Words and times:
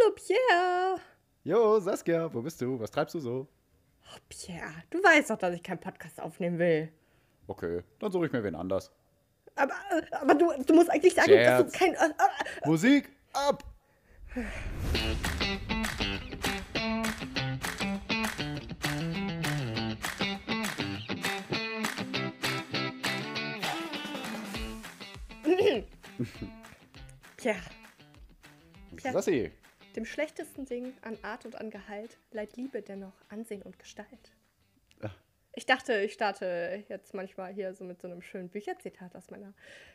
Hallo 0.00 0.14
Pierre. 0.14 1.00
Jo, 1.44 1.80
Saskia, 1.80 2.32
wo 2.32 2.42
bist 2.42 2.60
du? 2.60 2.78
Was 2.80 2.90
treibst 2.90 3.14
du 3.14 3.20
so? 3.20 3.46
Oh, 4.06 4.18
Pierre, 4.28 4.82
du 4.90 4.98
weißt 5.02 5.30
doch, 5.30 5.38
dass 5.38 5.54
ich 5.54 5.62
keinen 5.62 5.80
Podcast 5.80 6.20
aufnehmen 6.20 6.58
will. 6.58 6.92
Okay, 7.46 7.82
dann 7.98 8.12
suche 8.12 8.26
ich 8.26 8.32
mir 8.32 8.42
wen 8.42 8.54
anders. 8.54 8.90
Aber, 9.56 9.74
aber 10.12 10.34
du, 10.34 10.52
du 10.64 10.74
musst 10.74 10.90
eigentlich 10.90 11.14
sagen, 11.14 11.28
Scherz. 11.30 11.64
dass 11.64 11.72
du 11.72 11.78
kein. 11.78 11.94
Äh, 11.94 12.08
äh, 12.08 12.68
Musik 12.68 13.10
ab! 13.32 13.64
Pierre, 27.36 27.56
Ja. 29.02 29.12
Sassi, 29.12 29.50
dem 29.96 30.04
schlechtesten 30.04 30.64
Ding 30.66 30.92
an 31.02 31.18
Art 31.22 31.44
und 31.46 31.56
an 31.56 31.70
Gehalt 31.70 32.16
leiht 32.32 32.56
Liebe 32.56 32.82
dennoch 32.82 33.12
Ansehen 33.28 33.62
und 33.62 33.78
Gestalt. 33.78 34.06
Ach. 35.02 35.14
Ich 35.54 35.66
dachte, 35.66 36.00
ich 36.00 36.12
starte 36.12 36.84
jetzt 36.88 37.14
manchmal 37.14 37.52
hier 37.52 37.74
so 37.74 37.84
mit 37.84 38.00
so 38.00 38.08
einem 38.08 38.22
schönen 38.22 38.48
Bücherzitat 38.48 39.16
aus 39.16 39.30
meiner 39.30 39.52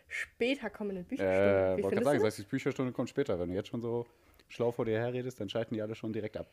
später 0.08 0.70
kommenden 0.70 1.06
Bücherstunde. 1.06 1.74
äh, 1.74 1.78
Wie 1.78 1.84
wollte 1.84 1.96
gerade 1.96 2.06
sagen, 2.06 2.24
heißt, 2.24 2.38
die 2.40 2.44
Bücherstunde 2.44 2.92
kommt 2.92 3.10
später. 3.10 3.40
Wenn 3.40 3.50
du 3.50 3.56
jetzt 3.56 3.70
schon 3.70 3.82
so 3.82 4.06
schlau 4.50 4.72
vor 4.72 4.86
dir 4.86 5.00
herredest, 5.00 5.40
dann 5.40 5.50
schalten 5.50 5.74
die 5.76 5.82
alle 5.82 5.96
schon 5.96 6.12
direkt 6.14 6.38
ab. 6.38 6.48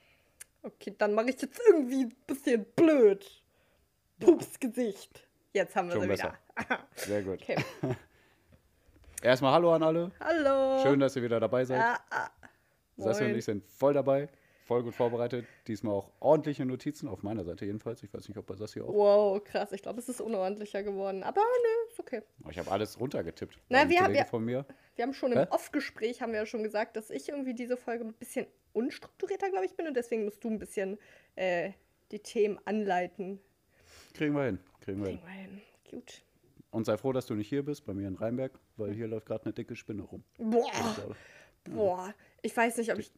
Okay, 0.63 0.95
dann 0.97 1.13
mache 1.15 1.31
ich 1.31 1.43
jetzt 1.43 1.61
irgendwie 1.69 2.05
ein 2.05 2.15
bisschen 2.27 2.65
blöd. 2.77 3.43
Pups 4.21 4.61
Gesicht. 4.61 5.27
Jetzt 5.53 5.75
haben 5.75 5.89
wir 5.89 5.95
Schon 5.95 6.03
sie 6.03 6.09
besser. 6.09 6.39
wieder. 6.57 6.87
Sehr 6.95 7.23
gut. 7.23 7.43
Okay. 7.43 7.57
Erstmal 9.23 9.53
Hallo 9.53 9.73
an 9.75 9.83
alle. 9.83 10.11
Hallo. 10.21 10.83
Schön, 10.83 11.01
dass 11.01 11.17
ihr 11.17 11.23
wieder 11.23 11.41
dabei 11.41 11.65
seid. 11.65 11.81
Ah, 11.81 12.01
ah. 12.11 12.31
Sassi 12.97 13.25
und 13.25 13.35
ich 13.37 13.45
sind 13.45 13.65
voll 13.65 13.95
dabei, 13.95 14.29
voll 14.65 14.83
gut 14.83 14.95
vorbereitet. 14.95 15.47
Diesmal 15.67 15.95
auch 15.95 16.11
ordentliche 16.21 16.65
Notizen, 16.65 17.09
auf 17.09 17.23
meiner 17.23 17.45
Seite 17.45 17.65
jedenfalls. 17.65 18.03
Ich 18.03 18.13
weiß 18.13 18.29
nicht, 18.29 18.39
ob 18.39 18.47
bei 18.47 18.55
Sassi 18.57 18.81
auch. 18.81 18.89
Wow, 18.93 19.43
krass. 19.45 19.73
Ich 19.73 19.83
glaube, 19.83 19.99
es 20.01 20.09
ist 20.09 20.21
unordentlicher 20.21 20.83
geworden. 20.83 21.23
Aber 21.23 21.41
nö, 21.41 21.91
ist 21.91 21.99
okay. 22.01 22.23
Ich 22.51 22.59
habe 22.59 22.71
alles 22.71 22.99
runtergetippt. 23.01 23.59
Na, 23.69 23.89
wir 23.89 24.01
haben- 24.01 24.15
wir- 24.15 24.25
von 24.27 24.45
mir. 24.45 24.65
Wir 24.95 25.05
haben 25.05 25.15
schon 25.15 25.33
im 25.33 25.39
Hä? 25.39 25.47
Off-Gespräch, 25.51 26.21
haben 26.21 26.33
wir 26.33 26.41
ja 26.41 26.47
schon 26.47 26.63
gesagt, 26.63 26.97
dass 26.97 27.11
ich 27.11 27.29
irgendwie 27.29 27.55
diese 27.55 27.77
Folge 27.77 28.05
ein 28.05 28.13
bisschen 28.13 28.47
unstrukturierter, 28.75 29.51
glaube 29.51 29.65
ich, 29.67 29.75
bin. 29.75 29.87
Und 29.89 29.95
deswegen 29.97 30.25
musst 30.25 30.45
du 30.45 30.49
ein 30.51 30.59
bisschen 30.59 30.99
äh, 31.35 31.73
die 32.11 32.19
Themen 32.21 32.59
anleiten. 32.67 33.41
Kriegen 34.15 34.35
wir 34.35 34.45
hin. 34.45 34.59
Kriegen 34.81 35.01
wir 35.03 35.09
hin. 35.09 35.19
Kriegen 35.19 35.27
wir 35.27 35.41
hin. 35.41 35.61
Gut. 35.91 36.23
Und 36.71 36.85
sei 36.87 36.97
froh, 36.97 37.13
dass 37.13 37.27
du 37.27 37.35
nicht 37.35 37.49
hier 37.49 37.65
bist, 37.65 37.85
bei 37.87 37.93
mir 37.95 38.09
in 38.09 38.15
Rheinberg, 38.17 38.53
weil 38.77 38.93
hier 38.93 39.07
läuft 39.07 39.27
gerade 39.27 39.45
eine 39.45 39.53
dicke 39.55 39.77
Spinne 39.77 40.03
rum. 40.03 40.23
Boah, 40.39 40.71
boah. 41.65 42.15
Ich 42.43 42.57
weiß 42.57 42.77
nicht, 42.77 42.93
ob 42.93 42.99
ich 42.99 43.13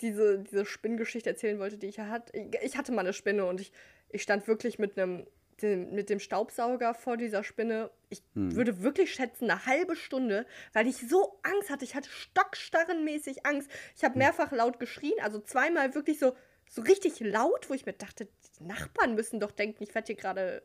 diese, 0.00 0.40
diese 0.40 0.64
Spinnengeschichte 0.64 1.30
erzählen 1.30 1.58
wollte, 1.58 1.78
die 1.78 1.86
ich 1.86 1.96
ja 1.96 2.08
hatte. 2.08 2.36
Ich 2.62 2.76
hatte 2.76 2.92
mal 2.92 3.00
eine 3.00 3.12
Spinne 3.12 3.46
und 3.46 3.60
ich, 3.60 3.72
ich 4.10 4.22
stand 4.22 4.46
wirklich 4.46 4.78
mit 4.78 4.98
einem 4.98 5.26
dem, 5.62 5.94
mit 5.94 6.10
dem 6.10 6.20
Staubsauger 6.20 6.94
vor 6.94 7.16
dieser 7.16 7.44
Spinne. 7.44 7.90
Ich 8.08 8.22
würde 8.34 8.82
wirklich 8.82 9.12
schätzen, 9.12 9.50
eine 9.50 9.66
halbe 9.66 9.96
Stunde, 9.96 10.46
weil 10.72 10.86
ich 10.86 10.96
so 10.96 11.38
Angst 11.42 11.70
hatte. 11.70 11.84
Ich 11.84 11.94
hatte 11.94 12.08
stockstarrenmäßig 12.08 13.46
Angst. 13.46 13.70
Ich 13.96 14.04
habe 14.04 14.18
mehrfach 14.18 14.52
laut 14.52 14.78
geschrien, 14.80 15.14
also 15.22 15.38
zweimal 15.40 15.94
wirklich 15.94 16.18
so, 16.18 16.34
so 16.68 16.82
richtig 16.82 17.20
laut, 17.20 17.68
wo 17.68 17.74
ich 17.74 17.86
mir 17.86 17.92
dachte, 17.92 18.28
die 18.58 18.64
Nachbarn 18.64 19.14
müssen 19.14 19.40
doch 19.40 19.50
denken, 19.50 19.82
ich 19.82 19.94
werde 19.94 20.06
hier 20.06 20.16
gerade 20.16 20.62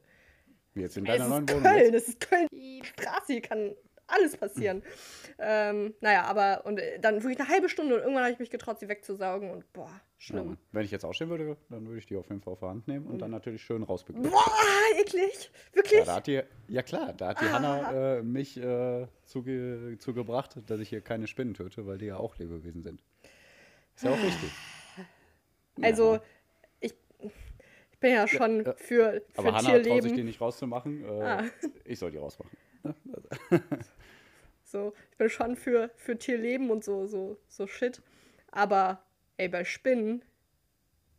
Jetzt 0.76 0.98
in 0.98 1.06
deiner 1.06 1.30
neuen 1.30 1.46
ist 1.46 1.54
Wohnung. 1.54 1.64
Köln, 1.64 1.94
es 1.94 2.10
ist 2.10 2.20
Köln. 2.20 2.48
Die 2.52 2.82
Straße, 2.84 3.34
hier 3.34 3.42
kann 3.42 3.76
alles 4.08 4.38
passieren. 4.38 4.84
ähm, 5.40 5.94
naja, 6.02 6.24
aber 6.26 6.66
und 6.66 6.80
äh, 6.80 7.00
dann 7.00 7.22
wirklich 7.24 7.40
eine 7.40 7.50
halbe 7.50 7.70
Stunde 7.70 7.96
und 7.96 8.02
irgendwann 8.02 8.24
habe 8.24 8.34
ich 8.34 8.40
mich 8.40 8.50
getraut, 8.50 8.80
sie 8.80 8.88
wegzusaugen 8.88 9.50
und 9.50 9.72
boah, 9.74 9.88
Ja, 9.88 10.02
schlimm. 10.18 10.46
Mann. 10.48 10.58
Wenn 10.72 10.86
ich 10.86 10.92
jetzt 10.92 11.04
aufstehen 11.06 11.30
würde, 11.30 11.58
dann 11.70 11.86
würde 11.86 12.00
ich 12.00 12.06
die 12.06 12.16
auf 12.16 12.30
jeden 12.30 12.42
Fall 12.42 12.54
auf 12.54 12.60
der 12.60 12.70
Hand 12.70 12.88
nehmen 12.88 13.06
und 13.08 13.20
dann 13.20 13.32
natürlich 13.32 13.62
schön 13.64 13.84
rausbegleiten. 13.84 14.32
Boah, 14.32 14.46
eklig. 15.00 15.52
Wirklich? 15.74 16.00
Ja, 16.00 16.06
da 16.06 16.16
hat 16.16 16.28
die, 16.28 16.42
ja 16.68 16.82
klar, 16.84 17.14
da 17.14 17.30
hat 17.30 17.42
die 17.42 17.46
Hanna 17.46 18.18
äh, 18.18 18.24
mich 18.24 18.58
äh, 18.58 19.08
zuge, 19.26 19.98
zugebracht, 20.00 20.58
dass 20.68 20.80
ich 20.80 20.90
hier 20.90 21.02
keine 21.02 21.28
Spinnen 21.28 21.54
töte, 21.54 21.86
weil 21.88 21.98
die 21.98 22.06
ja 22.08 22.18
auch 22.18 22.38
Lebewesen 22.38 22.82
sind. 22.84 23.02
Ist 23.96 24.04
ja 24.04 24.12
auch 24.12 24.18
richtig. 24.24 24.52
also, 25.82 26.20
ich, 26.80 26.94
ich 27.20 28.00
bin 28.00 28.12
ja 28.14 28.28
schon 28.28 28.64
ja. 28.66 28.74
für, 28.76 29.22
für 29.22 29.24
Aber 29.38 29.54
Hanna 29.54 29.80
traut 29.80 30.04
sich 30.04 30.14
die 30.14 30.24
nicht 30.24 30.40
rauszumachen. 30.42 31.04
Äh, 31.04 31.24
Ah. 31.24 31.44
Ich 31.86 32.00
soll 32.00 32.12
die 32.12 32.18
rausmachen. 32.18 32.52
So, 34.68 34.94
ich 35.12 35.18
bin 35.18 35.30
schon 35.30 35.56
für, 35.56 35.92
für 35.96 36.18
Tierleben 36.18 36.72
und 36.72 36.84
so, 36.84 37.06
so, 37.06 37.38
so 37.48 37.68
Shit. 37.68 38.02
Aber, 38.52 39.02
ey, 39.38 39.48
bei 39.48 39.64
Spinnen, 39.64 40.24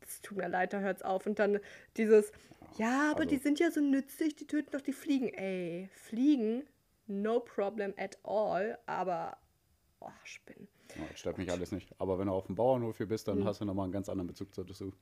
das 0.01 0.21
tut 0.21 0.37
mir 0.37 0.49
leid, 0.49 0.73
da 0.73 0.81
hört's 0.81 1.03
auf. 1.03 1.27
Und 1.27 1.39
dann 1.39 1.61
dieses, 1.97 2.33
ja, 2.77 3.13
aber 3.13 3.21
also- 3.21 3.31
die 3.31 3.39
sind 3.39 3.61
ja 3.61 3.71
so 3.71 3.81
nützlich, 3.81 4.35
die 4.35 4.47
töten 4.49 4.73
doch 4.73 4.81
die 4.81 4.93
Fliegen. 4.93 5.29
Ey, 5.29 5.89
Fliegen, 5.95 6.65
no 7.07 7.39
problem 7.39 7.95
at 7.97 8.19
all, 8.25 8.79
aber, 8.87 9.37
oh, 10.01 10.11
Spinnen. 10.25 10.67
Ja, 10.97 11.05
stört 11.17 11.39
mich 11.39 11.51
alles 11.51 11.71
nicht. 11.73 11.95
Aber 11.99 12.19
wenn 12.19 12.27
du 12.27 12.33
auf 12.33 12.47
dem 12.47 12.57
Bauernhof 12.57 12.97
hier 12.97 13.07
bist, 13.07 13.29
dann 13.29 13.39
Hm. 13.39 13.45
hast 13.45 13.61
du 13.61 13.65
nochmal 13.65 13.85
einen 13.85 13.93
ganz 13.93 14.09
anderen 14.09 14.27
Bezug 14.27 14.53
dazu. 14.55 14.93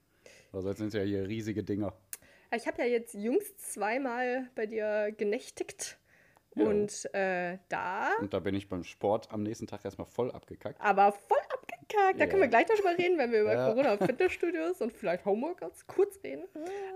Also 0.52 0.68
jetzt 0.68 0.78
sind 0.78 0.88
es 0.88 0.94
ja 0.94 1.02
hier 1.02 1.26
riesige 1.26 1.64
Dinger. 1.64 1.94
Ich 2.54 2.66
habe 2.66 2.82
ja 2.82 2.88
jetzt 2.88 3.14
jüngst 3.14 3.58
zweimal 3.72 4.48
bei 4.54 4.66
dir 4.66 5.12
genächtigt. 5.16 5.98
Ja. 6.56 6.64
Und 6.66 7.14
äh, 7.14 7.58
da, 7.68 8.10
Und 8.20 8.32
da 8.32 8.38
bin 8.40 8.54
ich 8.54 8.68
beim 8.68 8.84
Sport 8.84 9.30
am 9.32 9.42
nächsten 9.42 9.66
Tag 9.66 9.84
erstmal 9.84 10.06
voll 10.06 10.30
abgekackt. 10.30 10.80
aber 10.80 11.12
voll 11.12 11.38
abgekackt. 11.52 12.20
Da 12.20 12.24
Ja. 12.24 12.26
können 12.26 12.42
wir 12.42 12.48
gleich 12.48 12.66
darüber 12.66 12.96
reden, 12.96 13.18
wenn 13.18 13.30
wir 13.32 13.42
über 13.42 13.54
Ja. 13.54 13.66
Corona 13.68 13.92
und 13.94 13.98
Fitnessstudios 14.18 14.80
und 14.80 14.92
vielleicht 14.92 15.24
Homeworkouts 15.24 15.86
kurz 15.86 16.18
reden. 16.24 16.44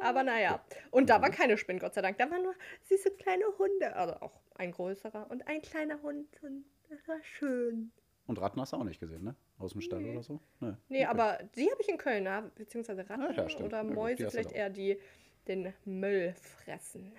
Aber 0.00 0.22
naja. 0.22 0.60
Und 0.90 1.10
da 1.10 1.20
war 1.22 1.30
keine 1.30 1.56
Spinne, 1.58 1.78
Gott 1.80 1.94
sei 1.94 2.02
Dank. 2.02 2.18
Da 2.18 2.30
waren 2.30 2.42
nur 2.42 2.54
süße 2.82 3.10
kleine 3.12 3.44
Hunde. 3.58 3.94
Also 3.96 4.14
auch 4.20 4.40
ein 4.54 4.72
größerer 4.72 5.30
und 5.30 5.46
ein 5.46 5.60
kleiner 5.62 6.00
Hund. 6.02 6.26
Und 6.42 6.64
das 6.88 7.06
war 7.08 7.18
schön. 7.22 7.92
Und 8.26 8.40
Ratten 8.40 8.60
hast 8.60 8.72
du 8.72 8.76
auch 8.76 8.84
nicht 8.84 9.00
gesehen, 9.00 9.24
ne? 9.24 9.34
Aus 9.58 9.72
dem 9.72 9.80
Stall 9.80 10.04
oder 10.04 10.22
so? 10.22 10.40
Nee. 10.60 10.72
Nee, 10.88 10.98
Okay. 10.98 11.06
aber 11.06 11.38
die 11.56 11.70
habe 11.70 11.80
ich 11.80 11.88
in 11.88 11.96
Köln, 11.98 12.24
ja, 12.24 12.42
beziehungsweise 12.54 13.08
Ratten 13.08 13.22
Ah, 13.22 13.32
ja, 13.32 13.48
stimmt. 13.48 13.66
oder 13.66 13.82
Mäuse, 13.84 14.30
vielleicht 14.30 14.52
eher 14.52 14.68
die 14.70 15.00
den 15.46 15.72
Müll 15.86 16.34
fressen. 16.42 17.12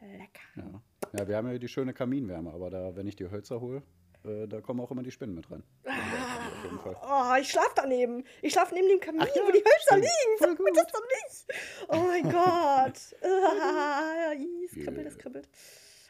Lecker. 0.00 0.40
Ja. 0.56 1.18
ja, 1.18 1.28
wir 1.28 1.36
haben 1.36 1.50
ja 1.52 1.58
die 1.58 1.68
schöne 1.68 1.92
Kaminwärme, 1.92 2.52
aber 2.52 2.70
da, 2.70 2.96
wenn 2.96 3.06
ich 3.06 3.16
die 3.16 3.30
Hölzer 3.30 3.60
hole, 3.60 3.82
äh, 4.24 4.46
da 4.46 4.60
kommen 4.60 4.80
auch 4.80 4.90
immer 4.90 5.02
die 5.02 5.10
Spinnen 5.10 5.34
mit 5.34 5.50
rein. 5.50 5.62
Fall. 6.82 6.96
Oh, 7.02 7.40
ich 7.40 7.50
schlaf 7.50 7.72
daneben. 7.74 8.24
Ich 8.42 8.52
schlaf 8.52 8.72
neben 8.72 8.88
dem 8.88 9.00
Kamin, 9.00 9.22
Ach 9.22 9.28
ja, 9.34 9.42
wo 9.42 9.50
die 9.50 9.58
Hölzer 9.58 9.74
stimmt. 9.80 10.02
liegen. 10.02 10.38
Sag 10.38 10.58
mir 10.58 10.72
das 10.72 10.86
doch 10.92 11.02
nicht. 11.02 11.88
Oh 11.88 11.96
mein 12.06 12.22
Gott. 12.32 13.16
Ah, 13.22 14.32
es 14.64 14.72
kribbelt, 14.72 15.06
es 15.06 15.18
kribbelt. 15.18 15.48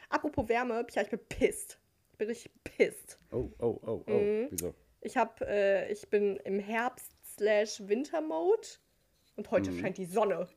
Apropos 0.09 0.47
Wärme, 0.49 0.85
ja, 0.91 1.01
ich 1.01 1.09
bin 1.09 1.19
pisst. 1.29 1.79
Ich 2.11 2.17
bin 2.17 2.27
richtig 2.27 2.51
pisst. 2.63 3.17
Oh, 3.31 3.49
oh, 3.59 3.79
oh, 3.81 4.03
oh. 4.07 4.11
Mhm. 4.11 4.47
Wieso? 4.51 4.73
Ich 5.01 5.17
hab, 5.17 5.41
äh, 5.41 5.89
ich 5.91 6.07
bin 6.09 6.37
im 6.37 6.59
Herbst 6.59 7.11
slash 7.25 7.81
Winter-Mode 7.87 8.67
und 9.35 9.49
heute 9.51 9.71
scheint 9.79 9.97
die 9.97 10.05
Sonne. 10.05 10.47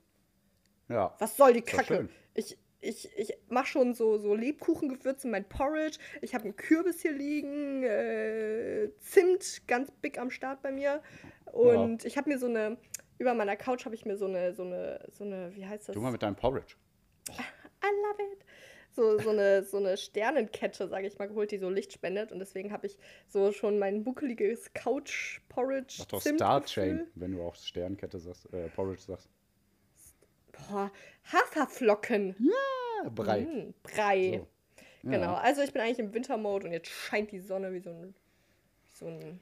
Ja. 0.89 1.15
Was 1.19 1.37
soll 1.37 1.53
die 1.55 1.61
Mhm. 1.61 1.65
Kacke? 1.65 2.09
Ich, 2.35 2.59
ich, 2.85 3.11
ich 3.17 3.37
mache 3.49 3.67
schon 3.67 3.95
so, 3.95 4.19
so 4.19 4.35
Lebkuchengewürze 4.35 5.27
in 5.27 5.31
mein 5.33 5.49
Porridge. 5.49 5.99
Ich 6.21 6.35
habe 6.35 6.45
einen 6.45 6.57
Kürbis 6.57 7.01
hier 7.01 7.13
liegen, 7.13 7.83
äh, 7.83 8.91
Zimt 9.01 9.67
ganz 9.67 9.91
big 9.91 10.19
am 10.19 10.31
Start 10.31 10.63
bei 10.63 10.73
mir. 10.73 11.03
Und 11.53 12.05
ich 12.05 12.17
habe 12.17 12.31
mir 12.31 12.39
so 12.39 12.47
eine, 12.47 12.77
über 13.19 13.35
meiner 13.35 13.57
Couch 13.57 13.85
habe 13.85 13.95
ich 13.95 14.05
mir 14.05 14.17
so 14.17 14.27
eine, 14.27 14.55
so 14.55 14.63
eine, 14.63 15.05
so 15.11 15.25
eine, 15.25 15.55
wie 15.55 15.67
heißt 15.67 15.89
das? 15.89 15.95
Du 15.95 16.01
mal 16.01 16.13
mit 16.13 16.23
deinem 16.23 16.37
Porridge. 16.37 16.77
I 17.31 17.87
love 17.87 18.33
it. 18.33 18.45
So, 18.93 19.19
so, 19.19 19.31
eine, 19.31 19.65
so 19.65 19.79
eine 19.79 19.97
Sternenkette, 19.97 20.87
sage 20.87 21.09
ich 21.09 21.19
mal, 21.19 21.27
geholt, 21.27 21.51
die 21.51 21.59
so 21.59 21.69
Licht 21.69 21.93
spendet. 21.93 22.31
Und 22.31 22.39
deswegen 22.39 22.71
habe 22.73 22.87
ich 22.87 22.97
so 23.29 23.51
schon 23.51 23.79
mein 23.79 24.05
buckeliges 24.05 24.73
Couch-Porridge. 24.73 25.97
Sag 25.99 26.09
doch. 26.11 26.21
Star 26.21 26.65
Chain, 26.65 27.09
wenn 27.17 27.33
du 27.33 27.43
auch 27.43 27.57
Sternkette 27.57 28.21
sagst, 28.21 28.53
äh, 28.53 28.69
Porridge 28.69 29.03
sagst. 29.03 29.29
Boah, 30.69 30.91
Haferflocken. 31.33 32.35
Ja, 32.39 33.09
Brei. 33.11 33.41
Mm, 33.43 33.75
Brei. 33.83 34.39
So. 34.39 34.49
Genau, 35.11 35.33
Ja. 35.33 35.39
also 35.39 35.63
ich 35.63 35.73
bin 35.73 35.83
eigentlich 35.83 35.99
im 35.99 36.15
Wintermode 36.15 36.67
und 36.67 36.73
jetzt 36.73 36.89
scheint 36.89 37.31
die 37.33 37.41
Sonne 37.41 37.73
wie 37.73 37.81
so 37.81 37.91
ein. 37.91 38.15
Wie 38.87 38.97
so 38.97 39.07
ein 39.07 39.41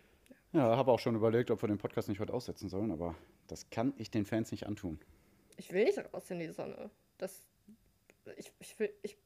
Ja, 0.53 0.77
habe 0.77 0.91
auch 0.93 0.99
schon 0.99 1.15
überlegt, 1.15 1.51
ob 1.51 1.63
wir 1.63 1.69
den 1.69 1.79
Podcast 1.79 2.09
nicht 2.09 2.19
heute 2.21 2.35
aussetzen 2.35 2.69
sollen, 2.69 2.91
aber 2.91 3.15
das 3.49 3.71
kann 3.71 3.93
ich 3.99 4.11
den 4.11 4.25
Fans 4.25 4.51
nicht 4.51 4.67
antun. 4.67 4.99
ich 5.57 5.73
will 5.73 5.85
nicht 5.85 5.99
raus 6.13 6.31
in 6.31 6.39
die 6.41 6.49
Sonne. 6.53 6.91
Das. 7.19 7.47
Ich, 8.37 8.53
ich 8.61 8.79
will. 8.79 8.93
Ich, 9.03 9.17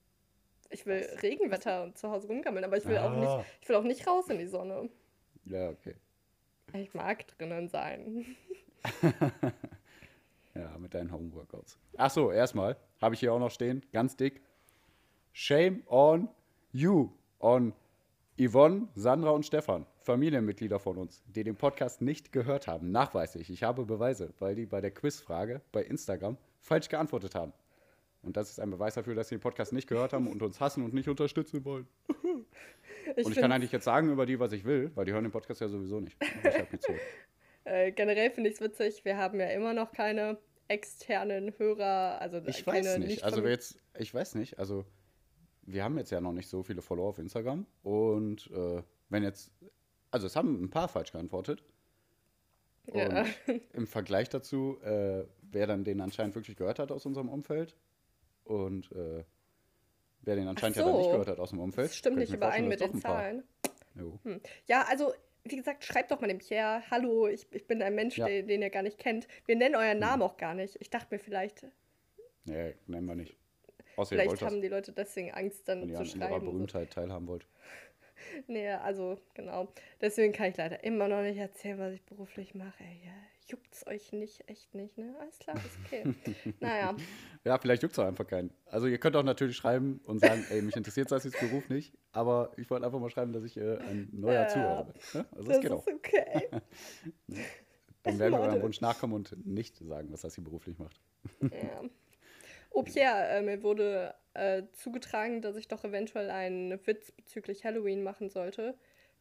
ich 0.71 0.85
will 0.85 1.07
Regenwetter 1.23 1.85
und 1.85 1.97
zu 1.97 2.11
Hause 2.11 2.27
rumgammeln, 2.29 2.65
aber 2.65 2.77
ich 2.77 2.85
will 2.87 2.99
auch 2.99 3.11
Ah. 3.13 3.37
nicht. 3.39 3.47
Ich 3.63 3.69
will 3.69 3.77
auch 3.77 3.83
nicht 3.85 4.07
raus 4.07 4.29
in 4.29 4.39
die 4.39 4.47
Sonne. 4.49 4.91
Ja, 5.45 5.71
okay. 5.71 5.95
Ich 6.75 6.93
mag 6.93 7.27
drinnen 7.29 7.69
sein. 7.69 8.27
Ja, 10.59 10.79
mit 10.79 10.95
deinen 10.95 11.13
Homeworkouts. 11.13 11.79
Ach 11.97 12.11
so, 12.11 12.31
erstmal 12.31 12.77
habe 13.01 13.15
ich 13.15 13.21
hier 13.21 13.33
auch 13.33 13.39
noch 13.39 13.51
stehen, 13.51 13.85
ganz 13.93 14.17
dick. 14.17 14.41
Shame 15.33 15.83
on 15.87 16.29
you, 16.73 17.11
on 17.41 17.75
Yvonne, 18.39 18.89
Sandra 18.95 19.31
und 19.31 19.45
Stefan, 19.45 19.87
Familienmitglieder 20.01 20.79
von 20.79 20.97
uns, 20.97 21.23
die 21.27 21.45
den 21.45 21.57
Podcast 21.57 22.01
nicht 22.01 22.33
gehört 22.33 22.67
haben, 22.67 22.91
nachweislich. 22.91 23.51
Ich 23.51 23.63
habe 23.63 23.85
Beweise, 23.85 24.33
weil 24.39 24.55
die 24.55 24.67
bei 24.67 24.81
der 24.81 24.93
Quizfrage 24.93 25.61
bei 25.73 25.83
Instagram 25.83 26.39
falsch 26.61 26.89
geantwortet 26.89 27.35
haben. 27.35 27.53
Und 28.23 28.37
das 28.37 28.51
ist 28.51 28.61
ein 28.61 28.71
Beweis 28.71 28.95
dafür, 28.95 29.15
dass 29.15 29.29
sie 29.29 29.37
den 29.37 29.41
Podcast 29.41 29.73
nicht 29.73 29.89
gehört 29.89 30.13
haben 30.13 30.27
und 30.27 30.43
uns 30.43 30.61
hassen 30.61 30.85
und 30.85 30.95
nicht 30.95 31.09
unterstützen 31.09 31.65
wollen. 31.65 31.87
Ich 33.17 33.25
und 33.25 33.33
ich 33.33 33.39
kann 33.39 33.53
eigentlich 33.53 33.71
jetzt 33.71 33.85
sagen 33.85 34.11
über 34.11 34.27
die, 34.27 34.41
was 34.41 34.51
ich 34.51 34.65
will, 34.65 34.91
weil 34.97 35.05
die 35.05 35.13
hören 35.13 35.23
den 35.23 35.31
Podcast 35.31 35.61
ja 35.61 35.69
sowieso 35.69 36.01
nicht. 36.01 36.17
Ich 36.21 36.59
hab 36.59 36.69
die 36.71 36.81
zu. 36.81 36.93
Äh, 37.67 37.91
generell 37.91 38.31
finde 38.31 38.49
ich 38.49 38.57
es 38.57 38.61
witzig, 38.61 39.05
wir 39.05 39.17
haben 39.17 39.41
ja 39.41 39.49
immer 39.49 39.75
noch 39.75 39.93
keine 39.93 40.39
externen 40.69 41.53
Hörer, 41.59 42.21
also 42.21 42.39
Ich 42.47 42.65
keine 42.65 42.87
weiß 42.87 42.99
nicht. 42.99 43.25
Also 43.25 43.43
wer 43.43 43.51
jetzt, 43.51 43.79
ich 43.99 44.15
weiß 44.15 44.37
nicht. 44.37 44.59
Also 44.61 44.85
wir 45.63 45.83
haben 45.83 45.99
jetzt 45.99 46.11
ja 46.11 46.21
noch 46.21 46.33
nicht 46.33 46.49
so 46.49 46.63
viele 46.63 46.81
Follower 46.81 47.09
auf 47.09 47.19
Instagram. 47.19 47.67
Und 47.83 48.49
äh, 48.53 48.83
wenn 49.09 49.25
jetzt, 49.25 49.51
also 50.13 50.29
es 50.29 50.37
haben 50.37 50.63
ein 50.63 50.71
paar 50.71 50.89
falsch 50.89 51.11
geantwortet. 51.11 51.65
Und 52.87 52.99
Ja. 52.99 53.25
im 53.73 53.89
Vergleich 53.89 54.29
dazu, 54.29 54.79
äh, 54.83 55.25
wer 55.43 55.67
dann 55.67 55.83
den 55.83 56.01
anscheinend 56.01 56.37
wirklich 56.37 56.57
gehört 56.57 56.79
hat 56.79 56.93
aus 56.93 57.05
unserem 57.05 57.29
Umfeld 57.29 57.77
und 58.45 58.93
äh, 58.93 59.25
wer 60.21 60.37
den 60.37 60.47
anscheinend 60.47 60.77
ja 60.77 60.85
dann 60.85 60.93
so. 60.93 60.99
nicht 60.99 61.11
gehört 61.11 61.27
hat 61.29 61.41
aus 61.41 61.51
dem 61.51 61.59
Umfeld. 61.59 61.89
Das 61.89 61.97
stimmt 61.97 62.19
nicht 62.19 62.33
überein 62.33 62.69
mit 62.69 62.81
den 62.81 63.01
Zahlen. 63.01 63.43
Jo. 63.97 64.21
Ja, 64.67 64.85
also, 64.89 65.13
wie 65.51 65.57
gesagt, 65.57 65.85
schreibt 65.85 66.11
doch 66.11 66.21
mal 66.21 66.29
dem 66.29 66.39
Pierre, 66.39 66.83
hallo, 66.91 67.29
ich, 67.29 67.47
ich 67.53 67.67
bin 67.67 67.83
ein 67.83 67.95
Mensch, 67.95 68.19
Ja. 68.19 68.27
Hm. 68.27 68.33
den, 68.33 68.47
den 68.49 68.63
ihr 68.63 68.71
gar 68.71 68.83
nicht 68.83 68.99
kennt. 68.99 69.27
Wir 69.47 69.57
nennen 69.57 69.75
euren 69.77 69.99
Namen 69.99 70.23
auch 70.23 70.37
gar 70.37 70.55
nicht. 70.55 70.77
Ich 70.81 70.91
dachte 70.91 71.15
mir 71.15 71.19
vielleicht, 71.19 71.67
Nee, 72.45 72.75
nennen 72.87 73.07
wir 73.07 73.15
nicht. 73.17 73.37
Außer 73.97 74.15
ihr 74.15 74.23
vielleicht 74.23 74.43
haben 74.43 74.63
die 74.63 74.69
Leute 74.69 74.93
deswegen 74.93 75.33
Angst, 75.33 75.69
dann 75.69 75.83
wenn 75.83 75.89
ihr 75.89 75.95
zu 75.97 76.01
an 76.01 76.05
unserer 76.05 76.29
schreiben. 76.29 76.45
So. 76.47 76.53
Berühmtheit 76.53 76.91
teilhaben 76.93 77.27
wollt. 77.27 77.47
Nee, 78.47 78.71
also, 78.71 79.19
genau. 79.35 79.69
Deswegen 80.01 80.33
kann 80.33 80.51
ich 80.51 80.57
leider 80.57 80.83
immer 80.83 81.07
noch 81.07 81.21
nicht 81.23 81.37
erzählen, 81.37 81.79
was 81.79 81.93
ich 81.93 82.03
beruflich 82.03 82.55
mache. 82.55 82.83
Ja, 83.05 83.13
juckt's 83.47 83.87
euch 83.87 84.13
nicht, 84.13 84.49
echt 84.49 84.75
nicht, 84.75 84.99
ne? 84.99 85.15
Alles 85.21 85.39
klar, 85.39 85.57
ist 85.57 85.79
okay. 85.85 86.15
naja, 86.61 86.97
Ja, 87.45 87.59
vielleicht 87.59 87.83
juckt 87.83 87.93
es 87.93 87.99
auch 87.99 88.07
einfach 88.07 88.27
keinen. 88.27 88.53
Also 88.67 88.87
ihr 88.87 88.99
könnt 88.99 89.17
auch 89.17 89.23
natürlich 89.23 89.57
schreiben 89.57 90.01
und 90.05 90.21
sagen, 90.21 90.45
ey, 90.51 90.63
mich 90.63 90.77
interessiert 90.77 91.11
das 91.11 91.25
jetzt 91.25 91.39
Beruf 91.41 91.69
nicht, 91.69 91.95
aber 92.13 92.53
ich 92.57 92.69
wollte 92.71 92.87
einfach 92.87 92.99
mal 92.99 93.11
schreiben, 93.11 93.33
dass 93.33 93.45
ich 93.45 93.57
äh, 93.57 93.79
ein 93.79 94.09
neuer 94.13 94.43
Ja. 94.43 94.49
Zuhörer 94.49 94.85
bin. 94.85 94.95
Ne? 95.15 95.27
Also 95.33 95.43
das, 95.45 95.47
das 95.49 95.61
geht 95.61 95.71
auch. 95.73 95.87
ist 95.87 95.95
okay. 95.95 96.49
Dann 98.03 98.19
werden 98.21 98.33
wir 98.35 98.41
eurem 98.41 98.63
Wunsch 98.63 98.81
nachkommen 98.81 99.15
und 99.15 99.47
nicht 99.47 99.77
sagen, 99.79 100.13
was 100.13 100.21
das 100.21 100.35
hier 100.37 100.45
beruflich 100.45 100.79
macht. 100.79 101.01
Ja. 101.41 101.83
Oh 102.71 102.83
Pierre, 102.83 103.29
äh, 103.29 103.43
mir 103.43 103.63
wurde 103.63 104.15
äh, 104.35 104.63
zugetragen, 104.73 105.41
dass 105.43 105.57
ich 105.57 105.67
doch 105.67 105.83
eventuell 105.85 106.31
einen 106.31 106.79
Witz 106.87 107.11
bezüglich 107.11 107.65
Halloween 107.65 108.03
machen 108.03 108.29
sollte. 108.29 108.77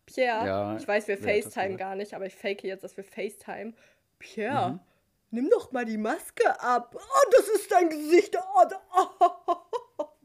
Pierre, 0.05 0.45
Ja, 0.45 0.77
ich 0.77 0.87
weiß, 0.87 1.07
wir 1.07 1.15
das 1.17 1.25
FaceTime 1.25 1.77
gar 1.77 1.95
nicht, 1.95 2.13
aber 2.13 2.25
ich 2.25 2.35
fake 2.35 2.63
jetzt, 2.63 2.83
dass 2.83 2.95
wir 2.95 3.03
FaceTime. 3.03 3.73
Pierre, 4.19 4.71
Mhm. 4.73 4.79
nimm 5.31 5.49
doch 5.49 5.71
mal 5.71 5.85
die 5.85 5.97
Maske 5.97 6.59
ab. 6.61 6.95
Oh, 6.97 7.29
das 7.31 7.47
ist 7.49 7.71
dein 7.71 7.89
Gesicht. 7.89 8.35
Oh, 8.37 8.63
da- 8.69 8.81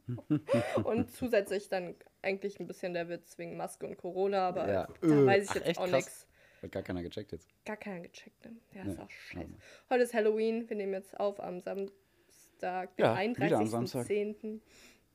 Und 0.85 1.11
zusätzlich 1.13 1.69
dann 1.69 1.95
eigentlich 2.23 2.59
ein 2.61 2.67
bisschen 2.67 2.95
der 2.95 3.09
Witz 3.09 3.39
wegen 3.39 3.57
Maske 3.57 3.87
und 3.87 3.97
Corona, 3.97 4.49
aber 4.49 4.69
Ja. 4.71 4.89
da 5.01 5.07
Äh, 5.07 5.27
weiß 5.27 5.45
ich 5.45 5.51
ach, 5.63 5.67
jetzt 5.67 5.79
auch 5.79 5.87
nichts. 5.87 6.27
Hat 6.63 6.73
gar 6.73 6.83
keiner 6.83 7.03
gecheckt 7.03 7.33
jetzt. 7.33 7.49
Gar 7.65 7.77
keiner 7.79 8.01
gecheckt, 8.01 8.45
ne? 8.45 8.57
Ja, 8.75 8.85
Nee, 8.85 8.93
ist 8.93 9.01
auch 9.01 9.11
scheiße. 9.11 9.39
also. 9.47 9.55
Heute 9.89 10.03
ist 10.03 10.13
Halloween. 10.15 10.69
Wir 10.69 10.77
nehmen 10.77 10.93
jetzt 10.95 11.19
auf 11.19 11.41
am 11.41 11.61
Samstag, 11.61 12.95
den 12.97 13.05
Ja, 13.05 13.19
wieder 13.19 13.57
am 13.59 13.67
Samstag. 13.67 14.07
31.10. 14.07 14.61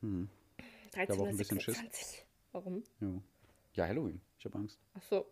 Hm. 0.00 0.28
habe 0.96 1.12
auch 1.14 1.26
ein 1.26 1.36
bisschen 1.36 1.60
Schiss. 1.60 1.76
13.26. 1.78 2.22
Warum? 2.52 2.82
Jo. 3.00 3.22
Ja, 3.74 3.86
Halloween. 3.86 4.20
Ich 4.38 4.44
habe 4.46 4.58
Angst. 4.58 4.80
Ach 4.94 5.02
so. 5.02 5.26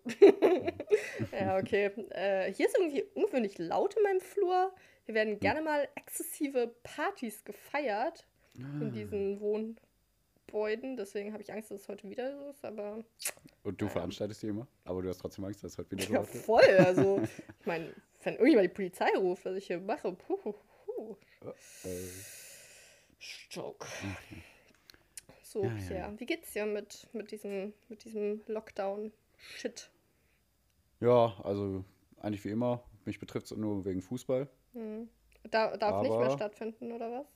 ja, 1.32 1.56
okay. 1.58 1.87
Äh, 2.11 2.52
hier 2.52 2.66
ist 2.66 2.76
irgendwie 2.78 3.02
ungewöhnlich 3.14 3.58
laut 3.58 3.94
in 3.96 4.02
meinem 4.02 4.20
Flur. 4.20 4.75
Hier 5.06 5.14
werden 5.14 5.38
gerne 5.38 5.61
mal 5.62 5.88
exzessive 5.96 6.75
Partys 6.82 7.44
gefeiert 7.44 8.26
Ah. 8.56 8.81
in 8.81 8.93
diesen 8.93 9.40
Wohngebäuden. 9.40 10.96
Deswegen 10.96 11.32
habe 11.32 11.43
ich 11.43 11.52
Angst, 11.52 11.70
dass 11.72 11.81
es 11.82 11.88
heute 11.88 12.08
wieder 12.08 12.32
so 12.38 12.49
ist. 12.50 12.64
Aber 12.64 13.02
Und 13.64 13.81
du 13.81 13.88
veranstaltest 13.88 14.43
die 14.43 14.46
immer, 14.49 14.69
aber 14.84 15.02
du 15.02 15.08
hast 15.08 15.19
trotzdem 15.19 15.44
Angst, 15.44 15.64
dass 15.64 15.72
es 15.72 15.78
heute 15.78 15.90
wieder 15.93 16.05
so 16.06 16.12
ja, 16.12 16.19
läuft. 16.20 16.34
voll. 16.37 16.62
Also, 16.87 17.20
ich 17.61 17.66
meine, 17.66 17.93
wenn 18.22 18.34
irgendjemand 18.34 18.66
die 18.70 18.75
Polizei 18.75 19.11
ruft, 19.16 19.44
was 19.44 19.56
ich 19.56 19.66
hier 19.66 19.81
mache, 19.81 20.12
puh, 20.12 20.37
puh, 20.37 20.55
puh. 20.87 21.16
Äh, 21.84 21.88
Stock. 23.19 23.87
So, 25.43 25.64
Ja, 25.64 25.69
ja, 25.70 25.75
Pierre, 25.76 25.94
ja. 26.12 26.20
wie 26.20 26.26
geht's 26.26 26.52
dir 26.52 26.66
mit, 26.66 27.08
mit, 27.12 27.31
diesem, 27.31 27.72
mit 27.88 28.05
diesem 28.05 28.40
Lockdown-Shit? 28.46 29.90
Ja, 31.05 31.35
also 31.43 31.85
eigentlich 32.21 32.45
wie 32.45 32.51
immer. 32.51 32.83
Mich 33.05 33.19
betrifft 33.19 33.47
es 33.51 33.56
nur 33.56 33.85
wegen 33.85 34.01
Fußball. 34.03 34.49
Da, 35.51 35.77
darf 35.77 36.03
nicht 36.03 36.11
mehr 36.11 36.21
Aber- 36.27 36.31
stattfinden, 36.31 36.93
oder 36.93 37.11
was? 37.11 37.27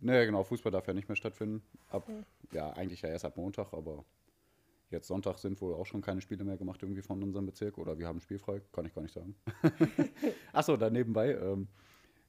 Nee, 0.00 0.26
genau, 0.26 0.42
Fußball 0.42 0.72
darf 0.72 0.86
ja 0.86 0.94
nicht 0.94 1.08
mehr 1.08 1.16
stattfinden. 1.16 1.62
Ab, 1.90 2.06
Hm. 2.08 2.24
ja, 2.52 2.70
eigentlich 2.72 3.02
ja 3.02 3.08
erst 3.08 3.24
ab 3.24 3.36
Montag, 3.36 3.72
aber 3.72 4.04
jetzt 4.90 5.06
Sonntag 5.06 5.38
sind 5.38 5.60
wohl 5.60 5.74
auch 5.74 5.86
schon 5.86 6.00
keine 6.02 6.20
Spiele 6.20 6.44
mehr 6.44 6.56
gemacht 6.56 6.82
irgendwie 6.82 7.02
von 7.02 7.22
unserem 7.22 7.46
Bezirk 7.46 7.78
oder 7.78 7.98
wir 7.98 8.06
haben 8.08 8.20
spielfrei, 8.20 8.60
kann 8.72 8.84
ich 8.84 8.94
gar 8.94 9.02
nicht 9.02 9.14
sagen. 9.14 9.34
Achso, 10.52 10.76
da 10.76 10.90
nebenbei, 10.90 11.32
ähm, 11.34 11.68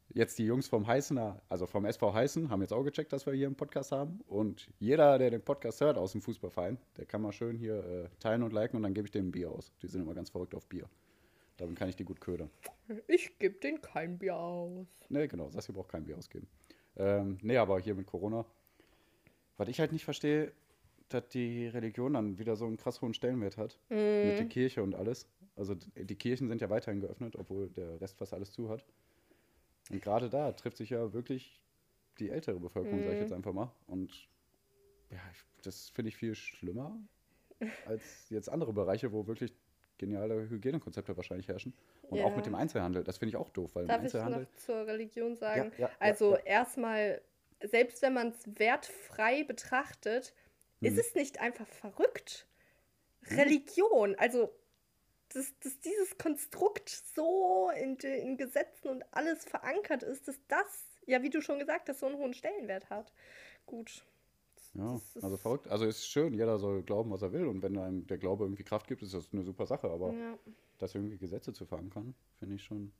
jetzt 0.10 0.38
die 0.40 0.46
Jungs 0.46 0.68
vom 0.68 0.86
Heißener, 0.88 1.42
also 1.50 1.66
vom 1.66 1.86
SV 1.86 2.14
Heißen, 2.14 2.50
haben 2.50 2.62
jetzt 2.62 2.74
auch 2.74 2.84
gecheckt, 2.84 3.14
dass 3.14 3.26
wir 3.26 3.34
hier 3.34 3.48
einen 3.48 3.56
Podcast 3.56 3.92
haben 3.92 4.22
und 4.28 4.70
jeder, 4.80 5.18
der 5.18 5.32
den 5.32 5.42
Podcast 5.42 5.82
hört 5.82 5.98
aus 5.98 6.12
dem 6.12 6.22
Fußballverein, 6.22 6.78
der 6.98 7.06
kann 7.06 7.22
mal 7.22 7.32
schön 7.32 7.58
hier 7.58 7.84
äh, 7.84 8.10
teilen 8.20 8.44
und 8.44 8.54
liken 8.54 8.78
und 8.78 8.84
dann 8.84 8.94
gebe 8.94 9.08
ich 9.08 9.12
dem 9.12 9.28
ein 9.28 9.32
Bier 9.32 9.52
aus. 9.52 9.74
Die 9.82 9.88
sind 9.88 10.02
immer 10.02 10.14
ganz 10.14 10.30
verrückt 10.30 10.54
auf 10.56 10.68
Bier. 10.68 10.88
Damit 11.58 11.78
kann 11.78 11.88
ich 11.90 11.96
die 11.96 12.04
gut 12.04 12.20
ködern. 12.20 12.50
Ich 13.08 13.38
gebe 13.40 13.60
den 13.60 13.80
kein 13.82 14.18
Bier 14.18 14.36
aus. 14.36 14.88
Nee, 15.10 15.28
genau, 15.28 15.50
Sassi 15.52 15.72
braucht 15.72 15.90
kein 15.90 16.04
Bier 16.04 16.18
ausgeben. 16.18 16.48
Ähm, 16.96 17.38
nee, 17.42 17.58
aber 17.58 17.80
hier 17.80 17.96
mit 17.96 18.06
Corona, 18.08 18.46
was 19.58 19.68
ich 19.68 19.80
halt 19.80 19.92
nicht 19.92 20.04
verstehe, 20.06 20.52
dass 21.10 21.28
die 21.30 21.68
Religion 21.68 22.14
dann 22.14 22.40
wieder 22.40 22.56
so 22.56 22.66
einen 22.66 22.78
krass 22.78 23.02
hohen 23.02 23.14
Stellenwert 23.14 23.58
hat. 23.58 23.80
Mit 23.90 24.00
Mhm. 24.00 24.38
der 24.38 24.46
Kirche 24.46 24.82
und 24.82 24.96
alles. 24.96 25.28
Also 25.56 25.76
die 25.96 26.16
Kirchen 26.16 26.48
sind 26.48 26.60
ja 26.62 26.70
weiterhin 26.72 27.02
geöffnet, 27.02 27.36
obwohl 27.36 27.70
der 27.70 28.02
Rest 28.02 28.18
fast 28.18 28.34
alles 28.34 28.52
zu 28.52 28.70
hat. 28.70 28.84
Und 29.89 30.01
gerade 30.01 30.30
da 30.30 30.51
trifft 30.53 30.77
sich 30.77 30.89
ja 30.89 31.13
wirklich 31.13 31.59
die 32.19 32.30
ältere 32.30 32.59
Bevölkerung, 32.59 33.01
sag 33.03 33.13
ich 33.13 33.19
Mhm. 33.19 33.24
jetzt 33.25 33.33
einfach 33.33 33.53
mal. 33.53 33.71
Und 33.88 34.30
ja, 35.09 35.19
ich, 35.31 35.44
das 35.63 35.89
finde 35.89 36.09
ich 36.09 36.18
viel 36.18 36.35
schlimmer 36.35 36.97
als 37.85 38.30
jetzt 38.30 38.50
andere 38.50 38.74
Bereiche, 38.74 39.12
wo 39.12 39.27
wirklich 39.27 39.53
geniale 39.97 40.50
Hygienekonzepte 40.50 41.15
wahrscheinlich 41.15 41.47
herrschen. 41.47 41.74
Und 42.09 42.19
auch 42.19 42.30
Ja. 42.30 42.35
mit 42.35 42.45
dem 42.45 42.56
Einzelhandel. 42.56 43.04
Das 43.04 43.18
finde 43.18 43.30
ich 43.30 43.35
auch 43.37 43.49
doof, 43.49 43.75
weil 43.75 43.85
Darf 43.85 43.97
im 43.97 44.02
ich 44.02 44.06
Einzelhandel. 44.06 44.44
noch 44.44 44.56
zur 44.56 44.87
Religion 44.87 45.35
sagen? 45.35 45.71
Ja, 45.78 45.87
ja, 45.87 45.92
also 45.99 46.35
erstmal, 46.37 47.21
selbst 47.61 48.02
wenn 48.02 48.13
man 48.13 48.30
es 48.30 48.59
wertfrei 48.59 49.44
betrachtet, 49.44 50.33
Mhm. 50.81 50.87
ist 50.87 50.97
es 50.97 51.16
nicht 51.16 51.40
einfach 51.40 51.68
verrückt? 51.68 52.47
Religion, 53.31 54.16
also 54.16 54.54
dass, 55.33 55.57
dass 55.59 55.80
dieses 55.80 56.18
Konstrukt 56.18 56.90
so 56.90 57.69
in 57.71 57.97
den 57.97 58.37
Gesetzen 58.37 58.90
und 58.90 59.04
alles 59.11 59.44
verankert 59.45 60.04
ist, 60.04 60.28
dass 60.28 60.40
das, 60.47 60.85
ja 61.06 61.21
wie 61.21 61.30
du 61.30 61.42
schon 61.42 61.59
gesagt 61.59 61.90
hast, 61.90 61.99
so 61.99 62.06
einen 62.06 62.18
hohen 62.18 62.33
Stellenwert 62.33 62.90
hat. 62.90 63.13
Gut. 63.66 64.04
Ja, 64.75 64.99
also 65.21 65.37
verrückt. 65.37 65.68
Also 65.68 65.85
ist 65.85 66.07
schön, 66.07 66.33
jeder 66.33 66.57
soll 66.57 66.81
glauben, 66.81 67.11
was 67.11 67.21
er 67.21 67.31
will. 67.31 67.45
Und 67.45 67.61
wenn 67.61 67.78
einem 67.78 68.07
der 68.07 68.18
Glaube 68.18 68.44
irgendwie 68.45 68.63
Kraft 68.63 68.87
gibt, 68.87 69.04
ist 69.04 69.13
das 69.13 69.31
eine 69.31 69.44
super 69.44 69.68
Sache. 69.68 69.90
Aber 69.90 70.11
Ja. 70.13 70.37
das 70.80 70.95
irgendwie 70.95 71.18
Gesetze 71.18 71.54
zu 71.54 71.66
verankern, 71.66 72.16
finde 72.40 72.56
ich 72.56 72.63
schon. 72.63 72.92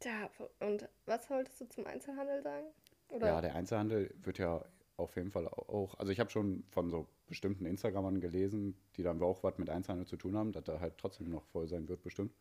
Tja, 0.00 0.28
und 0.60 0.88
was 1.06 1.30
wolltest 1.30 1.60
du 1.60 1.68
zum 1.68 1.86
Einzelhandel 1.86 2.42
sagen? 2.42 2.66
Oder? 3.10 3.26
Ja, 3.26 3.40
der 3.40 3.54
Einzelhandel 3.54 4.12
wird 4.22 4.38
ja 4.38 4.64
auf 4.96 5.16
jeden 5.16 5.30
Fall 5.30 5.48
auch. 5.48 5.94
Also 5.98 6.12
ich 6.12 6.20
habe 6.20 6.30
schon 6.30 6.64
von 6.70 6.90
so 6.90 7.06
bestimmten 7.26 7.66
Instagramern 7.66 8.20
gelesen, 8.20 8.76
die 8.96 9.02
dann 9.02 9.22
auch 9.22 9.42
was 9.42 9.58
mit 9.58 9.70
Einzelhandel 9.70 10.06
zu 10.06 10.16
tun 10.16 10.36
haben, 10.36 10.52
dass 10.52 10.64
da 10.64 10.80
halt 10.80 10.98
trotzdem 10.98 11.30
noch 11.30 11.44
voll 11.46 11.68
sein 11.68 11.88
wird, 11.88 12.02
bestimmt. 12.02 12.32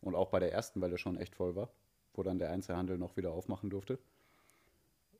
Und 0.00 0.14
auch 0.14 0.30
bei 0.30 0.40
der 0.40 0.52
ersten 0.52 0.80
Welle 0.80 0.98
schon 0.98 1.16
echt 1.16 1.34
voll 1.34 1.54
war, 1.54 1.70
wo 2.14 2.22
dann 2.22 2.38
der 2.38 2.50
Einzelhandel 2.50 2.98
noch 2.98 3.16
wieder 3.16 3.32
aufmachen 3.32 3.70
durfte. 3.70 3.98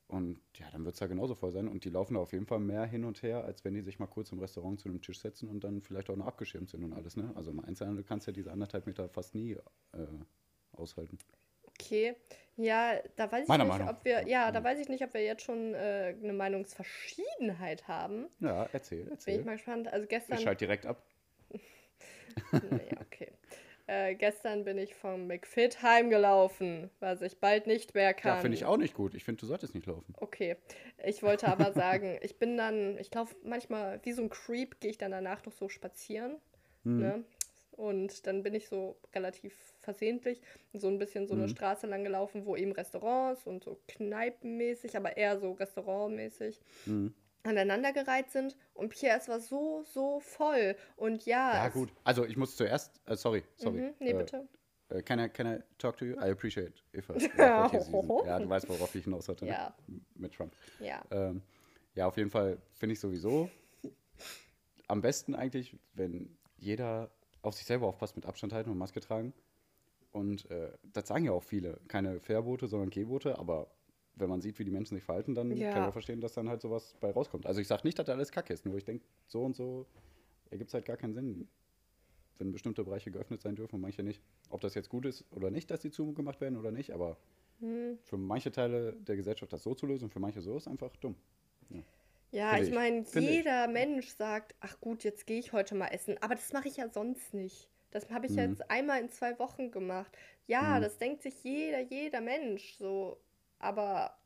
Und 0.07 0.39
ja, 0.55 0.69
dann 0.71 0.83
wird 0.85 0.93
es 0.93 0.99
da 0.99 1.07
genauso 1.07 1.33
voll 1.33 1.51
sein. 1.51 1.67
Und 1.67 1.85
die 1.85 1.89
laufen 1.89 2.15
da 2.15 2.19
auf 2.19 2.33
jeden 2.33 2.45
Fall 2.45 2.59
mehr 2.59 2.85
hin 2.85 3.03
und 3.03 3.23
her, 3.23 3.45
als 3.45 3.63
wenn 3.63 3.73
die 3.73 3.81
sich 3.81 3.99
mal 3.99 4.07
kurz 4.07 4.31
im 4.31 4.39
Restaurant 4.39 4.79
zu 4.79 4.89
einem 4.89 5.01
Tisch 5.01 5.19
setzen 5.19 5.49
und 5.49 5.63
dann 5.63 5.81
vielleicht 5.81 6.09
auch 6.09 6.15
noch 6.15 6.27
abgeschirmt 6.27 6.69
sind 6.69 6.83
und 6.83 6.93
alles. 6.93 7.15
Ne? 7.15 7.31
Also 7.35 7.51
im 7.51 7.59
Einzelhandel 7.61 8.03
kannst 8.03 8.27
du 8.27 8.31
ja 8.31 8.35
diese 8.35 8.51
anderthalb 8.51 8.85
Meter 8.85 9.09
fast 9.09 9.33
nie 9.33 9.53
äh, 9.53 10.07
aushalten. 10.73 11.17
Okay. 11.83 12.15
Ja, 12.55 12.99
da 13.15 13.31
weiß 13.31 13.43
ich 13.43 13.47
Meiner 13.47 13.63
nicht, 13.63 13.73
Meinung. 13.73 13.89
ob 13.89 14.05
wir, 14.05 14.27
ja, 14.27 14.51
da 14.51 14.63
weiß 14.63 14.79
ich 14.79 14.87
nicht, 14.87 15.03
ob 15.03 15.13
wir 15.13 15.23
jetzt 15.23 15.43
schon 15.43 15.73
äh, 15.73 16.15
eine 16.21 16.33
Meinungsverschiedenheit 16.33 17.87
haben. 17.87 18.27
Ja, 18.39 18.69
erzähl, 18.71 18.99
Bin 18.99 19.07
ich 19.07 19.11
erzähl. 19.13 19.43
mal 19.43 19.53
gespannt. 19.53 19.91
Also 19.91 20.05
gestern. 20.07 20.37
Ich 20.37 20.43
schalte 20.43 20.65
direkt 20.65 20.85
ab. 20.85 21.01
nee, 22.51 22.91
okay. 23.01 23.31
Äh, 23.87 24.15
gestern 24.15 24.63
bin 24.63 24.77
ich 24.77 24.95
vom 24.95 25.27
McFit 25.27 25.81
heimgelaufen, 25.81 26.89
was 26.99 27.21
ich 27.21 27.39
bald 27.39 27.67
nicht 27.67 27.95
mehr 27.95 28.13
kann. 28.13 28.35
Ja, 28.35 28.41
finde 28.41 28.55
ich 28.55 28.65
auch 28.65 28.77
nicht 28.77 28.93
gut. 28.93 29.13
Ich 29.13 29.23
finde, 29.23 29.41
du 29.41 29.47
solltest 29.47 29.75
nicht 29.75 29.87
laufen. 29.87 30.13
Okay. 30.17 30.55
Ich 31.03 31.21
wollte 31.21 31.47
aber 31.47 31.73
sagen, 31.73 32.17
ich 32.21 32.37
bin 32.37 32.55
dann, 32.55 32.97
ich 32.99 33.13
laufe 33.13 33.35
manchmal 33.43 33.99
wie 34.03 34.13
so 34.13 34.21
ein 34.21 34.29
Creep, 34.29 34.79
gehe 34.79 34.91
ich 34.91 34.97
dann 34.97 35.11
danach 35.11 35.43
noch 35.45 35.53
so 35.53 35.69
spazieren. 35.69 36.37
Mhm. 36.83 36.99
Ne? 36.99 37.23
Und 37.71 38.25
dann 38.27 38.43
bin 38.43 38.53
ich 38.53 38.69
so 38.69 38.95
relativ 39.13 39.72
versehentlich 39.83 40.41
so 40.73 40.87
ein 40.87 40.97
bisschen 40.97 41.27
so 41.27 41.33
eine 41.33 41.43
Mhm. 41.43 41.49
Straße 41.49 41.85
lang 41.87 42.03
gelaufen, 42.03 42.45
wo 42.45 42.55
eben 42.55 42.71
Restaurants 42.71 43.45
und 43.45 43.63
so 43.63 43.79
kneipenmäßig, 43.87 44.97
aber 44.97 45.17
eher 45.17 45.39
so 45.39 45.51
restaurantmäßig 45.51 46.59
Mhm. 46.85 47.13
aneinandergereiht 47.43 48.31
sind. 48.31 48.55
Und 48.73 48.89
Pierre, 48.89 49.17
es 49.19 49.27
war 49.27 49.39
so, 49.39 49.83
so 49.83 50.19
voll. 50.21 50.75
Und 50.95 51.25
ja. 51.25 51.53
Ja, 51.55 51.69
gut. 51.69 51.89
Also, 52.03 52.25
ich 52.25 52.37
muss 52.37 52.55
zuerst. 52.55 52.99
Äh, 53.05 53.15
sorry, 53.15 53.43
sorry. 53.55 53.81
Mhm, 53.81 53.93
nee, 53.99 54.11
äh, 54.11 54.17
bitte. 54.17 54.47
äh, 54.89 55.01
Can 55.01 55.19
I, 55.19 55.29
can 55.29 55.47
I 55.57 55.59
talk 55.77 55.97
to 55.97 56.05
you? 56.05 56.13
I 56.15 56.31
appreciate 56.31 56.73
if 56.93 57.09
I, 57.09 57.13
Ja. 57.37 57.69
you. 57.71 58.23
ja, 58.25 58.39
du 58.39 58.47
weißt, 58.49 58.69
worauf 58.69 58.95
ich 58.95 59.03
hinaus 59.03 59.27
hatte. 59.27 59.45
ne? 59.45 59.51
Ja. 59.51 59.75
Mit 60.15 60.33
Trump. 60.33 60.55
Ja. 60.79 61.03
Ähm, 61.11 61.41
ja, 61.95 62.07
auf 62.07 62.17
jeden 62.17 62.29
Fall 62.31 62.57
finde 62.71 62.93
ich 62.93 62.99
sowieso 62.99 63.49
am 64.87 65.01
besten 65.01 65.35
eigentlich, 65.35 65.75
wenn 65.93 66.37
jeder 66.57 67.09
auf 67.41 67.55
sich 67.55 67.65
selber 67.65 67.87
aufpasst 67.87 68.15
mit 68.15 68.25
Abstand 68.25 68.53
halten 68.53 68.69
und 68.69 68.77
Maske 68.77 68.99
tragen. 69.01 69.33
Und 70.13 70.49
äh, 70.51 70.71
das 70.93 71.07
sagen 71.07 71.25
ja 71.25 71.31
auch 71.33 71.43
viele. 71.43 71.79
Keine 71.87 72.19
Fährboote, 72.21 72.67
sondern 72.67 72.89
Gehboote. 72.91 73.37
Aber 73.39 73.71
wenn 74.15 74.29
man 74.29 74.41
sieht, 74.41 74.59
wie 74.59 74.63
die 74.63 74.71
Menschen 74.71 74.95
sich 74.95 75.03
verhalten, 75.03 75.33
dann 75.35 75.49
Ja. 75.57 75.71
kann 75.71 75.83
man 75.83 75.91
verstehen, 75.91 76.21
dass 76.21 76.33
dann 76.33 76.47
halt 76.49 76.61
sowas 76.61 76.95
bei 77.01 77.11
rauskommt. 77.11 77.45
Also 77.47 77.59
ich 77.59 77.67
sage 77.67 77.81
nicht, 77.85 77.97
dass 77.99 78.05
da 78.05 78.13
alles 78.13 78.31
kacke 78.31 78.53
ist. 78.53 78.65
Nur 78.65 78.77
ich 78.77 78.85
denke, 78.85 79.05
so 79.27 79.43
und 79.43 79.55
so 79.55 79.87
ergibt 80.51 80.69
es 80.69 80.73
halt 80.75 80.85
gar 80.85 80.97
keinen 80.97 81.13
Sinn, 81.15 81.47
wenn 82.37 82.51
bestimmte 82.51 82.83
Bereiche 82.83 83.11
geöffnet 83.11 83.41
sein 83.41 83.55
dürfen 83.55 83.75
und 83.75 83.81
manche 83.81 84.03
nicht. 84.03 84.21
Ob 84.49 84.61
das 84.61 84.75
jetzt 84.75 84.89
gut 84.89 85.05
ist 85.05 85.25
oder 85.31 85.49
nicht, 85.51 85.71
dass 85.71 85.79
die 85.81 85.91
zugemacht 85.91 86.41
werden 86.41 86.57
oder 86.57 86.71
nicht. 86.71 86.91
Aber 86.93 87.17
Hm. 87.59 87.97
für 88.03 88.17
manche 88.17 88.51
Teile 88.51 88.93
der 88.93 89.15
Gesellschaft 89.15 89.51
das 89.51 89.63
so 89.63 89.73
zu 89.73 89.87
lösen 89.87 90.05
und 90.05 90.11
für 90.11 90.19
manche 90.19 90.41
so 90.41 90.55
ist 90.57 90.67
einfach 90.67 90.95
dumm. 90.97 91.15
Ja, 92.31 92.49
Finde 92.49 92.63
ich 92.63 92.69
ich. 92.69 92.75
meine, 92.75 93.05
Finde 93.05 93.31
ich. 93.31 93.37
jeder 93.37 93.67
Mensch 93.67 94.07
sagt, 94.09 94.55
ach 94.59 94.79
gut, 94.79 95.03
jetzt 95.03 95.27
gehe 95.27 95.39
ich 95.39 95.53
heute 95.53 95.75
mal 95.75 95.87
essen. 95.87 96.17
Aber 96.21 96.35
das 96.35 96.51
mache 96.53 96.67
ich 96.67 96.77
ja 96.77 96.89
sonst 96.89 97.33
nicht. 97.33 97.69
Das 97.93 98.09
habe 98.09 98.25
ich 98.25 98.33
Mhm. 98.33 98.39
jetzt 98.39 98.69
einmal 98.71 98.99
in 98.99 99.09
zwei 99.09 99.37
Wochen 99.39 99.71
gemacht. 99.71 100.11
Ja, 100.47 100.77
Mhm. 100.77 100.81
das 100.81 100.97
denkt 100.97 101.21
sich 101.21 101.43
jeder, 101.43 101.79
jeder 101.79 102.21
Mensch 102.21 102.73
so. 102.73 103.17
Aber 103.59 104.17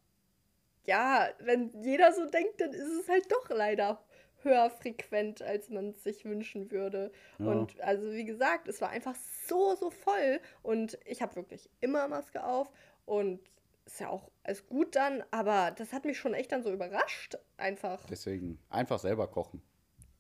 ja, 0.86 1.30
wenn 1.40 1.72
jeder 1.84 2.14
so 2.14 2.26
denkt, 2.30 2.62
dann 2.62 2.72
ist 2.72 2.92
es 3.02 3.10
halt 3.10 3.32
doch 3.32 3.50
leider 3.50 4.02
höher 4.44 4.70
frequent, 4.70 5.42
als 5.42 5.70
man 5.70 5.90
es 5.90 6.04
sich 6.04 6.24
wünschen 6.24 6.72
würde. 6.72 7.12
Ja. 7.40 7.46
Und 7.48 7.80
also 7.82 8.12
wie 8.14 8.24
gesagt, 8.24 8.68
es 8.68 8.82
war 8.82 8.90
einfach 8.90 9.16
so, 9.48 9.76
so 9.76 9.90
voll. 9.90 10.40
Und 10.64 10.98
ich 11.06 11.22
habe 11.22 11.36
wirklich 11.36 11.70
immer 11.82 12.08
Maske 12.08 12.44
auf. 12.44 12.72
Und 13.06 13.42
ist 13.86 14.00
ja 14.02 14.10
auch 14.10 14.30
alles 14.44 14.68
gut 14.68 14.96
dann, 14.98 15.24
aber 15.32 15.72
das 15.72 15.94
hat 15.94 16.04
mich 16.06 16.18
schon 16.18 16.34
echt 16.34 16.52
dann 16.52 16.62
so 16.64 16.72
überrascht. 16.72 17.38
Einfach. 17.58 18.06
Deswegen 18.08 18.60
einfach 18.70 19.00
selber 19.00 19.28
kochen. 19.28 19.62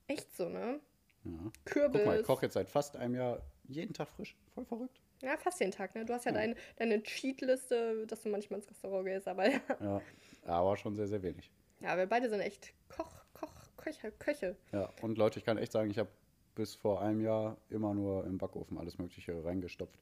Echt 0.08 0.36
so, 0.36 0.48
ne? 0.48 0.80
Ja. 1.24 1.32
Kürbis. 1.66 2.02
Guck 2.02 2.06
mal, 2.08 2.20
ich 2.20 2.26
koche 2.26 2.46
jetzt 2.46 2.54
seit 2.54 2.70
fast 2.70 2.96
einem 2.96 3.16
Jahr 3.16 3.42
jeden 3.68 3.94
Tag 3.94 4.08
frisch. 4.10 4.36
Voll 4.54 4.66
verrückt. 4.66 5.02
Ja, 5.22 5.36
fast 5.38 5.60
jeden 5.60 5.72
Tag, 5.72 5.94
ne? 5.96 6.06
Du 6.06 6.14
hast 6.14 6.26
ja 6.26 6.32
Ja. 6.32 6.38
dein, 6.38 6.56
deine 6.78 7.02
Cheatliste, 7.04 8.06
dass 8.08 8.22
du 8.22 8.30
manchmal 8.30 8.60
ins 8.60 8.70
Restaurant 8.70 9.06
gehst, 9.06 9.28
aber 9.28 9.50
ja. 9.50 9.60
Ja. 9.82 10.02
Aber 10.46 10.78
schon 10.78 10.96
sehr, 10.96 11.08
sehr 11.08 11.22
wenig. 11.24 11.52
Ja, 11.80 11.98
wir 11.98 12.06
beide 12.06 12.30
sind 12.30 12.40
echt 12.40 12.74
Koch, 12.90 13.12
Koch, 13.34 13.52
Köche, 13.78 14.12
Köche. 14.20 14.56
Ja. 14.72 14.90
Und 15.02 15.18
Leute, 15.18 15.40
ich 15.40 15.46
kann 15.46 15.58
echt 15.58 15.72
sagen, 15.72 15.90
ich 15.90 15.98
habe 16.00 16.10
bis 16.56 16.76
vor 16.76 17.02
einem 17.02 17.22
Jahr 17.22 17.58
immer 17.70 17.94
nur 17.94 18.26
im 18.26 18.38
Backofen 18.38 18.78
alles 18.78 18.98
Mögliche 18.98 19.44
reingestopft. 19.44 20.00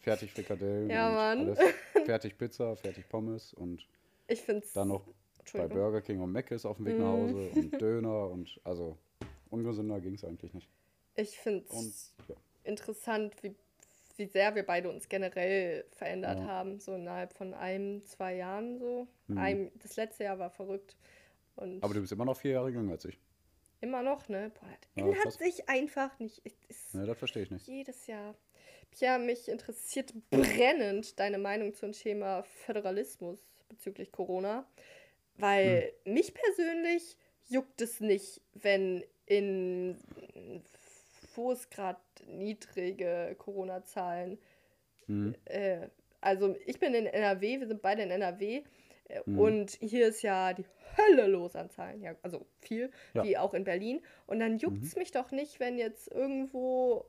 Fertig 0.00 0.32
Frikadellen, 0.32 0.90
Ja, 0.90 1.10
Mann. 1.10 1.40
alles. 1.48 1.58
fertig 2.04 2.36
Pizza, 2.36 2.76
fertig 2.76 3.08
Pommes 3.08 3.54
und 3.54 3.86
Ich 4.26 4.42
find's. 4.42 4.72
dann 4.72 4.88
noch 4.88 5.06
bei. 5.52 5.66
Burger 5.68 6.00
King 6.02 6.20
und 6.20 6.32
Mc's 6.32 6.64
auf 6.66 6.76
dem 6.78 6.86
Weg 6.86 6.98
nach 6.98 7.12
Mhm. 7.12 7.22
Hause 7.34 7.50
und 7.54 7.80
Döner 7.80 8.28
und 8.30 8.60
also 8.64 8.98
ungesünder 9.54 10.00
ging 10.00 10.14
es 10.14 10.24
eigentlich 10.24 10.52
nicht. 10.52 10.68
Ich 11.16 11.38
find's 11.38 11.70
Und 11.70 12.28
ja. 12.28 12.34
interessant, 12.64 13.34
wie, 13.42 13.54
wie 14.16 14.26
sehr 14.26 14.54
wir 14.54 14.64
beide 14.64 14.90
uns 14.90 15.08
generell 15.08 15.84
verändert 15.92 16.38
Ja. 16.40 16.46
haben, 16.46 16.80
so 16.80 16.94
innerhalb 16.94 17.32
von 17.32 17.54
einem, 17.54 18.04
zwei 18.04 18.34
Jahren 18.36 18.78
so. 18.78 19.06
Mhm. 19.28 19.38
Ein, 19.38 19.72
das 19.82 19.96
letzte 19.96 20.24
Jahr 20.24 20.38
war 20.38 20.50
verrückt. 20.50 20.96
Und 21.56 21.82
Aber 21.82 21.94
du 21.94 22.00
bist 22.00 22.12
immer 22.12 22.24
noch 22.24 22.36
vier 22.36 22.52
Jahre 22.52 22.70
jünger 22.70 22.92
als 22.92 23.04
ich. 23.04 23.18
immer 23.80 24.02
noch, 24.02 24.28
ne? 24.28 24.50
Boah, 24.60 24.66
das 24.80 24.90
Ja, 24.96 25.04
ändert 25.04 25.22
krass. 25.22 25.34
sich 25.38 25.68
einfach 25.68 26.18
nicht. 26.18 26.40
Es 26.44 26.52
ist 26.68 26.94
Ne, 26.94 27.06
das 27.06 27.16
verstehe 27.18 27.42
ich 27.44 27.50
nicht. 27.50 27.66
jedes 27.68 28.06
Jahr. 28.06 28.34
Pia, 28.90 29.18
mich 29.18 29.48
interessiert 29.48 30.12
brennend 30.30 31.18
deine 31.20 31.38
Meinung 31.38 31.74
zum 31.74 31.92
Thema 31.92 32.42
Föderalismus 32.42 33.38
bezüglich 33.68 34.10
Corona. 34.12 34.66
Weil 35.36 35.92
Hm. 36.04 36.14
mich 36.14 36.32
persönlich 36.34 37.16
juckt 37.48 37.80
es 37.80 38.00
nicht, 38.00 38.40
wenn 38.54 39.04
in 39.26 39.96
wo 41.36 41.50
es 41.50 41.68
gerade 41.68 41.98
niedrige 42.28 43.34
Corona-Zahlen 43.38 44.38
Mhm. 45.06 45.34
äh, 45.46 45.88
also 46.20 46.56
ich 46.64 46.78
bin 46.78 46.94
in 46.94 47.04
NRW, 47.06 47.60
wir 47.60 47.66
sind 47.66 47.82
beide 47.82 48.02
in 48.02 48.10
NRW 48.10 48.62
äh, 49.08 49.20
Mhm. 49.26 49.38
und 49.38 49.70
hier 49.80 50.08
ist 50.08 50.22
ja 50.22 50.54
die 50.54 50.64
Hölle 50.96 51.26
los 51.26 51.56
an 51.56 51.68
Zahlen, 51.70 52.00
ja, 52.02 52.14
also 52.22 52.46
viel, 52.60 52.90
Ja. 53.12 53.22
wie 53.24 53.36
auch 53.36 53.52
in 53.52 53.64
Berlin. 53.64 54.00
Und 54.26 54.38
dann 54.40 54.56
juckt 54.58 54.82
es 54.82 54.96
mich 54.96 55.10
doch 55.10 55.30
nicht, 55.32 55.60
wenn 55.60 55.76
jetzt 55.76 56.08
irgendwo, 56.10 57.04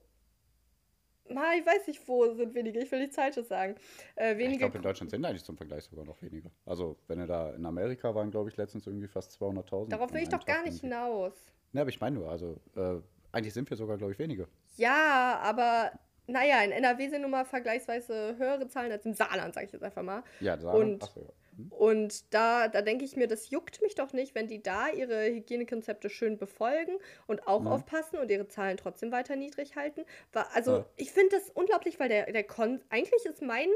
mal, 1.29 1.57
ich 1.57 1.65
weiß 1.65 1.87
nicht, 1.87 2.05
wo 2.07 2.33
sind 2.33 2.53
wenige, 2.53 2.79
ich 2.81 2.91
will 2.91 2.99
nichts 2.99 3.15
Falsches 3.15 3.47
sagen, 3.47 3.75
äh, 4.15 4.33
ich 4.41 4.57
glaube, 4.59 4.77
in 4.77 4.83
Deutschland 4.83 5.11
sind 5.11 5.23
eigentlich 5.23 5.43
zum 5.45 5.55
Vergleich 5.55 5.85
sogar 5.85 6.03
noch 6.03 6.21
weniger. 6.21 6.49
Also, 6.65 6.97
wenn 7.07 7.19
er 7.19 7.27
da 7.27 7.51
in 7.53 7.65
Amerika 7.65 8.13
waren, 8.13 8.31
glaube 8.31 8.49
ich, 8.49 8.57
letztens 8.57 8.87
irgendwie 8.87 9.07
fast 9.07 9.31
200.000. 9.39 9.89
Darauf 9.91 10.11
will 10.13 10.21
ich 10.23 10.29
doch 10.29 10.45
gar 10.45 10.57
Tag 10.57 10.65
nicht 10.65 10.83
irgendwie. 10.83 10.95
hinaus. 10.95 11.33
Ne, 11.75 11.81
aber 11.81 11.89
ich 11.89 11.99
meine 11.99 12.15
nur, 12.15 12.29
also, 12.29 12.55
äh, 12.77 12.95
eigentlich 13.33 13.53
sind 13.53 13.69
wir 13.69 13.75
sogar, 13.75 13.97
glaube 13.97 14.13
ich, 14.13 14.19
weniger. 14.19 14.47
Ja, 14.77 15.39
aber 15.43 15.91
naja, 16.25 16.61
in 16.63 16.71
NRW 16.71 17.09
sind 17.09 17.21
nun 17.21 17.31
mal 17.31 17.43
vergleichsweise 17.43 18.37
höhere 18.37 18.67
Zahlen 18.69 18.93
als 18.93 19.05
im 19.05 19.13
Saarland, 19.13 19.53
sage 19.53 19.65
ich 19.67 19.73
jetzt 19.73 19.83
einfach 19.83 20.01
mal. 20.01 20.23
Ja, 20.39 20.55
da, 20.55 20.71
Und- 20.71 21.03
achso, 21.03 21.19
ja. 21.19 21.27
Hm? 21.57 21.71
Und 21.73 22.33
da, 22.33 22.69
da 22.69 22.81
denke 22.81 23.03
ich 23.03 23.17
mir, 23.17 23.27
das 23.27 23.49
juckt 23.49 23.81
mich 23.81 23.93
doch 23.95 24.13
nicht, 24.13 24.35
wenn 24.35 24.47
die 24.47 24.63
da 24.63 24.87
ihre 24.87 25.25
Hygienekonzepte 25.25 26.09
schön 26.09 26.37
befolgen 26.37 26.93
und 27.27 27.45
auch 27.45 27.59
Mhm. 27.61 27.67
aufpassen 27.67 28.17
und 28.19 28.31
ihre 28.31 28.47
Zahlen 28.47 28.77
trotzdem 28.77 29.11
weiter 29.11 29.35
niedrig 29.35 29.75
halten. 29.75 30.05
Also 30.53 30.77
Ja. 30.77 30.85
ich 30.95 31.11
finde 31.11 31.35
das 31.35 31.49
unglaublich, 31.49 31.99
weil 31.99 32.07
der, 32.07 32.31
der 32.31 32.43
Kon 32.45 32.81
eigentlich 32.89 33.25
ist 33.25 33.41
mein, 33.41 33.67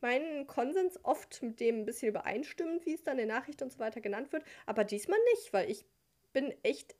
mein 0.00 0.46
Konsens 0.46 1.00
oft 1.04 1.42
mit 1.42 1.58
dem 1.58 1.80
ein 1.80 1.84
bisschen 1.84 2.08
übereinstimmend, 2.10 2.86
wie 2.86 2.94
es 2.94 3.02
dann 3.02 3.18
in 3.18 3.26
den 3.26 3.34
Nachrichten 3.36 3.64
und 3.64 3.72
so 3.72 3.80
weiter 3.80 4.00
genannt 4.00 4.32
wird, 4.32 4.44
aber 4.66 4.84
diesmal 4.84 5.18
nicht, 5.34 5.52
weil 5.52 5.68
ich 5.68 5.84
bin 6.32 6.54
echt. 6.62 6.94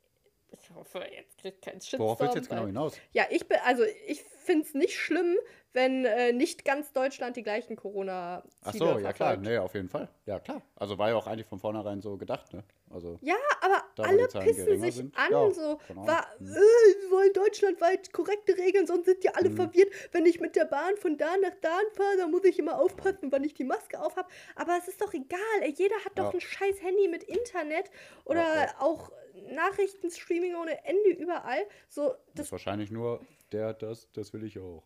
Ich 0.51 0.69
hoffe, 0.75 1.05
jetzt 1.15 1.37
kriegt 1.37 1.61
kein 1.61 1.79
Shitstorm. 1.79 2.01
Worauf 2.01 2.19
willst 2.19 2.35
du 2.35 2.39
jetzt 2.39 2.49
genau 2.49 2.65
hinaus? 2.65 2.93
ja, 3.13 3.25
ich 3.29 3.47
bin, 3.47 3.57
also 3.65 3.83
ich 4.07 4.23
finde 4.41 4.65
es 4.67 4.73
nicht 4.73 4.97
schlimm, 4.97 5.37
wenn 5.73 6.03
äh, 6.03 6.33
nicht 6.33 6.65
ganz 6.65 6.91
Deutschland 6.91 7.37
die 7.37 7.43
gleichen 7.43 7.77
Corona-Ziele 7.77 8.49
Ach 8.63 8.73
so, 8.73 8.99
ja 8.99 9.13
klar, 9.13 9.37
nee, 9.37 9.57
auf 9.57 9.73
jeden 9.73 9.87
Fall. 9.87 10.09
Ja, 10.25 10.39
klar. 10.39 10.61
Also 10.75 10.97
war 10.97 11.09
ja 11.09 11.15
auch 11.15 11.27
eigentlich 11.27 11.47
von 11.47 11.59
vornherein 11.59 12.01
so 12.01 12.17
gedacht, 12.17 12.51
ne? 12.53 12.63
Also, 12.89 13.17
Ja, 13.21 13.35
aber 13.61 13.81
Da, 13.95 14.03
alle 14.03 14.27
pissen 14.27 14.81
sich 14.81 14.95
sind. 14.95 15.17
an, 15.17 15.31
Ja, 15.31 15.49
so, 15.51 15.77
keine 15.87 16.01
Ahnung. 16.01 16.07
war, 16.07 16.25
Hm. 16.39 16.47
äh, 16.47 17.01
wir 17.03 17.11
wollen 17.11 17.31
deutschlandweit 17.33 18.11
korrekte 18.11 18.57
Regeln, 18.57 18.85
sonst 18.85 19.05
sind 19.05 19.23
ja 19.23 19.31
alle 19.35 19.49
Mhm. 19.49 19.55
verwirrt. 19.55 19.93
Wenn 20.11 20.25
ich 20.25 20.41
mit 20.41 20.57
der 20.57 20.65
Bahn 20.65 20.97
von 20.97 21.15
da 21.17 21.37
nach 21.37 21.55
da 21.61 21.79
fahre, 21.95 22.17
dann 22.17 22.31
muss 22.31 22.43
ich 22.43 22.59
immer 22.59 22.77
aufpassen, 22.77 23.31
wann 23.31 23.45
ich 23.45 23.53
die 23.53 23.63
Maske 23.63 24.01
aufhab. 24.01 24.29
Aber 24.57 24.77
es 24.77 24.89
ist 24.89 25.01
doch 25.01 25.13
egal, 25.13 25.39
ey, 25.61 25.71
jeder 25.77 25.95
hat 26.03 26.17
doch 26.19 26.25
Ja. 26.25 26.31
ein 26.33 26.41
scheiß 26.41 26.81
Handy 26.81 27.07
mit 27.07 27.23
Internet 27.23 27.89
oder 28.25 28.43
ja. 28.65 28.75
auch 28.79 29.09
Nachrichtenstreaming 29.49 30.55
ohne 30.55 30.83
Ende 30.85 31.09
überall. 31.11 31.63
So, 31.87 32.09
das 32.09 32.17
das 32.35 32.45
ist 32.47 32.51
wahrscheinlich 32.51 32.91
nur, 32.91 33.21
der 33.51 33.67
hat 33.67 33.81
das, 33.81 34.11
das 34.13 34.33
will 34.33 34.43
ich 34.43 34.59
auch. 34.59 34.83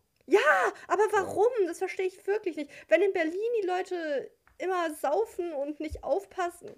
Aber 0.88 1.02
warum? 1.12 1.66
Das 1.66 1.78
verstehe 1.78 2.06
ich 2.06 2.26
wirklich 2.26 2.56
nicht. 2.56 2.70
Wenn 2.88 3.02
in 3.02 3.12
Berlin 3.12 3.40
die 3.62 3.66
Leute 3.66 4.30
immer 4.58 4.94
saufen 4.94 5.52
und 5.52 5.80
nicht 5.80 6.02
aufpassen. 6.02 6.70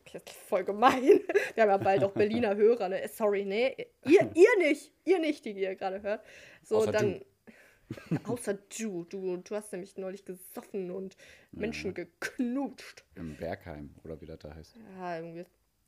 Voll 0.49 0.65
gemein. 0.65 1.03
Wir 1.55 1.63
haben 1.63 1.71
ja 1.71 1.77
bald 1.77 2.03
auch 2.03 2.13
Berliner 2.13 2.57
Hörer, 2.57 2.89
ne? 2.89 3.09
Sorry, 3.09 3.45
ne? 3.45 3.77
Ihr, 4.05 4.31
ihr 4.35 4.59
nicht. 4.59 4.93
Ihr 5.05 5.19
nicht, 5.21 5.45
die 5.45 5.53
ihr 5.53 5.77
gerade 5.77 6.03
hört. 6.03 6.25
So, 6.63 6.79
Außer 6.79 6.93
dann. 6.93 7.25
Außer 8.25 8.55
du. 8.55 9.05
du. 9.05 9.37
Du 9.39 9.55
hast 9.55 9.73
nämlich 9.73 9.97
neulich 9.97 10.25
gesoffen 10.25 10.91
und 10.91 11.17
Menschen 11.53 11.95
geknutscht. 11.95 13.05
Im 13.15 13.37
Bergheim, 13.37 13.95
oder 14.05 14.21
wie 14.21 14.27
das 14.27 14.41
da 14.41 14.55
heißt. 14.55 14.77
Ja, 14.99 15.17
irgendwie, 15.17 15.45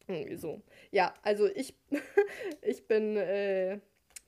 irgendwie 0.07 0.37
so. 0.37 0.63
Ja, 0.93 1.13
also 1.23 1.47
ich, 1.47 1.75
ich 2.63 2.87
bin 2.87 3.17
äh, 3.17 3.81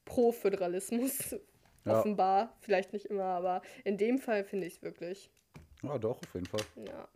pro 0.05 0.33
Föderalismus. 0.33 1.37
Ja. 1.85 1.99
Offenbar. 1.99 2.57
Vielleicht 2.61 2.93
nicht 2.93 3.07
immer, 3.07 3.25
aber 3.25 3.63
in 3.85 3.97
dem 3.99 4.19
Fall 4.19 4.45
finde 4.45 4.67
ich 4.67 4.75
es 4.77 4.83
wirklich. 4.83 5.31
Ja, 5.83 5.99
doch, 5.99 6.21
auf 6.23 6.35
jeden 6.35 6.47
Fall. 6.47 6.61
Ja. 6.87 7.09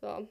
So, 0.00 0.06
ja. 0.06 0.28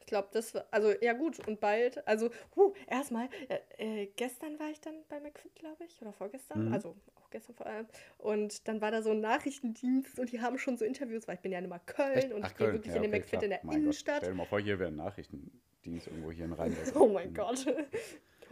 ich 0.00 0.06
glaube, 0.06 0.28
das 0.32 0.54
war, 0.54 0.64
also 0.70 0.92
ja 1.00 1.12
gut, 1.12 1.46
und 1.48 1.60
bald, 1.60 2.06
also, 2.06 2.30
huh, 2.56 2.72
erstmal, 2.86 3.28
äh, 3.48 4.02
äh, 4.02 4.06
gestern 4.16 4.58
war 4.60 4.68
ich 4.70 4.80
dann 4.80 4.94
bei 5.08 5.18
McFit, 5.20 5.54
glaube 5.56 5.84
ich, 5.84 6.00
oder 6.02 6.12
vorgestern, 6.12 6.66
Mhm. 6.68 6.72
also 6.72 6.96
auch 7.16 7.30
gestern 7.30 7.54
vor 7.56 7.66
allem, 7.66 7.86
und 8.18 8.66
dann 8.68 8.80
war 8.80 8.90
da 8.90 9.02
so 9.02 9.10
ein 9.10 9.20
Nachrichtendienst 9.20 10.18
und 10.20 10.30
die 10.30 10.40
haben 10.40 10.58
schon 10.58 10.76
so 10.76 10.84
Interviews, 10.84 11.26
weil 11.26 11.36
ich 11.36 11.40
bin 11.40 11.50
ja 11.52 11.58
immer 11.58 11.78
Köln 11.80 12.12
Echt? 12.14 12.32
und 12.32 12.44
Ach, 12.44 12.50
ich 12.50 12.56
gehe 12.56 12.66
Köln. 12.68 12.76
wirklich 12.78 12.94
Ja, 12.94 12.96
in 12.96 13.02
den 13.02 13.10
okay, 13.10 13.18
McFit 13.20 13.30
klar. 13.30 13.42
in 13.44 13.50
der 13.50 13.60
Mein 13.62 13.70
Gott, 13.74 13.82
Innenstadt. 13.82 14.16
Stell 14.18 14.30
dir 14.30 14.36
mal 14.36 14.46
vor, 14.46 14.60
hier 14.60 14.78
wäre 14.78 14.90
ein 14.90 14.96
Nachrichtendienst 14.96 16.06
irgendwo 16.06 16.30
hier 16.30 16.44
in 16.44 16.52
Rheinberg. 16.52 16.96
Oh 16.96 17.08
mein 17.08 17.34
Gott. 17.34 17.66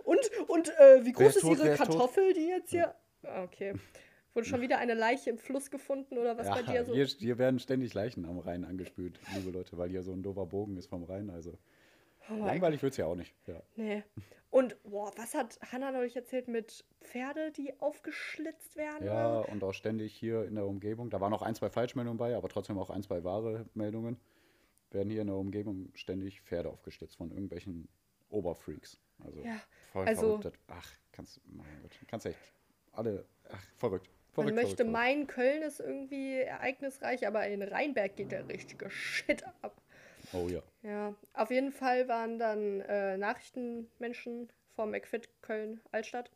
Und, 0.04 0.30
und 0.48 0.68
äh, 0.78 1.04
wie 1.04 1.12
groß 1.12 1.36
ist 1.36 1.42
tot, 1.42 1.58
Ihre 1.58 1.68
ist 1.70 1.78
tot? 1.78 1.88
Kartoffel, 1.88 2.32
die 2.32 2.46
jetzt 2.48 2.70
hier. 2.70 2.88
Ah, 2.88 2.94
Okay. 3.22 3.74
Wurde 4.32 4.46
schon 4.46 4.60
wieder 4.60 4.78
eine 4.78 4.94
Leiche 4.94 5.30
im 5.30 5.38
Fluss 5.38 5.70
gefunden 5.70 6.16
oder 6.16 6.38
was 6.38 6.46
Ja, 6.46 6.54
bei 6.54 6.62
dir 6.62 6.84
so? 6.84 6.94
hier, 6.94 7.04
hier 7.06 7.38
werden 7.38 7.58
ständig 7.58 7.94
Leichen 7.94 8.24
am 8.24 8.38
Rhein 8.38 8.64
angespült, 8.64 9.18
liebe 9.34 9.50
Leute, 9.50 9.76
weil 9.76 9.90
hier 9.90 10.02
so 10.02 10.12
ein 10.12 10.22
doofer 10.22 10.46
Bogen 10.46 10.76
ist 10.76 10.86
vom 10.86 11.02
Rhein. 11.04 11.30
Also 11.30 11.58
Oh 12.30 12.34
langweilig 12.44 12.80
wird 12.82 12.92
es 12.92 12.96
ja 12.96 13.06
auch 13.06 13.16
nicht. 13.16 13.34
Ja. 13.48 13.60
Nee. 13.74 14.04
Und 14.50 14.76
boah, 14.84 15.12
was 15.16 15.34
hat 15.34 15.58
Hannah 15.72 15.90
neulich 15.90 16.14
erzählt 16.14 16.46
mit 16.46 16.84
Pferde, 17.00 17.50
die 17.50 17.72
aufgeschlitzt 17.80 18.76
werden? 18.76 19.04
ja, 19.06 19.38
und 19.40 19.64
auch 19.64 19.72
ständig 19.72 20.14
hier 20.14 20.44
in 20.44 20.54
der 20.54 20.66
Umgebung. 20.66 21.10
Da 21.10 21.20
waren 21.20 21.30
noch 21.32 21.42
ein, 21.42 21.54
zwei 21.56 21.70
Falschmeldungen 21.70 22.18
bei, 22.18 22.36
aber 22.36 22.48
trotzdem 22.48 22.78
auch 22.78 22.90
ein, 22.90 23.02
zwei 23.02 23.24
wahre 23.24 23.66
Meldungen. 23.74 24.16
Werden 24.92 25.10
hier 25.10 25.22
in 25.22 25.26
der 25.28 25.36
Umgebung 25.36 25.90
ständig 25.94 26.40
Pferde 26.42 26.68
aufgestützt 26.68 27.16
von 27.16 27.30
irgendwelchen 27.32 27.88
Oberfreaks. 28.28 29.00
Also 29.24 29.40
Ja, 29.42 29.60
voll 29.92 30.06
also- 30.06 30.38
verrückt. 30.40 30.58
Ach, 30.68 30.88
kannst, 31.10 31.40
mein 31.48 31.66
Gott, 31.82 31.98
kannst 32.06 32.26
echt 32.26 32.38
alle, 32.92 33.24
ach, 33.50 33.62
verrückt. 33.76 34.08
Man 34.36 34.46
verrückt, 34.46 34.54
möchte 34.54 34.76
verrückt, 34.76 34.92
meinen, 34.92 35.26
Köln 35.26 35.62
ist 35.62 35.80
irgendwie 35.80 36.34
ereignisreich, 36.34 37.26
aber 37.26 37.46
in 37.46 37.62
Rheinberg 37.62 38.16
geht 38.16 38.32
der 38.32 38.48
richtige 38.48 38.88
Shit 38.90 39.44
ab. 39.62 39.80
Oh 40.32 40.48
ja. 40.48 40.62
Ja, 40.82 41.14
auf 41.34 41.50
jeden 41.50 41.72
Fall 41.72 42.08
waren 42.08 42.38
dann 42.38 42.80
äh, 42.82 43.16
Nachrichtenmenschen 43.16 44.48
vom 44.76 44.92
McFit 44.92 45.28
Köln 45.42 45.80
Altstadt 45.90 46.30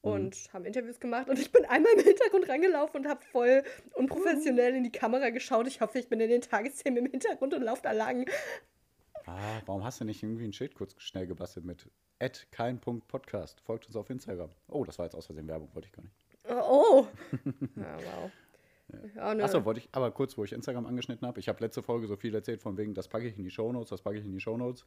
und 0.00 0.52
haben 0.52 0.64
Interviews 0.64 0.98
gemacht 0.98 1.28
und 1.28 1.38
ich 1.38 1.52
bin 1.52 1.64
einmal 1.64 1.92
im 1.92 2.04
Hintergrund 2.04 2.48
rangelaufen 2.48 3.00
und 3.00 3.08
habe 3.08 3.22
voll 3.22 3.62
unprofessionell 3.94 4.74
in 4.74 4.82
die 4.82 4.90
Kamera 4.90 5.30
geschaut. 5.30 5.68
Ich 5.68 5.80
hoffe, 5.80 5.98
ich 5.98 6.08
bin 6.08 6.20
in 6.20 6.28
den 6.28 6.40
Tagesthemen 6.40 7.06
im 7.06 7.10
Hintergrund 7.10 7.54
und 7.54 7.62
laufe 7.62 7.82
da 7.82 7.92
lang. 7.92 8.28
Ah, 9.26 9.60
warum 9.66 9.84
hast 9.84 10.00
du 10.00 10.04
nicht 10.04 10.22
irgendwie 10.22 10.44
ein 10.44 10.52
Schild 10.52 10.74
kurz 10.74 10.94
schnell 10.98 11.26
gebastelt 11.26 11.64
mit 11.64 11.90
kein 12.50 12.80
Punkt 12.80 13.08
Podcast? 13.08 13.60
Folgt 13.60 13.86
uns 13.86 13.96
auf 13.96 14.08
Instagram. 14.10 14.50
Oh, 14.68 14.84
das 14.84 14.98
war 14.98 15.06
jetzt 15.06 15.14
aus 15.14 15.26
Versehen 15.26 15.48
Werbung, 15.48 15.68
wollte 15.74 15.88
ich 15.88 15.92
gar 15.92 16.02
nicht. 16.02 16.14
Oh! 16.48 17.06
ja, 17.76 17.96
wow. 17.96 18.30
Ja, 19.16 19.34
nö. 19.34 19.42
Achso, 19.42 19.64
wollte 19.64 19.80
ich, 19.80 19.88
aber 19.92 20.10
kurz, 20.10 20.36
wo 20.36 20.44
ich 20.44 20.52
Instagram 20.52 20.86
angeschnitten 20.86 21.26
habe. 21.26 21.40
Ich 21.40 21.48
habe 21.48 21.60
letzte 21.60 21.82
Folge 21.82 22.06
so 22.06 22.16
viel 22.16 22.34
erzählt 22.34 22.60
von 22.60 22.76
wegen, 22.76 22.94
das 22.94 23.08
packe 23.08 23.26
ich 23.26 23.36
in 23.38 23.44
die 23.44 23.50
Shownotes, 23.50 23.90
das 23.90 24.02
packe 24.02 24.18
ich 24.18 24.24
in 24.24 24.32
die 24.32 24.40
Shownotes. 24.40 24.84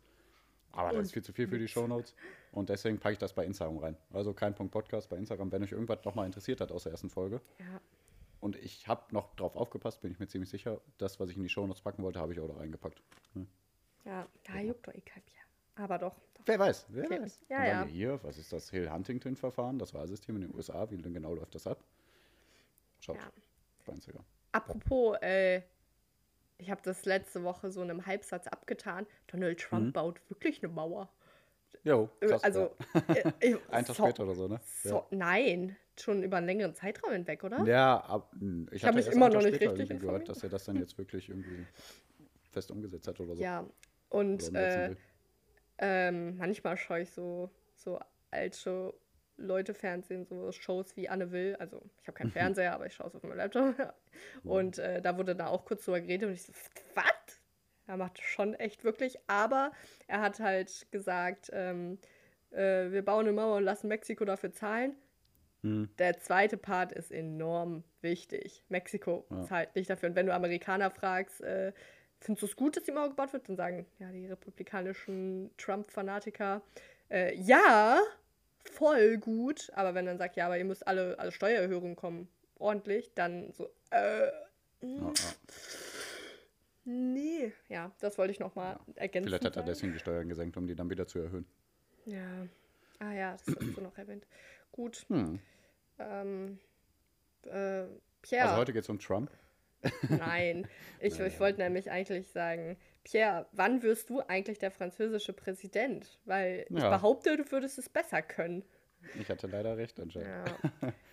Aber 0.73 0.91
das 0.91 1.07
ist 1.07 1.13
viel 1.13 1.23
zu 1.23 1.31
viel 1.31 1.47
für 1.47 1.57
die 1.57 1.67
Shownotes. 1.67 2.13
Und 2.51 2.69
deswegen 2.69 2.99
packe 2.99 3.13
ich 3.13 3.19
das 3.19 3.33
bei 3.33 3.45
Instagram 3.45 3.77
rein. 3.77 3.97
Also 4.11 4.33
kein 4.33 4.53
Punkt 4.53 4.73
Podcast 4.73 5.09
bei 5.09 5.17
Instagram, 5.17 5.51
wenn 5.51 5.63
euch 5.63 5.71
irgendwas 5.71 6.03
nochmal 6.03 6.25
interessiert 6.25 6.59
hat 6.61 6.71
aus 6.71 6.83
der 6.83 6.91
ersten 6.91 7.09
Folge. 7.09 7.41
ja. 7.59 7.81
Und 8.41 8.57
ich 8.57 8.87
habe 8.87 9.01
noch 9.11 9.33
drauf 9.35 9.55
aufgepasst, 9.55 10.01
bin 10.01 10.11
ich 10.11 10.19
mir 10.19 10.27
ziemlich 10.27 10.51
sicher. 10.51 10.79
Das, 10.99 11.19
was 11.19 11.31
ich 11.31 11.37
in 11.37 11.41
die 11.41 11.49
Shownotes 11.49 11.81
packen 11.81 12.03
wollte, 12.03 12.19
habe 12.19 12.31
ich 12.31 12.39
auch 12.39 12.47
da 12.47 12.55
reingepackt. 12.55 13.01
Ja, 14.05 14.27
da 14.43 14.59
juckt 14.59 14.87
doch 14.87 14.93
eh 14.93 15.01
kein 15.01 15.23
Bier. 15.23 15.83
Aber 15.83 15.97
doch. 15.97 16.15
doch. 16.35 16.43
Wer 16.45 16.59
weiß, 16.59 16.85
wer 16.89 17.05
Okay. 17.05 17.21
weiß. 17.21 17.39
Ja, 17.49 17.65
ja. 17.65 17.83
Hier, 17.85 18.23
was 18.23 18.37
ist 18.37 18.53
das 18.53 18.69
Hill-Huntington-Verfahren, 18.69 19.77
das 19.79 19.93
Wahlsystem 19.93 20.35
in 20.35 20.41
den 20.43 20.55
USA, 20.55 20.89
wie 20.89 20.97
denn 20.97 21.13
genau 21.13 21.33
läuft 21.33 21.55
das 21.55 21.67
ab? 21.67 21.83
Schaut 22.99 23.17
Ja. 23.17 23.31
Apropos, 24.51 25.17
äh, 25.21 25.61
ich 26.57 26.71
habe 26.71 26.81
das 26.83 27.05
letzte 27.05 27.43
Woche 27.43 27.69
so 27.71 27.81
in 27.83 27.89
einem 27.91 28.05
Halbsatz 28.05 28.47
abgetan. 28.47 29.05
Donald 29.27 29.59
Trump 29.59 29.93
baut 29.93 30.21
wirklich 30.29 30.63
eine 30.63 30.71
Mauer. 30.71 31.09
Jo, 31.83 32.09
Äh, 32.19 32.25
Mhm. 32.25 32.29
krass. 32.29 32.43
also, 32.43 32.75
ja. 32.93 33.13
äh, 33.13 33.51
äh, 33.51 33.57
Ein 33.69 33.85
Tag 33.85 33.95
so- 33.95 34.03
später 34.05 34.23
oder 34.23 34.35
so, 34.35 34.47
ne? 34.47 34.59
So, 34.83 35.05
nein, 35.11 35.75
schon 35.99 36.23
über 36.23 36.37
einen 36.37 36.45
längeren 36.47 36.73
Zeitraum 36.73 37.11
hinweg, 37.11 37.43
oder? 37.43 37.63
Ja, 37.65 37.97
ab, 37.99 38.31
hm, 38.39 38.67
ich, 38.71 38.83
hab 38.83 38.95
hatte 38.95 39.05
mich 39.05 39.13
immer 39.15 39.29
noch 39.29 39.41
nicht 39.43 39.59
richtig 39.61 39.99
gehört, 39.99 40.29
dass 40.29 40.41
er 40.41 40.49
das 40.49 40.63
dann 40.65 40.77
jetzt 40.77 40.97
wirklich 40.97 41.29
irgendwie 41.29 41.65
fest 42.51 42.71
umgesetzt 42.71 43.07
hat 43.07 43.19
oder 43.19 43.35
so. 43.35 43.43
Ja, 43.43 43.65
und 44.15 44.55
äh, 44.55 44.95
ähm, 45.77 46.37
manchmal 46.37 46.77
schaue 46.77 47.01
ich 47.01 47.11
so, 47.11 47.49
so 47.75 47.99
alte 48.31 48.93
Leute 49.37 49.73
Fernsehen, 49.73 50.25
so 50.25 50.53
Shows 50.53 50.95
wie 50.95 51.09
Anne 51.09 51.31
Will. 51.31 51.57
Also, 51.59 51.81
ich 52.01 52.07
habe 52.07 52.17
keinen 52.17 52.31
Fernseher, 52.55 52.73
aber 52.73 52.85
ich 52.85 52.93
schaue 52.93 53.07
es 53.07 53.15
auf 53.15 53.23
meinem 53.23 53.37
Laptop. 53.37 53.75
Und 54.45 54.79
äh, 54.79 55.01
da 55.01 55.17
wurde 55.17 55.35
da 55.35 55.47
auch 55.47 55.65
kurz 55.65 55.83
drüber 55.83 55.99
geredet 55.99 56.29
und 56.29 56.35
ich 56.35 56.43
so, 56.43 56.53
was? 56.93 57.41
Er 57.85 57.97
macht 57.97 58.21
schon 58.21 58.53
echt 58.53 58.85
wirklich, 58.85 59.19
aber 59.27 59.73
er 60.07 60.21
hat 60.21 60.39
halt 60.39 60.87
gesagt, 60.89 61.49
ähm, 61.51 61.99
äh, 62.51 62.91
wir 62.91 63.03
bauen 63.03 63.25
eine 63.27 63.33
Mauer 63.33 63.57
und 63.57 63.63
lassen 63.63 63.89
Mexiko 63.89 64.23
dafür 64.23 64.53
zahlen. 64.53 64.95
Hm. 65.61 65.89
Der 65.99 66.17
zweite 66.17 66.55
Part 66.55 66.93
ist 66.93 67.11
enorm 67.11 67.83
wichtig. 68.01 68.63
Mexiko 68.69 69.25
Ja. 69.29 69.41
zahlt 69.43 69.75
nicht 69.75 69.89
dafür. 69.89 70.09
Und 70.09 70.15
wenn 70.15 70.27
du 70.27 70.33
Amerikaner 70.33 70.89
fragst, 70.89 71.41
äh, 71.41 71.73
findest 72.19 72.43
du 72.43 72.45
es 72.47 72.55
gut, 72.55 72.77
dass 72.77 72.83
die 72.83 72.91
Mauer 72.91 73.09
gebaut 73.09 73.33
wird? 73.33 73.47
Dann 73.49 73.55
sagen 73.55 73.85
ja 73.99 74.11
die 74.11 74.27
republikanischen 74.27 75.51
Trump-Fanatiker, 75.57 76.61
äh, 77.09 77.35
ja, 77.35 77.99
voll 78.63 79.17
gut. 79.17 79.71
Aber 79.75 79.93
wenn 79.93 80.05
dann 80.05 80.17
sagt, 80.17 80.35
ja, 80.35 80.45
aber 80.45 80.57
ihr 80.57 80.65
müsst 80.65 80.87
alle, 80.87 81.17
alle 81.19 81.31
Steuererhöhungen 81.31 81.95
kommen, 81.95 82.27
ordentlich, 82.57 83.11
dann 83.15 83.51
so, 83.53 83.69
äh, 83.91 84.27
Ja, 84.81 85.01
ja. 85.01 85.11
nee. 86.85 87.53
Ja, 87.69 87.91
das 87.99 88.17
wollte 88.17 88.31
ich 88.31 88.39
nochmal 88.39 88.79
ergänzen. 88.95 89.29
Vielleicht 89.29 89.45
hat 89.45 89.55
er 89.57 89.63
deswegen 89.63 89.93
die 89.93 89.99
Steuern 89.99 90.27
gesenkt, 90.27 90.57
um 90.57 90.67
die 90.67 90.75
dann 90.75 90.89
wieder 90.89 91.07
zu 91.07 91.19
erhöhen. 91.19 91.45
Ja. 92.05 92.47
Ah 92.99 93.11
ja, 93.11 93.31
das 93.33 93.47
hast 93.47 93.77
du 93.77 93.81
noch 93.81 93.97
erwähnt. 93.97 94.25
Gut. 94.71 95.05
Hm. 95.09 95.39
Ähm, 95.99 96.59
äh, 97.43 97.83
Pierre. 98.21 98.45
Also 98.45 98.57
heute 98.57 98.73
geht 98.73 98.83
es 98.83 98.89
um 98.89 98.99
Trump. 98.99 99.31
Nein, 100.09 100.67
ich, 100.99 101.19
ich 101.19 101.39
wollte 101.39 101.61
nämlich 101.61 101.89
eigentlich 101.91 102.27
sagen, 102.29 102.77
Pierre, 103.03 103.45
wann 103.51 103.83
wirst 103.83 104.09
du 104.09 104.21
eigentlich 104.21 104.59
der 104.59 104.71
französische 104.71 105.33
Präsident? 105.33 106.19
Weil 106.25 106.65
ich 106.69 106.79
Ja. 106.81 106.89
behaupte, 106.89 107.37
du 107.37 107.49
würdest 107.51 107.77
es 107.77 107.89
besser 107.89 108.21
können. 108.21 108.63
Ich 109.19 109.29
hatte 109.29 109.47
leider 109.47 109.77
recht 109.77 109.99
anscheinend. 109.99 110.29
Ja, 110.81 110.91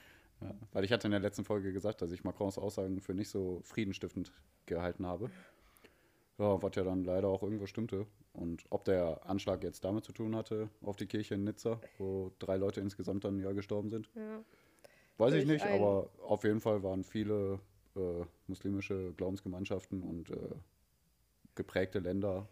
Ja, 0.40 0.50
weil 0.72 0.82
ich 0.84 0.90
hatte 0.90 1.06
in 1.06 1.12
der 1.12 1.20
letzten 1.20 1.44
Folge 1.44 1.72
gesagt, 1.72 2.02
dass 2.02 2.10
ich 2.10 2.24
Macrons 2.24 2.58
Aussagen 2.58 3.00
für 3.00 3.14
nicht 3.14 3.28
so 3.28 3.60
friedenstiftend 3.62 4.32
gehalten 4.66 5.06
habe. 5.06 5.30
Ja, 6.38 6.60
was 6.60 6.74
ja 6.74 6.82
dann 6.82 7.04
leider 7.04 7.28
auch 7.28 7.44
irgendwo 7.44 7.66
stimmte. 7.66 8.06
Und 8.32 8.64
ob 8.70 8.84
der 8.84 9.20
Anschlag 9.26 9.62
jetzt 9.62 9.84
damit 9.84 10.04
zu 10.04 10.10
tun 10.12 10.34
hatte, 10.34 10.68
auf 10.82 10.96
die 10.96 11.06
Kirche 11.06 11.34
in 11.34 11.44
Nizza, 11.44 11.78
wo 11.98 12.32
drei 12.40 12.56
Leute 12.56 12.80
insgesamt 12.80 13.22
dann 13.24 13.38
ja 13.38 13.52
gestorben 13.52 13.88
sind, 13.90 14.10
ja. 14.16 14.42
weiß 15.18 15.34
ich 15.34 15.44
Durch 15.44 15.52
nicht, 15.52 15.64
ein- 15.66 15.74
aber 15.74 16.08
auf 16.22 16.42
jeden 16.42 16.60
Fall 16.60 16.82
waren 16.82 17.04
viele 17.04 17.60
äh, 17.96 18.24
muslimische 18.46 19.12
Glaubensgemeinschaften 19.14 20.02
und 20.02 20.30
äh, 20.30 20.54
geprägte 21.54 21.98
Länder 21.98 22.48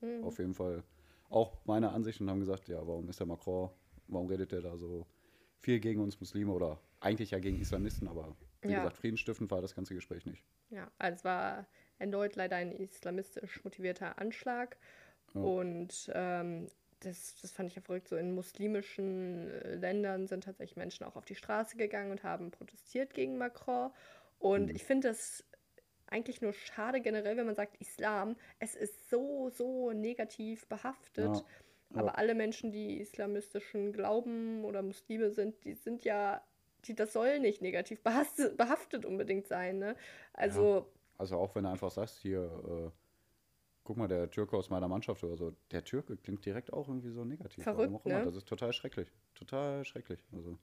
Mhm. 0.00 0.24
auf 0.24 0.38
jeden 0.38 0.54
Fall 0.54 0.82
auch 1.28 1.58
meine 1.64 1.90
Ansicht 1.92 2.20
und 2.20 2.30
haben 2.30 2.40
gesagt, 2.40 2.68
ja, 2.68 2.78
warum 2.86 3.08
ist 3.08 3.20
der 3.20 3.26
Macron, 3.26 3.70
warum 4.08 4.28
redet 4.28 4.52
der 4.52 4.62
da 4.62 4.76
so 4.76 5.06
viel 5.60 5.78
gegen 5.80 6.00
uns 6.00 6.20
Muslime 6.20 6.52
oder 6.52 6.80
eigentlich 7.00 7.30
ja 7.30 7.38
gegen 7.38 7.60
Islamisten, 7.60 8.08
aber 8.08 8.36
wie 8.66 8.72
Ja. 8.72 8.78
gesagt, 8.78 8.96
friedensstiftend 8.96 9.50
war 9.50 9.60
das 9.62 9.74
ganze 9.74 9.94
Gespräch 9.94 10.26
nicht. 10.26 10.44
Ja, 10.70 10.90
also 10.98 11.16
es 11.16 11.24
war 11.24 11.66
erneut 11.98 12.36
leider 12.36 12.56
ein 12.56 12.72
islamistisch 12.72 13.62
motivierter 13.64 14.18
Anschlag. 14.18 14.76
Ja. 15.34 15.40
Und 15.42 16.10
ähm, 16.14 16.68
das, 17.00 17.36
das 17.40 17.52
fand 17.52 17.68
ich 17.70 17.76
ja 17.76 17.82
verrückt. 17.82 18.08
So 18.08 18.16
in 18.16 18.34
muslimischen 18.34 19.48
äh, 19.50 19.74
Ländern 19.76 20.26
sind 20.26 20.44
tatsächlich 20.44 20.76
Menschen 20.76 21.04
auch 21.04 21.16
auf 21.16 21.24
die 21.24 21.34
Straße 21.34 21.76
gegangen 21.76 22.10
und 22.10 22.22
haben 22.22 22.50
protestiert 22.50 23.14
gegen 23.14 23.38
Macron. 23.38 23.90
Und 24.40 24.70
Mhm. 24.70 24.76
ich 24.76 24.84
finde 24.84 25.08
das 25.10 25.44
eigentlich 26.08 26.40
nur 26.42 26.52
schade 26.54 27.00
generell, 27.00 27.36
wenn 27.36 27.46
man 27.46 27.54
sagt 27.56 27.76
Islam. 27.80 28.36
Es 28.58 28.74
ist 28.74 29.10
so, 29.10 29.50
so 29.50 29.92
negativ 29.92 30.66
behaftet. 30.68 31.24
Ja. 31.26 31.46
Ja. 31.94 32.00
Aber 32.00 32.18
alle 32.18 32.34
Menschen, 32.34 32.72
die 32.72 33.00
islamistischen 33.00 33.92
Glauben 33.92 34.64
oder 34.64 34.82
Muslime 34.82 35.30
sind, 35.32 35.64
die 35.64 35.74
sind 35.74 36.04
ja, 36.04 36.44
die, 36.86 36.94
das 36.96 37.12
soll 37.12 37.40
nicht 37.40 37.62
negativ 37.62 38.02
behaftet, 38.02 38.56
behaftet 38.56 39.04
unbedingt 39.06 39.48
sein. 39.48 39.78
Ne? 39.78 39.96
Also, 40.32 40.86
Also 41.18 41.36
auch 41.38 41.54
wenn 41.54 41.64
du 41.64 41.70
einfach 41.70 41.90
sagst, 41.90 42.18
hier, 42.20 42.42
äh, 42.42 42.90
guck 43.84 43.96
mal, 43.98 44.08
der 44.08 44.30
Türke 44.30 44.56
aus 44.56 44.70
meiner 44.70 44.88
Mannschaft 44.88 45.24
oder 45.24 45.36
so, 45.36 45.52
der 45.72 45.84
Türke 45.84 46.16
klingt 46.18 46.44
direkt 46.46 46.72
auch 46.72 46.88
irgendwie 46.88 47.10
so 47.12 47.24
negativ. 47.24 47.64
Verrückt, 47.64 47.92
Warum 47.92 47.96
auch 47.96 48.06
immer. 48.06 48.20
ne? 48.20 48.24
Das 48.24 48.36
ist 48.36 48.48
total 48.48 48.72
schrecklich. 48.72 49.12
Total 49.34 49.84
schrecklich. 49.84 50.24
Also, 50.32 50.58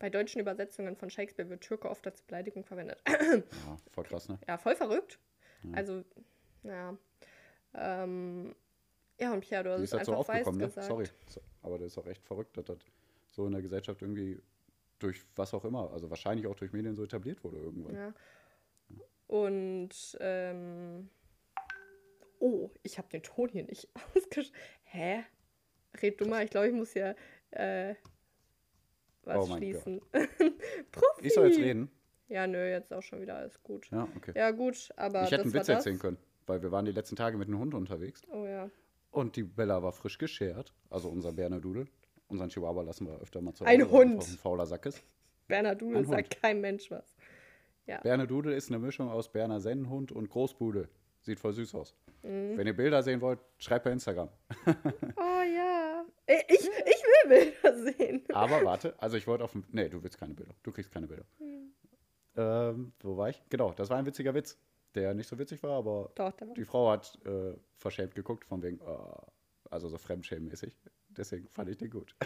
bei 0.00 0.10
deutschen 0.10 0.40
Übersetzungen 0.40 0.96
von 0.96 1.10
Shakespeare 1.10 1.48
wird 1.48 1.60
Türke 1.60 1.88
oft 1.88 2.04
als 2.06 2.22
Beleidigung 2.22 2.64
verwendet. 2.64 3.00
ja, 3.08 3.76
voll 3.92 4.04
krass, 4.04 4.28
ne? 4.28 4.38
ja, 4.48 4.58
voll 4.58 4.74
verrückt. 4.74 5.20
Also, 5.72 6.02
ja. 6.64 6.96
Ähm, 7.74 8.56
ja, 9.20 9.32
und 9.32 9.40
Pierre, 9.40 9.62
du 9.62 9.70
hast 9.70 9.78
es 9.78 9.84
ist 9.84 9.94
das 9.94 10.06
so 10.06 10.16
einfach 10.16 10.28
weiß 10.28 10.46
ne? 10.52 10.66
gesagt. 10.66 10.86
Sorry. 10.86 11.06
So, 11.28 11.40
aber 11.62 11.78
das 11.78 11.92
ist 11.92 11.98
auch 11.98 12.06
echt 12.06 12.24
verrückt, 12.24 12.56
dass 12.56 12.64
das 12.64 12.78
so 13.30 13.46
in 13.46 13.52
der 13.52 13.62
Gesellschaft 13.62 14.02
irgendwie 14.02 14.42
durch 14.98 15.22
was 15.36 15.54
auch 15.54 15.64
immer, 15.64 15.92
also 15.92 16.10
wahrscheinlich 16.10 16.48
auch 16.48 16.56
durch 16.56 16.72
Medien 16.72 16.96
so 16.96 17.04
etabliert 17.04 17.44
wurde 17.44 17.58
irgendwann. 17.58 17.94
Ja. 17.94 18.14
Und 19.28 20.18
ähm, 20.18 21.08
Oh, 22.40 22.70
ich 22.82 22.96
habe 22.96 23.08
den 23.08 23.22
Ton 23.22 23.50
hier 23.50 23.64
nicht 23.64 23.88
ausgeschaltet. 24.16 24.52
Hä? 24.84 25.24
Red 26.02 26.20
du 26.20 26.26
mal, 26.26 26.42
ich 26.42 26.50
glaube, 26.50 26.68
ich 26.68 26.74
muss 26.74 26.94
ja 26.94 27.14
äh, 27.50 27.94
was 29.24 29.50
Oh 29.50 29.56
schließen. 29.56 30.00
Profi! 30.92 31.26
Ich 31.26 31.34
soll 31.34 31.48
jetzt 31.48 31.58
reden. 31.58 31.90
Ja, 32.28 32.46
nö, 32.46 32.70
jetzt 32.70 32.92
auch 32.92 33.02
schon 33.02 33.20
wieder 33.20 33.36
alles 33.36 33.62
gut. 33.62 33.90
Ja, 33.90 34.06
okay. 34.16 34.32
Ja, 34.36 34.50
gut, 34.52 34.90
aber. 34.96 35.24
ich 35.24 35.30
hätte 35.32 35.42
einen 35.42 35.52
Witz 35.52 35.68
erzählen 35.68 35.98
können, 35.98 36.16
weil 36.46 36.62
wir 36.62 36.70
waren 36.70 36.84
die 36.84 36.92
letzten 36.92 37.16
Tage 37.16 37.36
mit 37.36 37.48
einem 37.48 37.58
Hund 37.58 37.74
unterwegs 37.74 38.22
Oh 38.30 38.46
ja. 38.46 38.70
und 39.10 39.34
die 39.36 39.42
Bella 39.42 39.82
war 39.82 39.92
frisch 39.92 40.18
geschert. 40.18 40.72
Also 40.90 41.08
unser 41.08 41.32
Bernadudel. 41.32 41.88
Unseren 42.28 42.48
Chihuahua 42.48 42.82
lassen 42.82 43.08
wir 43.08 43.20
öfter 43.20 43.40
mal 43.40 43.52
zu 43.54 43.64
Ein 43.64 43.82
Hause, 43.82 43.90
er 43.90 43.98
Hund. 43.98 44.22
Ein 44.22 44.38
fauler 44.38 44.66
Sack 44.66 44.86
ist. 44.86 45.02
Berner 45.48 45.74
Dudel 45.74 45.98
Ein 45.98 46.04
sagt 46.06 46.40
kein 46.40 46.60
Mensch 46.60 46.90
was. 46.90 47.16
Bernadudel 48.02 48.52
ist 48.52 48.70
eine 48.70 48.78
Mischung 48.78 49.08
aus 49.08 49.32
Berner 49.32 49.58
Sennenhund 49.60 50.12
und 50.12 50.30
Großbude. 50.30 50.88
Sieht 51.22 51.40
voll 51.40 51.52
süß 51.52 51.74
aus. 51.74 51.96
Mhm. 52.22 52.56
Wenn 52.56 52.66
ihr 52.68 52.76
Bilder 52.76 53.02
sehen 53.02 53.20
wollt, 53.20 53.40
schreibt 53.58 53.84
bei 53.84 53.90
Instagram. 53.90 54.28
Oh 55.16 55.42
ja. 55.56 55.79
Ich, 56.48 56.60
ich 56.60 56.68
will 56.68 57.28
Bilder 57.28 57.92
sehen. 57.92 58.22
Aber 58.32 58.64
warte, 58.64 58.94
also 58.98 59.16
ich 59.16 59.26
wollte 59.26 59.42
auf 59.42 59.52
dem. 59.52 59.64
Nee, 59.72 59.88
du 59.88 60.02
willst 60.02 60.18
keine 60.18 60.34
Bilder. 60.34 60.54
Du 60.62 60.70
kriegst 60.70 60.92
keine 60.92 61.08
Bilder. 61.08 61.24
Hm. 61.38 61.72
Ähm, 62.36 62.92
wo 63.00 63.16
war 63.16 63.30
ich? 63.30 63.42
Genau, 63.48 63.72
das 63.72 63.90
war 63.90 63.98
ein 63.98 64.06
witziger 64.06 64.34
Witz, 64.34 64.56
der 64.94 65.14
nicht 65.14 65.28
so 65.28 65.38
witzig 65.38 65.62
war, 65.62 65.78
aber 65.78 66.10
Doch, 66.14 66.32
war 66.40 66.54
die 66.54 66.64
Frau 66.64 66.90
hat 66.90 67.18
äh, 67.26 67.54
verschämt 67.76 68.14
geguckt, 68.14 68.44
von 68.44 68.62
wegen, 68.62 68.80
äh, 68.80 68.84
also 69.70 69.88
so 69.88 69.98
Fremdschämenmäßig. 69.98 70.76
Deswegen 71.08 71.48
fand 71.48 71.70
ich 71.70 71.78
den 71.78 71.90
gut. 71.90 72.14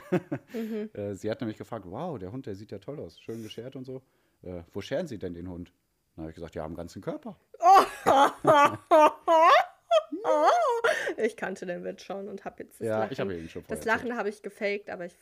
Mhm. 0.52 0.90
äh, 0.92 1.14
sie 1.14 1.30
hat 1.30 1.40
nämlich 1.40 1.58
gefragt, 1.58 1.84
wow, 1.88 2.18
der 2.18 2.30
Hund, 2.30 2.46
der 2.46 2.54
sieht 2.54 2.70
ja 2.70 2.78
toll 2.78 3.00
aus, 3.00 3.18
schön 3.18 3.42
geschert 3.42 3.74
und 3.74 3.84
so. 3.84 4.02
Äh, 4.42 4.62
wo 4.72 4.80
scheren 4.80 5.08
Sie 5.08 5.18
denn 5.18 5.34
den 5.34 5.48
Hund? 5.48 5.72
Dann 6.14 6.24
habe 6.24 6.30
ich 6.30 6.36
gesagt, 6.36 6.54
ja, 6.54 6.64
am 6.64 6.76
ganzen 6.76 7.02
Körper. 7.02 7.36
Ich 11.18 11.36
kannte 11.36 11.66
den 11.66 11.84
Witz 11.84 12.02
schon 12.02 12.28
und 12.28 12.44
habe 12.44 12.62
jetzt 12.62 12.80
das 12.80 12.86
ja, 12.86 12.98
Lachen. 13.00 13.12
ich 13.12 13.20
habe 13.20 13.36
ihn 13.36 13.48
schon 13.48 13.64
das 13.68 13.84
Lachen 13.84 14.16
habe 14.16 14.28
ich 14.28 14.42
gefaked, 14.42 14.90
aber 14.90 15.06
ich, 15.06 15.14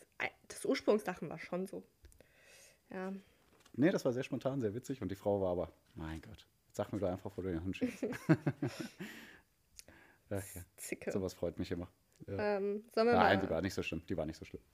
das 0.48 0.64
Ursprungslachen 0.64 1.28
war 1.28 1.38
schon 1.38 1.66
so. 1.66 1.82
Ja. 2.90 3.12
Nee, 3.74 3.90
das 3.90 4.04
war 4.04 4.12
sehr 4.12 4.22
spontan, 4.22 4.60
sehr 4.60 4.74
witzig 4.74 5.00
und 5.02 5.10
die 5.10 5.16
Frau 5.16 5.40
war 5.40 5.52
aber, 5.52 5.72
mein 5.94 6.20
Gott, 6.20 6.46
sag 6.72 6.92
mir 6.92 6.98
doch 6.98 7.08
einfach, 7.08 7.36
wo 7.36 7.42
du 7.42 7.48
den 7.48 7.64
Hund 7.64 7.76
schickst. 7.76 8.04
Ach 10.30 10.54
ja, 10.54 10.62
Zicke. 10.76 11.10
sowas 11.12 11.34
freut 11.34 11.58
mich 11.58 11.70
immer. 11.70 11.88
Ja. 12.26 12.56
Ähm, 12.56 12.84
Nein, 12.94 13.40
die 13.40 13.50
war 13.50 13.60
nicht 13.60 13.74
so 13.74 13.82
schlimm, 13.82 14.02
die 14.08 14.16
war 14.16 14.26
nicht 14.26 14.38
so 14.38 14.44
schlimm. 14.44 14.62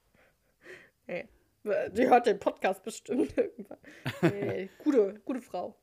Nee. 1.07 1.27
Die 1.65 2.07
hört 2.07 2.27
den 2.27 2.39
Podcast 2.39 2.83
bestimmt 2.83 3.37
irgendwann. 3.37 3.79
Nee, 4.23 4.69
gute, 4.79 5.15
gute 5.25 5.41
Frau. 5.41 5.75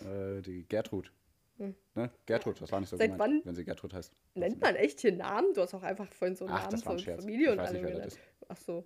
Äh, 0.00 0.42
die 0.42 0.66
Gertrud. 0.68 1.12
Ne? 1.58 2.10
Gertrud, 2.26 2.60
das 2.60 2.72
war 2.72 2.80
nicht 2.80 2.88
so 2.88 2.96
Hm. 2.96 2.98
Seit 2.98 3.12
gemeint, 3.12 3.20
wann 3.20 3.46
wenn 3.46 3.54
sie 3.54 3.64
Gertrud 3.64 3.92
heißt. 3.94 4.12
Nennt 4.34 4.60
man 4.60 4.74
echt 4.76 5.00
hier 5.00 5.12
Namen? 5.12 5.52
Du 5.54 5.60
hast 5.60 5.74
auch 5.74 5.82
einfach 5.82 6.10
vorhin 6.12 6.34
so 6.36 6.46
Ach, 6.46 6.60
Namen 6.60 6.70
das 6.70 6.84
war 6.86 6.92
ein 6.92 6.98
von 6.98 7.04
Scherz. 7.04 7.20
Familie 7.22 7.46
Ich 7.46 7.52
und 7.52 7.58
weiß 7.58 7.72
nicht, 7.72 7.82
wer 7.84 8.00
das 8.00 8.18
Ach 8.48 8.56
so. 8.56 8.84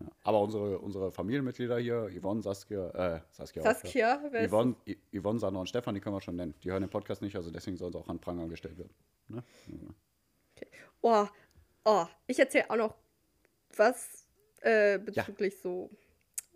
Ja. 0.00 0.06
Aber 0.22 0.40
unsere, 0.40 0.78
unsere 0.80 1.12
Familienmitglieder 1.12 1.78
hier, 1.78 2.10
Yvonne, 2.10 2.42
Saskia, 2.42 2.88
äh, 3.16 3.20
Saskia, 3.30 3.62
auch, 3.62 3.66
ja. 3.66 3.74
Saskia, 3.74 4.24
wer 4.30 4.40
ist 4.42 4.50
Yvonne, 4.50 4.74
I- 4.88 4.98
Yvonne, 5.16 5.38
Sandra 5.38 5.60
und 5.60 5.68
Stefan, 5.68 5.94
die 5.94 6.00
können 6.00 6.16
wir 6.16 6.20
schon 6.20 6.36
nennen. 6.36 6.54
Die 6.62 6.70
hören 6.70 6.82
den 6.82 6.90
Podcast 6.90 7.22
nicht, 7.22 7.36
also 7.36 7.50
deswegen 7.50 7.76
sollen 7.76 7.92
sie 7.92 7.98
auch 7.98 8.08
an 8.08 8.18
Pranger 8.18 8.48
gestellt 8.48 8.76
werden. 8.76 8.94
Ne? 9.28 9.42
Oh, 11.00 11.26
oh, 11.84 12.06
ich 12.26 12.38
erzähle 12.38 12.70
auch 12.70 12.76
noch 12.76 12.94
was 13.76 14.26
äh, 14.62 14.98
bezüglich 14.98 15.58
so 15.60 15.90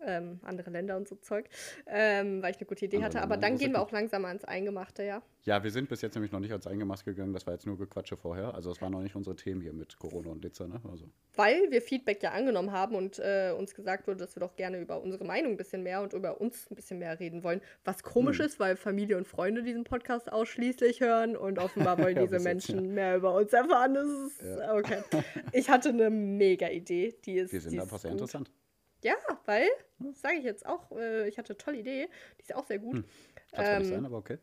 ähm, 0.05 0.39
andere 0.43 0.69
Länder 0.69 0.97
und 0.97 1.07
so 1.07 1.15
Zeug, 1.15 1.49
ähm, 1.87 2.41
weil 2.41 2.51
ich 2.51 2.57
eine 2.57 2.65
gute 2.67 2.85
Idee 2.85 2.97
Andere 2.97 3.05
hatte. 3.07 3.21
Aber 3.21 3.35
Länder, 3.35 3.47
dann 3.47 3.53
das 3.53 3.61
ist 3.61 3.65
gehen 3.65 3.73
wir 3.73 3.81
auch 3.81 3.91
langsam 3.91 4.25
ans 4.25 4.43
Eingemachte, 4.45 5.03
ja. 5.03 5.21
Ja, 5.43 5.63
wir 5.63 5.71
sind 5.71 5.89
bis 5.89 6.01
jetzt 6.01 6.15
nämlich 6.15 6.31
noch 6.31 6.39
nicht 6.41 6.51
ans 6.51 6.67
Eingemaske 6.67 7.11
gegangen, 7.13 7.33
das 7.33 7.47
war 7.47 7.53
jetzt 7.53 7.65
nur 7.65 7.77
Gequatsche 7.77 8.17
vorher. 8.17 8.53
Also 8.53 8.69
das 8.69 8.81
waren 8.81 8.91
noch 8.91 9.01
nicht 9.01 9.15
unsere 9.15 9.35
Themen 9.35 9.61
hier 9.61 9.73
mit 9.73 9.97
Corona 9.97 10.29
und 10.29 10.43
Litzer, 10.43 10.67
ne? 10.67 10.81
Also, 10.91 11.05
Weil 11.35 11.71
wir 11.71 11.81
Feedback 11.81 12.21
ja 12.21 12.31
angenommen 12.31 12.71
haben 12.71 12.95
und 12.95 13.19
äh, 13.19 13.53
uns 13.57 13.73
gesagt 13.73 14.07
wurde, 14.07 14.17
dass 14.17 14.35
wir 14.35 14.41
doch 14.41 14.55
gerne 14.55 14.79
über 14.79 15.01
unsere 15.01 15.23
Meinung 15.25 15.51
ein 15.53 15.57
bisschen 15.57 15.81
mehr 15.83 16.01
und 16.01 16.13
über 16.13 16.39
uns 16.41 16.69
ein 16.69 16.75
bisschen 16.75 16.99
mehr 16.99 17.19
reden 17.19 17.43
wollen. 17.43 17.61
Was 17.85 18.03
komisch 18.03 18.39
Hm. 18.39 18.45
ist, 18.45 18.59
weil 18.59 18.75
Familie 18.75 19.17
und 19.17 19.27
Freunde 19.27 19.63
diesen 19.63 19.83
Podcast 19.85 20.31
ausschließlich 20.31 20.99
hören 21.01 21.35
und 21.37 21.57
offenbar 21.57 21.97
wollen 21.97 22.15
Ja, 22.17 22.21
diese 22.23 22.39
Menschen 22.39 22.93
mehr 22.93 23.15
über 23.17 23.33
uns 23.35 23.53
erfahren. 23.53 23.93
Das 23.93 24.07
ist 24.07 24.41
Ja. 24.43 24.73
okay. 24.75 25.01
Ich 25.53 25.69
hatte 25.69 25.89
eine 25.89 26.09
mega 26.09 26.67
Idee, 26.69 27.15
die 27.25 27.37
ist. 27.39 27.53
wir 27.53 27.61
sind 27.61 27.71
die 27.73 27.79
einfach 27.81 27.99
sehr 27.99 28.11
gut. 28.11 28.19
interessant. 28.19 28.51
Ja, 29.01 29.15
weil, 29.45 29.67
sage 30.13 30.37
ich 30.37 30.43
jetzt 30.43 30.65
auch, 30.65 30.91
äh, 30.91 31.27
ich 31.29 31.37
hatte 31.37 31.53
eine 31.53 31.57
tolle 31.57 31.77
Idee, 31.77 32.09
die 32.37 32.41
ist 32.41 32.55
auch 32.55 32.65
sehr 32.65 32.79
gut. 32.79 32.97
Hm. 32.97 33.05
Kann 33.51 33.65
zwar 33.65 33.79
nicht 33.79 33.87
Ähm, 33.87 33.93
sein, 33.95 34.05
aber 34.05 34.17
okay. 34.17 34.37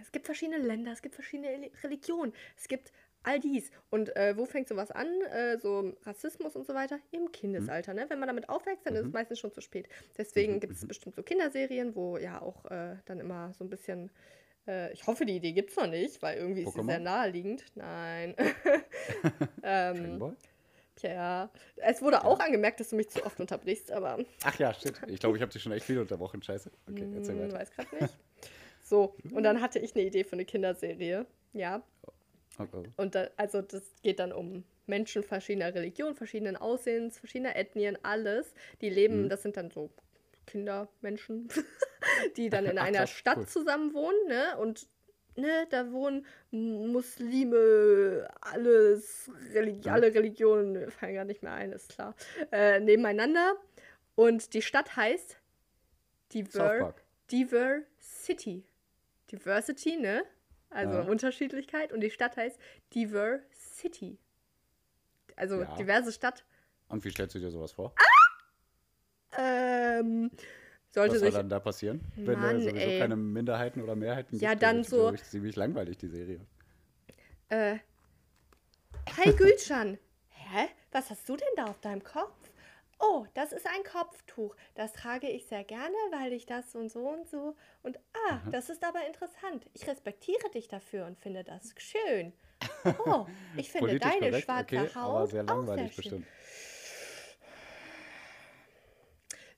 Es 0.00 0.12
gibt 0.12 0.26
verschiedene 0.26 0.58
Länder, 0.58 0.92
es 0.92 1.02
gibt 1.02 1.14
verschiedene 1.14 1.48
Reli- 1.48 1.72
Religionen, 1.82 2.32
es 2.56 2.68
gibt 2.68 2.92
all 3.24 3.38
dies. 3.40 3.70
Und 3.90 4.14
äh, 4.16 4.36
wo 4.36 4.44
fängt 4.46 4.68
sowas 4.68 4.90
an? 4.90 5.06
Äh, 5.32 5.58
so 5.58 5.92
Rassismus 6.04 6.56
und 6.56 6.66
so 6.66 6.74
weiter? 6.74 6.98
Im 7.12 7.30
Kindesalter. 7.32 7.94
Ne? 7.94 8.06
Wenn 8.08 8.18
man 8.18 8.26
damit 8.28 8.48
aufwächst, 8.48 8.84
dann 8.86 8.94
ist 8.96 9.06
es 9.06 9.12
meistens 9.12 9.38
schon 9.38 9.52
zu 9.52 9.60
spät. 9.60 9.88
Deswegen 10.18 10.58
gibt 10.60 10.74
es 10.74 10.86
bestimmt 10.86 11.14
so 11.14 11.22
Kinderserien, 11.22 11.94
wo 11.94 12.16
ja 12.18 12.42
auch 12.42 12.64
äh, 12.66 12.96
dann 13.04 13.20
immer 13.20 13.52
so 13.54 13.64
ein 13.64 13.70
bisschen. 13.70 14.10
Äh, 14.66 14.92
ich 14.92 15.06
hoffe, 15.06 15.24
die 15.24 15.36
Idee 15.36 15.52
gibt 15.52 15.70
es 15.70 15.76
noch 15.76 15.86
nicht, 15.88 16.20
weil 16.22 16.38
irgendwie 16.38 16.62
ist 16.62 16.72
sie 16.74 16.80
Pokémon? 16.80 16.86
sehr 16.86 17.00
naheliegend. 17.00 17.64
Nein. 17.76 18.34
ähm? 19.62 20.36
Tja, 20.96 21.50
es 21.76 22.02
wurde 22.02 22.24
auch 22.24 22.40
angemerkt, 22.40 22.80
dass 22.80 22.90
du 22.90 22.96
mich 22.96 23.08
zu 23.10 23.24
oft 23.24 23.38
unterbrichst, 23.40 23.90
aber 23.92 24.18
Ach 24.44 24.58
ja, 24.58 24.72
shit. 24.74 24.94
Ich 25.08 25.20
glaube, 25.20 25.36
ich 25.36 25.42
habe 25.42 25.52
dich 25.52 25.62
schon 25.62 25.72
echt 25.72 25.86
viel 25.86 25.98
unterbrochen. 25.98 26.42
Scheiße. 26.42 26.70
Okay, 26.90 27.06
erzähl 27.14 27.34
hm, 27.36 27.42
weiter. 27.44 27.58
weiß 27.58 27.70
gerade 27.72 27.96
nicht. 28.00 28.14
So, 28.82 29.14
und 29.32 29.42
dann 29.44 29.60
hatte 29.60 29.78
ich 29.78 29.94
eine 29.94 30.04
Idee 30.04 30.24
für 30.24 30.32
eine 30.34 30.44
Kinderserie. 30.44 31.26
Ja, 31.52 31.82
Oh, 32.58 32.64
oh. 32.74 32.82
Und 32.98 33.14
da, 33.14 33.28
also 33.38 33.62
das 33.62 33.82
geht 34.02 34.18
dann 34.18 34.30
um 34.30 34.64
Menschen 34.86 35.22
verschiedener 35.22 35.74
Religionen, 35.74 36.14
verschiedenen 36.14 36.56
Aussehens, 36.56 37.18
verschiedener 37.18 37.56
Ethnien, 37.56 37.96
alles. 38.02 38.52
Die 38.82 38.90
leben, 38.90 39.22
Mhm. 39.24 39.28
das 39.30 39.40
sind 39.42 39.56
dann 39.56 39.70
so 39.70 39.88
Kindermenschen, 40.46 41.48
die 42.36 42.50
dann 42.50 42.66
in 42.66 42.78
Ach, 42.78 42.84
einer 42.84 43.06
Stadt 43.06 43.38
cool. 43.38 43.46
zusammen 43.46 43.94
wohnen, 43.94 44.26
ne? 44.28 44.58
Und 44.58 44.86
ne, 45.36 45.66
da 45.70 45.90
wohnen 45.92 46.26
Muslime, 46.50 48.28
alles, 48.40 49.30
Religi 49.52 49.86
Ja. 49.88 49.94
alle 49.94 50.14
Religionen, 50.14 50.90
fallen 50.90 51.14
gar 51.14 51.24
nicht 51.24 51.42
mehr 51.42 51.52
ein, 51.52 51.72
ist 51.72 51.90
klar, 51.90 52.14
äh, 52.50 52.80
nebeneinander. 52.80 53.56
Und 54.14 54.54
die 54.54 54.62
Stadt 54.62 54.96
heißt 54.96 55.38
Diver 56.32 56.78
Park. 56.78 57.02
Diversity. 57.30 58.64
Diversity, 59.30 59.96
ne? 59.96 60.24
Also 60.70 60.94
Ja. 60.94 61.00
Unterschiedlichkeit. 61.02 61.92
Und 61.92 62.00
die 62.00 62.10
Stadt 62.10 62.36
heißt 62.36 62.58
Diversity. 62.94 64.18
Also 65.36 65.62
Ja. 65.62 65.74
diverse 65.76 66.12
Stadt. 66.12 66.44
Und 66.88 67.04
wie 67.04 67.10
stellst 67.10 67.34
du 67.34 67.38
dir 67.38 67.50
sowas 67.50 67.72
vor? 67.72 67.94
Ähm, 69.38 70.30
sollte 70.92 71.14
Was 71.14 71.20
soll 71.20 71.30
dann 71.32 71.48
da 71.48 71.60
passieren? 71.60 72.00
Wenn 72.16 72.38
Mann, 72.40 72.64
da 72.64 72.70
sowieso 72.70 72.86
ey. 72.90 72.98
keine 72.98 73.16
Minderheiten 73.16 73.82
oder 73.82 73.96
Mehrheiten 73.96 74.38
Ja, 74.38 74.50
gibt? 74.50 74.62
dann 74.62 74.80
ist, 74.80 74.90
so- 74.90 75.12
Ich 75.12 75.24
ziemlich 75.24 75.56
langweilig, 75.56 75.98
die 75.98 76.08
Serie. 76.08 76.40
Äh, 77.48 77.78
Hi 79.16 79.32
Gülcan. 79.34 79.98
Hä? 80.30 80.68
Was 80.90 81.10
hast 81.10 81.28
du 81.28 81.36
denn 81.36 81.48
da 81.56 81.64
auf 81.64 81.80
deinem 81.80 82.02
Kopf? 82.02 82.36
Oh, 82.98 83.26
das 83.34 83.52
ist 83.52 83.66
ein 83.66 83.82
Kopftuch. 83.82 84.54
Das 84.76 84.92
trage 84.92 85.28
ich 85.28 85.46
sehr 85.46 85.64
gerne, 85.64 85.94
weil 86.12 86.32
ich 86.32 86.46
das 86.46 86.74
und 86.76 86.88
so 86.88 87.08
und 87.08 87.26
so. 87.28 87.56
Und 87.82 87.98
ah, 88.28 88.38
das 88.52 88.70
ist 88.70 88.84
aber 88.84 89.04
interessant. 89.06 89.66
Ich 89.72 89.88
respektiere 89.88 90.48
dich 90.54 90.68
dafür 90.68 91.06
und 91.06 91.18
finde 91.18 91.42
das 91.42 91.74
schön. 91.78 92.32
Oh, 93.04 93.26
ich 93.56 93.72
finde 93.72 93.86
Politisch 93.88 94.08
deine 94.12 94.28
korrekt, 94.30 94.44
schwarze 94.44 94.76
okay, 94.76 94.94
Haut 94.94 95.30
sehr 95.30 95.42
auch 95.48 95.64
sehr 95.64 95.76
schön. 95.76 95.96
bestimmt. 95.96 96.26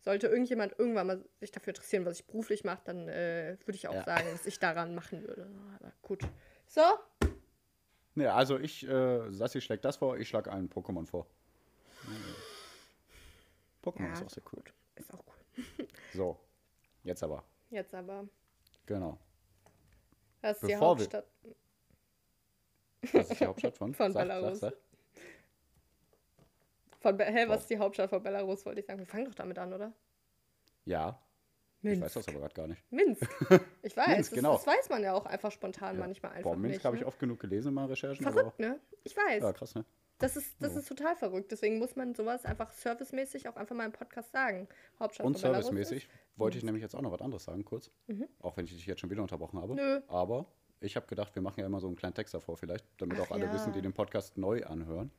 Sollte 0.05 0.27
irgendjemand 0.29 0.79
irgendwann 0.79 1.07
mal 1.07 1.25
sich 1.41 1.51
dafür 1.51 1.71
interessieren, 1.71 2.05
was 2.05 2.21
ich 2.21 2.27
beruflich 2.27 2.63
mache, 2.65 2.83
dann 2.85 3.09
äh, 3.09 3.57
würde 3.65 3.77
ich 3.77 3.89
auch 3.89 3.95
Ja. 3.95 4.05
sagen, 4.05 4.27
was 4.33 4.45
ich 4.47 4.59
daran 4.59 4.95
machen 4.95 5.23
würde. 5.27 5.49
Aber 5.81 5.93
gut. 6.03 6.23
So, 6.67 6.83
Ne, 8.17 8.33
also 8.33 8.61
ich, 8.61 8.87
äh, 8.87 9.33
Sassi 9.33 9.61
schlägt 9.61 9.85
das 9.85 9.97
vor, 9.97 10.17
ich 10.19 10.29
schlage 10.29 10.53
einen 10.53 10.69
Pokémon 10.71 11.05
vor. 11.05 11.27
Pokémon 13.83 14.07
Ja. 14.07 14.13
ist 14.13 14.23
auch 14.25 14.31
sehr 14.31 14.43
cool. 14.53 14.63
ist 14.97 15.13
auch 15.13 15.25
cool. 15.27 15.89
So, 16.15 16.39
jetzt 17.03 17.23
aber. 17.25 17.43
Jetzt 17.71 17.93
aber. 17.95 18.29
Genau. 18.87 19.19
Was 20.43 20.57
ist 20.59 20.69
die 20.69 20.73
Bevor 20.75 20.81
wir- 20.99 21.05
Hauptstadt? 21.05 21.27
Was 23.13 23.31
ist 23.31 23.41
die 23.41 23.47
Hauptstadt 23.47 23.77
von? 23.77 23.95
Von 23.95 24.13
Sag, 24.13 24.23
Belarus. 24.23 24.61
Sag, 24.61 24.73
sag. 24.75 24.81
Von 27.05 27.19
Be 27.19 27.25
Hä, 27.27 27.45
was 27.49 27.61
ist 27.61 27.71
die 27.71 27.77
Hauptstadt 27.79 28.09
von 28.09 28.23
Belarus, 28.23 28.65
wollte 28.65 28.81
ich 28.81 28.87
sagen. 28.87 28.99
Wir 28.99 29.05
fangen 29.05 29.27
doch 29.27 29.35
damit 29.35 29.59
an, 29.59 29.75
oder? 29.75 29.93
Ja, 30.87 31.21
ich 31.83 31.91
Minsk. 31.91 32.03
weiß 32.03 32.15
das 32.15 32.29
aber 32.29 32.39
gerade 32.39 32.55
gar 32.55 32.67
nicht. 32.67 32.83
Minsk. 32.91 33.29
Ich 33.83 33.95
weiß, 33.95 34.07
Minsk, 34.09 34.31
das, 34.31 34.39
genau. 34.39 34.53
das 34.55 34.67
weiß 34.67 34.89
man 34.89 35.03
ja 35.03 35.13
auch 35.13 35.27
einfach 35.27 35.53
spontan 35.53 35.99
manchmal 35.99 36.33
einfach 36.33 36.53
Boah, 36.53 36.57
Minsk 36.57 36.83
habe 36.83 36.97
ich 36.97 37.03
ne? 37.03 37.07
oft 37.07 37.19
genug 37.19 37.39
gelesen 37.41 37.69
in 37.69 37.75
meinen 37.75 37.89
Recherchen. 37.91 38.23
Verrückt, 38.23 38.59
ne? 38.59 38.81
Ich 39.03 39.15
weiß. 39.15 39.43
Ja, 39.43 39.53
krass, 39.53 39.75
ne? 39.75 39.85
Das 40.17 40.35
ist, 40.35 40.57
das 40.63 40.73
Ja. 40.73 40.79
ist 40.79 40.89
total 40.89 41.15
verrückt. 41.15 41.53
Deswegen 41.53 41.79
muss 41.79 41.95
man 41.95 42.15
sowas 42.15 42.47
einfach 42.47 42.73
servicemäßig 42.73 43.49
auch 43.51 43.57
einfach 43.57 43.77
mal 43.77 43.85
im 43.85 43.93
Podcast 43.93 44.33
sagen. 44.33 44.67
Hauptstadt 44.99 45.27
Und 45.27 45.35
von 45.35 45.43
Belarus 45.43 45.67
servicemäßig 45.67 46.09
wollte 46.37 46.57
ich 46.57 46.65
nämlich 46.65 46.81
jetzt 46.83 46.95
auch 46.97 47.03
noch 47.03 47.13
was 47.13 47.21
anderes 47.21 47.45
sagen, 47.45 47.67
kurz. 47.67 47.91
Auch 48.41 48.57
wenn 48.57 48.65
ich 48.65 48.73
dich 48.75 48.87
jetzt 48.87 49.01
schon 49.01 49.11
wieder 49.11 49.21
unterbrochen 49.21 49.61
habe. 49.61 49.75
Nö. 49.75 50.01
Aber 50.09 50.47
Ich 50.81 50.97
habe 50.97 51.07
gedacht, 51.07 51.35
wir 51.35 51.43
machen 51.43 51.61
ja 51.61 51.67
immer 51.67 51.81
so 51.81 51.87
einen 51.87 51.97
kleinen 51.97 52.15
Text 52.15 52.33
davor 52.33 52.57
vielleicht, 52.57 52.87
damit 52.97 53.19
Ach 53.19 53.25
auch 53.27 53.31
alle 53.33 53.45
ja. 53.47 53.53
wissen, 53.53 53.75
die 53.75 53.83
den 53.83 53.93
Podcast 53.93 54.39
neu 54.39 54.65
anhören. 54.65 55.11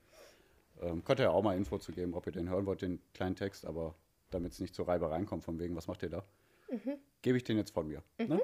Ähm, 0.82 1.04
könnt 1.04 1.20
ihr 1.20 1.24
ja 1.24 1.30
auch 1.32 1.44
mal 1.44 1.56
Info 1.56 1.78
zu 1.78 1.92
geben, 1.92 2.14
ob 2.14 2.26
ihr 2.26 2.32
den 2.32 2.50
hören 2.50 2.66
wollt, 2.66 2.82
den 2.82 3.00
kleinen 3.14 3.36
Text, 3.36 3.66
aber 3.66 3.96
damit 4.30 4.52
es 4.52 4.60
nicht 4.60 4.76
zur 4.76 4.88
Reibereien 4.88 5.26
kommt, 5.26 5.44
von 5.44 5.60
wegen, 5.60 5.76
was 5.76 5.88
macht 5.88 6.04
ihr 6.04 6.10
da? 6.10 6.26
Mhm. 6.70 6.98
Gebe 7.22 7.38
ich 7.38 7.44
den 7.44 7.58
jetzt 7.58 7.72
von 7.72 7.88
mir. 7.88 8.04
Ne? 8.18 8.42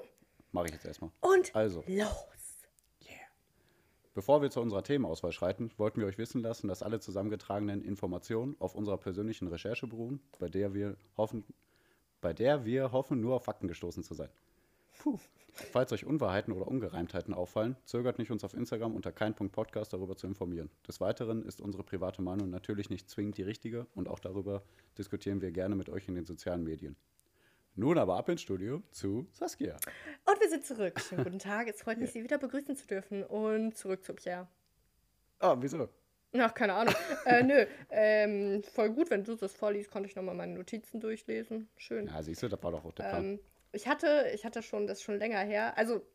Mache 0.52 0.68
ich 0.68 0.74
jetzt 0.74 0.86
erstmal. 0.86 1.12
Und 1.22 1.56
Also, 1.56 1.84
los. 1.88 2.32
Bevor 4.14 4.42
wir 4.42 4.52
zu 4.52 4.60
unserer 4.60 4.84
Themenauswahl 4.84 5.32
schreiten, 5.32 5.72
wollten 5.78 6.02
wir 6.02 6.08
euch 6.08 6.18
wissen 6.18 6.42
lassen, 6.42 6.68
dass 6.68 6.84
alle 6.84 7.00
zusammengetragenen 7.00 7.82
Informationen 7.82 8.58
auf 8.60 8.76
unserer 8.76 8.98
persönlichen 8.98 9.48
Recherche 9.48 9.88
beruhen, 9.88 10.20
bei 10.38 10.50
der 10.50 10.74
wir 10.74 10.98
hoffen, 11.16 11.46
bei 12.20 12.34
der 12.34 12.66
wir 12.66 12.92
hoffen, 12.92 13.22
nur 13.22 13.36
auf 13.36 13.46
Fakten 13.46 13.70
gestoßen 13.70 14.04
zu 14.04 14.14
sein. 14.14 14.30
Falls 15.54 15.92
euch 15.92 16.06
Unwahrheiten 16.06 16.54
oder 16.54 16.68
Ungereimtheiten 16.68 17.34
auffallen, 17.34 17.76
zögert 17.86 18.20
nicht, 18.20 18.32
uns 18.32 18.44
auf 18.44 18.54
Instagram 18.54 18.96
unter 18.96 19.12
kein.podcast 19.12 19.94
darüber 19.94 20.16
zu 20.16 20.28
informieren. 20.28 20.70
Des 20.88 21.02
Weiteren 21.02 21.44
ist 21.44 21.62
unsere 21.62 21.84
private 21.84 22.22
Meinung 22.22 22.50
natürlich 22.50 22.90
nicht 22.90 23.10
zwingend 23.10 23.38
die 23.38 23.44
richtige 23.44 23.88
und 23.94 24.08
auch 24.08 24.20
darüber 24.20 24.64
diskutieren 24.98 25.42
wir 25.42 25.52
gerne 25.52 25.76
mit 25.76 25.90
euch 25.90 26.08
in 26.08 26.16
den 26.16 26.26
sozialen 26.26 26.64
Medien. 26.64 26.96
Nun 27.76 27.98
aber 27.98 28.18
ab 28.18 28.28
ins 28.30 28.42
Studio 28.42 28.82
zu 28.92 29.28
Saskia. 29.32 29.78
Und 30.26 30.42
wir 30.42 30.50
sind 30.50 30.66
zurück. 30.66 31.00
Schönen 31.00 31.24
guten 31.24 31.40
Tag. 31.40 31.68
Es 31.68 31.82
freut 31.82 32.00
mich, 32.00 32.12
Sie 32.12 32.24
wieder 32.24 32.38
begrüßen 32.38 32.76
zu 32.76 32.86
dürfen. 32.86 33.24
Und 33.24 33.78
zurück 33.78 34.04
zu 34.04 34.14
Pierre. 34.14 34.48
Ah, 35.40 35.56
wieso? 35.58 35.88
Ach, 36.38 36.54
keine 36.54 36.74
Ahnung. 36.74 36.94
äh, 37.26 37.44
nö, 37.44 37.66
ähm, 37.90 38.64
voll 38.64 38.90
gut, 38.92 39.10
wenn 39.10 39.24
du 39.24 39.36
das 39.36 39.54
vorliest, 39.54 39.90
konnte 39.90 40.10
ich 40.10 40.16
nochmal 40.16 40.36
meine 40.36 40.54
Notizen 40.54 41.00
durchlesen. 41.00 41.70
Schön. 41.78 42.08
Ja, 42.08 42.22
siehst 42.24 42.44
du, 42.44 42.50
das 42.50 42.62
war 42.62 42.72
doch 42.72 42.86
auch 42.86 42.94
der 42.94 43.04
Plan. 43.04 43.26
Ähm, 43.26 43.40
ich 43.72 43.88
hatte, 43.88 44.32
ich 44.34 44.46
hatte 44.46 44.62
schon, 44.62 44.88
das 44.88 45.02
schon 45.02 45.18
länger 45.18 45.40
her. 45.40 45.78
Also, 45.78 46.06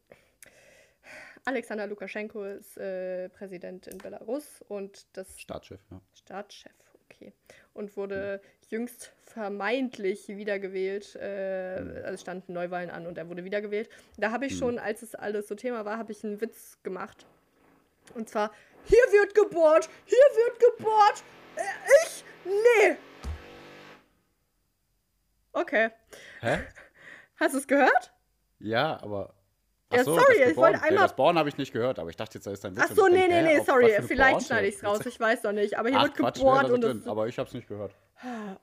Alexander 1.44 1.86
Lukaschenko 1.86 2.44
ist 2.44 2.76
äh, 2.76 3.28
Präsident 3.28 3.86
in 3.86 3.98
Belarus 3.98 4.62
und 4.68 5.06
das 5.16 5.40
Staatschef, 5.40 5.80
ja. 5.90 6.00
Staatschef, 6.14 6.72
okay. 7.04 7.32
Und 7.72 7.96
wurde 7.96 8.40
jüngst 8.68 9.12
vermeintlich 9.22 10.26
wiedergewählt. 10.28 11.14
Äh, 11.14 12.02
also 12.02 12.14
es 12.14 12.20
standen 12.20 12.52
Neuwahlen 12.52 12.90
an 12.90 13.06
und 13.06 13.16
er 13.16 13.28
wurde 13.28 13.44
wiedergewählt. 13.44 13.88
Da 14.16 14.32
habe 14.32 14.46
ich 14.46 14.58
schon, 14.58 14.80
als 14.80 15.02
es 15.02 15.14
alles 15.14 15.46
so 15.46 15.54
Thema 15.54 15.84
war, 15.84 15.98
habe 15.98 16.10
ich 16.10 16.24
einen 16.24 16.40
Witz 16.40 16.78
gemacht. 16.82 17.26
Und 18.14 18.28
zwar, 18.28 18.52
hier 18.84 18.98
wird 19.12 19.34
gebohrt, 19.34 19.88
hier 20.04 20.18
wird 20.18 20.58
gebohrt. 20.58 21.22
Äh, 21.56 21.62
ich? 22.04 22.24
Nee. 22.44 22.96
Okay. 25.52 25.90
Hä? 26.40 26.58
Hast 27.37 27.55
du 27.55 27.59
es 27.59 27.66
gehört? 27.66 28.12
Ja, 28.59 28.99
aber. 29.03 29.35
Ja, 29.92 30.03
so, 30.03 30.14
sorry, 30.18 30.42
ich 30.51 30.57
wollte 30.57 30.83
einmal- 30.83 31.05
das 31.05 31.14
Born 31.14 31.38
habe 31.38 31.49
ich 31.49 31.57
nicht 31.59 31.72
gehört, 31.72 32.01
aber 32.01 32.11
ich 32.11 32.16
dachte 32.16 32.38
jetzt, 32.38 32.46
da 32.46 32.51
ist 32.51 32.64
ein 32.64 32.75
Witz. 32.75 32.87
Ach 32.90 32.94
so, 32.96 33.07
nee, 33.07 33.29
nee, 33.29 33.42
nee, 33.42 33.61
sorry. 33.61 33.92
Vielleicht 34.03 34.46
schneide 34.46 34.66
ich 34.66 34.75
es 34.75 34.85
raus. 34.85 35.05
Ich 35.07 35.20
weiß 35.20 35.44
noch 35.44 35.53
nicht. 35.53 35.79
Aber 35.79 35.88
hier 35.88 35.99
Ach, 35.99 36.05
wird 36.05 36.16
Quatsch, 36.16 36.38
gebohrt 36.38 36.70
und 36.70 36.81
drin, 36.83 37.03
aber 37.07 37.29
ich 37.29 37.38
habe 37.38 37.46
es 37.46 37.55
nicht 37.55 37.68
gehört. 37.68 37.94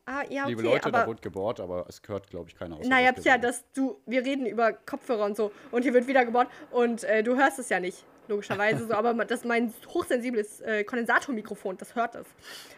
Ah, 0.05 0.23
ja, 0.29 0.41
okay. 0.43 0.49
Liebe 0.49 0.63
Leute, 0.63 0.91
da 0.91 0.99
aber, 0.99 1.07
wurde 1.07 1.21
gebohrt, 1.21 1.59
aber 1.59 1.85
es 1.87 2.01
gehört, 2.01 2.29
glaube 2.29 2.49
ich, 2.49 2.55
keiner 2.55 2.75
aus. 2.77 2.85
naja, 2.87 3.11
Pia, 3.13 3.37
Gesetz. 3.37 3.41
dass 3.41 3.71
du. 3.73 4.01
Wir 4.05 4.25
reden 4.25 4.45
über 4.45 4.73
Kopfhörer 4.73 5.25
und 5.25 5.37
so. 5.37 5.51
Und 5.71 5.83
hier 5.83 5.93
wird 5.93 6.07
wieder 6.07 6.25
gebohrt. 6.25 6.49
Und 6.71 7.03
äh, 7.03 7.23
du 7.23 7.37
hörst 7.37 7.59
es 7.59 7.69
ja 7.69 7.79
nicht. 7.79 8.03
Logischerweise 8.27 8.87
so. 8.87 8.93
Aber 8.95 9.13
das 9.25 9.39
ist 9.39 9.45
mein 9.45 9.73
hochsensibles 9.87 10.59
äh, 10.61 10.83
Kondensatormikrofon. 10.83 11.77
Das 11.77 11.95
hört 11.95 12.15
es. 12.15 12.27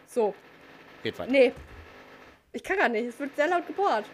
So. 0.06 0.34
Geht 1.02 1.18
weiter. 1.18 1.32
Nee. 1.32 1.52
Ich 2.52 2.62
kann 2.62 2.76
gar 2.76 2.88
nicht. 2.88 3.08
Es 3.08 3.18
wird 3.18 3.34
sehr 3.34 3.48
laut 3.48 3.66
gebohrt. 3.66 4.04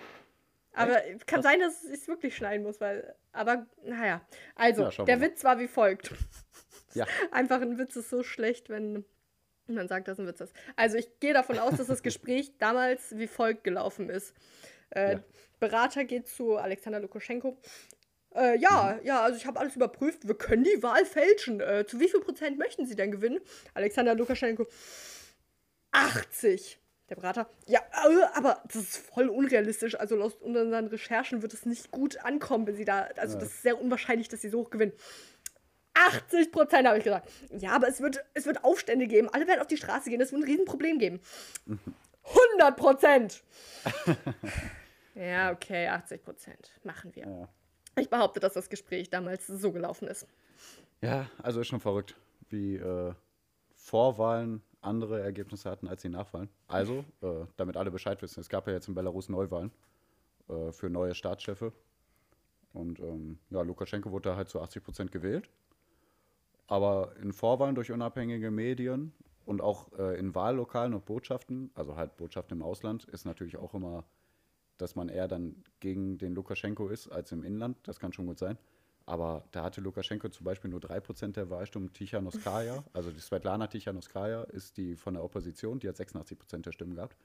Aber 0.75 1.01
kann 1.27 1.43
sein, 1.43 1.61
dass 1.61 1.85
ich 1.85 2.01
es 2.01 2.09
wirklich 2.09 2.35
schneiden 2.37 2.63
muss, 2.65 2.81
weil. 2.81 3.15
Aber, 3.33 3.67
naja. 3.85 4.21
Also, 4.55 4.85
Ja, 4.89 5.05
der 5.05 5.17
mal. 5.19 5.27
Witz 5.27 5.45
war 5.45 5.59
wie 5.59 5.69
folgt. 5.69 6.13
Ja. 6.95 7.07
Einfach 7.31 7.63
ein 7.63 7.79
Witz 7.79 7.97
ist 7.97 8.11
so 8.11 8.23
schlecht, 8.23 8.69
wenn 8.69 9.07
man 9.67 9.89
sagt, 9.89 10.09
dass 10.09 10.19
ein 10.19 10.27
Witz 10.27 10.43
ist. 10.43 10.55
Also, 10.77 10.99
ich 10.99 11.09
gehe 11.21 11.33
davon 11.33 11.59
aus, 11.59 11.77
dass 11.79 11.87
das 11.87 12.03
Gespräch 12.03 12.53
damals 12.59 13.17
wie 13.17 13.27
folgt 13.29 13.65
gelaufen 13.65 14.11
ist. 14.11 14.35
Äh, 14.91 15.15
Ja. 15.15 15.21
Berater 15.59 16.05
geht 16.05 16.29
zu 16.29 16.57
Alexander 16.59 17.01
Lukaschenko. 17.01 17.57
Äh, 18.35 18.59
ja, 18.59 18.99
Mhm. 19.01 19.07
ja, 19.07 19.23
also 19.23 19.39
ich 19.39 19.47
habe 19.47 19.59
alles 19.61 19.75
überprüft. 19.77 20.27
Wir 20.29 20.35
können 20.37 20.65
die 20.65 20.83
Wahl 20.83 21.07
fälschen. 21.07 21.61
Äh, 21.61 21.87
zu 21.87 21.99
wie 21.99 22.09
viel 22.11 22.21
Prozent 22.21 22.59
möchten 22.59 22.85
Sie 22.85 22.97
denn 22.97 23.11
gewinnen? 23.11 23.41
Alexander 23.73 24.15
Lukaschenko. 24.15 24.67
80. 25.93 26.79
Der 27.13 27.17
Berater. 27.17 27.47
Ja, 27.67 27.81
äh, 27.81 28.25
aber 28.39 28.63
das 28.65 28.77
ist 28.77 28.97
voll 28.97 29.29
unrealistisch. 29.29 30.01
Also 30.01 30.19
aus 30.23 30.33
unseren 30.37 30.87
Recherchen 30.87 31.43
wird 31.43 31.53
es 31.53 31.67
nicht 31.67 31.91
gut 31.91 32.17
ankommen, 32.25 32.67
wenn 32.67 32.75
Sie 32.75 32.87
da. 32.87 33.03
Also 33.19 33.35
Ja. 33.35 33.41
das 33.41 33.51
ist 33.51 33.61
sehr 33.63 33.79
unwahrscheinlich, 33.79 34.31
dass 34.31 34.41
Sie 34.41 34.49
so 34.49 34.61
hoch 34.61 34.71
gewinnen. 34.71 34.95
80 35.93 36.51
Prozent 36.51 36.89
habe 36.89 36.97
ich 36.97 37.05
gesagt. 37.05 37.31
Ja, 37.51 37.73
aber 37.73 37.89
es 37.89 38.01
wird, 38.01 38.25
es 38.33 38.47
wird 38.47 38.65
Aufstände 38.65 39.07
geben. 39.09 39.29
Alle 39.31 39.47
werden 39.47 39.61
auf 39.61 39.67
die 39.67 39.77
Straße 39.77 40.09
gehen. 40.09 40.23
Es 40.23 40.33
wird 40.33 40.41
ein 40.41 40.49
Riesenproblem 40.49 40.99
geben. 40.99 41.21
100 41.67 42.77
Prozent. 42.79 43.43
ja, 45.15 45.53
okay, 45.53 45.89
80 45.89 46.23
Prozent. 46.23 46.71
Machen 46.83 47.15
wir. 47.15 47.27
Ja. 47.27 47.49
Ich 48.01 48.09
behaupte, 48.09 48.41
dass 48.41 48.55
das 48.55 48.71
Gespräch 48.71 49.11
damals 49.11 49.47
so 49.47 49.71
gelaufen 49.71 50.09
ist. 50.09 50.27
ja, 51.03 51.27
also 51.43 51.61
ist 51.61 51.67
schon 51.69 51.81
verrückt, 51.81 52.15
wie 52.49 52.77
äh, 52.77 53.13
Vorwahlen 53.77 54.63
andere 54.83 55.21
Ergebnisse 55.21 55.71
hatten 55.71 55.89
als 55.89 56.03
die 56.03 56.09
Nachwahlen. 56.09 56.49
Also, 56.69 57.05
äh, 57.23 57.47
damit 57.57 57.77
alle 57.77 57.91
Bescheid 57.91 58.21
wissen, 58.23 58.41
es 58.41 58.49
gab 58.49 58.67
ja 58.67 58.73
jetzt 58.73 58.89
in 58.89 58.95
Belarus 58.95 59.29
Neuwahlen 59.29 59.71
äh, 60.49 60.73
für 60.73 60.91
neue 60.91 61.15
Staatschefe. 61.15 61.73
Und 62.73 63.01
ähm, 63.01 63.39
ja, 63.51 63.63
Lukaschenko 63.63 64.11
wurde 64.11 64.31
da 64.31 64.37
halt 64.37 64.49
zu 64.49 64.61
80 64.61 64.83
Prozent 64.83 65.13
gewählt. 65.13 65.49
Aber 66.67 67.15
in 67.21 67.33
Vorwahlen 67.33 67.75
durch 67.75 67.93
unabhängige 67.93 68.51
Medien 68.51 69.13
und 69.45 69.61
auch 69.61 69.93
äh, 69.99 70.19
in 70.19 70.35
Wahllokalen 70.35 70.95
und 70.95 71.05
Botschaften, 71.05 71.71
also 71.75 71.97
halt 71.97 72.17
Botschaften 72.17 72.59
im 72.59 72.63
Ausland, 72.63 73.05
ist 73.05 73.25
natürlich 73.25 73.57
auch 73.57 73.75
immer, 73.75 74.05
dass 74.79 74.97
man 74.97 75.09
eher 75.09 75.29
dann 75.29 75.63
gegen 75.81 76.19
den 76.19 76.35
Lukaschenko 76.35 76.89
ist 76.89 77.09
als 77.09 77.33
im 77.33 77.45
Inland. 77.45 77.77
Das 77.85 78.01
kann 78.01 78.13
schon 78.13 78.27
gut 78.27 78.39
sein. 78.39 78.57
Aber 79.07 79.45
da 79.51 79.65
hatte 79.65 79.81
Lukaschenko 79.81 80.29
zum 80.29 80.45
Beispiel 80.45 80.71
nur 80.71 80.81
3% 80.81 81.33
der 81.33 81.51
Wahlstimmen. 81.51 81.93
Tichanowskaja, 81.93 82.85
also 82.93 83.11
die 83.11 83.21
Svetlana 83.21 83.67
Tichanowskaja, 83.67 84.45
ist 84.45 84.77
die 84.77 84.97
von 84.97 85.15
der 85.15 85.25
Opposition, 85.25 85.79
die 85.79 85.89
hat 85.89 85.97
86% 85.97 86.63
der 86.63 86.73
Stimmen 86.73 86.95
gehabt. 86.95 87.17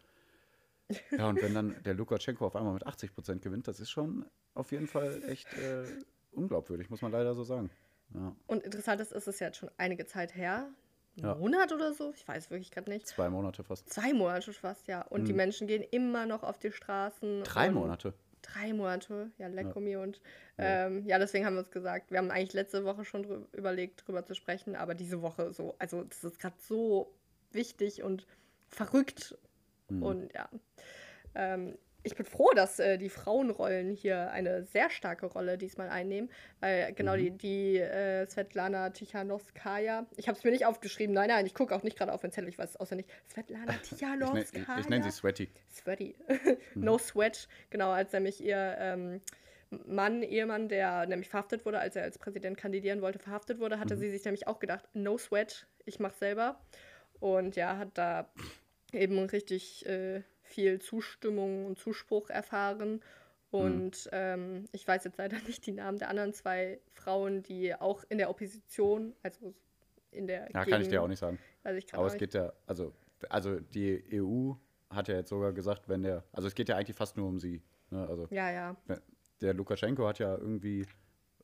Ja, 1.11 1.27
und 1.27 1.41
wenn 1.41 1.53
dann 1.53 1.75
der 1.83 1.93
Lukaschenko 1.93 2.45
auf 2.45 2.55
einmal 2.55 2.73
mit 2.73 2.87
80% 2.87 3.39
gewinnt, 3.39 3.67
das 3.67 3.79
ist 3.79 3.89
schon 3.89 4.25
auf 4.53 4.71
jeden 4.71 4.87
Fall 4.87 5.21
echt 5.27 5.51
äh, 5.53 5.83
unglaubwürdig, 6.31 6.89
muss 6.89 7.01
man 7.01 7.11
leider 7.11 7.35
so 7.35 7.43
sagen. 7.43 7.69
Ja, 8.13 8.35
Und 8.47 8.63
interessant 8.63 9.01
ist, 9.01 9.11
ist 9.11 9.27
es 9.27 9.39
jetzt 9.39 9.57
schon 9.57 9.69
einige 9.77 10.05
Zeit 10.05 10.35
her. 10.35 10.69
Ja. 11.15 11.35
Monat 11.35 11.73
oder 11.73 11.93
so? 11.93 12.13
Ich 12.15 12.27
weiß 12.27 12.51
wirklich 12.51 12.71
gerade 12.71 12.91
nicht. 12.91 13.07
zwei 13.07 13.29
Monate 13.29 13.63
fast. 13.63 13.89
Zwei 13.89 14.13
Monate 14.13 14.53
fast, 14.53 14.87
ja. 14.87 15.01
Und 15.01 15.27
die 15.27 15.33
Menschen 15.33 15.67
gehen 15.67 15.83
immer 15.83 16.25
noch 16.25 16.43
auf 16.43 16.59
die 16.59 16.71
Straßen. 16.71 17.43
Drei 17.43 17.71
Monate. 17.71 18.13
Drei 18.53 18.73
Monate, 18.73 19.31
ja, 19.38 19.47
lecko 19.47 19.79
mir. 19.79 19.99
Und 19.99 20.21
ähm, 20.57 21.05
ja, 21.05 21.19
deswegen 21.19 21.45
haben 21.45 21.55
wir 21.55 21.62
uns 21.62 21.71
gesagt, 21.71 22.12
wir 22.12 22.17
haben 22.17 22.31
eigentlich 22.31 22.53
letzte 22.53 22.86
Woche 22.86 23.05
schon 23.05 23.23
drü 23.23 23.45
überlegt, 23.53 24.07
drüber 24.07 24.25
zu 24.25 24.36
sprechen, 24.36 24.75
aber 24.75 24.95
diese 24.95 25.21
Woche 25.21 25.53
so, 25.53 25.75
also 25.79 26.03
das 26.03 26.23
ist 26.23 26.39
gerade 26.39 26.55
so 26.60 27.13
wichtig 27.51 28.03
und 28.03 28.25
verrückt. 28.69 29.38
Mhm. 29.89 30.03
Und 30.03 30.33
ja. 30.33 30.49
Ähm, 31.36 31.77
ich 32.08 32.15
bin 32.15 32.26
froh, 32.26 32.50
dass 32.56 32.80
äh, 32.80 32.98
die 32.98 33.10
Frauenrollen 33.10 33.91
hier 33.93 34.32
eine 34.32 34.63
sehr 34.63 34.89
starke 34.89 35.28
Rolle 35.28 35.58
diesmal 35.58 35.89
einnehmen, 35.89 36.30
weil 36.60 36.93
genau 36.93 37.15
Mhm. 37.15 37.17
die, 37.20 37.32
die 37.32 37.78
äh, 37.78 38.26
Svetlana 38.28 38.89
Tichanowskaja, 38.89 40.06
ich 40.17 40.28
habe 40.28 40.38
es 40.38 40.43
mir 40.43 40.52
nicht 40.52 40.65
aufgeschrieben, 40.65 41.13
nein, 41.13 41.30
nein, 41.30 41.46
ich 41.46 41.54
gucke 41.54 41.76
auch 41.76 41.84
nicht 41.84 41.98
gerade 41.98 42.12
auf 42.13 42.22
den 42.22 42.32
Zettel, 42.32 42.50
ich 42.50 42.58
weiß 42.58 42.72
es 42.72 42.78
auswendig. 42.78 43.08
Svetlana 43.32 43.65
Ich, 43.84 43.91
ne, 43.91 43.98
Tichanowskaja. 43.98 44.65
ich, 44.76 44.80
ich 44.80 44.89
nenne 44.89 45.04
sie 45.04 45.12
Sweaty. 45.12 45.50
Sweaty. 45.72 46.15
no 46.76 46.98
Sweat, 46.98 47.48
genau, 47.70 47.91
als 47.91 48.12
nämlich 48.13 48.43
ihr 48.43 48.76
ähm, 48.80 49.22
Mann, 49.86 50.24
Ehemann, 50.24 50.70
der 50.70 51.06
nämlich 51.08 51.30
verhaftet 51.30 51.65
wurde, 51.65 51.80
als 51.80 51.96
er 51.96 52.04
als 52.04 52.17
Präsident 52.17 52.58
kandidieren 52.58 53.02
wollte, 53.02 53.20
verhaftet 53.20 53.60
wurde, 53.60 53.80
hatte 53.80 53.98
sie 53.98 54.10
sich 54.10 54.24
nämlich 54.24 54.48
auch 54.48 54.60
gedacht, 54.60 54.86
no 54.93 55.17
Sweat, 55.17 55.67
ich 55.86 56.00
mach 56.00 56.13
selber. 56.13 56.60
Und 57.20 57.56
ja, 57.56 57.78
hat 57.78 57.89
da 57.98 58.30
eben 58.93 59.20
richtig 59.26 59.86
äh, 59.86 60.22
viel 60.47 60.79
Zustimmung 60.79 61.65
und 61.65 61.77
Zuspruch 61.77 62.29
erfahren. 62.29 63.01
Und 63.49 64.10
ähm, 64.12 64.65
ich 64.71 64.88
weiß 64.88 65.03
jetzt 65.03 65.17
leider 65.17 65.38
nicht 65.47 65.65
die 65.65 65.71
Namen 65.71 65.97
der 65.97 66.10
anderen 66.10 66.33
zwei 66.33 66.79
Frauen, 66.93 67.43
die 67.43 67.73
auch 67.75 68.03
in 68.10 68.17
der 68.17 68.29
Opposition, 68.29 69.15
also 69.23 69.53
in 70.12 70.27
der 70.27 70.49
Ja, 70.53 70.65
kann 70.65 70.81
ich 70.81 70.89
dir 70.89 71.01
auch 71.01 71.07
nicht 71.07 71.19
sagen. 71.19 71.39
Weiß 71.63 71.77
ich 71.77 71.93
Aber 71.93 72.07
es 72.07 72.17
geht 72.17 72.33
ja, 72.33 72.51
also, 72.65 72.93
also 73.29 73.60
die 73.60 74.03
EU 74.13 74.53
hat 74.89 75.07
ja 75.07 75.15
jetzt 75.15 75.29
sogar 75.29 75.53
gesagt, 75.53 75.89
wenn 75.89 76.03
der, 76.03 76.23
also 76.31 76.47
es 76.47 76.55
geht 76.55 76.69
ja 76.69 76.77
eigentlich 76.77 76.95
fast 76.95 77.17
nur 77.17 77.27
um 77.27 77.39
sie. 77.39 77.62
Ne? 77.89 78.07
Also 78.07 78.27
Ja, 78.31 78.51
ja. 78.51 78.75
der 79.41 79.53
Lukaschenko 79.53 80.07
hat 80.07 80.19
ja 80.19 80.36
irgendwie 80.36 80.86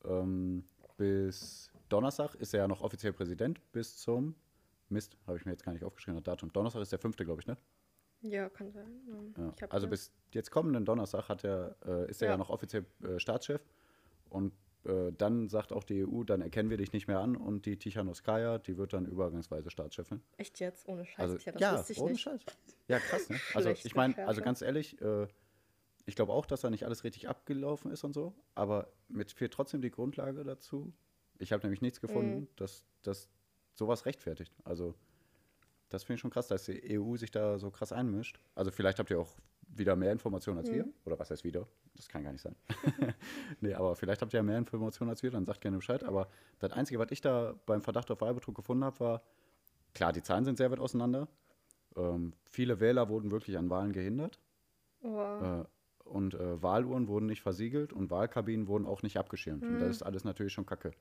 ähm, 0.04 0.64
bis 0.96 1.70
Donnerstag 1.88 2.34
ist 2.36 2.54
er 2.54 2.60
ja 2.60 2.68
noch 2.68 2.80
offiziell 2.80 3.12
Präsident, 3.12 3.60
bis 3.72 3.96
zum 3.98 4.34
Mist, 4.88 5.16
habe 5.26 5.36
ich 5.36 5.44
mir 5.44 5.52
jetzt 5.52 5.64
gar 5.64 5.72
nicht 5.72 5.84
aufgeschrieben, 5.84 6.16
das 6.16 6.24
Datum. 6.24 6.52
Donnerstag 6.52 6.82
ist 6.82 6.92
der 6.92 6.98
fünfte, 6.98 7.24
glaube 7.24 7.40
ich, 7.40 7.46
ne? 7.46 7.56
Ja, 8.24 8.48
kann 8.48 8.72
sein. 8.72 9.34
Ja. 9.36 9.66
Also 9.68 9.86
bis 9.86 10.12
jetzt 10.32 10.50
kommenden 10.50 10.84
Donnerstag 10.84 11.28
hat 11.28 11.44
er, 11.44 11.76
äh, 11.84 12.08
ist 12.10 12.22
er 12.22 12.26
ja. 12.28 12.32
Ja. 12.34 12.38
noch 12.38 12.48
offiziell 12.50 12.86
äh, 13.02 13.18
Staatschef 13.18 13.60
und 14.30 14.52
äh, 14.84 15.12
dann 15.12 15.48
sagt 15.48 15.72
auch 15.72 15.84
die 15.84 16.04
EU, 16.06 16.24
dann 16.24 16.40
erkennen 16.40 16.70
wir 16.70 16.76
dich 16.78 16.92
nicht 16.92 17.06
mehr 17.06 17.20
an 17.20 17.36
und 17.36 17.66
die 17.66 17.76
Tichanowskaja, 17.78 18.58
die 18.58 18.76
wird 18.78 18.92
dann 18.94 19.06
übergangsweise 19.06 19.70
Staatschefin. 19.70 20.22
Echt 20.38 20.58
jetzt? 20.60 20.88
Ohne 20.88 21.04
Scheiß? 21.04 21.18
Also, 21.20 21.50
ja, 21.58 21.72
das 21.76 21.98
ohne 21.98 22.12
nicht. 22.12 22.22
Scheiß. 22.22 22.40
Ja, 22.88 22.98
krass, 22.98 23.28
ne? 23.28 23.38
Also 23.54 23.70
ich 23.70 23.94
meine, 23.94 24.26
also 24.26 24.40
ganz 24.42 24.62
ehrlich, 24.62 25.00
äh, 25.00 25.26
ich 26.06 26.16
glaube 26.16 26.32
auch, 26.32 26.46
dass 26.46 26.60
da 26.62 26.70
nicht 26.70 26.84
alles 26.84 27.04
richtig 27.04 27.28
abgelaufen 27.28 27.90
ist 27.90 28.04
und 28.04 28.12
so, 28.14 28.34
aber 28.54 28.88
mir 29.08 29.24
fehlt 29.26 29.52
trotzdem 29.52 29.80
die 29.82 29.90
Grundlage 29.90 30.44
dazu. 30.44 30.92
Ich 31.38 31.52
habe 31.52 31.62
nämlich 31.62 31.80
nichts 31.82 32.00
gefunden, 32.00 32.40
Mhm. 32.40 32.48
dass, 32.56 32.84
dass 33.02 33.28
sowas 33.72 34.06
rechtfertigt. 34.06 34.54
Also 34.64 34.94
das 35.94 36.04
finde 36.04 36.16
ich 36.16 36.20
schon 36.20 36.30
krass, 36.30 36.48
dass 36.48 36.64
die 36.64 36.98
EU 36.98 37.16
sich 37.16 37.30
da 37.30 37.58
so 37.58 37.70
krass 37.70 37.92
einmischt. 37.92 38.38
Also 38.54 38.70
vielleicht 38.70 38.98
habt 38.98 39.10
ihr 39.10 39.18
auch 39.20 39.34
wieder 39.76 39.96
mehr 39.96 40.12
Informationen 40.12 40.58
als 40.58 40.70
Mhm. 40.70 40.74
wir. 40.74 40.88
Oder 41.04 41.18
was 41.18 41.30
heißt 41.30 41.42
wieder? 41.44 41.66
Das 41.96 42.08
kann 42.08 42.22
gar 42.22 42.32
nicht 42.32 42.42
sein. 42.42 42.54
nee, 43.60 43.74
aber 43.74 43.96
vielleicht 43.96 44.20
habt 44.22 44.32
ihr 44.32 44.38
ja 44.38 44.42
mehr 44.42 44.58
Informationen 44.58 45.10
als 45.10 45.22
wir, 45.22 45.30
dann 45.30 45.44
sagt 45.46 45.60
gerne 45.60 45.78
Bescheid. 45.78 46.04
Aber 46.04 46.28
das 46.60 46.72
Einzige, 46.72 46.98
was 47.00 47.10
ich 47.10 47.20
da 47.20 47.54
beim 47.66 47.82
Verdacht 47.82 48.10
auf 48.10 48.20
Wahlbetrug 48.20 48.54
gefunden 48.54 48.84
habe, 48.84 49.00
war, 49.00 49.22
klar, 49.94 50.12
die 50.12 50.22
Zahlen 50.22 50.44
sind 50.44 50.58
sehr 50.58 50.70
weit 50.70 50.78
auseinander. 50.80 51.28
Ähm, 51.96 52.34
viele 52.44 52.78
Wähler 52.80 53.08
wurden 53.08 53.30
wirklich 53.30 53.56
an 53.58 53.70
Wahlen 53.70 53.92
gehindert. 53.92 54.38
Oh, 55.02 55.18
Äh, 55.18 55.64
und 56.04 56.34
äh, 56.34 56.62
Wahluhren 56.62 57.08
wurden 57.08 57.26
nicht 57.26 57.40
versiegelt 57.42 57.92
und 57.92 58.10
Wahlkabinen 58.10 58.68
wurden 58.68 58.84
auch 58.86 59.02
nicht 59.02 59.16
abgeschirmt. 59.16 59.64
Und 59.64 59.78
das 59.78 59.90
ist 59.96 60.02
alles 60.02 60.24
natürlich 60.24 60.52
schon 60.52 60.66
kacke. 60.66 60.92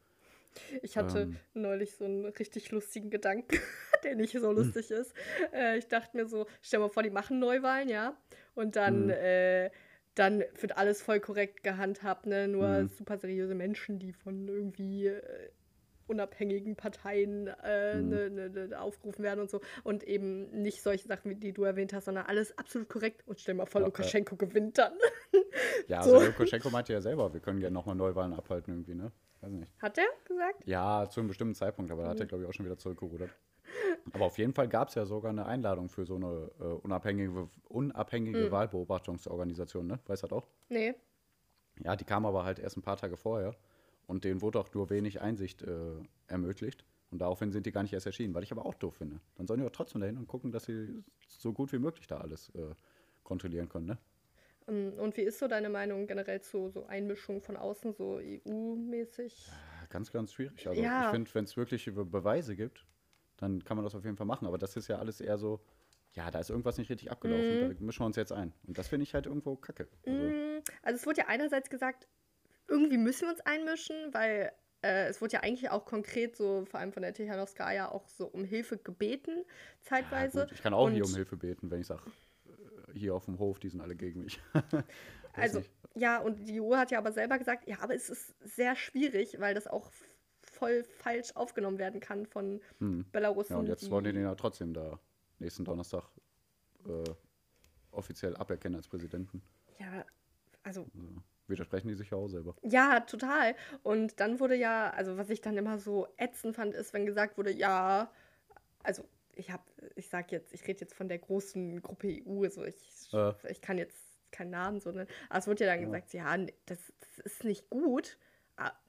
ich 0.82 0.98
hatte 0.98 1.22
ähm, 1.24 1.38
neulich 1.54 1.96
so 1.96 2.06
einen 2.06 2.26
richtig 2.26 2.72
lustigen 2.72 3.10
Gedanken, 3.10 3.58
der 4.04 4.16
nicht 4.16 4.34
so 4.34 4.52
lustig 4.52 4.92
ist. 4.92 5.14
Äh, 5.54 5.78
ich 5.78 5.88
dachte 5.88 6.16
mir 6.18 6.28
so, 6.28 6.46
stell 6.62 6.80
mal 6.80 6.90
vor, 6.90 7.04
die 7.04 7.10
machen 7.10 7.40
Neuwahlen, 7.40 7.90
ja. 7.90 8.16
Und 8.56 8.76
dann, 8.76 9.06
Mhm. 9.06 9.10
äh, 9.12 9.72
dann 10.16 10.44
wird 10.60 10.78
alles 10.78 11.02
voll 11.02 11.20
korrekt 11.20 11.64
gehandhabt, 11.64 12.26
ne? 12.28 12.48
Nur 12.48 12.68
Mhm. 12.84 12.88
super 12.90 13.18
seriöse 13.18 13.56
Menschen, 13.56 14.00
die 14.00 14.14
von 14.14 14.48
irgendwie 14.48 15.08
äh, 15.08 15.22
unabhängigen 16.06 16.76
Parteien 16.76 17.48
äh, 17.64 17.96
Mhm. 18.02 18.10
ne, 18.10 18.30
ne, 18.30 18.50
ne, 18.50 18.80
aufgerufen 18.80 19.24
werden 19.24 19.40
und 19.40 19.50
so. 19.50 19.62
Und 19.84 20.04
eben 20.04 20.50
nicht 20.62 20.82
solche 20.84 21.08
Sachen, 21.08 21.32
wie 21.32 21.36
die 21.36 21.54
du 21.54 21.64
erwähnt 21.64 21.94
hast, 21.94 22.06
sondern 22.06 22.26
alles 22.26 22.58
absolut 22.58 22.90
korrekt. 22.90 23.24
Und 23.26 23.40
stell 23.40 23.56
mal 23.56 23.66
vor, 23.66 23.82
Ja, 23.82 23.86
äh, 23.86 23.90
Lukaschenko 23.90 24.36
gewinnt 24.36 24.78
dann. 24.78 24.94
Ja, 25.88 26.02
So. 26.04 26.16
also 26.16 26.28
Lukaschenko 26.28 26.70
meinte 26.70 26.94
ja 26.94 27.02
selber, 27.02 27.34
wir 27.34 27.40
können 27.40 27.60
gerne 27.60 27.74
nochmal 27.74 27.96
Neuwahlen 27.96 28.34
abhalten 28.34 28.74
irgendwie, 28.74 28.96
ne? 28.96 29.12
Weiß 29.42 29.52
nicht. 29.52 29.72
Hat 29.82 29.98
der 29.98 30.06
gesagt? 30.26 30.66
Ja, 30.66 31.08
zu 31.10 31.20
einem 31.20 31.28
bestimmten 31.28 31.56
Zeitpunkt, 31.56 31.92
aber 31.92 32.04
da 32.04 32.10
hat 32.10 32.20
er, 32.20 32.26
glaube 32.26 32.44
ich, 32.44 32.50
auch 32.50 32.54
schon 32.54 32.66
wieder 32.66 32.78
zurückgerudert. 32.78 33.30
Aber 34.12 34.26
auf 34.26 34.38
jeden 34.38 34.54
Fall 34.54 34.68
gab 34.68 34.90
es 34.90 34.96
ja 34.96 35.06
sogar 35.06 35.32
eine 35.32 35.46
Einladung 35.46 35.90
für 35.90 36.06
so 36.06 36.16
eine 36.16 36.52
äh, 36.60 36.64
unabhängige, 36.64 37.50
unabhängige 37.70 38.52
Wahlbeobachtungsorganisation, 38.52 39.88
ne? 39.88 40.00
Weißt 40.08 40.24
du 40.24 40.28
das 40.28 40.38
auch? 40.38 40.48
Nee. 40.70 40.94
Ja, 41.84 41.96
die 41.96 42.04
kam 42.04 42.26
aber 42.26 42.44
halt 42.44 42.60
erst 42.60 42.78
ein 42.78 42.82
paar 42.84 42.98
Tage 42.98 43.18
vorher 43.18 43.56
und 44.06 44.24
denen 44.26 44.42
wurde 44.42 44.60
auch 44.60 44.74
nur 44.74 44.90
wenig 44.90 45.22
Einsicht 45.22 45.62
äh, 45.64 45.96
ermöglicht. 46.28 46.86
Und 47.12 47.20
daraufhin 47.20 47.52
sind 47.52 47.66
die 47.66 47.72
gar 47.72 47.84
nicht 47.84 47.94
erst 47.94 48.06
erschienen, 48.08 48.34
was 48.34 48.44
ich 48.44 48.52
aber 48.52 48.66
auch 48.66 48.74
doof 48.74 48.96
finde. 48.96 49.20
Dann 49.36 49.48
sollen 49.48 49.60
die 49.60 49.66
auch 49.66 49.72
trotzdem 49.72 50.02
dahin 50.02 50.18
und 50.18 50.28
gucken, 50.28 50.52
dass 50.52 50.66
sie 50.66 51.04
so 51.28 51.54
gut 51.54 51.72
wie 51.72 51.80
möglich 51.80 52.08
da 52.08 52.18
alles 52.18 52.50
äh, 52.56 52.74
kontrollieren 53.24 53.70
können, 53.70 53.86
ne? 53.86 53.98
Ähm, 54.68 54.94
Und 54.98 55.16
wie 55.18 55.22
ist 55.22 55.40
so 55.40 55.48
deine 55.48 55.70
Meinung 55.70 56.08
generell 56.08 56.42
zu 56.42 56.70
so 56.70 56.86
Einmischung 56.86 57.42
von 57.42 57.56
außen, 57.58 57.94
so 57.94 58.20
EU-mäßig? 58.20 59.48
Ja, 59.48 59.86
Ganz, 59.90 60.12
ganz 60.12 60.34
schwierig. 60.34 60.68
Also 60.68 60.82
Ja. 60.82 61.02
ich 61.02 61.08
finde, 61.08 61.34
wenn 61.36 61.44
es 61.44 61.56
wirklich 61.58 61.86
Be- 61.94 62.06
Beweise 62.06 62.56
gibt, 62.56 62.86
dann 63.44 63.64
kann 63.64 63.78
man 63.78 63.84
das 63.84 63.94
auf 63.96 64.04
jeden 64.06 64.18
Fall 64.18 64.26
machen. 64.26 64.48
Aber 64.48 64.58
das 64.58 64.76
ist 64.76 64.88
ja 64.88 64.98
alles 64.98 65.22
eher 65.22 65.38
so, 65.38 65.60
ja, 66.14 66.30
da 66.32 66.40
ist 66.40 66.50
irgendwas 66.50 66.78
nicht 66.78 66.90
richtig 66.90 67.12
abgelaufen, 67.12 67.60
da 67.60 67.68
mischen 67.86 68.02
wir 68.02 68.06
uns 68.06 68.16
jetzt 68.16 68.32
ein. 68.32 68.54
Und 68.68 68.78
das 68.78 68.88
finde 68.88 69.04
ich 69.04 69.14
halt 69.14 69.26
irgendwo 69.26 69.56
kacke. 69.56 69.88
Also, 70.06 70.18
Mm, 70.20 70.62
Also 70.84 70.96
es 70.98 71.06
wurde 71.06 71.22
ja 71.22 71.28
einerseits 71.28 71.70
gesagt, 71.70 72.08
irgendwie 72.68 72.98
müssen 72.98 73.24
wir 73.24 73.30
uns 73.32 73.42
einmischen, 73.42 73.96
weil 74.14 74.52
äh, 74.82 75.08
es 75.08 75.22
wurde 75.22 75.34
ja 75.34 75.40
eigentlich 75.42 75.70
auch 75.72 75.86
konkret 75.86 76.36
so, 76.36 76.66
vor 76.66 76.80
allem 76.80 76.92
von 76.94 77.04
der 77.04 77.14
Tichanowskaja, 77.14 77.90
auch 77.92 78.08
so 78.10 78.28
um 78.28 78.44
Hilfe 78.44 78.78
gebeten, 78.78 79.32
ja, 79.38 79.44
zeitweise. 79.82 80.42
gut, 80.42 80.52
ich 80.52 80.62
kann 80.62 80.74
auch 80.74 80.86
Und- 80.88 80.94
hier 80.94 81.06
um 81.06 81.14
Hilfe 81.16 81.36
beten, 81.38 81.72
wenn 81.72 81.82
ich 81.82 81.88
sage, 81.88 82.04
hier 82.94 83.16
auf 83.16 83.26
dem 83.26 83.40
Hof, 83.40 83.60
die 83.60 83.70
sind 83.70 83.82
alle 83.82 83.96
gegen 83.96 84.22
mich. 84.24 84.40
Also, 85.36 85.58
nicht. 85.60 85.72
ja, 85.96 86.20
und 86.20 86.48
die 86.48 86.62
EU 86.62 86.76
hat 86.76 86.92
ja 86.92 87.00
aber 87.00 87.12
selber 87.12 87.40
gesagt, 87.40 87.68
ja, 87.68 87.78
aber 87.80 87.96
es 87.96 88.08
ist 88.08 88.36
sehr 88.56 88.76
schwierig, 88.76 89.40
weil 89.40 89.56
das 89.56 89.66
auch 89.66 89.90
voll 90.54 90.84
falsch 90.84 91.32
aufgenommen 91.36 91.78
werden 91.80 92.00
kann 92.00 92.26
von 92.26 92.62
Hm. 92.80 93.06
Belarusen. 93.12 93.54
Ja, 93.54 93.60
und 93.60 93.68
jetzt 93.68 93.84
die- 93.86 93.92
wollen 93.92 94.04
die 94.06 94.14
den 94.14 94.24
ja 94.24 94.36
trotzdem 94.36 94.74
da 94.74 95.00
nächsten 95.40 95.66
Donnerstag 95.66 96.04
äh, 96.88 97.10
offiziell 97.92 98.36
aberkennen 98.38 98.76
als 98.76 98.88
Präsidenten. 98.88 99.42
Ja, 99.80 100.06
also 100.64 100.82
Also, 100.82 100.88
widersprechen 101.48 101.88
die 101.90 101.96
sich 101.96 102.10
ja 102.10 102.18
auch 102.18 102.28
selber. 102.28 102.56
Ja, 102.62 103.02
total. 103.02 103.56
Und 103.84 104.20
dann 104.20 104.40
wurde 104.40 104.56
ja, 104.56 104.90
also 104.92 105.18
was 105.18 105.30
ich 105.30 105.42
dann 105.42 105.58
immer 105.58 105.78
so 105.78 106.08
ätzend 106.18 106.56
fand, 106.56 106.74
ist, 106.74 106.94
wenn 106.94 107.06
gesagt 107.06 107.38
wurde, 107.38 107.52
ja, 107.52 108.12
also 108.84 109.04
ich 109.36 109.52
habe, 109.52 109.64
ich 109.96 110.10
sag 110.10 110.32
jetzt, 110.32 110.54
ich 110.54 110.68
rede 110.68 110.82
jetzt 110.82 110.94
von 110.94 111.08
der 111.10 111.20
großen 111.20 111.82
Gruppe 111.82 112.08
EU, 112.26 112.44
also 112.44 112.64
ich, 112.64 113.10
Äh. 113.14 113.34
ich 113.50 113.62
kann 113.62 113.78
jetzt 113.78 113.98
keinen 114.32 114.52
Namen 114.52 114.80
so 114.80 114.92
nennen, 114.92 115.10
aber 115.30 115.40
es 115.40 115.48
wurde 115.48 115.66
ja 115.66 115.72
dann 115.72 115.80
Ja. 115.82 115.86
gesagt, 115.86 116.14
ja, 116.14 116.38
das, 116.66 116.80
das 117.00 117.20
ist 117.26 117.44
nicht 117.44 117.70
gut, 117.70 118.18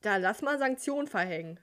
da 0.03 0.17
lass 0.19 0.43
mal 0.43 0.59
Sanktionen 0.59 1.09
verhängen. 1.09 1.59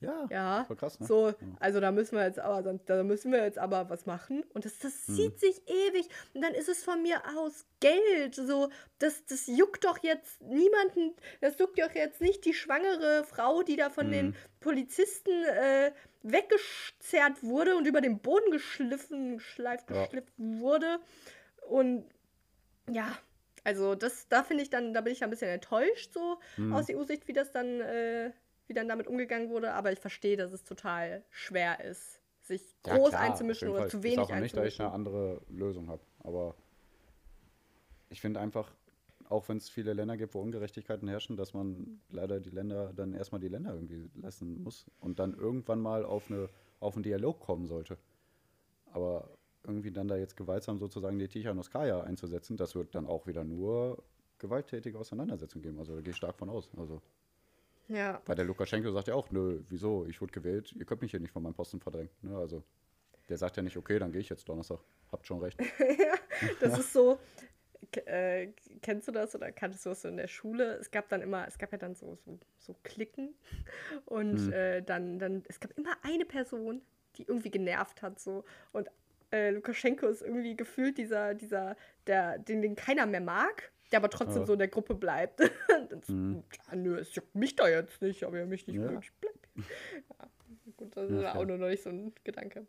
Ja, 0.00 0.26
Ja, 0.30 0.64
voll 0.64 0.74
krass, 0.74 0.98
ne? 0.98 1.06
so, 1.06 1.32
also 1.60 1.78
da 1.78 1.92
müssen 1.92 2.16
wir 2.16 2.24
jetzt 2.24 2.40
aber, 2.40 2.64
sonst- 2.64 2.90
da 2.90 3.04
müssen 3.04 3.30
wir 3.30 3.44
jetzt 3.44 3.58
aber 3.58 3.88
was 3.88 4.04
machen. 4.04 4.42
Und 4.52 4.64
das, 4.64 4.76
das 4.80 5.06
Mhm. 5.06 5.14
zieht 5.14 5.38
sich 5.38 5.62
ewig. 5.68 6.08
Und 6.34 6.42
dann 6.42 6.54
ist 6.54 6.68
es 6.68 6.82
von 6.82 7.02
mir 7.02 7.22
aus 7.38 7.64
Geld. 7.78 8.34
So, 8.34 8.68
das, 8.98 9.24
das 9.26 9.46
juckt 9.46 9.84
doch 9.84 9.98
jetzt 10.02 10.40
niemanden, 10.42 11.14
das 11.40 11.56
juckt 11.60 11.78
doch 11.78 11.92
jetzt 11.94 12.20
nicht 12.20 12.44
die 12.44 12.52
schwangere 12.52 13.22
Frau, 13.22 13.62
die 13.62 13.76
da 13.76 13.90
von 13.90 14.10
den 14.10 14.30
Mhm. 14.30 14.34
Polizisten 14.58 15.30
äh, 15.44 15.92
weggezerrt 16.24 17.40
wurde 17.44 17.76
und 17.76 17.86
über 17.86 18.00
den 18.00 18.18
Boden 18.18 18.50
geschliffen, 18.50 19.36
geschleift, 19.38 19.88
Ja. 19.88 20.02
geschliffen 20.02 20.60
wurde. 20.60 20.98
Und 21.68 22.08
ja, 22.90 23.06
also 23.64 23.94
das, 23.94 24.28
da 24.28 24.42
finde 24.42 24.62
ich 24.62 24.70
dann, 24.70 24.92
da 24.94 25.00
bin 25.00 25.12
ich 25.12 25.22
ein 25.22 25.30
bisschen 25.30 25.48
enttäuscht 25.48 26.12
so 26.12 26.38
Mhm. 26.56 26.72
aus 26.74 26.88
EU-Sicht, 26.88 27.28
wie 27.28 27.32
das 27.32 27.52
dann, 27.52 27.80
äh, 27.80 28.32
wie 28.66 28.74
dann 28.74 28.88
damit 28.88 29.06
umgegangen 29.06 29.50
wurde. 29.50 29.72
Aber 29.72 29.92
ich 29.92 29.98
verstehe, 30.00 30.36
dass 30.36 30.52
es 30.52 30.64
total 30.64 31.24
schwer 31.30 31.82
ist, 31.84 32.20
sich 32.40 32.76
Ja, 32.86 32.96
groß 32.96 33.10
klar, 33.10 33.22
einzumischen 33.22 33.68
oder 33.68 33.80
Fall. 33.80 33.90
zu 33.90 33.98
Ich 33.98 34.02
wenig 34.04 34.16
sag 34.16 34.24
auch 34.36 34.40
nicht, 34.40 34.56
dass 34.56 34.66
ich 34.66 34.80
einzumischen. 34.80 34.84
eine 34.86 34.94
andere 34.94 35.42
Lösung 35.48 35.88
habe. 35.88 36.02
Aber 36.20 36.54
ich 38.10 38.20
finde 38.20 38.40
einfach, 38.40 38.74
auch 39.28 39.48
wenn 39.48 39.56
es 39.56 39.68
viele 39.70 39.92
Länder 39.94 40.16
gibt, 40.16 40.34
wo 40.34 40.40
Ungerechtigkeiten 40.40 41.08
herrschen, 41.08 41.36
dass 41.36 41.54
man 41.54 42.00
leider 42.10 42.40
die 42.40 42.50
Länder, 42.50 42.92
dann 42.92 43.14
erstmal 43.14 43.40
die 43.40 43.48
Länder 43.48 43.72
irgendwie 43.74 44.10
lassen 44.20 44.62
muss 44.62 44.86
und 45.00 45.18
dann 45.18 45.34
irgendwann 45.34 45.80
mal 45.80 46.04
auf, 46.04 46.30
eine, 46.30 46.50
auf 46.80 46.94
einen 46.96 47.02
Dialog 47.02 47.40
kommen 47.40 47.66
sollte. 47.66 47.96
Aber 48.92 49.30
irgendwie 49.64 49.90
dann 49.92 50.08
da 50.08 50.16
jetzt 50.16 50.36
gewaltsam 50.36 50.78
sozusagen 50.78 51.18
die 51.18 51.28
Tichanowskaja 51.28 52.02
einzusetzen, 52.02 52.56
das 52.56 52.74
wird 52.74 52.94
dann 52.94 53.06
auch 53.06 53.26
wieder 53.26 53.44
nur 53.44 54.02
gewalttätige 54.38 54.98
Auseinandersetzungen 54.98 55.62
geben. 55.62 55.78
Also 55.78 55.94
da 55.94 56.00
gehe 56.00 56.10
ich 56.10 56.16
stark 56.16 56.36
von 56.36 56.50
aus. 56.50 56.70
Also, 56.76 57.00
Ja, 57.88 58.20
weil 58.26 58.34
der 58.36 58.44
Lukaschenko 58.44 58.90
sagt 58.90 59.08
ja 59.08 59.14
auch, 59.14 59.30
nö, 59.30 59.62
wieso, 59.68 60.06
ich 60.06 60.20
wurde 60.20 60.32
gewählt, 60.32 60.72
ihr 60.72 60.84
könnt 60.84 61.02
mich 61.02 61.10
hier 61.12 61.20
nicht 61.20 61.32
von 61.32 61.42
meinem 61.42 61.54
Posten 61.54 61.80
verdrängen. 61.80 62.10
Ne? 62.22 62.36
Also 62.36 62.62
der 63.28 63.38
sagt 63.38 63.56
ja 63.56 63.62
nicht, 63.62 63.76
okay, 63.76 63.98
dann 63.98 64.10
gehe 64.12 64.20
ich 64.20 64.28
jetzt 64.28 64.48
Donnerstag. 64.48 64.80
Habt 65.12 65.26
schon 65.26 65.40
recht. 65.40 65.58
das 66.60 66.78
ist 66.78 66.92
so. 66.92 67.18
Äh, 68.06 68.48
kennst 68.80 69.06
du 69.08 69.12
das 69.12 69.34
oder 69.34 69.52
kanntest 69.52 69.84
du 69.84 69.90
das 69.90 70.02
so 70.02 70.08
in 70.08 70.16
der 70.16 70.28
Schule? 70.28 70.76
Es 70.76 70.90
gab 70.90 71.08
dann 71.08 71.20
immer, 71.20 71.46
es 71.46 71.58
gab 71.58 71.72
ja 71.72 71.78
dann 71.78 71.94
so, 71.94 72.16
so, 72.24 72.38
so 72.58 72.74
Klicken 72.84 73.34
und 74.06 74.46
Mhm. 74.46 74.52
äh, 74.52 74.80
dann, 74.82 75.18
dann, 75.18 75.42
es 75.48 75.60
gab 75.60 75.72
immer 75.76 75.94
eine 76.02 76.24
Person, 76.24 76.80
die 77.16 77.24
irgendwie 77.24 77.50
genervt 77.50 78.00
hat 78.00 78.18
so 78.18 78.44
und 78.72 78.88
äh, 79.32 79.50
Lukaschenko 79.50 80.06
ist 80.06 80.22
irgendwie 80.22 80.54
gefühlt 80.56 80.98
dieser, 80.98 81.34
dieser, 81.34 81.76
der, 82.06 82.38
den, 82.38 82.62
den 82.62 82.74
keiner 82.76 83.06
mehr 83.06 83.20
mag, 83.20 83.72
der 83.90 83.98
aber 83.98 84.10
trotzdem 84.10 84.42
Ja. 84.42 84.46
so 84.46 84.52
in 84.54 84.58
der 84.60 84.68
Gruppe 84.68 84.94
bleibt. 84.94 85.40
das, 85.90 86.08
Mhm. 86.08 86.44
ja, 86.70 86.76
nö, 86.76 86.98
es 86.98 87.14
juckt 87.14 87.34
mich 87.34 87.56
da 87.56 87.68
jetzt 87.68 88.00
nicht, 88.02 88.24
aber 88.24 88.38
er 88.38 88.46
mich 88.46 88.66
nicht 88.66 88.76
Ja. 88.76 88.90
mögt, 88.90 89.04
ich 89.04 89.12
bleib. 89.20 89.34
Ja, 89.56 90.28
gut, 90.76 90.96
das 90.96 91.10
Ja, 91.10 91.18
ist 91.20 91.26
auch 91.26 91.32
fair. 91.34 91.46
nur 91.46 91.58
noch 91.58 91.68
nicht 91.68 91.82
so 91.82 91.90
ein 91.90 92.12
Gedanke. 92.24 92.66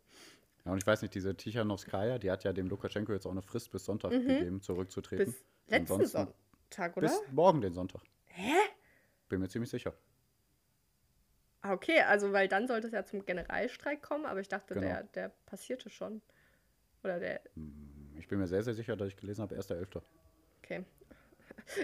Ja, 0.64 0.72
und 0.72 0.78
ich 0.78 0.86
weiß 0.86 1.02
nicht, 1.02 1.14
diese 1.14 1.36
Tichanowskaja, 1.36 2.18
die 2.18 2.30
hat 2.30 2.42
ja 2.44 2.52
dem 2.54 2.68
Lukaschenko 2.68 3.12
jetzt 3.12 3.26
auch 3.26 3.30
eine 3.32 3.42
Frist 3.42 3.70
bis 3.70 3.84
Sonntag 3.84 4.10
gegeben, 4.10 4.62
zurückzutreten. 4.62 5.26
Mhm. 5.26 5.30
Bis 5.30 5.44
letzten 5.68 5.92
Ansonsten- 5.92 6.34
Sonntag, 6.70 6.96
oder? 6.96 7.08
Bis 7.08 7.22
morgen 7.32 7.60
den 7.60 7.74
Sonntag. 7.74 8.00
Hä? 8.26 8.52
Bin 9.28 9.40
mir 9.40 9.48
ziemlich 9.48 9.70
sicher. 9.70 9.94
Ah, 11.60 11.72
okay, 11.72 12.00
also 12.02 12.32
weil 12.32 12.46
dann 12.48 12.66
sollte 12.66 12.88
es 12.88 12.92
ja 12.92 13.04
zum 13.04 13.24
Generalstreik 13.24 14.02
kommen, 14.02 14.26
aber 14.26 14.40
ich 14.40 14.48
dachte, 14.48 14.74
Genau. 14.74 14.86
der, 14.86 15.02
der 15.04 15.28
passierte 15.46 15.88
schon. 15.88 16.20
Oder 17.04 17.20
der, 17.20 17.40
Ich 18.18 18.26
bin 18.28 18.38
mir 18.38 18.46
sehr, 18.46 18.62
sehr 18.62 18.74
sicher, 18.74 18.96
dass 18.96 19.08
ich 19.08 19.16
gelesen 19.16 19.42
habe, 19.42 19.54
1.11. 19.54 20.02
okay. 20.62 20.84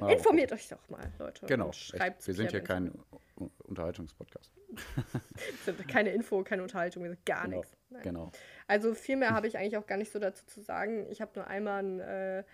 Aber 0.00 0.12
Informiert 0.12 0.52
euch 0.52 0.68
doch 0.68 0.88
mal, 0.88 1.12
Leute. 1.18 1.46
Genau. 1.46 1.72
Schreibt. 1.72 2.26
Wir 2.26 2.34
sind 2.34 2.50
hier 2.50 2.62
kein 2.62 2.92
Unterhaltungspodcast. 3.64 4.52
Keine 5.88 6.10
Info, 6.10 6.44
keine 6.44 6.62
Unterhaltung, 6.62 7.02
gar 7.24 7.44
Genau. 7.44 7.56
nichts. 7.58 7.76
Nein. 7.88 8.02
Genau. 8.02 8.32
Also 8.68 8.94
viel 8.94 9.16
mehr 9.16 9.30
habe 9.30 9.48
ich 9.48 9.58
eigentlich 9.58 9.76
auch 9.76 9.86
gar 9.86 9.96
nicht 9.96 10.12
so 10.12 10.18
dazu 10.18 10.44
zu 10.46 10.60
sagen. 10.60 11.06
Ich 11.10 11.20
habe 11.20 11.32
nur 11.34 11.46
einmal 11.46 11.82
ein 11.82 12.00
äh, 12.00 12.44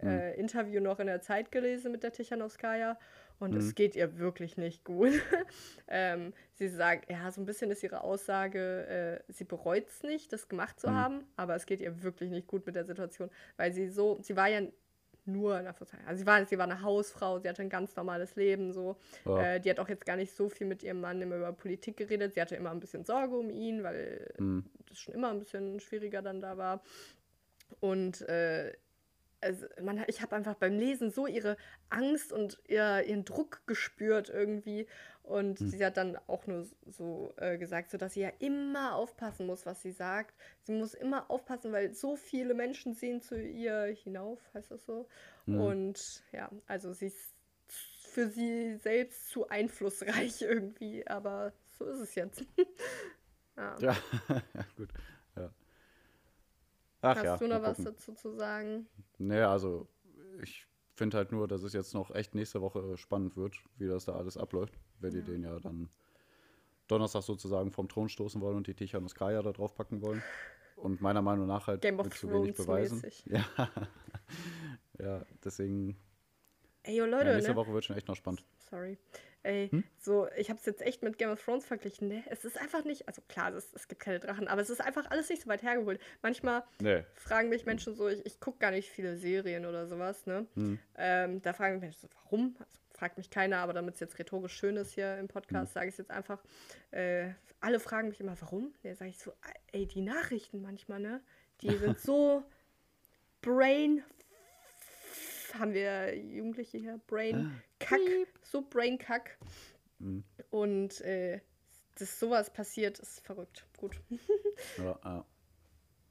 Hm. 0.00 0.08
äh, 0.08 0.34
Interview 0.34 0.80
noch 0.80 0.98
in 0.98 1.06
der 1.06 1.20
Zeit 1.20 1.52
gelesen 1.52 1.92
mit 1.92 2.02
der 2.02 2.12
Tichanowskaja 2.12 2.98
und 3.40 3.54
es 3.54 3.74
geht 3.74 3.96
ihr 3.96 4.18
wirklich 4.18 4.56
nicht 4.56 4.84
gut. 4.84 5.12
ähm, 5.88 6.32
sie 6.54 6.68
sagt, 6.68 7.10
ja, 7.10 7.30
so 7.30 7.40
ein 7.40 7.46
bisschen 7.46 7.70
ist 7.70 7.82
ihre 7.82 8.02
Aussage, 8.02 9.22
äh, 9.28 9.32
sie 9.32 9.44
bereut 9.44 9.88
es 9.88 10.02
nicht, 10.02 10.32
das 10.32 10.48
gemacht 10.48 10.80
zu 10.80 10.92
haben, 10.92 11.24
aber 11.36 11.54
es 11.54 11.66
geht 11.66 11.80
ihr 11.80 12.02
wirklich 12.02 12.30
nicht 12.30 12.46
gut 12.46 12.64
mit 12.66 12.74
der 12.76 12.84
Situation, 12.84 13.30
weil 13.56 13.72
sie 13.72 13.88
so, 13.88 14.18
sie 14.22 14.36
war 14.36 14.48
ja 14.48 14.62
nur, 15.26 15.56
also 15.56 15.86
sie 16.16 16.26
war, 16.26 16.44
sie 16.44 16.58
war 16.58 16.64
eine 16.64 16.82
Hausfrau, 16.82 17.38
sie 17.38 17.48
hatte 17.48 17.62
ein 17.62 17.70
ganz 17.70 17.96
normales 17.96 18.36
Leben, 18.36 18.72
so. 18.72 18.96
Ja. 19.24 19.54
Äh, 19.54 19.60
die 19.60 19.70
hat 19.70 19.80
auch 19.80 19.88
jetzt 19.88 20.04
gar 20.04 20.16
nicht 20.16 20.34
so 20.36 20.50
viel 20.50 20.66
mit 20.66 20.82
ihrem 20.82 21.00
Mann 21.00 21.22
immer 21.22 21.36
über 21.36 21.52
Politik 21.52 21.96
geredet. 21.96 22.34
Sie 22.34 22.42
hatte 22.42 22.56
immer 22.56 22.70
ein 22.70 22.80
bisschen 22.80 23.04
Sorge 23.04 23.34
um 23.36 23.48
ihn, 23.50 23.82
weil 23.82 24.32
Mhm. 24.38 24.64
das 24.86 24.98
schon 24.98 25.14
immer 25.14 25.30
ein 25.30 25.38
bisschen 25.38 25.80
schwieriger 25.80 26.20
dann 26.20 26.40
da 26.42 26.58
war. 26.58 26.82
Und 27.80 28.20
äh, 28.28 28.72
also 29.44 29.66
man, 29.82 30.02
ich 30.08 30.22
habe 30.22 30.34
einfach 30.36 30.54
beim 30.54 30.78
Lesen 30.78 31.10
so 31.10 31.26
ihre 31.26 31.56
Angst 31.90 32.32
und 32.32 32.58
ihr, 32.66 33.04
ihren 33.06 33.24
Druck 33.24 33.62
gespürt 33.66 34.30
irgendwie. 34.30 34.86
Und 35.22 35.60
Hm. 35.60 35.68
sie 35.70 35.84
hat 35.84 35.96
dann 35.96 36.18
auch 36.26 36.46
nur 36.46 36.66
so 36.86 37.32
äh, 37.36 37.56
gesagt, 37.58 37.90
so 37.90 37.98
dass 37.98 38.14
sie 38.14 38.20
ja 38.20 38.32
immer 38.40 38.94
aufpassen 38.94 39.46
muss, 39.46 39.64
was 39.66 39.80
sie 39.82 39.92
sagt. 39.92 40.34
Sie 40.62 40.72
muss 40.72 40.94
immer 40.94 41.30
aufpassen, 41.30 41.72
weil 41.72 41.94
so 41.94 42.16
viele 42.16 42.54
Menschen 42.54 42.94
sehen 42.94 43.22
zu 43.22 43.40
ihr 43.40 43.84
hinauf, 44.02 44.40
heißt 44.54 44.70
das 44.70 44.84
so. 44.84 45.08
Mhm. 45.46 45.60
Und 45.60 46.24
ja, 46.32 46.50
also 46.66 46.92
sie 46.92 47.06
ist 47.06 47.34
für 47.68 48.28
sie 48.28 48.76
selbst 48.76 49.28
zu 49.30 49.48
einflussreich 49.48 50.42
irgendwie, 50.42 51.06
aber 51.06 51.52
so 51.78 51.86
ist 51.86 52.00
es 52.00 52.14
jetzt. 52.14 52.44
Ja, 53.56 53.76
ja 53.78 53.96
gut. 54.76 54.92
Ja. 57.04 57.10
Ach 57.12 57.16
Hast 57.16 57.24
ja, 57.24 57.36
du 57.36 57.48
noch 57.48 57.62
was 57.62 57.76
gucken. 57.76 57.92
dazu 57.92 58.14
zu 58.14 58.30
sagen? 58.32 58.86
Nee, 59.18 59.40
also 59.40 59.88
ich 60.42 60.66
finde 60.94 61.16
halt 61.16 61.32
nur, 61.32 61.46
dass 61.48 61.62
es 61.62 61.72
jetzt 61.72 61.92
noch 61.94 62.14
echt 62.14 62.34
nächste 62.34 62.60
Woche 62.60 62.96
spannend 62.96 63.36
wird, 63.36 63.56
wie 63.76 63.86
das 63.88 64.06
da 64.06 64.14
alles 64.14 64.36
abläuft, 64.36 64.74
wenn 65.00 65.12
die 65.12 65.22
den 65.22 65.42
ja 65.42 65.58
dann 65.60 65.90
Donnerstag 66.88 67.22
sozusagen 67.22 67.70
vom 67.72 67.88
Thron 67.88 68.08
stoßen 68.08 68.40
wollen 68.40 68.56
und 68.56 68.66
die 68.66 68.74
Tichanuskaya 68.74 69.42
da 69.42 69.52
drauf 69.52 69.74
packen 69.74 70.02
wollen. 70.02 70.22
Und 70.76 71.00
meiner 71.00 71.22
Meinung 71.22 71.46
nach 71.46 71.66
halt 71.66 71.82
Game 71.82 71.96
mit 71.96 72.12
zu 72.14 72.30
wenig 72.32 72.56
beweisen. 72.56 73.00
mäßig. 73.00 73.24
Ja. 73.30 73.44
ja, 74.98 75.26
deswegen, 75.44 75.96
Ey, 76.82 76.96
yo, 76.96 77.04
ja, 77.04 77.10
Leute, 77.10 77.32
nächste 77.34 77.52
ne? 77.52 77.56
Woche 77.56 77.72
wird 77.72 77.84
schon 77.84 77.96
echt 77.96 78.08
noch 78.08 78.16
spannend. 78.16 78.44
Sorry. 78.58 78.98
Ey, 79.44 79.68
Hm? 79.68 79.84
so, 80.00 80.26
ich 80.36 80.48
habe 80.48 80.58
es 80.58 80.64
jetzt 80.66 80.80
echt 80.82 81.02
mit 81.02 81.18
Game 81.18 81.30
of 81.30 81.42
Thrones 81.44 81.66
verglichen, 81.66 82.08
ne? 82.08 82.24
Es 82.30 82.44
ist 82.44 82.58
einfach 82.58 82.82
nicht, 82.84 83.06
also 83.06 83.22
klar, 83.28 83.52
es, 83.54 83.72
es 83.74 83.88
gibt 83.88 84.00
keine 84.00 84.18
Drachen, 84.18 84.48
aber 84.48 84.62
es 84.62 84.70
ist 84.70 84.80
einfach 84.80 85.10
alles 85.10 85.28
nicht 85.28 85.42
so 85.42 85.48
weit 85.48 85.62
hergeholt. 85.62 86.00
Manchmal 86.22 86.64
Nee. 86.80 87.04
fragen 87.14 87.50
mich 87.50 87.66
Menschen 87.66 87.94
so, 87.94 88.08
ich, 88.08 88.24
ich 88.24 88.40
gucke 88.40 88.58
gar 88.58 88.70
nicht 88.70 88.90
viele 88.90 89.16
Serien 89.18 89.66
oder 89.66 89.86
sowas, 89.86 90.24
ne? 90.26 90.46
Hm. 90.54 90.78
Ähm, 90.96 91.42
da 91.42 91.52
fragen 91.52 91.74
mich 91.74 91.82
Menschen 91.82 92.00
so, 92.00 92.08
warum? 92.24 92.56
Also, 92.58 92.78
fragt 92.94 93.18
mich 93.18 93.28
keiner, 93.28 93.58
aber 93.58 93.74
damit 93.74 93.94
es 93.94 94.00
jetzt 94.00 94.18
rhetorisch 94.18 94.54
schön 94.56 94.76
ist 94.76 94.92
hier 94.92 95.18
im 95.18 95.28
Podcast, 95.28 95.72
Hm. 95.72 95.74
sage 95.74 95.88
ich 95.88 95.94
es 95.94 95.98
jetzt 95.98 96.10
einfach. 96.10 96.42
Äh, 96.90 97.30
alle 97.60 97.80
fragen 97.80 98.08
mich 98.08 98.20
immer, 98.20 98.40
warum? 98.40 98.72
Da 98.82 98.94
sage 98.94 99.10
ich 99.10 99.18
so, 99.18 99.32
ey, 99.72 99.86
die 99.86 100.00
Nachrichten 100.00 100.62
manchmal, 100.62 101.00
ne? 101.00 101.20
Die 101.60 101.68
sind 101.76 102.00
so 102.00 102.44
brain 103.42 104.02
haben 105.58 105.72
wir 105.74 106.14
Jugendliche 106.16 106.78
hier, 106.78 107.00
Brain 107.06 107.50
Kack, 107.78 108.00
so 108.42 108.62
Brain 108.62 108.98
Kack. 108.98 109.38
Mhm. 109.98 110.24
Und 110.50 111.00
äh, 111.02 111.40
dass 111.98 112.18
sowas 112.18 112.52
passiert, 112.52 112.98
ist 112.98 113.20
verrückt. 113.24 113.66
Gut. 113.78 114.00
Ja, 114.78 114.98
ja. 115.04 115.24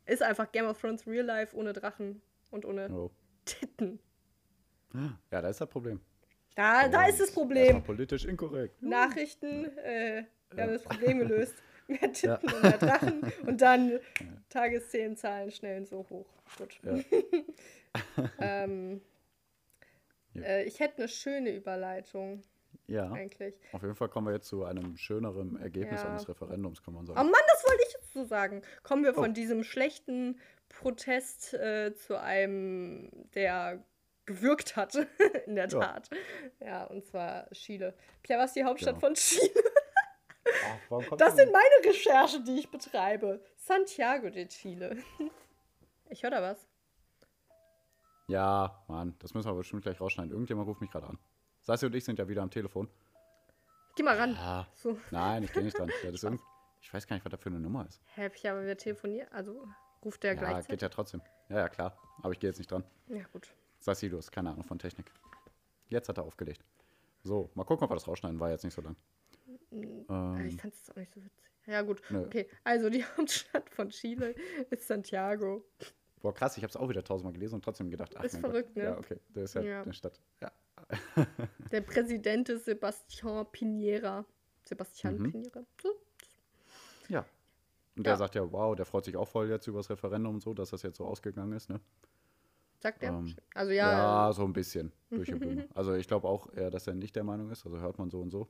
Ist 0.06 0.22
einfach 0.22 0.52
Game 0.52 0.66
of 0.66 0.80
Thrones 0.80 1.08
Real 1.08 1.26
Life 1.26 1.56
ohne 1.56 1.72
Drachen 1.74 2.22
und 2.52 2.66
ohne 2.66 2.90
Oh. 2.92 3.10
Titten. 3.46 4.00
ja, 4.94 5.42
da 5.42 5.48
ist 5.50 5.62
das 5.62 5.70
Problem. 5.70 6.02
Da, 6.56 6.88
da 6.90 7.06
Oh, 7.06 7.10
ist 7.10 7.20
das 7.22 7.32
Problem. 7.32 7.82
politisch 7.84 8.26
inkorrekt. 8.26 8.82
Nachrichten, 8.82 9.66
äh, 9.78 10.26
wir 10.52 10.64
haben 10.64 10.72
Ja. 10.72 10.78
das 10.78 10.84
Problem 10.84 11.20
gelöst. 11.20 11.56
Mehr 11.88 12.12
Titten 12.14 12.28
Ja. 12.48 12.54
und 12.54 12.64
mehr 12.64 12.78
Drachen. 12.78 13.22
Und 13.46 13.60
dann 13.62 14.00
Tageszählenzahlen 14.50 15.52
schnell 15.52 15.86
so 15.86 16.06
hoch. 16.10 16.28
Gut. 16.58 16.80
Ja. 16.84 17.00
ähm, 18.40 19.02
Ja. 20.34 20.42
äh, 20.44 20.64
ich 20.64 20.80
hätte 20.80 20.98
eine 21.00 21.08
schöne 21.08 21.52
Überleitung, 21.52 22.42
Ja, 22.88 23.12
eigentlich. 23.12 23.56
auf 23.72 23.82
jeden 23.82 23.96
Fall 23.96 24.10
kommen 24.10 24.28
wir 24.28 24.34
jetzt 24.34 24.48
zu 24.48 24.64
einem 24.64 24.98
schöneren 24.98 25.58
Ergebnis 25.62 26.02
Ja. 26.02 26.10
eines 26.10 26.28
Referendums, 26.28 26.84
kann 26.84 26.94
man 26.94 27.04
Oh 27.04 27.14
sagen. 27.14 27.30
Mann, 27.30 27.42
das 27.52 27.64
wollte 27.68 27.84
ich 27.88 27.94
jetzt 27.94 28.14
so 28.14 28.24
sagen. 28.26 28.62
Kommen 28.84 29.04
wir 29.04 29.14
von 29.14 29.32
Oh. 29.32 29.34
diesem 29.34 29.64
schlechten 29.64 30.40
Protest 30.70 31.54
äh, 31.54 31.94
zu 31.96 32.20
einem, 32.20 33.10
der 33.36 33.84
gewirkt 34.26 34.76
hat, 34.76 34.96
in 35.48 35.56
der 35.56 35.68
Ja. 35.68 35.80
Tat. 35.80 36.10
Ja, 36.60 36.84
und 36.86 37.06
zwar 37.06 37.50
Chile. 37.52 37.94
Was 38.28 38.48
ist 38.52 38.56
die 38.56 38.64
Hauptstadt 38.64 38.96
Genau. 38.96 39.08
von 39.08 39.14
Chile? 39.16 39.52
Ach, 40.90 41.18
Das 41.18 41.36
sind 41.36 41.52
meine 41.52 41.86
Recherchen, 41.94 42.44
die 42.46 42.60
ich 42.60 42.70
betreibe. 42.72 43.42
Santiago 43.56 44.30
de 44.30 44.48
Chile. 44.48 44.98
Ich 46.10 46.24
höre 46.24 46.32
da 46.32 46.42
was. 46.42 46.68
Ja, 48.34 48.84
Mann, 48.88 49.14
das 49.20 49.36
müssen 49.36 49.48
wir 49.48 49.54
bestimmt 49.54 49.84
gleich 49.84 50.02
rausschneiden. 50.02 50.32
Irgendjemand 50.32 50.68
ruft 50.68 50.82
mich 50.82 50.90
gerade 50.90 51.06
an. 51.06 51.20
Sassi 51.62 51.86
und 51.86 51.94
ich 51.94 52.04
sind 52.04 52.18
ja 52.18 52.28
wieder 52.28 52.42
am 52.42 52.50
Telefon. 52.50 52.90
Geh 53.96 54.02
mal 54.02 54.18
ran. 54.18 54.34
Ja, 54.34 54.68
So. 54.74 54.98
nein, 55.12 55.44
ich 55.44 55.54
gehe 55.54 55.62
nicht 55.62 55.78
dran. 55.78 55.92
Das 56.04 56.14
ist 56.16 56.24
irgend... 56.24 56.42
Ich 56.82 56.92
weiß 56.92 57.06
gar 57.06 57.16
nicht, 57.16 57.24
was 57.24 57.30
da 57.30 57.38
für 57.38 57.50
eine 57.50 57.60
Nummer 57.60 57.86
ist. 57.88 58.02
Pierre, 58.16 58.58
aber 58.58 58.66
wir 58.66 58.76
telefonieren. 58.76 59.32
Also 59.32 59.68
ruft 60.04 60.24
der 60.24 60.34
Ja, 60.34 60.40
gleichzeitig. 60.40 60.68
geht 60.70 60.82
ja 60.82 60.90
trotzdem. 60.90 61.22
Ja, 61.48 61.60
ja, 61.60 61.70
klar. 61.70 61.96
Aber 62.24 62.34
ich 62.34 62.40
gehe 62.40 62.50
jetzt 62.50 62.58
nicht 62.58 62.72
dran. 62.72 62.84
Ja, 63.08 63.24
gut. 63.32 63.54
Sassi, 63.80 64.10
du 64.10 64.18
hast 64.18 64.32
keine 64.32 64.50
Ahnung 64.50 64.64
von 64.64 64.80
Technik. 64.80 65.12
Jetzt 65.90 66.10
hat 66.10 66.18
er 66.18 66.24
aufgelegt. 66.24 66.66
So, 67.22 67.52
mal 67.54 67.66
gucken, 67.66 67.84
ob 67.86 67.92
wir 67.92 67.96
das 67.96 68.08
rausschneiden. 68.08 68.40
War 68.40 68.50
jetzt 68.50 68.64
nicht 68.66 68.74
so 68.74 68.82
lang. 68.82 68.96
Aber 70.08 70.40
ich 70.44 70.54
Ähm, 70.54 70.60
fand 70.60 70.74
es 70.74 70.90
auch 70.90 70.96
nicht 70.96 71.14
so 71.14 71.24
witzig. 71.24 71.44
Ja, 71.68 71.84
gut. 71.84 72.02
Nö. 72.10 72.26
Okay, 72.26 72.50
also 72.64 72.90
die 72.90 73.04
Hauptstadt 73.18 73.70
von 73.70 73.90
Chile 73.90 74.34
ist 74.72 74.88
Santiago. 74.88 75.64
Boah, 76.24 76.34
krass, 76.34 76.58
ich 76.58 76.64
habe 76.64 76.70
es 76.72 76.78
auch 76.78 76.90
wieder 76.90 77.04
tausendmal 77.04 77.34
gelesen 77.34 77.56
und 77.56 77.64
trotzdem 77.64 77.92
gedacht, 77.92 78.16
ach 78.18 78.24
Ist 78.24 78.38
verrückt, 78.38 78.70
Gott. 78.70 78.78
ne? 78.78 78.84
Ja, 78.86 78.98
okay, 78.98 79.20
das 79.34 79.44
ist 79.44 79.54
ja, 79.56 79.62
Ja. 79.62 79.84
eine 79.84 79.94
Stadt. 79.94 80.20
Ja. 80.42 80.52
Der 81.72 81.82
Präsident 81.82 82.50
ist 82.50 82.68
Sebastián 82.68 83.46
Piñera. 83.52 84.26
Sebastián 84.66 85.18
Mhm. 85.20 85.26
Piñera. 85.28 85.64
So. 85.82 85.90
ja. 87.10 87.26
Und 87.96 88.06
der 88.08 88.14
Ja. 88.14 88.18
sagt 88.18 88.34
ja, 88.36 88.52
wow, 88.52 88.76
der 88.76 88.86
freut 88.88 89.06
sich 89.06 89.16
auch 89.16 89.28
voll 89.28 89.50
jetzt 89.50 89.68
über 89.68 89.78
das 89.80 89.90
Referendum 89.90 90.36
und 90.36 90.42
so, 90.42 90.54
dass 90.56 90.72
das 90.72 90.82
jetzt 90.82 90.98
so 90.98 91.06
ausgegangen 91.06 91.54
ist, 91.54 91.70
ne? 91.70 91.80
Sagt 92.80 93.04
er? 93.04 93.10
Ähm, 93.12 93.36
also 93.54 93.72
Ja, 93.72 93.92
ja, 94.28 94.34
so 94.34 94.44
ein 94.46 94.54
bisschen 94.54 94.92
durch 95.12 95.30
die 95.30 95.36
Blume. 95.36 95.68
Also 95.76 95.94
ich 95.94 96.08
glaube 96.08 96.28
auch 96.28 96.52
eher, 96.54 96.72
dass 96.72 96.88
er 96.88 96.96
nicht 96.96 97.16
der 97.16 97.24
Meinung 97.24 97.52
ist, 97.52 97.66
also 97.66 97.80
hört 97.80 97.98
man 98.00 98.10
so 98.10 98.20
und 98.22 98.32
so. 98.32 98.48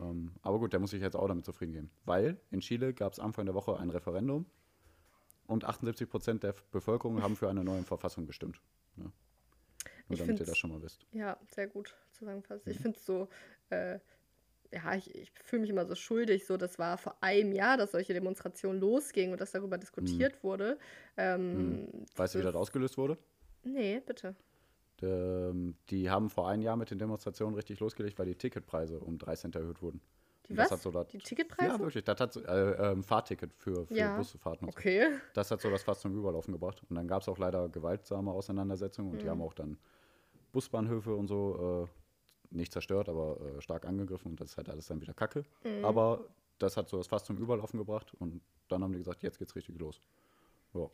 Ähm, 0.00 0.32
aber 0.40 0.58
gut, 0.58 0.72
der 0.72 0.80
muss 0.80 0.90
sich 0.92 1.02
jetzt 1.02 1.16
auch 1.16 1.28
damit 1.28 1.44
zufrieden 1.44 1.72
geben. 1.72 1.90
Weil 2.06 2.40
in 2.50 2.60
Chile 2.60 2.94
gab 2.94 3.12
es 3.12 3.18
Anfang 3.18 3.44
der 3.44 3.54
Woche 3.54 3.78
ein 3.78 3.90
Referendum 3.90 4.46
und 5.46 5.64
78 5.64 6.08
Prozent 6.08 6.42
der 6.42 6.54
Bevölkerung 6.70 7.22
haben 7.22 7.36
für 7.36 7.48
eine 7.48 7.64
neue 7.64 7.82
Verfassung 7.82 8.26
gestimmt. 8.26 8.60
Ne? 8.96 9.04
Nur 9.04 9.12
Ich 10.10 10.18
damit 10.18 10.40
ihr 10.40 10.46
das 10.46 10.56
schon 10.58 10.70
mal 10.70 10.82
wisst. 10.82 11.06
ja, 11.12 11.36
sehr 11.54 11.66
gut 11.66 11.94
zusammengefasst. 12.12 12.66
Mhm. 12.66 12.72
Ich 12.72 12.78
finde 12.78 12.98
es 12.98 13.04
so, 13.06 13.28
äh, 13.70 13.98
ja, 14.72 14.94
ich, 14.94 15.14
ich 15.14 15.30
fühle 15.42 15.60
mich 15.62 15.70
immer 15.70 15.84
so 15.86 15.94
schuldig. 15.94 16.46
So, 16.46 16.56
das 16.56 16.78
war 16.78 16.96
vor 16.96 17.16
einem 17.20 17.52
Jahr, 17.52 17.76
dass 17.76 17.92
solche 17.92 18.14
Demonstrationen 18.14 18.80
losgingen 18.80 19.32
und 19.32 19.40
dass 19.40 19.50
darüber 19.52 19.76
diskutiert 19.78 20.42
wurde. 20.42 20.78
Ähm, 21.16 21.82
Mhm. 21.82 22.06
Weißt 22.16 22.34
du, 22.34 22.38
wie 22.38 22.42
das- 22.42 22.54
ausgelöst 22.54 22.96
wurde? 22.96 23.18
Nee, 23.64 24.00
bitte. 24.04 24.34
Ähm, 25.02 25.74
die 25.90 26.08
haben 26.10 26.30
vor 26.30 26.48
einem 26.48 26.62
Jahr 26.62 26.76
mit 26.76 26.90
den 26.90 26.98
Demonstrationen 26.98 27.54
richtig 27.54 27.80
losgelegt, 27.80 28.18
weil 28.18 28.26
die 28.26 28.34
Ticketpreise 28.36 29.00
um 29.00 29.18
3 29.18 29.34
Cent 29.36 29.56
erhöht 29.56 29.82
wurden. 29.82 30.00
Die 30.52 30.58
was? 30.58 30.70
hat 30.70 30.80
so 30.82 30.90
das- 30.90 31.08
die 31.08 31.18
Ticketpreise? 31.18 31.72
Ja, 31.72 31.78
wirklich. 31.80 32.04
Das 32.04 32.20
hat 32.20 32.36
äh, 32.36 32.90
ähm, 32.92 33.02
Fahrticket 33.02 33.52
für, 33.54 33.86
für 33.86 33.94
Ja. 33.94 34.16
Busfahrten 34.16 34.66
und 34.68 34.72
so. 34.74 34.78
Okay. 34.78 35.08
Das 35.34 35.50
hat 35.50 35.60
so 35.60 35.70
das 35.70 35.82
fast 35.82 36.00
zum 36.02 36.16
Überlaufen 36.16 36.52
gebracht. 36.52 36.82
Und 36.88 36.96
dann 36.96 37.06
gab 37.08 37.22
es 37.22 37.28
auch 37.28 37.38
leider 37.38 37.68
gewaltsame 37.68 38.30
Auseinandersetzungen 38.32 39.10
und 39.12 39.18
die 39.20 39.24
Mhm. 39.26 39.30
haben 39.30 39.42
auch 39.42 39.54
dann 39.54 39.78
Busbahnhöfe 40.52 41.14
und 41.14 41.28
so 41.28 41.86
äh, 42.50 42.54
nicht 42.56 42.72
zerstört, 42.72 43.08
aber 43.08 43.38
äh, 43.40 43.60
stark 43.62 43.86
angegriffen 43.86 44.30
und 44.32 44.40
das 44.40 44.50
ist 44.50 44.56
halt 44.56 44.68
alles 44.68 44.86
dann 44.86 45.00
wieder 45.00 45.14
Kacke. 45.14 45.44
Mhm. 45.64 45.84
Aber 45.84 46.26
das 46.58 46.76
hat 46.76 46.88
so 46.88 46.98
das 46.98 47.06
fast 47.06 47.26
zum 47.26 47.38
Überlaufen 47.38 47.78
gebracht 47.78 48.12
und 48.18 48.42
dann 48.68 48.82
haben 48.82 48.92
die 48.92 48.98
gesagt, 48.98 49.22
jetzt 49.22 49.38
geht's 49.38 49.56
richtig 49.56 49.78
los. 49.78 50.00
Ja. 50.74 50.88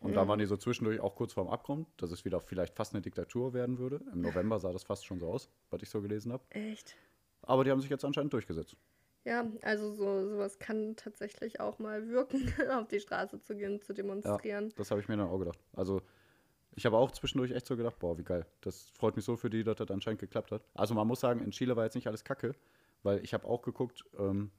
Und 0.00 0.10
Mhm. 0.10 0.14
dann 0.14 0.28
waren 0.28 0.38
die 0.40 0.46
so 0.46 0.56
zwischendurch 0.56 1.00
auch 1.00 1.14
kurz 1.14 1.32
vorm 1.32 1.48
Abgrund, 1.48 1.86
dass 1.96 2.10
es 2.10 2.24
wieder 2.24 2.40
vielleicht 2.40 2.74
fast 2.74 2.92
eine 2.94 3.00
Diktatur 3.02 3.54
werden 3.54 3.78
würde. 3.78 4.00
Im 4.12 4.20
November 4.22 4.58
sah 4.58 4.72
das 4.72 4.82
fast 4.82 5.06
schon 5.06 5.20
so 5.20 5.28
aus, 5.28 5.48
was 5.70 5.80
ich 5.82 5.88
so 5.88 6.02
gelesen 6.02 6.32
habe. 6.32 6.42
Echt? 6.50 6.96
Aber 7.42 7.62
die 7.64 7.70
haben 7.70 7.80
sich 7.80 7.90
jetzt 7.90 8.04
anscheinend 8.04 8.32
durchgesetzt. 8.32 8.76
Ja, 9.24 9.50
also 9.62 9.92
so, 9.92 10.28
sowas 10.28 10.58
kann 10.58 10.96
tatsächlich 10.96 11.60
auch 11.60 11.78
mal 11.78 12.08
wirken, 12.08 12.46
auf 12.70 12.88
die 12.88 13.00
Straße 13.00 13.40
zu 13.40 13.56
gehen, 13.56 13.80
zu 13.80 13.94
demonstrieren. 13.94 14.72
Das 14.76 14.90
habe 14.90 15.00
ich 15.00 15.08
mir 15.08 15.16
dann 15.16 15.28
auch 15.28 15.38
gedacht. 15.38 15.58
Also, 15.72 16.02
ich 16.76 16.84
habe 16.84 16.96
auch 16.96 17.10
zwischendurch 17.10 17.52
echt 17.52 17.66
so 17.66 17.76
gedacht, 17.76 17.98
boah, 17.98 18.18
wie 18.18 18.24
geil. 18.24 18.44
Das 18.60 18.90
freut 18.90 19.16
mich 19.16 19.24
so 19.24 19.36
für 19.36 19.48
die, 19.48 19.64
dass 19.64 19.76
das 19.76 19.90
anscheinend 19.90 20.20
geklappt 20.20 20.50
hat. 20.50 20.62
Also, 20.74 20.94
man 20.94 21.06
muss 21.06 21.20
sagen, 21.20 21.40
in 21.40 21.52
Chile 21.52 21.74
war 21.74 21.84
jetzt 21.84 21.94
nicht 21.94 22.06
alles 22.06 22.22
kacke, 22.22 22.54
weil 23.02 23.24
ich 23.24 23.32
habe 23.32 23.46
auch 23.46 23.62
geguckt, 23.62 24.04
ähm, 24.18 24.50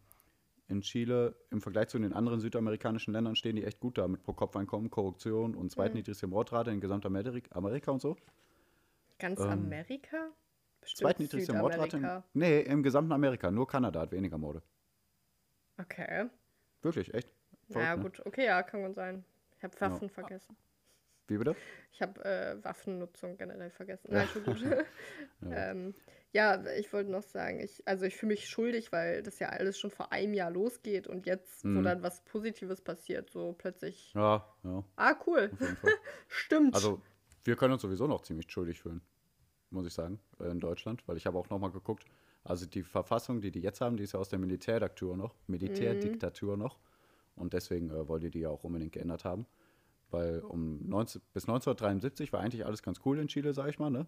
in 0.68 0.82
Chile 0.82 1.36
im 1.52 1.62
Vergleich 1.62 1.90
zu 1.90 2.00
den 2.00 2.14
anderen 2.14 2.40
südamerikanischen 2.40 3.14
Ländern 3.14 3.36
stehen 3.36 3.56
die 3.56 3.64
echt 3.64 3.80
gut 3.80 4.00
da 4.00 4.08
mit 4.08 4.24
Pro-Kopf-Einkommen, 4.24 4.90
Korruption 4.90 5.54
und 5.54 5.72
zweitniedrigste 5.72 6.26
Mordrate 6.26 6.72
in 6.72 6.82
Gesamtamerika 6.82 7.56
Amerika 7.56 7.92
und 7.92 8.02
so. 8.02 8.16
Ganz 9.20 9.40
Ähm. 9.40 9.50
Amerika? 9.50 10.32
Zweitniedrigste 10.86 11.54
Mordrate. 11.54 12.24
Nee, 12.34 12.62
im 12.62 12.84
gesamten 12.84 13.12
Amerika. 13.12 13.52
Nur 13.52 13.68
Kanada 13.68 14.02
hat 14.02 14.12
weniger 14.12 14.38
Morde. 14.38 14.62
Okay. 15.80 16.30
Wirklich, 16.82 17.14
echt. 17.14 17.30
Verrückt, 17.70 17.88
ja, 17.88 17.96
ne? 17.96 18.04
gut. 18.04 18.26
Okay, 18.26 18.46
ja, 18.46 18.64
kann 18.64 18.84
gut 18.84 18.96
sein. 18.96 19.26
Ich 19.58 19.64
habe 19.64 19.80
Waffen 19.82 20.10
vergessen. 20.10 20.56
Wie 21.28 21.38
bitte? 21.38 21.56
Ich 21.92 22.02
habe 22.02 22.24
äh, 22.24 22.64
Waffennutzung 22.64 23.38
generell 23.38 23.72
vergessen. 23.72 24.10
Nein, 24.12 24.28
schon 24.28 24.44
gut. 24.44 24.62
ähm, 25.52 25.96
ja, 26.32 26.64
ich 26.78 26.92
wollte 26.94 27.10
noch 27.10 27.24
sagen, 27.24 27.60
ich, 27.60 27.82
also 27.88 28.06
ich 28.06 28.16
fühle 28.16 28.34
mich 28.34 28.48
schuldig, 28.48 28.92
weil 28.92 29.24
das 29.24 29.40
ja 29.40 29.50
alles 29.50 29.80
schon 29.80 29.90
vor 29.90 30.12
einem 30.12 30.34
Jahr 30.34 30.52
losgeht 30.52 31.08
und 31.08 31.26
jetzt, 31.26 31.64
wo 31.64 31.70
Mhm. 31.70 31.84
dann 31.84 32.04
was 32.04 32.24
Positives 32.26 32.82
passiert, 32.82 33.32
so 33.32 33.54
plötzlich. 33.54 34.14
Ja, 34.14 34.46
ja, 34.64 34.84
Ah, 34.98 35.16
cool. 35.26 35.50
Stimmt. 36.28 36.76
Also, 36.76 37.02
wir 37.44 37.56
können 37.56 37.74
uns 37.74 37.82
sowieso 37.82 38.06
noch 38.06 38.22
ziemlich 38.22 38.52
schuldig 38.52 38.82
fühlen, 38.82 39.02
muss 39.70 39.86
ich 39.86 39.94
sagen, 39.94 40.20
äh, 40.40 40.50
in 40.50 40.60
Deutschland, 40.60 41.08
weil 41.08 41.18
ich 41.18 41.26
habe 41.26 41.38
auch 41.38 41.50
noch 41.50 41.60
mal 41.60 41.72
geguckt, 41.72 42.06
also 42.44 42.66
die 42.66 42.84
Verfassung, 42.84 43.42
die 43.42 43.52
die 43.52 43.62
jetzt 43.62 43.82
haben, 43.82 43.98
die 43.98 44.04
ist 44.04 44.14
ja 44.14 44.20
aus 44.20 44.30
der 44.30 44.40
Militärdiktatur 44.40 45.18
noch, 45.18 45.36
Militärdiktatur 45.48 46.58
noch 46.58 46.80
und 47.36 47.54
deswegen 47.54 47.90
äh, 47.90 48.08
wollte 48.08 48.30
die 48.30 48.40
ja 48.40 48.50
auch 48.50 48.64
unbedingt 48.64 48.94
geändert 48.94 49.26
haben, 49.26 49.46
weil 50.12 50.40
um 50.42 50.88
19, 50.88 51.22
bis 51.34 51.44
1973 51.44 52.32
war 52.32 52.42
eigentlich 52.42 52.66
alles 52.66 52.84
ganz 52.84 53.00
cool 53.06 53.20
in 53.20 53.28
Chile, 53.28 53.54
sag 53.54 53.70
ich 53.70 53.80
mal, 53.80 53.90
ne? 53.90 54.06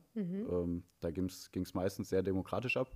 Ähm, 0.50 0.84
da 1.00 1.12
ging 1.12 1.26
es 1.26 1.74
meistens 1.74 2.10
sehr 2.10 2.24
demokratisch 2.24 2.78
ab. 2.78 2.96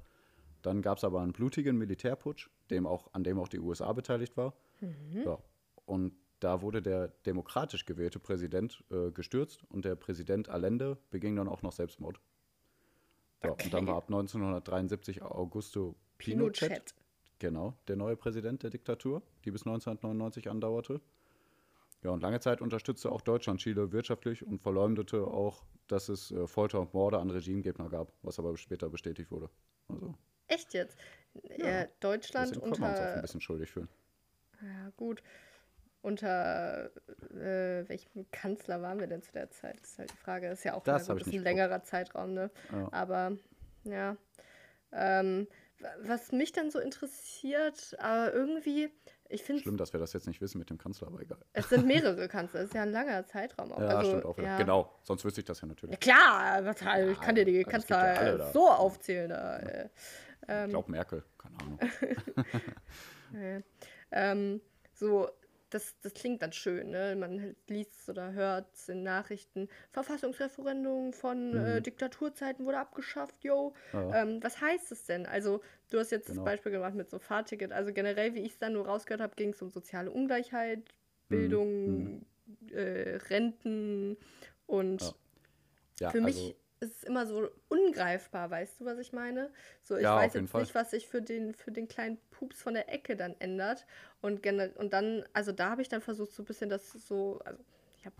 Dann 0.61 0.83
gab 0.83 0.99
es 0.99 1.03
aber 1.03 1.21
einen 1.21 1.33
blutigen 1.33 1.75
Militärputsch, 1.77 2.49
dem 2.69 2.85
auch, 2.85 3.11
an 3.13 3.23
dem 3.23 3.39
auch 3.39 3.47
die 3.47 3.59
USA 3.59 3.91
beteiligt 3.93 4.37
war. 4.37 4.53
Ja. 5.25 5.39
Und 5.85 6.13
da 6.39 6.61
wurde 6.61 6.81
der 6.81 7.09
demokratisch 7.25 7.85
gewählte 7.85 8.19
Präsident 8.19 8.83
äh, 8.91 9.11
gestürzt 9.11 9.63
und 9.69 9.85
der 9.85 9.95
Präsident 9.95 10.49
Allende 10.49 10.97
beging 11.09 11.35
dann 11.35 11.47
auch 11.47 11.61
noch 11.61 11.71
Selbstmord. 11.71 12.19
Ja, 13.43 13.51
Und 13.51 13.73
dann 13.73 13.83
Okay. 13.83 13.87
war 13.87 13.95
ab 13.97 14.05
1973 14.09 15.21
Augusto 15.23 15.95
Pinochet, 16.17 16.69
Pinochet. 16.69 16.95
genau, 17.39 17.75
der 17.87 17.95
neue 17.95 18.15
Präsident 18.15 18.63
der 18.63 18.69
Diktatur, 18.69 19.21
die 19.45 19.51
bis 19.51 19.61
1999 19.65 20.49
andauerte. 20.49 21.01
Ja, 22.03 22.11
und 22.11 22.21
lange 22.21 22.39
Zeit 22.39 22.61
unterstützte 22.61 23.11
auch 23.11 23.21
Deutschland 23.21 23.59
Chile 23.59 23.91
wirtschaftlich 23.91 24.45
und 24.45 24.61
verleumdete 24.61 25.25
auch, 25.25 25.63
dass 25.87 26.09
es 26.09 26.31
äh, 26.31 26.47
Folter 26.47 26.79
und 26.79 26.93
Morde 26.93 27.19
an 27.19 27.29
Regimegegner 27.29 27.89
gab, 27.89 28.11
was 28.23 28.39
aber 28.39 28.57
später 28.57 28.89
bestätigt 28.89 29.29
wurde. 29.31 29.49
Also, 29.87 30.15
Echt 30.47 30.73
jetzt? 30.73 30.97
Ja, 31.57 31.85
Deutschland 31.99 32.47
deswegen 32.47 32.61
können 32.61 32.81
wir 32.81 32.87
uns 32.89 32.99
auch 33.01 33.13
ein 33.13 33.13
unter. 33.13 33.21
bisschen 33.21 33.41
schuldig 33.41 33.71
fühlen. 33.71 33.87
Ja, 34.61 34.89
gut. 34.97 35.23
Unter 36.01 36.89
äh, 37.31 37.87
welchem 37.87 38.29
Kanzler 38.31 38.81
waren 38.81 38.99
wir 38.99 39.07
denn 39.07 39.21
zu 39.21 39.31
der 39.33 39.49
Zeit? 39.51 39.79
Das 39.81 39.91
ist 39.91 39.99
halt 39.99 40.11
die 40.11 40.17
Frage. 40.17 40.49
Das 40.49 40.59
ist 40.59 40.65
ja 40.65 40.73
auch 40.73 40.83
Das 40.83 41.07
gut, 41.07 41.27
ein 41.27 41.43
längerer 41.43 41.83
Zeitraum, 41.83 42.33
ne? 42.33 42.49
Ja. 42.71 42.87
Aber 42.91 43.37
ja. 43.83 44.17
Ähm, 44.91 45.47
wa- 45.79 45.89
was 46.01 46.31
mich 46.31 46.51
dann 46.53 46.71
so 46.71 46.79
interessiert, 46.79 47.95
aber 47.99 48.33
irgendwie, 48.33 48.89
ich 49.29 49.43
finde, 49.43 49.61
Schlimm, 49.61 49.77
dass 49.77 49.93
wir 49.93 49.99
das 49.99 50.11
jetzt 50.13 50.27
nicht 50.27 50.41
wissen 50.41 50.57
mit 50.57 50.69
dem 50.71 50.77
Kanzler, 50.77 51.07
aber 51.07 51.21
egal. 51.21 51.37
es 51.53 51.69
sind 51.69 51.85
mehrere 51.85 52.27
Kanzler. 52.27 52.61
Es 52.61 52.67
ist 52.69 52.73
ja 52.75 52.81
ein 52.81 52.91
langer 52.91 53.25
Zeitraum 53.27 53.71
auch. 53.71 53.79
Ja, 53.79 53.87
also, 53.99 54.09
stimmt 54.09 54.25
auch 54.25 54.37
ja. 54.39 54.57
Genau, 54.57 54.91
sonst 55.03 55.23
wüsste 55.23 55.41
ich 55.41 55.45
das 55.45 55.61
ja 55.61 55.67
Ja, 55.67 55.69
natürlich. 55.69 55.99
klar, 55.99 56.65
was, 56.65 56.81
ich 56.81 57.21
kann 57.21 57.35
dir 57.35 57.45
die 57.45 57.57
also 57.63 57.69
ja 57.69 57.71
Kanzler 57.71 58.37
da. 58.39 58.51
so 58.51 58.69
aufzählen. 58.69 59.29
Da, 59.29 59.57
äh. 59.59 59.89
Ich 60.65 60.69
glaube 60.71 60.89
Merkel, 60.91 61.23
keine 61.37 61.55
Ahnung. 61.61 61.79
Ja. 63.33 63.61
Ähm, 64.11 64.59
so, 64.93 65.29
das, 65.71 65.99
das 66.01 66.13
klingt 66.13 66.41
dann 66.41 66.53
schön, 66.53 66.91
ne? 66.91 67.15
Man 67.15 67.55
liest 67.67 68.07
oder 68.09 68.31
hört 68.33 68.73
es 68.75 68.89
in 68.89 69.01
Nachrichten. 69.03 69.67
Verfassungsreferendum 69.91 71.13
von 71.13 71.55
äh, 71.57 71.81
Diktaturzeiten 71.81 72.65
wurde 72.65 72.77
abgeschafft, 72.79 73.43
yo. 73.43 73.73
Mhm. 73.93 73.99
Ja. 73.99 74.21
Ähm, 74.21 74.43
was 74.43 74.61
heißt 74.61 74.91
es 74.91 75.05
denn? 75.05 75.25
Also, 75.25 75.61
du 75.89 75.97
hast 75.99 76.11
jetzt 76.11 76.27
Genau. 76.27 76.43
das 76.43 76.45
Beispiel 76.45 76.71
gemacht 76.71 76.93
mit 76.93 77.09
so 77.09 77.17
Fahrticket. 77.19 77.71
Also 77.71 77.91
generell, 77.93 78.33
wie 78.35 78.41
ich 78.41 78.53
es 78.53 78.59
dann 78.59 78.73
nur 78.73 78.85
rausgehört 78.85 79.21
habe, 79.21 79.35
ging 79.35 79.49
es 79.53 79.61
um 79.61 79.69
soziale 79.69 80.11
Ungleichheit, 80.11 80.79
Mhm. 80.79 80.85
Bildung, 81.29 82.25
Äh, 82.69 83.17
Renten 83.29 84.17
und 84.67 85.01
Ja. 85.01 85.13
Ja, 86.01 86.09
für 86.09 86.19
mich 86.21 86.35
also, 86.37 86.55
ist 86.81 86.97
es 86.97 87.03
immer 87.03 87.25
so 87.27 87.49
ungreifbar, 87.69 88.49
weißt 88.49 88.81
du, 88.81 88.85
was 88.85 88.97
ich 88.97 89.13
meine? 89.13 89.51
So, 89.83 89.95
ich 89.95 90.03
Ja, 90.03 90.15
weiß 90.15 90.33
jetzt 90.33 90.49
Fall. 90.49 90.61
nicht, 90.61 90.75
was 90.75 90.91
sich 90.91 91.07
für 91.07 91.21
den, 91.21 91.53
für 91.53 91.71
den 91.71 91.87
kleinen 91.87 92.17
Pups 92.31 92.61
von 92.61 92.73
der 92.73 92.91
Ecke 92.91 93.15
dann 93.15 93.35
ändert. 93.39 93.85
Und, 94.21 94.45
und 94.45 94.91
dann, 94.91 95.23
also 95.33 95.51
da 95.51 95.69
habe 95.69 95.81
ich 95.83 95.89
dann 95.89 96.01
versucht, 96.01 96.33
so 96.33 96.41
ein 96.41 96.45
bisschen 96.45 96.69
das 96.69 96.91
so, 96.91 97.39
also 97.45 97.63
ich 97.99 98.05
habe 98.05 98.15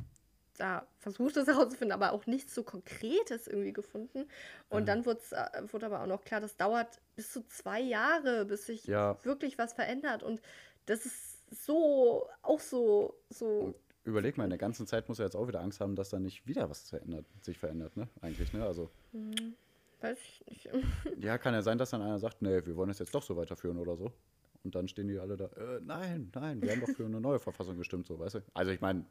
da 0.58 0.88
versucht, 1.00 1.36
das 1.38 1.48
herauszufinden, 1.48 1.92
aber 1.92 2.14
auch 2.14 2.28
nichts 2.28 2.54
so 2.54 2.64
Konkretes 2.64 3.48
irgendwie 3.48 3.74
gefunden. 3.74 4.28
Und 4.70 4.88
dann 4.88 5.06
wurd's, 5.06 5.32
äh, 5.32 5.46
wurde 5.72 5.88
aber 5.88 6.04
auch 6.04 6.08
noch 6.08 6.24
klar, 6.24 6.40
das 6.40 6.56
dauert 6.56 7.02
bis 7.16 7.32
zu 7.34 7.42
zwei 7.48 7.80
Jahre, 7.82 8.46
bis 8.46 8.68
sich 8.68 8.88
Ja. 8.88 9.18
wirklich 9.24 9.58
was 9.58 9.74
verändert. 9.74 10.22
Und 10.22 10.40
das 10.86 11.06
ist 11.08 11.40
so, 11.66 12.30
auch 12.44 12.60
so, 12.60 13.16
so 13.30 13.74
überleg 14.04 14.38
mal, 14.38 14.46
in 14.46 14.50
der 14.50 14.60
ganzen 14.60 14.88
Zeit 14.88 15.08
muss 15.10 15.20
er 15.20 15.26
jetzt 15.26 15.36
auch 15.36 15.48
wieder 15.48 15.62
Angst 15.62 15.80
haben, 15.80 15.96
dass 15.96 16.10
da 16.10 16.20
nicht 16.20 16.48
wieder 16.48 16.70
was 16.70 16.90
verändert, 16.90 17.26
sich 17.42 17.58
verändert, 17.58 17.96
ne? 17.98 18.08
Eigentlich, 18.22 18.54
ne? 18.54 18.66
Also, 18.66 18.90
weiß 20.02 20.18
ich 20.20 20.46
nicht. 20.48 20.70
ja, 21.20 21.38
kann 21.38 21.54
ja 21.54 21.62
sein, 21.62 21.78
dass 21.78 21.92
dann 21.92 22.02
einer 22.02 22.20
sagt, 22.20 22.42
nee, 22.42 22.66
wir 22.66 22.76
wollen 22.76 22.90
es 22.90 23.00
jetzt 23.00 23.14
doch 23.14 23.24
so 23.24 23.36
weiterführen 23.38 23.78
oder 23.78 23.96
so. 23.96 24.12
Und 24.64 24.76
dann 24.76 24.88
stehen 24.88 25.08
die 25.08 25.18
alle 25.18 25.38
da, 25.38 25.46
äh, 25.46 25.80
nein, 25.84 26.32
nein, 26.36 26.62
wir 26.62 26.72
haben 26.72 26.82
doch 26.82 26.90
für 26.90 27.06
eine 27.06 27.20
neue 27.20 27.40
Verfassung 27.40 27.78
gestimmt, 27.78 28.08
so, 28.08 28.20
weißt 28.20 28.36
du? 28.36 28.40
Also, 28.54 28.72
ich 28.72 28.82
meine, 28.82 29.06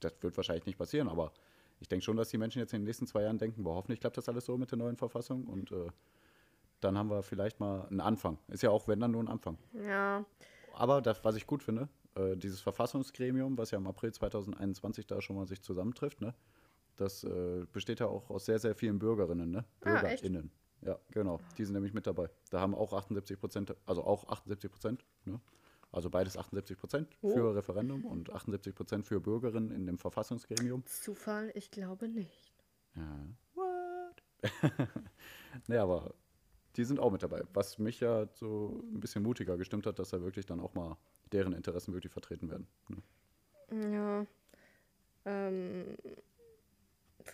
das 0.00 0.14
wird 0.20 0.36
wahrscheinlich 0.36 0.66
nicht 0.66 0.78
passieren, 0.78 1.08
aber 1.08 1.32
ich 1.80 1.88
denke 1.88 2.04
schon, 2.04 2.16
dass 2.16 2.28
die 2.28 2.38
Menschen 2.38 2.60
jetzt 2.60 2.72
in 2.72 2.80
den 2.80 2.86
nächsten 2.86 3.06
zwei 3.06 3.22
Jahren 3.22 3.38
denken, 3.38 3.64
boah, 3.64 3.74
hoffentlich 3.74 4.00
klappt 4.00 4.16
das 4.16 4.28
alles 4.28 4.44
so 4.44 4.56
mit 4.56 4.70
der 4.70 4.78
neuen 4.78 4.96
Verfassung 4.96 5.44
und 5.44 5.72
äh, 5.72 5.88
dann 6.80 6.98
haben 6.98 7.10
wir 7.10 7.22
vielleicht 7.22 7.60
mal 7.60 7.86
einen 7.88 8.00
Anfang. 8.00 8.38
Ist 8.48 8.62
ja 8.62 8.70
auch, 8.70 8.88
wenn 8.88 9.00
dann 9.00 9.10
nur 9.10 9.22
ein 9.22 9.28
Anfang. 9.28 9.58
Ja, 9.72 10.24
Aber 10.74 11.00
das, 11.00 11.24
was 11.24 11.36
ich 11.36 11.46
gut 11.46 11.62
finde, 11.62 11.88
äh, 12.14 12.36
dieses 12.36 12.60
Verfassungsgremium, 12.60 13.56
was 13.58 13.70
ja 13.70 13.78
im 13.78 13.86
April 13.86 14.12
2021 14.12 15.06
da 15.06 15.20
schon 15.20 15.36
mal 15.36 15.46
sich 15.46 15.62
zusammentrifft, 15.62 16.20
ne, 16.20 16.34
das 16.96 17.24
äh, 17.24 17.66
besteht 17.72 18.00
ja 18.00 18.06
auch 18.06 18.30
aus 18.30 18.44
sehr, 18.46 18.58
sehr 18.58 18.74
vielen 18.74 18.98
Bürgerinnen, 18.98 19.50
ne? 19.50 19.64
Ah, 19.82 19.94
echt? 20.02 20.22
BürgerInnen. 20.22 20.50
Ja, 20.82 20.98
genau. 21.10 21.40
Die 21.56 21.64
sind 21.64 21.72
nämlich 21.74 21.94
mit 21.94 22.06
dabei. 22.06 22.28
Da 22.50 22.60
haben 22.60 22.74
auch 22.74 22.92
78 22.92 23.38
Prozent, 23.40 23.74
also 23.86 24.04
auch 24.04 24.28
78 24.28 24.70
Prozent, 24.70 25.04
ne? 25.24 25.40
Also 25.90 26.10
beides 26.10 26.36
78 26.36 26.76
Prozent 26.76 27.16
Oh. 27.22 27.30
für 27.30 27.54
Referendum 27.54 28.04
und 28.04 28.30
78 28.32 28.74
Prozent 28.74 29.06
für 29.06 29.20
Bürgerinnen 29.20 29.70
in 29.70 29.86
dem 29.86 29.96
Verfassungsgremium. 29.98 30.84
Zufall, 30.86 31.52
ich 31.54 31.70
glaube 31.70 32.08
nicht. 32.08 32.52
Ja. 32.96 33.26
What? 33.54 34.22
nee, 35.68 35.76
aber 35.76 36.14
die 36.76 36.84
sind 36.84 36.98
auch 36.98 37.12
mit 37.12 37.22
dabei. 37.22 37.42
Was 37.54 37.78
mich 37.78 38.00
ja 38.00 38.26
so 38.34 38.82
ein 38.92 39.00
bisschen 39.00 39.22
mutiger 39.22 39.56
gestimmt 39.56 39.86
hat, 39.86 39.98
dass 40.00 40.10
da 40.10 40.20
wirklich 40.20 40.46
dann 40.46 40.60
auch 40.60 40.74
mal 40.74 40.96
deren 41.32 41.52
Interessen 41.52 41.92
wirklich 41.92 42.12
vertreten 42.12 42.50
werden. 42.50 42.66
Ne? 42.88 43.92
Ja. 43.92 44.26
Ähm, 45.24 45.96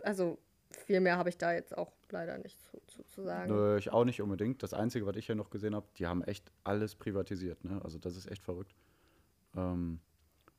also 0.02 0.38
viel 0.70 1.00
mehr 1.00 1.16
habe 1.16 1.28
ich 1.28 1.38
da 1.38 1.52
jetzt 1.52 1.76
auch 1.76 1.92
leider 2.10 2.38
nicht 2.38 2.60
zu, 2.60 2.80
zu, 2.86 3.02
zu 3.04 3.22
sagen. 3.22 3.52
Nö, 3.52 3.76
ich 3.76 3.90
auch 3.90 4.04
nicht 4.04 4.22
unbedingt. 4.22 4.62
Das 4.62 4.72
Einzige, 4.72 5.06
was 5.06 5.16
ich 5.16 5.28
ja 5.28 5.34
noch 5.34 5.50
gesehen 5.50 5.74
habe, 5.74 5.86
die 5.96 6.06
haben 6.06 6.22
echt 6.22 6.52
alles 6.64 6.94
privatisiert. 6.94 7.64
Ne? 7.64 7.80
Also 7.82 7.98
das 7.98 8.16
ist 8.16 8.30
echt 8.30 8.42
verrückt. 8.42 8.74
Ähm, 9.56 10.00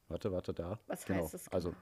warte, 0.08 0.32
warte, 0.32 0.54
da. 0.54 0.80
Was 0.88 1.06
genau. 1.06 1.24
heißt 1.24 1.34
das 1.34 1.48
Also 1.50 1.74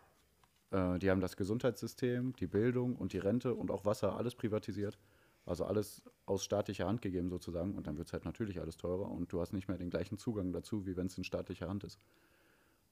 äh, 0.71 0.99
die 0.99 1.09
haben 1.09 1.21
das 1.21 1.35
Gesundheitssystem, 1.37 2.33
die 2.33 2.47
Bildung 2.47 2.95
und 2.95 3.13
die 3.13 3.17
Rente 3.17 3.55
und 3.55 3.71
auch 3.71 3.85
Wasser 3.85 4.15
alles 4.15 4.35
privatisiert. 4.35 4.99
Also 5.45 5.65
alles 5.65 6.03
aus 6.25 6.43
staatlicher 6.43 6.85
Hand 6.87 7.01
gegeben 7.01 7.29
sozusagen. 7.29 7.75
Und 7.75 7.87
dann 7.87 7.97
wird 7.97 8.07
es 8.07 8.13
halt 8.13 8.25
natürlich 8.25 8.59
alles 8.59 8.77
teurer 8.77 9.09
und 9.09 9.31
du 9.33 9.41
hast 9.41 9.53
nicht 9.53 9.67
mehr 9.67 9.77
den 9.77 9.89
gleichen 9.89 10.17
Zugang 10.17 10.51
dazu, 10.53 10.85
wie 10.85 10.95
wenn 10.95 11.07
es 11.07 11.17
in 11.17 11.23
staatlicher 11.23 11.67
Hand 11.67 11.83
ist. 11.83 11.99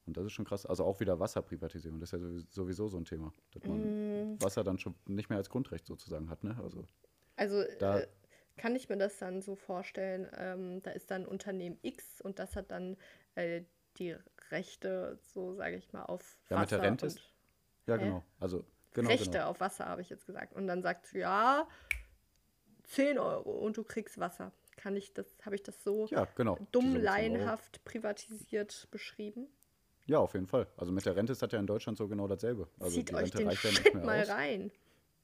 Und 0.06 0.16
das 0.18 0.26
ist 0.26 0.32
schon 0.32 0.46
krass. 0.46 0.66
Also 0.66 0.86
auch 0.86 1.00
wieder 1.02 1.20
Wasserprivatisierung. 1.20 2.00
Das 2.00 2.14
ist 2.14 2.22
ja 2.22 2.28
sowieso 2.50 2.88
so 2.88 2.98
ein 2.98 3.06
Thema. 3.06 3.34
Dass 3.52 3.64
man 3.66 4.40
Wasser 4.42 4.64
dann 4.64 4.80
schon 4.80 4.96
nicht 5.06 5.30
mehr 5.30 5.38
als 5.38 5.50
Grundrecht 5.50 5.86
sozusagen 5.86 6.30
hat. 6.30 6.44
Ne? 6.44 6.58
Also 6.64 6.86
Also 7.36 7.64
Da- 7.80 8.00
äh, 8.00 8.08
kann 8.56 8.76
ich 8.76 8.90
mir 8.90 8.98
das 8.98 9.20
dann 9.20 9.42
so 9.44 9.56
vorstellen, 9.56 10.28
ähm, 10.36 10.82
da 10.82 10.90
ist 10.92 11.12
dann 11.12 11.28
Unternehmen 11.28 11.78
X 11.84 12.22
und 12.22 12.40
das 12.40 12.56
hat 12.56 12.72
dann 12.72 12.98
äh, 13.36 13.64
die 14.00 14.16
Rechte, 14.50 15.20
so 15.22 15.54
sage 15.54 15.76
ich 15.76 15.92
mal, 15.94 16.04
auf 16.06 16.40
Ja, 16.50 16.60
mit 16.60 16.72
der 16.72 16.78
Wasser 16.80 16.88
Rente 16.88 17.06
ist- 17.06 17.20
ja, 17.86 17.98
genau. 17.98 18.24
Also 18.40 18.64
genau, 18.94 19.10
Rechte 19.10 19.30
genau. 19.32 19.50
auf 19.50 19.60
Wasser, 19.60 19.86
habe 19.86 20.02
ich 20.02 20.10
jetzt 20.10 20.26
gesagt. 20.26 20.54
Und 20.56 20.66
dann 20.68 20.82
sagt 20.82 21.14
ja, 21.14 21.68
10 22.88 23.20
Euro 23.20 23.52
und 23.52 23.78
du 23.78 23.84
kriegst 23.84 24.20
Wasser. 24.20 24.52
Kann 24.76 24.96
ich 24.96 25.14
das, 25.14 25.26
habe 25.44 25.56
ich 25.56 25.64
das 25.64 25.84
so 25.84 26.08
Ja, 26.12 26.26
genau. 26.36 26.58
dumm 26.72 26.94
Diese 26.94 26.94
10 26.94 26.98
Euro. 26.98 27.04
laienhaft 27.06 27.84
privatisiert 27.84 28.88
beschrieben? 28.92 29.48
Ja, 30.06 30.20
auf 30.20 30.34
jeden 30.34 30.48
Fall. 30.48 30.68
Also 30.78 30.92
mit 30.92 31.06
der 31.06 31.16
Rente 31.16 31.34
ist 31.34 31.42
das 31.42 31.52
ja 31.52 31.60
in 31.60 31.68
Deutschland 31.68 31.98
so 31.98 32.08
genau 32.08 32.28
dasselbe. 32.28 32.68
Also 32.80 32.96
Zieht 32.98 33.10
die 33.10 33.14
euch 33.16 33.24
Rente 33.24 33.38
den 33.40 33.48
reicht 33.48 33.64
ja 33.64 33.70
nicht 33.72 33.84
Shit 33.84 33.94
mehr 33.96 34.06
mal 34.06 34.22
aus. 34.22 34.30
rein. 34.30 34.72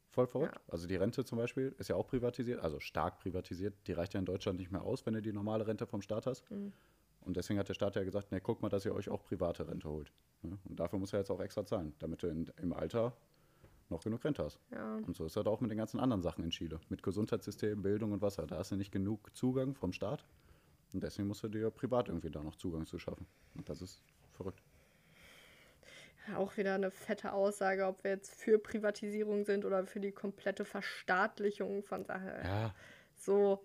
Voll 0.10 0.28
verrückt. 0.28 0.60
Also 0.68 0.88
die 0.88 0.96
Rente 0.96 1.24
zum 1.26 1.38
Beispiel 1.38 1.74
ist 1.80 1.88
ja 1.90 1.96
auch 1.96 2.08
privatisiert, 2.08 2.60
also 2.62 2.80
stark 2.80 3.20
privatisiert. 3.20 3.76
Die 3.88 3.94
reicht 3.94 4.14
ja 4.14 4.20
in 4.20 4.26
Deutschland 4.26 4.60
nicht 4.60 4.72
mehr 4.72 4.82
aus, 4.84 5.06
wenn 5.06 5.14
du 5.14 5.22
die 5.22 5.32
normale 5.34 5.66
Rente 5.66 5.88
vom 5.88 6.02
Staat 6.02 6.26
hast. 6.28 6.50
Mhm. 6.52 6.74
Und 7.22 7.38
deswegen 7.38 7.58
hat 7.60 7.70
der 7.70 7.74
Staat 7.74 7.96
ja 7.96 8.04
gesagt, 8.04 8.32
ne, 8.32 8.42
guck 8.42 8.62
mal, 8.62 8.70
dass 8.70 8.86
ihr 8.86 8.94
euch 8.94 9.10
auch 9.10 9.24
private 9.24 9.68
Rente 9.68 9.88
holt. 9.90 10.12
Ne? 10.42 10.58
Und 10.66 10.80
dafür 10.80 11.00
muss 11.00 11.14
er 11.14 11.20
jetzt 11.20 11.32
auch 11.32 11.40
extra 11.40 11.66
zahlen, 11.66 11.96
damit 12.00 12.22
du 12.22 12.28
in, 12.28 12.52
im 12.62 12.74
Alter 12.74 13.16
noch 13.94 14.04
genug 14.04 14.24
Rente 14.24 14.44
hast. 14.44 14.60
Ja. 14.72 14.96
Und 14.96 15.16
so 15.16 15.26
ist 15.26 15.36
das 15.36 15.46
auch 15.46 15.62
mit 15.62 15.72
den 15.72 15.78
ganzen 15.78 16.00
anderen 16.00 16.22
Sachen 16.22 16.44
in 16.44 16.50
Chile. 16.50 16.80
Mit 16.90 17.04
Gesundheitssystem, 17.04 17.82
Bildung 17.82 18.12
und 18.12 18.22
Wasser. 18.22 18.46
Da 18.46 18.58
hast 18.58 18.72
du 18.72 18.76
nicht 18.76 18.92
genug 18.92 19.36
Zugang 19.36 19.76
vom 19.76 19.94
Staat. 19.94 20.26
Und 20.94 21.02
deswegen 21.04 21.28
musst 21.28 21.44
du 21.44 21.48
dir 21.48 21.70
privat 21.72 22.08
irgendwie 22.10 22.30
da 22.30 22.44
noch 22.44 22.56
Zugang 22.56 22.86
zu 22.86 23.00
schaffen. 23.00 23.26
Und 23.56 23.68
das 23.70 23.82
ist 23.82 24.02
verrückt. 24.34 24.62
Auch 26.36 26.56
wieder 26.56 26.76
eine 26.76 26.90
fette 26.92 27.34
Aussage, 27.34 27.86
ob 27.86 28.04
wir 28.04 28.12
jetzt 28.12 28.34
für 28.36 28.58
Privatisierung 28.58 29.44
sind 29.44 29.66
oder 29.66 29.86
für 29.86 30.00
die 30.00 30.12
komplette 30.12 30.64
Verstaatlichung 30.66 31.84
von 31.84 32.06
Sachen. 32.06 32.30
Ja, 32.44 32.74
So, 33.16 33.64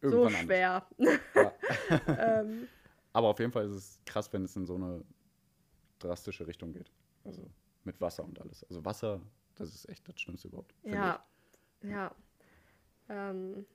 so 0.00 0.24
irgendwann 0.24 0.26
anders. 0.26 0.40
schwer. 0.40 0.86
Ja. 1.34 1.52
ähm, 2.40 2.68
Aber 3.12 3.28
auf 3.28 3.38
jeden 3.38 3.52
Fall 3.52 3.66
ist 3.66 3.72
es 3.72 4.00
krass, 4.06 4.32
wenn 4.32 4.44
es 4.44 4.56
in 4.56 4.64
so 4.66 4.76
eine 4.76 5.04
drastische 5.98 6.46
Richtung 6.46 6.72
geht. 6.72 6.90
Also 7.24 7.50
mit 7.84 8.00
Wasser 8.00 8.24
und 8.24 8.40
alles. 8.40 8.64
Also 8.64 8.84
Wasser, 8.84 9.20
das 9.60 9.74
ist 9.74 9.88
echt 9.88 10.08
das 10.08 10.20
Schlimmste 10.20 10.48
überhaupt. 10.48 10.74
ja, 10.84 11.24
ja. 11.82 12.14
Ähm, 13.08 13.66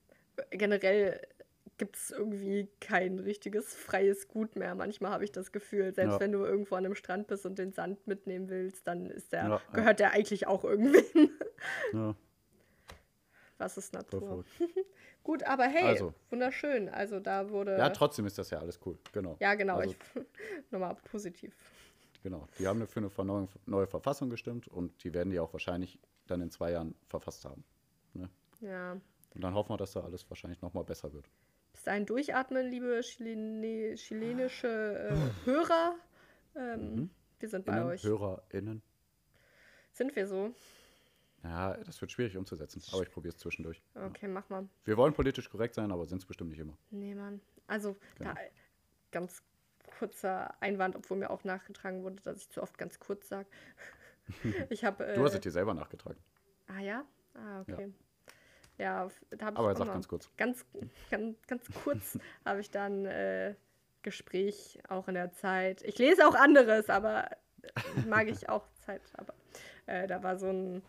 generell 0.52 1.20
gibt 1.78 1.98
es 1.98 2.12
irgendwie 2.12 2.70
kein 2.80 3.20
richtiges 3.20 3.74
freies 3.76 4.28
Gut 4.30 4.56
mehr. 4.56 4.76
Manchmal 4.76 5.12
habe 5.12 5.26
ich 5.26 5.32
das 5.34 5.52
Gefühl, 5.52 5.94
selbst 5.94 6.14
Ja. 6.14 6.20
wenn 6.22 6.32
du 6.32 6.46
irgendwo 6.46 6.76
an 6.76 6.86
einem 6.86 6.96
Strand 6.96 7.28
bist 7.28 7.46
und 7.46 7.60
den 7.60 7.74
Sand 7.74 8.08
mitnehmen 8.08 8.48
willst, 8.50 8.88
dann 8.88 9.10
ist 9.10 9.34
der, 9.34 9.44
Ja, 9.44 9.50
ja. 9.50 9.62
gehört 9.74 10.00
der 10.00 10.12
eigentlich 10.12 10.48
auch 10.48 10.64
irgendwen. 10.64 11.04
ich. 11.14 11.94
Ja, 11.94 12.16
Was 13.58 13.78
ist 13.78 13.94
Natur? 13.94 14.46
Gut, 15.24 15.44
aber 15.44 15.64
hey, 15.66 15.84
Also. 15.84 16.14
wunderschön. 16.30 16.88
Also 16.88 17.20
da 17.20 17.50
wurde. 17.50 17.78
Ja, 17.78 17.90
trotzdem 17.90 18.26
ist 18.26 18.38
das 18.38 18.52
ja 18.52 18.60
alles 18.60 18.80
cool. 18.86 18.98
Genau. 19.12 19.36
Ja, 19.42 19.56
genau. 19.56 19.78
Also, 19.78 19.92
ich, 19.92 19.98
nochmal 20.72 20.96
positiv. 21.12 21.54
Genau. 22.26 22.48
Die 22.60 22.68
haben 22.68 22.86
für 22.88 23.00
eine 23.00 23.10
Verneu- 23.10 23.48
neue 23.68 23.88
Verfassung 23.88 24.30
gestimmt 24.30 24.68
und 24.68 25.04
die 25.04 25.14
werden 25.14 25.30
die 25.30 25.40
auch 25.40 25.54
wahrscheinlich 25.54 26.00
dann 26.28 26.42
in 26.42 26.50
zwei 26.52 26.72
Jahren 26.72 26.96
verfasst 27.08 27.46
haben. 27.46 27.64
Ne? 28.14 28.30
Ja. 28.62 28.94
Und 29.36 29.42
dann 29.44 29.54
hoffen 29.54 29.70
wir, 29.70 29.78
dass 29.78 29.94
da 29.94 30.02
alles 30.02 30.28
wahrscheinlich 30.30 30.62
nochmal 30.62 30.84
besser 30.84 31.14
wird. 31.14 31.30
Bis 31.72 31.84
dahin 31.84 32.06
durchatmen, 32.06 32.68
liebe 32.70 33.00
Chilene, 33.02 33.96
chilenische 33.96 34.68
äh, 35.12 35.46
Hörer. 35.46 35.96
Ähm, 36.56 37.10
Wir 37.40 37.50
sind 37.50 37.66
bei 37.66 37.74
Mhm. 37.74 37.78
Innen, 37.80 37.90
euch. 37.90 38.04
HörerInnen. 38.04 38.82
Sind 39.92 40.16
wir 40.16 40.28
so? 40.28 40.54
Ja, 41.44 41.76
das 41.78 42.02
wird 42.02 42.12
schwierig 42.12 42.36
umzusetzen, 42.38 42.82
aber 42.92 43.04
ich 43.04 43.12
probiere 43.12 43.34
es 43.36 43.38
zwischendurch. 43.40 43.84
Okay, 43.94 44.28
mach 44.28 44.50
mal. 44.50 44.68
Wir 44.84 44.98
wollen 44.98 45.14
politisch 45.14 45.48
korrekt 45.50 45.76
sein, 45.76 45.92
aber 45.92 46.06
sind 46.08 46.18
es 46.20 46.26
bestimmt 46.26 46.50
nicht 46.50 46.60
immer. 46.60 46.76
Nee, 46.90 47.14
Mann. 47.14 47.40
Also, 47.68 47.96
Genau. 48.18 48.34
da 48.34 48.40
ganz 49.12 49.44
kurzer 49.98 50.54
Einwand, 50.62 50.96
obwohl 50.96 51.18
mir 51.18 51.30
auch 51.30 51.44
nachgetragen 51.44 52.04
wurde, 52.04 52.22
dass 52.24 52.38
ich 52.38 52.50
zu 52.50 52.62
oft 52.62 52.78
ganz 52.78 53.00
kurz 53.00 53.28
sage. 53.30 53.48
ich 54.70 54.84
habe. 54.84 55.06
Äh, 55.06 55.16
Du 55.16 55.24
hast 55.24 55.34
es 55.36 55.42
dir 55.42 55.52
selber 55.52 55.74
nachgetragen. 55.74 56.20
Ah 56.68 56.80
ja? 56.80 57.06
Ah, 57.36 57.62
okay. 57.62 57.94
Ja, 58.78 59.06
f- 59.06 59.26
da 59.30 59.46
habe 59.48 59.54
ich 59.56 59.60
Aber 59.60 59.72
auch 59.72 59.78
sag 59.78 59.88
ganz 59.94 60.08
kurz. 60.08 60.30
Ganz, 60.38 60.66
ganz, 61.10 61.38
ganz 61.48 61.68
kurz 61.84 62.18
habe 62.46 62.60
ich 62.60 62.72
dann 62.72 63.06
äh, 63.06 63.56
Gespräch 64.02 64.80
auch 64.90 65.08
in 65.08 65.14
der 65.16 65.32
Zeit. 65.32 65.82
Ich 65.84 65.98
lese 65.98 66.28
auch 66.28 66.36
anderes, 66.36 66.90
aber 66.90 67.32
äh, 67.62 68.02
mag 68.08 68.28
ich 68.28 68.50
auch 68.50 68.68
Zeit. 68.86 69.02
Aber 69.14 69.34
äh, 69.86 70.08
da 70.08 70.24
war 70.24 70.38
so 70.38 70.48
ein 70.50 70.82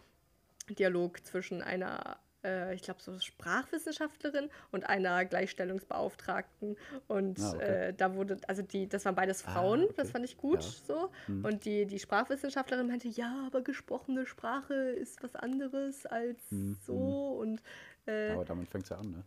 Dialog 0.69 1.25
zwischen 1.25 1.63
einer, 1.63 2.19
äh, 2.45 2.75
ich 2.75 2.83
glaube, 2.83 3.01
so 3.03 3.19
Sprachwissenschaftlerin 3.19 4.49
und 4.73 4.85
einer 4.89 5.25
Gleichstellungsbeauftragten. 5.25 6.77
Und 7.09 7.39
Ah, 7.41 7.53
okay. 7.55 7.89
äh, 7.89 7.95
da 7.95 8.15
wurde, 8.15 8.39
also 8.47 8.63
die, 8.63 8.89
das 8.89 9.05
waren 9.05 9.15
beides 9.15 9.43
Frauen, 9.43 9.85
okay. 9.85 9.95
das 9.97 10.11
fand 10.11 10.25
ich 10.25 10.37
gut 10.37 10.63
Ja. 10.63 10.71
so. 10.87 11.11
Und 11.29 11.65
die, 11.65 11.87
die 11.87 11.99
Sprachwissenschaftlerin 11.99 12.87
meinte, 12.89 13.09
ja, 13.09 13.45
aber 13.47 13.63
gesprochene 13.63 14.27
Sprache 14.27 14.75
ist 14.75 15.23
was 15.23 15.35
anderes 15.37 16.07
als 16.07 16.39
Mhm. 16.51 16.77
so. 16.87 17.39
Und 17.41 17.63
äh, 18.07 18.31
Aber 18.31 18.45
damit 18.45 18.69
fängt 18.69 18.85
es 18.85 18.91
ja 18.91 18.99
an, 18.99 19.11
ne? 19.11 19.23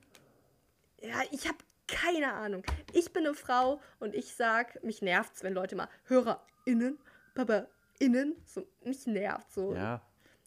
ja, 1.02 1.22
ich 1.32 1.48
habe 1.48 1.58
keine 1.88 2.34
Ahnung. 2.34 2.64
Ich 2.94 3.12
bin 3.14 3.26
eine 3.26 3.34
Frau 3.34 3.82
und 4.00 4.14
ich 4.14 4.36
sag, 4.36 4.84
mich 4.84 5.02
nervt's, 5.02 5.44
wenn 5.44 5.54
Leute 5.54 5.76
mal 5.76 5.88
HörerInnen, 6.06 7.00
PapaInnen, 7.34 8.36
so, 8.46 8.68
mich 8.84 9.08
nervt 9.08 9.52
so. 9.52 9.74
Ja, 9.74 10.02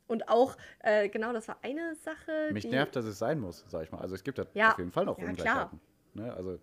Und 0.06 0.28
auch, 0.28 0.56
äh, 0.80 1.08
genau, 1.08 1.32
das 1.32 1.48
war 1.48 1.58
eine 1.62 1.94
Sache. 1.96 2.50
mich 2.52 2.64
nervt, 2.64 2.96
dass 2.96 3.04
es 3.04 3.18
sein 3.18 3.38
muss, 3.40 3.64
sag 3.68 3.84
ich 3.84 3.92
mal. 3.92 4.00
Also 4.00 4.14
es 4.14 4.24
gibt 4.24 4.38
da 4.38 4.46
Ja, 4.54 4.72
auf 4.72 4.78
jeden 4.78 4.92
Fall 4.92 5.04
noch 5.04 5.18
ja, 5.18 5.26
Ungleichheiten. 5.26 5.80
Ne? 6.14 6.32
Also 6.34 6.58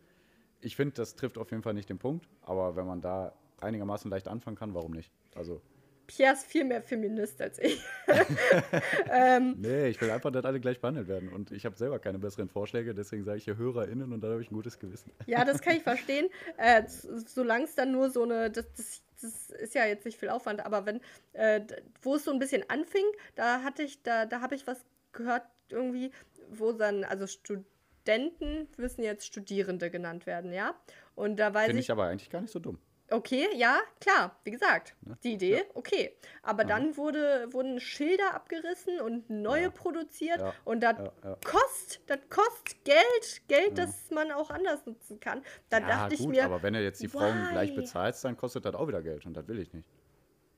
ich 0.62 0.76
finde, 0.76 0.96
das 0.96 1.16
trifft 1.16 1.38
auf 1.38 1.52
jeden 1.52 1.64
Fall 1.64 1.74
nicht 1.74 1.90
den 1.90 2.00
Punkt, 2.00 2.28
aber 2.42 2.76
wenn 2.76 2.86
man 2.86 3.02
da 3.02 3.34
einigermaßen 3.62 4.10
leicht 4.10 4.28
anfangen 4.28 4.58
kann, 4.58 4.74
warum 4.74 4.92
nicht? 4.92 5.12
Also, 5.36 5.62
Pierre 6.08 6.34
ist 6.34 6.46
viel 6.46 6.66
mehr 6.66 6.82
Feminist 6.82 7.42
als 7.42 7.60
ich. 7.60 7.82
nee, 9.58 9.88
ich 9.88 10.02
will 10.02 10.10
einfach, 10.10 10.32
dass 10.32 10.44
alle 10.44 10.60
gleich 10.60 10.82
behandelt 10.82 11.08
werden. 11.08 11.30
Und 11.30 11.52
ich 11.52 11.66
habe 11.66 11.78
selber 11.78 12.00
keine 12.00 12.20
besseren 12.20 12.50
Vorschläge, 12.50 12.94
deswegen 12.96 13.24
sage 13.24 13.38
ich 13.38 13.44
hier 13.44 13.58
HörerInnen 13.58 14.12
und 14.12 14.22
da 14.22 14.30
habe 14.30 14.42
ich 14.42 14.50
ein 14.50 14.56
gutes 14.56 14.80
Gewissen. 14.80 15.12
Ja, 15.28 15.46
das 15.46 15.62
kann 15.62 15.78
ich 15.78 15.84
verstehen. 15.84 16.28
Äh, 16.58 16.84
Solange 16.88 17.66
es 17.66 17.76
dann 17.76 17.92
nur 17.92 18.10
so 18.10 18.24
eine, 18.24 18.50
das, 18.50 18.66
das, 18.76 19.04
das 19.22 19.50
ist 19.50 19.76
ja 19.76 19.86
jetzt 19.86 20.06
nicht 20.06 20.20
viel 20.20 20.30
Aufwand, 20.30 20.66
aber 20.66 20.86
wenn, 20.86 21.02
äh, 21.34 21.62
wo 22.02 22.16
es 22.16 22.24
so 22.24 22.32
ein 22.32 22.40
bisschen 22.40 22.70
anfing, 22.70 23.06
da 23.36 23.64
hatte 23.64 23.84
ich, 23.84 24.02
da, 24.04 24.26
da 24.26 24.42
habe 24.42 24.56
ich 24.56 24.68
was 24.68 24.86
gehört 25.12 25.44
irgendwie, 25.70 26.12
wo 26.50 26.72
dann, 26.72 27.04
also 27.04 27.28
Studenten 27.28 28.68
müssen 28.78 29.04
jetzt 29.04 29.26
Studierende 29.26 29.90
genannt 29.90 30.26
werden, 30.26 30.54
ja? 30.54 30.76
Und 31.16 31.38
da 31.38 31.54
weiß 31.54 31.68
Finde 31.68 31.80
ich, 31.80 31.88
ich 31.88 31.92
aber 31.92 32.06
eigentlich 32.06 32.30
gar 32.30 32.42
nicht 32.42 32.52
so 32.52 32.60
dumm. 32.60 32.80
Okay, 33.12 33.48
ja, 33.56 33.80
klar, 34.00 34.36
wie 34.44 34.52
gesagt, 34.52 34.96
die 35.24 35.34
Idee, 35.34 35.64
okay. 35.74 36.16
Aber 36.44 36.64
dann 36.64 36.98
wurde, 36.98 37.52
wurden 37.52 37.80
Schilder 37.80 38.34
abgerissen 38.34 39.00
und 39.02 39.30
neue 39.30 39.64
Ja. 39.64 39.70
produziert 39.70 40.40
Ja, 40.40 40.54
und 40.66 40.82
das 40.82 40.98
ja, 40.98 41.12
ja. 41.24 41.38
kostet, 41.44 42.02
das 42.10 42.20
kostet 42.30 42.84
Geld, 42.86 43.42
Geld, 43.48 43.78
das 43.78 44.10
man 44.12 44.32
auch 44.32 44.50
anders 44.50 44.86
nutzen 44.86 45.20
kann. 45.20 45.44
Da 45.70 45.80
ja, 45.80 45.88
dachte 45.88 46.14
ich 46.16 46.20
gut, 46.22 46.30
mir, 46.30 46.46
aber 46.46 46.62
wenn 46.64 46.74
du 46.74 46.82
jetzt 46.82 47.02
die 47.02 47.08
Frauen 47.08 47.46
why? 47.48 47.52
gleich 47.52 47.76
bezahlst, 47.76 48.24
dann 48.26 48.38
kostet 48.38 48.66
das 48.66 48.76
auch 48.76 48.88
wieder 48.88 49.02
Geld 49.02 49.26
und 49.26 49.34
das 49.36 49.48
will 49.48 49.60
ich 49.60 49.74
nicht. 49.74 49.88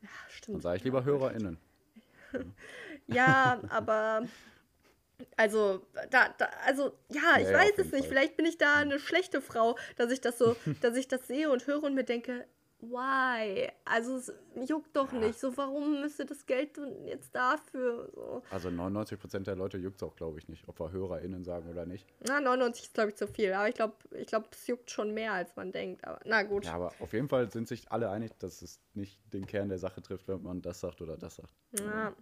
Ja, 0.02 0.10
Dann 0.26 0.30
stimmt. 0.30 0.62
sage 0.64 0.78
ich 0.78 0.84
lieber 0.84 1.04
HörerInnen. 1.04 1.58
Ja, 3.08 3.60
aber 3.70 4.24
also 5.38 5.82
da, 6.10 6.30
da 6.38 6.50
also 6.66 6.94
ja, 7.10 7.38
ich 7.38 7.46
Ja, 7.46 7.52
ja, 7.52 7.58
weiß 7.60 7.78
es 7.78 7.92
nicht. 7.92 8.06
Fall. 8.06 8.10
Vielleicht 8.10 8.38
bin 8.38 8.46
ich 8.46 8.58
da 8.58 8.76
eine 8.76 9.00
schlechte 9.00 9.42
Frau, 9.42 9.78
dass 9.98 10.12
ich 10.12 10.22
das 10.22 10.38
so, 10.38 10.56
dass 10.82 10.96
ich 10.96 11.08
das 11.08 11.28
sehe 11.28 11.50
und 11.50 11.68
höre 11.68 11.84
und 11.84 11.96
mir 11.96 12.04
denke, 12.04 12.46
why? 12.82 13.70
Also 13.86 14.18
es 14.18 14.34
juckt 14.68 14.96
doch 14.96 15.12
nicht. 15.12 15.40
So 15.40 15.56
warum 15.58 16.02
müsste 16.02 16.26
das 16.26 16.46
Geld 16.46 16.80
jetzt 17.06 17.34
dafür 17.36 18.10
so? 18.14 18.42
Also 18.50 18.70
99% 18.70 19.40
der 19.40 19.56
Leute 19.56 19.78
juckt 19.78 19.98
es 19.98 20.04
auch, 20.04 20.16
glaube 20.16 20.40
ich, 20.40 20.48
nicht, 20.50 20.68
ob 20.68 20.80
wir 20.80 20.92
HörerInnen 20.92 21.44
sagen 21.44 21.70
oder 21.70 21.86
nicht. 21.86 22.08
Na, 22.28 22.42
99 22.42 22.86
ist 22.86 22.94
glaube 22.94 23.10
ich 23.12 23.16
zu 23.16 23.28
viel, 23.28 23.54
aber 23.54 23.70
ich 23.70 23.76
glaube, 23.76 23.96
ich 24.12 24.28
glaube, 24.28 24.48
es 24.52 24.68
juckt 24.68 24.90
schon 24.92 25.14
mehr 25.14 25.34
als 25.34 25.56
man 25.56 25.72
denkt, 25.72 26.06
aber 26.06 26.20
na 26.26 26.44
gut. 26.44 26.66
Ja, 26.66 26.74
aber 26.74 26.94
auf 27.00 27.14
jeden 27.14 27.30
Fall 27.30 27.52
sind 27.52 27.68
sich 27.68 27.92
alle 27.92 28.10
einig, 28.10 28.32
dass 28.40 28.62
es 28.62 28.82
nicht 28.94 29.22
den 29.34 29.46
Kern 29.46 29.70
der 29.70 29.80
Sache 29.80 30.02
trifft, 30.02 30.28
wenn 30.28 30.42
man 30.42 30.62
das 30.62 30.80
sagt 30.80 31.02
oder 31.02 31.18
das 31.18 31.36
sagt. 31.36 31.54
Ja, 31.80 32.16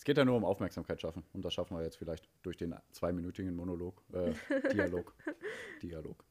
Es 0.00 0.04
geht 0.04 0.16
ja 0.16 0.24
nur 0.24 0.34
um 0.38 0.46
Aufmerksamkeit 0.46 0.98
schaffen. 0.98 1.24
Und 1.34 1.44
das 1.44 1.52
schaffen 1.52 1.76
wir 1.76 1.84
jetzt 1.84 1.98
vielleicht 1.98 2.26
durch 2.42 2.56
den 2.56 2.74
zweiminütigen 2.90 3.54
Monolog, 3.54 4.02
äh, 4.14 4.32
Dialog. 4.72 5.14
Dialog. 5.82 6.24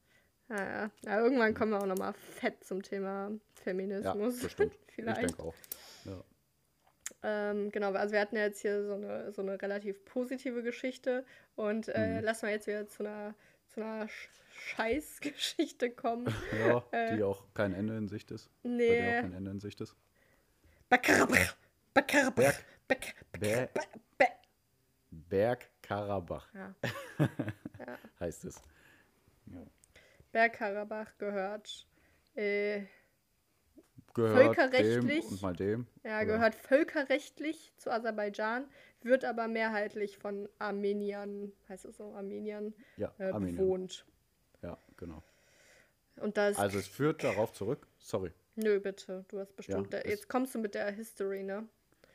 ja, 0.50 0.56
ja. 0.58 0.92
ja, 1.06 1.20
irgendwann 1.22 1.54
kommen 1.54 1.74
wir 1.74 1.78
auch 1.80 1.86
nochmal 1.86 2.14
fett 2.14 2.64
zum 2.64 2.82
Thema 2.82 3.30
Ja, 3.30 3.38
Feminismus. 3.62 4.40
bestimmt. 4.42 4.74
Ich 4.88 4.96
Vielleicht. 5.06 5.22
denke 5.22 5.44
auch. 5.44 5.54
Ja. 6.06 6.24
Ähm, 7.22 7.72
genau, 7.72 7.94
also 7.94 8.12
wir 8.12 8.20
hatten 8.22 8.36
ja 8.38 8.42
jetzt 8.42 8.60
hier 8.60 8.84
so 8.88 8.94
eine, 8.96 9.32
so 9.32 9.44
eine 9.44 9.62
relativ 9.62 10.04
positive 10.04 10.64
Geschichte 10.64 11.24
und 11.56 11.88
Mhm. 11.90 11.94
äh, 11.94 12.20
lassen 12.22 12.48
wir 12.48 12.50
jetzt 12.54 12.66
wieder 12.66 12.88
zu 12.88 13.06
einer, 13.06 13.36
zu 13.68 13.82
einer 13.82 14.08
Sch 14.10 14.30
Scheißgeschichte 14.52 15.92
kommen. 15.92 16.26
ja, 16.68 16.84
Äh. 16.92 17.16
die 17.18 17.24
auch 17.24 17.46
kein 17.54 17.74
Ende 17.76 17.96
in 17.98 18.08
Sicht 18.10 18.32
ist. 18.32 18.50
Bei 18.64 18.70
der 18.70 18.78
Nee. 18.78 19.18
auch 19.20 19.22
kein 19.22 19.34
Ende 19.34 19.52
in 19.52 19.60
Sicht 19.60 19.80
ist. 19.80 19.96
Bakarabach, 20.90 21.56
Bakarabach, 21.94 22.56
Berg- 22.90 23.14
Bak- 23.32 23.40
Ber 23.40 23.68
Ba- 23.74 23.82
Ba- 24.18 24.26
Bergkarabach 25.12 26.48
Ja. 26.54 26.76
heißt 28.20 28.46
es. 28.46 28.62
Ja. 29.48 29.66
Bergkarabach 30.32 31.18
gehört, 31.18 31.88
äh, 32.36 32.84
Gehört 34.16 34.56
Völkerrechtlich- 34.56 35.22
dem 35.26 35.32
und 35.34 35.42
mal 35.42 35.56
dem. 35.56 35.88
ja, 36.04 36.18
Oder- 36.18 36.26
gehört 36.26 36.56
völkerrechtlich 36.56 37.72
zu 37.78 37.92
Aserbaidschan, 37.92 38.68
wird 39.04 39.24
aber 39.24 39.48
mehrheitlich 39.48 40.18
von 40.18 40.50
Armeniern, 40.58 41.54
heißt 41.70 41.86
es 41.86 41.98
so, 41.98 42.14
Armeniern, 42.16 42.74
Ja, 42.98 43.14
äh, 43.20 43.30
Armenien. 43.30 43.58
bewohnt. 43.58 44.06
Ja, 44.64 44.78
genau. 44.98 45.22
Und 46.18 46.38
das, 46.38 46.58
Also 46.58 46.80
es 46.80 46.88
führt 46.88 47.24
darauf 47.24 47.54
zurück, 47.54 47.88
sorry. 48.00 48.32
nö, 48.56 48.80
bitte, 48.80 49.24
du 49.30 49.40
hast 49.40 49.56
bestimmt, 49.56 49.94
Ja, 49.94 50.02
da- 50.02 50.10
jetzt 50.10 50.28
kommst 50.28 50.54
du 50.56 50.60
mit 50.60 50.74
der 50.76 50.92
History, 50.92 51.44
ne? 51.44 51.68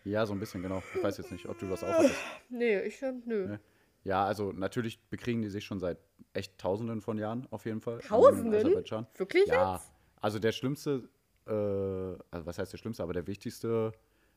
Ja, 0.04 0.26
so 0.26 0.34
ein 0.34 0.38
bisschen, 0.38 0.62
genau. 0.62 0.82
Ich 0.94 1.02
weiß 1.02 1.16
jetzt 1.18 1.32
nicht, 1.32 1.48
ob 1.48 1.58
du 1.58 1.66
das 1.66 1.82
auch 1.82 1.88
hattest. 1.88 2.14
Nee, 2.50 2.80
ich, 2.80 3.00
nö. 3.24 3.46
Ne? 3.48 3.60
Ja, 4.04 4.24
also 4.24 4.52
natürlich 4.52 5.00
bekriegen 5.08 5.40
die 5.40 5.48
sich 5.48 5.64
schon 5.64 5.80
seit 5.80 5.98
echt 6.34 6.58
Tausenden 6.58 7.00
von 7.00 7.16
Jahren 7.16 7.48
auf 7.50 7.64
jeden 7.64 7.80
Fall. 7.80 7.98
Tausenden? 8.00 8.66
Wirklich 9.16 9.46
Ja, 9.46 9.74
jetzt? 9.74 9.92
also 10.20 10.38
der 10.38 10.52
schlimmste, 10.52 11.08
äh, 11.46 11.50
also 12.30 12.46
was 12.46 12.58
heißt 12.58 12.72
der 12.72 12.78
schlimmste, 12.78 13.02
aber 13.02 13.14
der 13.14 13.26
wichtigste 13.26 13.92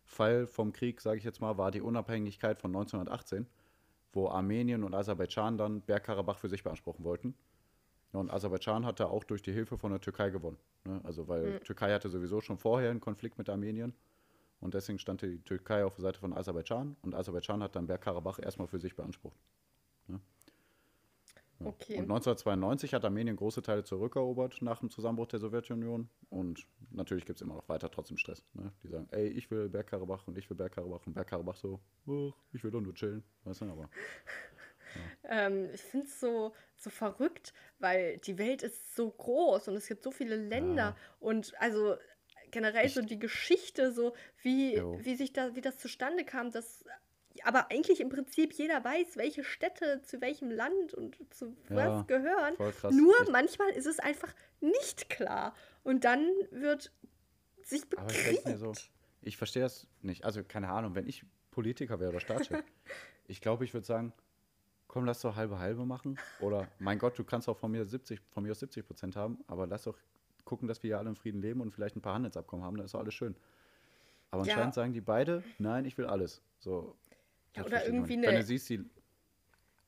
Fall 0.06 0.48
vom 0.48 0.72
Krieg, 0.72 1.02
sage 1.02 1.18
ich 1.18 1.26
jetzt 1.26 1.42
mal, 1.42 1.58
war 1.58 1.72
die 1.72 1.82
Unabhängigkeit 1.82 2.60
von 2.60 2.72
1918, 2.72 3.46
wo 4.14 4.30
Armenien 4.30 4.86
und 4.86 4.94
Aserbaidschan 4.94 5.58
dann 5.58 5.82
Bergkarabach 5.82 6.40
für 6.40 6.48
sich 6.48 6.64
beanspruchen 6.64 7.04
wollten. 7.04 7.36
Und 8.14 8.32
Aserbaidschan 8.32 8.86
hatte 8.86 9.10
auch 9.10 9.26
durch 9.26 9.42
die 9.42 9.52
Hilfe 9.52 9.78
von 9.78 9.92
der 9.92 10.00
Türkei 10.00 10.30
gewonnen. 10.30 10.58
Ne? 10.86 11.02
Also 11.04 11.28
weil 11.28 11.46
mhm. 11.46 11.64
Türkei 11.66 11.94
hatte 11.94 12.08
sowieso 12.08 12.40
schon 12.40 12.58
vorher 12.58 12.90
einen 12.90 13.02
Konflikt 13.02 13.38
mit 13.38 13.50
Armenien 13.50 13.94
und 14.60 14.74
deswegen 14.74 15.00
stand 15.00 15.22
die 15.22 15.40
Türkei 15.40 15.86
auf 15.86 15.96
der 15.96 16.04
Seite 16.04 16.20
von 16.20 16.34
Aserbaidschan 16.34 16.96
und 17.02 17.14
Aserbaidschan 17.14 17.62
hat 17.62 17.76
dann 17.76 17.88
Bergkarabach 17.88 18.40
erstmal 18.40 18.68
für 18.68 18.80
sich 18.80 18.96
beansprucht. 18.96 19.38
Ne? 20.08 20.20
Ja. 21.60 21.68
Okay. 21.68 21.98
Und 21.98 22.04
1992 22.04 22.94
hat 22.94 23.04
Armenien 23.04 23.36
große 23.36 23.62
Teile 23.62 23.84
zurückerobert 23.84 24.62
nach 24.62 24.80
dem 24.80 24.92
Zusammenbruch 24.92 25.28
der 25.28 25.40
Sowjetunion. 25.40 26.08
Und 26.30 26.68
natürlich 26.92 27.26
gibt 27.26 27.38
es 27.38 27.42
immer 27.42 27.56
noch 27.56 27.68
weiter 27.68 27.90
trotzdem 27.90 28.18
Stress. 28.18 28.46
Ne? 28.54 28.72
Die 28.84 28.90
sagen, 28.90 29.08
ey, 29.12 29.28
ich 29.28 29.50
will 29.50 29.68
Bergkarabach 29.68 30.28
und 30.28 30.38
ich 30.38 30.50
will 30.50 30.58
Bergkarabach 30.58 31.08
und 31.08 31.14
Bergkarabach 31.14 31.56
so, 31.56 31.80
oh, 32.06 32.32
ich 32.54 32.64
will 32.64 32.72
doch 32.72 32.82
nur 32.82 32.94
chillen. 32.94 33.24
Weißt 33.44 33.62
du, 33.62 33.66
aber. 33.66 33.90
Ja. 35.24 35.48
Ähm, 35.48 35.70
ich 35.74 35.82
finde 35.82 36.06
es 36.06 36.20
so, 36.20 36.54
so 36.76 36.90
verrückt, 36.90 37.54
weil 37.80 38.18
die 38.20 38.38
Welt 38.38 38.64
ist 38.64 38.96
so 38.96 39.10
groß 39.10 39.68
und 39.68 39.76
es 39.76 39.88
gibt 39.88 40.04
so 40.04 40.12
viele 40.12 40.36
Länder. 40.36 40.96
Ja. 40.96 40.98
Und 41.20 41.54
also 41.60 41.98
generell 42.58 42.90
so 42.90 43.02
die 43.02 43.20
Geschichte, 43.20 43.92
so 43.92 44.14
wie, 44.42 44.82
wie 45.04 45.16
sich 45.16 45.32
da, 45.32 45.56
wie 45.56 45.62
das 45.62 45.78
zustande 45.78 46.26
kam, 46.26 46.50
dass 46.52 46.84
aber 47.44 47.70
eigentlich 47.70 48.00
im 48.00 48.10
Prinzip 48.10 48.52
jeder 48.54 48.84
weiß, 48.84 49.16
welche 49.16 49.44
Städte 49.44 50.02
zu 50.02 50.22
welchem 50.22 50.50
Land 50.50 50.96
und 50.96 51.16
zu 51.32 51.56
ja, 51.70 51.76
was 51.76 52.08
gehören. 52.08 52.56
Nur 52.90 53.22
Echt. 53.22 53.32
manchmal 53.32 53.70
ist 53.70 53.86
es 53.86 54.00
einfach 54.00 54.34
nicht 54.60 55.08
klar. 55.10 55.54
Und 55.84 56.04
dann 56.04 56.28
wird 56.50 56.92
sich 57.62 57.88
bekriegt. 57.88 58.44
Aber 58.44 58.54
ich, 58.56 58.60
so, 58.60 58.74
ich 59.22 59.38
verstehe 59.38 59.62
das 59.62 59.88
nicht. 60.02 60.26
Also 60.26 60.44
keine 60.44 60.70
Ahnung, 60.70 60.96
wenn 60.96 61.08
ich 61.08 61.24
Politiker 61.52 62.00
wäre 62.00 62.10
oder 62.10 62.20
Staatschef, 62.20 62.64
ich 63.28 63.40
glaube, 63.40 63.66
ich 63.66 63.74
würde 63.76 63.86
sagen, 63.86 64.14
komm, 64.88 65.06
lass 65.06 65.22
doch 65.22 65.36
halbe 65.36 65.60
halbe 65.60 65.86
machen. 65.86 66.18
Oder 66.40 66.68
mein 66.80 66.98
Gott, 66.98 67.20
du 67.20 67.24
kannst 67.24 67.48
auch 67.50 67.58
von 67.58 67.72
mir 67.72 67.86
70, 67.86 68.20
von 68.32 68.42
mir 68.42 68.52
aus 68.52 68.62
70 68.62 68.84
Prozent 68.84 69.16
haben, 69.16 69.44
aber 69.46 69.68
lass 69.68 69.84
doch 69.84 70.00
gucken, 70.48 70.68
dass 70.68 70.82
wir 70.82 70.90
hier 70.90 70.98
alle 70.98 71.10
in 71.10 71.16
Frieden 71.16 71.42
leben 71.42 71.62
und 71.62 71.72
vielleicht 71.72 71.96
ein 71.96 72.02
paar 72.02 72.16
Handelsabkommen 72.16 72.66
haben, 72.66 72.78
dann 72.78 72.86
ist 72.86 72.94
doch 72.94 73.00
alles 73.00 73.14
schön. 73.14 73.36
Aber 74.32 74.44
ja. 74.44 74.54
anscheinend 74.54 74.74
sagen 74.74 74.94
die 74.94 75.02
beide, 75.02 75.44
nein, 75.60 75.86
ich 75.86 75.98
will 75.98 76.06
alles. 76.06 76.42
So, 76.60 76.96
ja, 77.56 77.64
oder 77.64 77.86
irgendwie 77.86 78.18
eine, 78.18 78.44
siehst, 78.44 78.70
die, 78.70 78.84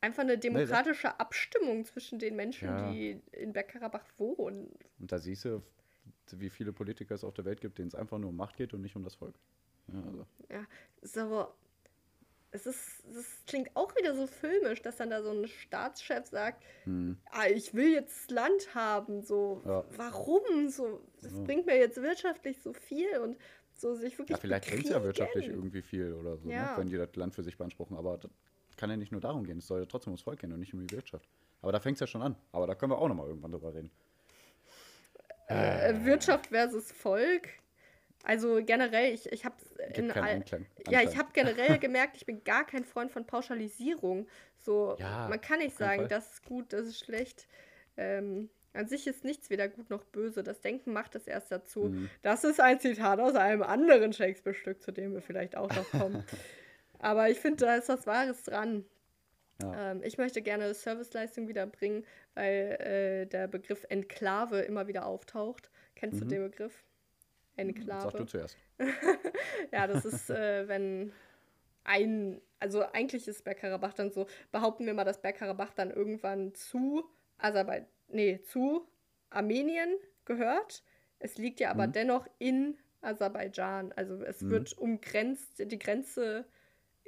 einfach 0.01 0.23
eine 0.23 0.37
demokratische 0.37 1.07
nee, 1.07 1.13
Abstimmung 1.17 1.85
zwischen 1.85 2.19
den 2.19 2.35
Menschen, 2.35 2.67
ja. 2.67 2.91
die 2.91 3.21
in 3.31 3.53
Bergkarabach 3.53 4.05
wohnen. 4.17 4.69
Und 4.99 5.11
da 5.11 5.17
siehst 5.17 5.45
du, 5.45 5.61
wie 6.31 6.49
viele 6.49 6.73
Politiker 6.73 7.15
es 7.15 7.23
auf 7.23 7.33
der 7.33 7.45
Welt 7.45 7.61
gibt, 7.61 7.79
denen 7.79 7.87
es 7.87 7.95
einfach 7.95 8.17
nur 8.17 8.29
um 8.29 8.35
Macht 8.35 8.57
geht 8.57 8.73
und 8.73 8.81
nicht 8.81 8.95
um 8.95 9.03
das 9.03 9.15
Volk. 9.15 9.35
Ja, 9.87 10.01
also. 10.03 10.25
ja 10.49 10.65
so. 11.01 11.47
Es 12.51 12.65
ist, 12.65 13.03
das 13.13 13.25
klingt 13.45 13.69
auch 13.75 13.95
wieder 13.95 14.15
so 14.15 14.25
filmisch, 14.25 14.81
dass 14.81 14.97
dann 14.97 15.11
da 15.11 15.21
so 15.21 15.29
ein 15.29 15.47
Staatschef 15.47 16.25
sagt, 16.25 16.63
hm. 16.83 17.17
ah, 17.29 17.45
ich 17.47 17.75
will 17.75 17.93
jetzt 17.93 18.31
Land 18.31 18.73
haben, 18.73 19.21
so, 19.21 19.61
ja. 19.65 19.85
warum? 19.95 20.69
So, 20.69 21.01
das 21.21 21.33
ja. 21.33 21.43
bringt 21.43 21.67
mir 21.67 21.77
jetzt 21.77 22.01
wirtschaftlich 22.01 22.59
so 22.61 22.73
viel 22.73 23.19
und 23.19 23.37
so 23.75 23.93
sich 23.93 24.17
wirklich. 24.17 24.35
Ja, 24.35 24.41
vielleicht 24.41 24.67
bringt 24.67 24.85
es 24.85 24.89
ja 24.89 25.03
wirtschaftlich 25.03 25.47
irgendwie 25.47 25.81
viel 25.81 26.13
oder 26.13 26.37
so, 26.37 26.47
ne, 26.47 26.55
ja. 26.55 26.71
ne, 26.71 26.77
wenn 26.77 26.87
die 26.87 26.97
das 26.97 27.15
Land 27.15 27.35
für 27.35 27.43
sich 27.43 27.57
beanspruchen. 27.57 27.95
Aber 27.97 28.17
das 28.17 28.31
kann 28.77 28.89
ja 28.89 28.97
nicht 28.97 29.11
nur 29.11 29.21
darum 29.21 29.43
gehen. 29.43 29.59
Es 29.59 29.67
soll 29.67 29.81
ja 29.81 29.85
trotzdem 29.85 30.11
ums 30.11 30.23
Volk 30.23 30.39
gehen 30.39 30.51
und 30.51 30.59
nicht 30.59 30.73
um 30.73 30.79
die 30.79 30.91
Wirtschaft. 30.91 31.29
Aber 31.61 31.71
da 31.71 31.79
fängt 31.79 31.95
es 31.97 32.01
ja 32.01 32.07
schon 32.07 32.21
an. 32.21 32.35
Aber 32.51 32.67
da 32.67 32.75
können 32.75 32.91
wir 32.91 32.97
auch 32.97 33.07
nochmal 33.07 33.27
irgendwann 33.27 33.51
drüber 33.51 33.73
reden. 33.73 33.91
Äh. 35.47 36.05
Wirtschaft 36.05 36.47
versus 36.47 36.91
Volk. 36.91 37.49
Also 38.23 38.59
generell, 38.63 39.13
ich, 39.13 39.31
ich 39.31 39.45
habe 39.45 39.55
ja, 40.89 41.01
ich 41.01 41.17
habe 41.17 41.29
generell 41.33 41.77
gemerkt, 41.79 42.17
ich 42.17 42.25
bin 42.25 42.43
gar 42.43 42.65
kein 42.65 42.83
Freund 42.83 43.11
von 43.11 43.25
Pauschalisierung. 43.25 44.27
So, 44.57 44.95
ja, 44.99 45.27
man 45.29 45.39
kann 45.39 45.59
nicht 45.59 45.77
sagen, 45.77 46.01
Fall. 46.01 46.07
das 46.09 46.33
ist 46.33 46.45
gut, 46.45 46.73
das 46.73 46.87
ist 46.87 46.99
schlecht. 46.99 47.47
Ähm, 47.97 48.49
an 48.73 48.87
sich 48.87 49.07
ist 49.07 49.23
nichts 49.23 49.49
weder 49.49 49.67
gut 49.67 49.89
noch 49.89 50.03
böse. 50.03 50.43
Das 50.43 50.61
Denken 50.61 50.93
macht 50.93 51.15
es 51.15 51.27
erst 51.27 51.51
dazu. 51.51 51.85
Mhm. 51.85 52.09
Das 52.21 52.43
ist 52.43 52.59
ein 52.59 52.79
Zitat 52.79 53.19
aus 53.19 53.35
einem 53.35 53.63
anderen 53.63 54.13
Shakespeare-Stück, 54.13 54.83
zu 54.83 54.91
dem 54.91 55.13
wir 55.13 55.21
vielleicht 55.21 55.55
auch 55.55 55.73
noch 55.73 55.89
kommen. 55.91 56.23
Aber 56.99 57.29
ich 57.29 57.39
finde, 57.39 57.65
da 57.65 57.75
ist 57.75 57.89
was 57.89 58.05
Wahres 58.05 58.43
dran. 58.43 58.85
Ja. 59.61 59.91
Ähm, 59.91 60.01
ich 60.03 60.17
möchte 60.17 60.41
gerne 60.41 60.73
Serviceleistung 60.73 61.47
wiederbringen, 61.47 62.05
weil 62.35 62.77
äh, 62.79 63.25
der 63.25 63.47
Begriff 63.47 63.85
Enklave 63.89 64.59
immer 64.59 64.87
wieder 64.87 65.05
auftaucht. 65.05 65.71
Kennst 65.95 66.17
mhm. 66.17 66.19
du 66.21 66.27
den 66.27 66.43
Begriff? 66.43 66.83
Enklave. 67.59 68.01
Sag 68.01 68.17
du 68.17 68.25
zuerst. 68.25 68.57
ja, 69.71 69.87
das 69.87 70.05
ist, 70.05 70.29
äh, 70.29 70.67
wenn 70.67 71.11
ein, 71.83 72.41
also 72.59 72.81
eigentlich 72.81 73.27
ist 73.27 73.43
Bergkarabach 73.43 73.93
dann 73.93 74.11
so, 74.11 74.27
behaupten 74.51 74.85
wir 74.85 74.93
mal, 74.93 75.05
dass 75.05 75.21
Bergkarabach 75.21 75.73
dann 75.73 75.91
irgendwann 75.91 76.53
zu 76.53 77.03
Aserbaidschan 77.37 77.87
nee, 78.09 78.41
zu 78.41 78.87
Armenien 79.29 79.95
gehört. 80.25 80.83
Es 81.19 81.37
liegt 81.37 81.59
ja 81.59 81.71
aber 81.71 81.87
mhm. 81.87 81.91
dennoch 81.93 82.27
in 82.37 82.77
Aserbaidschan. 83.01 83.91
Also 83.93 84.23
es 84.23 84.41
mhm. 84.41 84.49
wird 84.51 84.77
umgrenzt, 84.77 85.59
die 85.59 85.79
Grenze, 85.79 86.45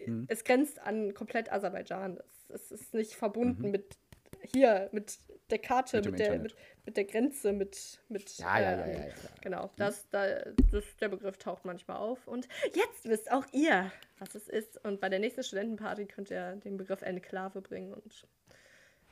mhm. 0.06 0.26
es 0.28 0.44
grenzt 0.44 0.80
an 0.80 1.14
komplett 1.14 1.52
Aserbaidschan. 1.52 2.20
Es, 2.50 2.50
es 2.50 2.72
ist 2.72 2.94
nicht 2.94 3.14
verbunden 3.14 3.66
mhm. 3.66 3.72
mit 3.72 3.98
hier, 4.44 4.90
mit 4.92 5.20
der 5.50 5.60
Karte, 5.60 5.98
mit, 5.98 6.12
mit 6.12 6.20
der, 6.20 6.40
mit, 6.40 6.56
mit, 6.86 6.98
der 6.98 7.06
Grenze, 7.06 7.54
mit, 7.54 8.00
mit 8.10 8.38
ja, 8.38 8.58
äh, 8.58 8.62
ja, 8.62 8.72
ja, 8.72 8.88
ja, 8.88 9.08
ja, 9.08 9.14
Genau, 9.42 9.66
mhm. 9.66 9.72
das, 9.78 10.10
da, 10.10 10.44
das, 10.72 10.84
der 11.00 11.10
Begriff 11.10 11.38
taucht 11.38 11.66
manchmal 11.66 11.98
auf. 11.98 12.28
Und 12.28 12.48
jetzt 12.74 13.06
wisst 13.06 13.32
auch 13.32 13.46
ihr, 13.52 13.92
was 14.20 14.36
es 14.36 14.48
ist. 14.48 14.84
Und 14.86 15.02
bei 15.02 15.10
der 15.10 15.20
nächsten 15.20 15.44
Studentenparty 15.44 16.06
könnt 16.06 16.32
ihr 16.32 16.56
den 16.58 16.78
Begriff 16.78 17.02
Enklave 17.02 17.62
bringen 17.62 17.94
und 17.94 18.28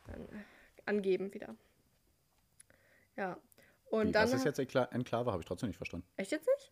dann 0.08 0.28
angeben 0.86 1.34
wieder. 1.34 1.56
Ja. 3.16 3.38
Und 3.90 4.10
Wie, 4.10 4.12
dann. 4.12 4.32
Was 4.32 4.34
ist 4.34 4.46
jetzt 4.46 4.60
Enklave? 4.60 5.32
Habe 5.32 5.42
ich 5.42 5.48
trotzdem 5.48 5.68
nicht 5.68 5.78
verstanden. 5.78 6.08
Echt 6.16 6.32
jetzt 6.32 6.48
nicht? 6.48 6.72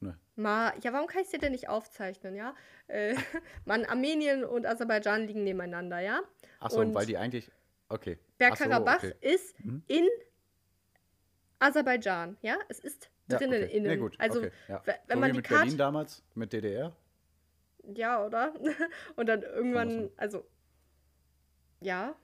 Nee. 0.00 0.14
Ma, 0.34 0.74
ja, 0.82 0.92
warum 0.92 1.06
kann 1.06 1.20
ich 1.20 1.26
es 1.26 1.30
dir 1.30 1.38
denn 1.38 1.52
nicht 1.52 1.68
aufzeichnen, 1.68 2.34
ja? 2.34 2.54
Äh, 2.88 3.14
man, 3.64 3.84
Armenien 3.84 4.44
und 4.44 4.66
Aserbaidschan 4.66 5.26
liegen 5.26 5.44
nebeneinander, 5.44 6.00
ja? 6.00 6.22
Achso, 6.60 6.94
weil 6.94 7.06
die 7.06 7.16
eigentlich. 7.16 7.50
Okay. 7.92 8.18
Bergkarabach 8.38 9.00
so, 9.00 9.08
okay. 9.08 9.16
ist 9.20 9.62
mhm. 9.62 9.82
in 9.86 10.08
Aserbaidschan, 11.58 12.38
ja? 12.40 12.58
Es 12.68 12.80
ist 12.80 13.10
drinnen 13.28 13.60
ja, 13.60 13.66
okay. 13.66 13.76
innen. 13.76 13.86
Nee, 13.88 13.96
gut. 13.98 14.16
Also, 14.18 14.38
okay, 14.38 14.50
ja. 14.68 14.82
wenn 14.84 14.96
so 15.08 15.20
man 15.20 15.30
die 15.30 15.36
mit 15.36 15.46
Karte. 15.46 15.62
Berlin 15.64 15.78
damals, 15.78 16.24
mit 16.34 16.52
DDR? 16.52 16.96
Ja, 17.94 18.24
oder? 18.24 18.54
und 19.16 19.26
dann 19.26 19.42
irgendwann, 19.42 20.10
also. 20.16 20.44
Ja. 21.80 22.14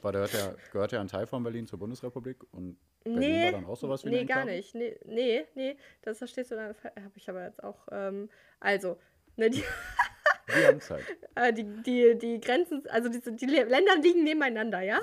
Aber 0.00 0.12
gehört 0.12 0.32
ja, 0.32 0.54
gehört 0.72 0.92
ja 0.92 1.00
ein 1.00 1.08
Teil 1.08 1.26
von 1.26 1.42
Berlin 1.42 1.66
zur 1.66 1.78
Bundesrepublik 1.78 2.42
und 2.52 2.78
Berlin 3.04 3.20
nee, 3.20 3.44
war 3.44 3.52
dann 3.52 3.66
auch 3.66 3.76
sowas 3.76 4.04
wie 4.04 4.10
Nee, 4.10 4.24
gar 4.24 4.44
nicht. 4.44 4.74
Nee, 4.74 4.98
nee, 5.04 5.44
nee, 5.54 5.76
das 6.02 6.18
verstehst 6.18 6.50
du 6.50 6.56
dann. 6.56 6.74
Habe 6.82 7.12
ich 7.16 7.28
aber 7.28 7.44
jetzt 7.44 7.62
auch. 7.62 7.86
Ähm, 7.90 8.28
also, 8.58 8.98
ne, 9.36 9.50
die. 9.50 9.62
Wir 10.54 10.68
haben 10.68 10.80
Zeit. 10.80 11.04
Äh, 11.34 11.50
die, 11.54 11.64
die, 11.64 12.18
die 12.18 12.40
Grenzen, 12.40 12.86
also 12.90 13.08
die, 13.08 13.18
die 13.20 13.46
Länder 13.46 13.96
liegen 13.96 14.22
nebeneinander, 14.22 14.82
ja? 14.82 15.00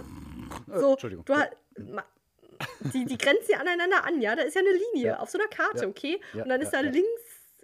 So, 0.68 0.91
Entschuldigung. 0.91 1.26
Du, 1.26 1.34
die, 2.93 3.06
die 3.06 3.18
grenzen 3.18 3.54
ja 3.54 3.58
aneinander 3.58 4.06
an, 4.06 4.22
ja? 4.22 4.36
Da 4.36 4.43
ist 4.43 4.54
ja 4.54 4.62
eine 4.62 4.70
Linie 4.70 5.08
ja. 5.08 5.20
auf 5.20 5.32
so 5.32 5.39
einer 5.39 5.47
Karte, 5.47 5.86
ja. 5.86 5.88
okay? 5.88 6.22
Ja. 6.34 6.43
Und 6.43 6.50
dann 6.50 6.62
ist 6.62 6.70
da 6.70 6.82
links 6.82 7.08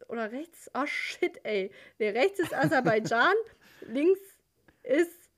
oder 0.07 0.31
rechts, 0.31 0.71
oh 0.73 0.88
shit, 0.88 1.39
ey. 1.43 1.69
Nee, 1.99 2.09
rechts 2.09 2.39
ist 2.39 2.55
Aserbaidschan, 2.55 3.36
links 3.81 4.19
ist 4.81 5.29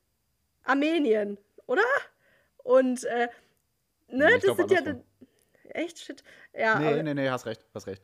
Armenien, 0.63 1.37
oder? 1.65 1.83
Und 2.63 3.03
äh, 3.03 3.27
Ne, 4.09 4.25
nee, 4.25 4.39
das 4.39 4.55
sind 4.55 4.71
ja. 4.71 4.81
Echt 5.69 5.99
shit. 5.99 6.23
Ja, 6.53 6.79
nee, 6.79 7.03
nee, 7.03 7.13
nee, 7.13 7.29
hast 7.29 7.45
recht, 7.45 7.65
hast 7.73 7.87
recht. 7.87 8.01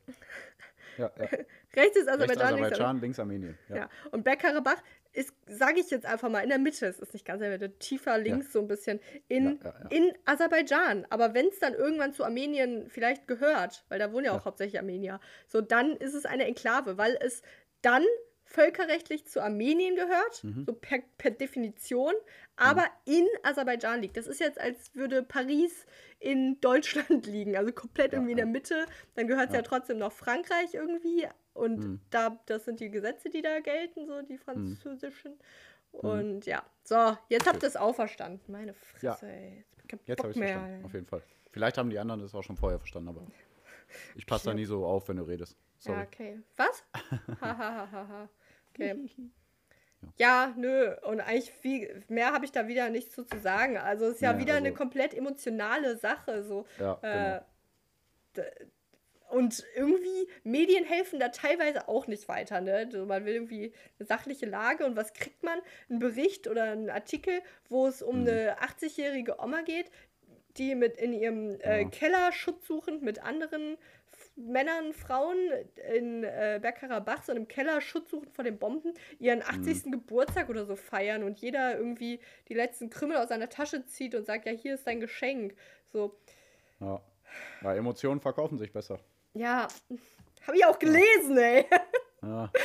Ja, 0.97 1.11
ja. 1.17 1.25
Rechts 1.75 1.97
ist 1.97 2.07
Aserbaidschan, 2.07 2.19
Rechts 2.19 2.41
Aserbaidschan 2.41 3.01
links, 3.01 3.19
Armenien. 3.19 3.57
Ja. 3.69 3.75
ja. 3.75 3.89
Und 4.11 4.23
Bergkarabach 4.23 4.81
ist, 5.13 5.33
sage 5.47 5.79
ich 5.79 5.89
jetzt 5.91 6.05
einfach 6.05 6.29
mal, 6.29 6.39
in 6.39 6.49
der 6.49 6.59
Mitte. 6.59 6.87
Es 6.87 6.99
ist 6.99 7.13
nicht 7.13 7.25
ganz 7.25 7.41
in 7.41 7.49
der 7.49 7.59
Mitte, 7.59 7.77
tiefer 7.77 8.17
links 8.17 8.47
ja. 8.47 8.51
so 8.53 8.59
ein 8.59 8.67
bisschen 8.67 8.99
in, 9.27 9.59
in 9.89 10.11
Aserbaidschan. 10.25 11.05
Aber 11.09 11.33
wenn 11.33 11.47
es 11.47 11.59
dann 11.59 11.73
irgendwann 11.73 12.13
zu 12.13 12.23
Armenien 12.23 12.89
vielleicht 12.89 13.27
gehört, 13.27 13.85
weil 13.89 13.99
da 13.99 14.11
wohnen 14.11 14.25
ja 14.25 14.33
auch 14.33 14.45
hauptsächlich 14.45 14.79
Armenier, 14.79 15.19
so 15.47 15.61
dann 15.61 15.95
ist 15.97 16.13
es 16.13 16.25
eine 16.25 16.45
Enklave, 16.45 16.97
weil 16.97 17.17
es 17.21 17.43
dann 17.81 18.03
völkerrechtlich 18.53 19.25
zu 19.25 19.41
Armenien 19.41 19.95
gehört, 19.95 20.43
mhm. 20.43 20.65
so 20.65 20.73
per, 20.73 20.99
per 21.17 21.31
Definition, 21.31 22.13
aber 22.55 22.83
mhm. 23.05 23.13
in 23.13 23.27
Aserbaidschan 23.41 24.01
liegt. 24.01 24.15
Das 24.15 24.27
ist 24.27 24.39
jetzt, 24.39 24.59
als 24.59 24.93
würde 24.93 25.23
Paris 25.23 25.87
in 26.19 26.61
Deutschland 26.61 27.25
liegen, 27.25 27.57
also 27.57 27.71
komplett 27.71 28.13
ja, 28.13 28.19
irgendwie 28.19 28.33
in 28.33 28.37
der 28.37 28.45
Mitte. 28.45 28.85
Dann 29.15 29.27
gehört 29.27 29.47
es 29.47 29.53
ja. 29.53 29.61
ja. 29.61 29.63
trotzdem 29.63 29.97
noch 29.97 30.11
Frankreich 30.11 30.75
irgendwie. 30.75 31.27
Und 31.53 31.79
mhm. 31.79 31.99
da, 32.11 32.39
das 32.45 32.65
sind 32.65 32.79
die 32.79 32.91
Gesetze, 32.91 33.31
die 33.31 33.41
da 33.41 33.59
gelten, 33.59 34.05
so 34.05 34.21
die 34.21 34.37
französischen. 34.37 35.33
Mhm. 35.91 35.99
Und 35.99 36.45
ja, 36.45 36.63
so, 36.83 37.17
jetzt 37.29 37.47
habt 37.47 37.63
ihr 37.63 37.67
es 37.67 37.75
auch 37.75 37.95
verstanden. 37.95 38.51
Meine 38.51 38.75
Fresse, 38.75 39.05
ja. 39.05 39.27
ey. 39.27 39.65
Jetzt, 39.91 40.07
jetzt 40.07 40.19
habe 40.19 40.31
ich 40.31 40.37
es 40.37 40.43
verstanden, 40.43 40.85
auf 40.85 40.93
jeden 40.93 41.07
Fall. 41.07 41.23
Vielleicht 41.51 41.77
haben 41.77 41.89
die 41.89 41.99
anderen 41.99 42.21
das 42.21 42.33
auch 42.35 42.43
schon 42.43 42.57
vorher 42.57 42.79
verstanden, 42.79 43.09
aber 43.09 43.25
ich 44.15 44.27
passe 44.27 44.45
da 44.45 44.53
nie 44.53 44.65
so 44.65 44.85
auf, 44.85 45.09
wenn 45.09 45.17
du 45.17 45.23
redest. 45.23 45.57
Sorry. 45.79 45.97
Ja, 45.97 46.03
okay. 46.05 46.39
Was? 46.55 46.83
Hahaha. 47.41 48.29
Okay. 48.73 48.95
Ja, 50.17 50.53
nö. 50.57 50.93
Und 51.03 51.21
eigentlich 51.21 51.49
viel 51.51 52.03
mehr 52.09 52.33
habe 52.33 52.43
ich 52.43 52.51
da 52.51 52.67
wieder 52.67 52.89
nichts 52.89 53.15
zu, 53.15 53.23
zu 53.23 53.39
sagen. 53.39 53.77
Also 53.77 54.07
es 54.07 54.15
ist 54.15 54.21
ja 54.21 54.33
Nee, 54.33 54.41
wieder 54.41 54.55
eine 54.55 54.67
also- 54.69 54.77
komplett 54.77 55.13
emotionale 55.13 55.95
Sache. 55.95 56.43
So. 56.43 56.65
Ja, 56.77 56.99
Äh, 57.01 57.39
genau. 58.33 58.47
Und 59.29 59.63
irgendwie, 59.75 60.27
Medien 60.43 60.83
helfen 60.83 61.19
da 61.19 61.29
teilweise 61.29 61.87
auch 61.87 62.05
nicht 62.05 62.27
weiter. 62.27 62.61
Ne? 62.61 62.87
So, 62.91 63.05
man 63.05 63.25
will 63.25 63.33
irgendwie 63.33 63.73
eine 63.97 64.05
sachliche 64.05 64.45
Lage 64.45 64.85
und 64.85 64.95
was 64.95 65.13
kriegt 65.13 65.41
man? 65.41 65.59
Ein 65.89 65.99
Bericht 65.99 66.47
oder 66.47 66.63
einen 66.65 66.89
Artikel, 66.89 67.41
wo 67.69 67.87
es 67.87 68.01
um 68.03 68.21
Mhm. 68.23 68.27
eine 68.27 68.61
80-jährige 68.61 69.39
Oma 69.39 69.61
geht, 69.61 69.89
die 70.57 70.75
mit 70.75 70.97
in 70.97 71.13
ihrem 71.13 71.59
äh, 71.61 71.81
Ja. 71.81 71.89
Keller 71.89 72.31
schutzsuchend 72.31 73.01
mit 73.01 73.23
anderen 73.23 73.77
Männern, 74.35 74.93
Frauen 74.93 75.37
in 75.93 76.23
äh, 76.23 76.59
Bergkarabach, 76.61 77.23
so 77.23 77.31
im 77.33 77.47
Keller 77.47 77.81
schutzsuchend 77.81 78.33
vor 78.33 78.43
den 78.43 78.57
Bomben, 78.57 78.93
ihren 79.19 79.39
Mhm. 79.39 79.45
80. 79.45 79.91
Geburtstag 79.91 80.49
oder 80.49 80.65
so 80.65 80.75
feiern 80.75 81.23
und 81.23 81.39
jeder 81.39 81.77
irgendwie 81.77 82.19
die 82.49 82.53
letzten 82.55 82.89
Krümel 82.89 83.17
aus 83.17 83.29
seiner 83.29 83.49
Tasche 83.49 83.85
zieht 83.85 84.15
und 84.15 84.25
sagt, 84.25 84.45
ja, 84.45 84.51
hier 84.51 84.73
ist 84.75 84.87
dein 84.87 84.99
Geschenk. 84.99 85.55
So, 85.91 86.17
Ja. 86.79 87.01
ja, 87.61 87.75
Emotionen 87.75 88.21
verkaufen 88.21 88.57
sich 88.57 88.71
besser. 88.73 88.99
ja, 89.33 89.67
habe 90.47 90.57
ich 90.57 90.65
auch 90.65 90.79
gelesen, 90.79 91.37
ey. 91.37 91.65
Ja. 92.21 92.51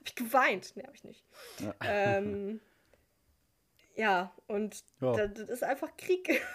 Hab 0.00 0.06
ich 0.06 0.14
geweint? 0.14 0.72
Nee, 0.76 0.84
hab 0.86 0.94
ich 0.94 1.04
nicht. 1.04 1.22
Ja. 1.60 1.74
Ähm, 1.84 2.60
ja, 4.00 4.32
und 4.46 4.82
Ja. 5.00 5.12
Das, 5.12 5.34
das 5.34 5.48
ist 5.50 5.62
einfach 5.64 5.96
Krieg. 5.96 6.40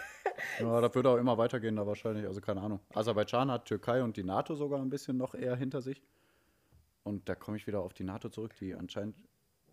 Ja, 0.59 0.81
das 0.81 0.95
würde 0.95 1.11
auch 1.11 1.17
immer 1.17 1.37
weitergehen, 1.37 1.75
da 1.75 1.85
wahrscheinlich, 1.85 2.25
also 2.25 2.41
keine 2.41 2.59
Ahnung. 2.59 2.79
Aserbaidschan 2.95 3.51
hat 3.51 3.65
Türkei 3.65 4.01
und 4.01 4.17
die 4.17 4.23
NATO 4.23 4.55
sogar 4.55 4.81
ein 4.81 4.89
bisschen 4.89 5.17
noch 5.17 5.35
eher 5.35 5.55
hinter 5.55 5.83
sich. 5.83 6.01
Und 7.03 7.29
da 7.29 7.35
komme 7.35 7.57
ich 7.57 7.67
wieder 7.67 7.81
auf 7.81 7.93
die 7.93 8.03
NATO 8.03 8.29
zurück, 8.29 8.55
die 8.59 8.73
anscheinend 8.73 9.15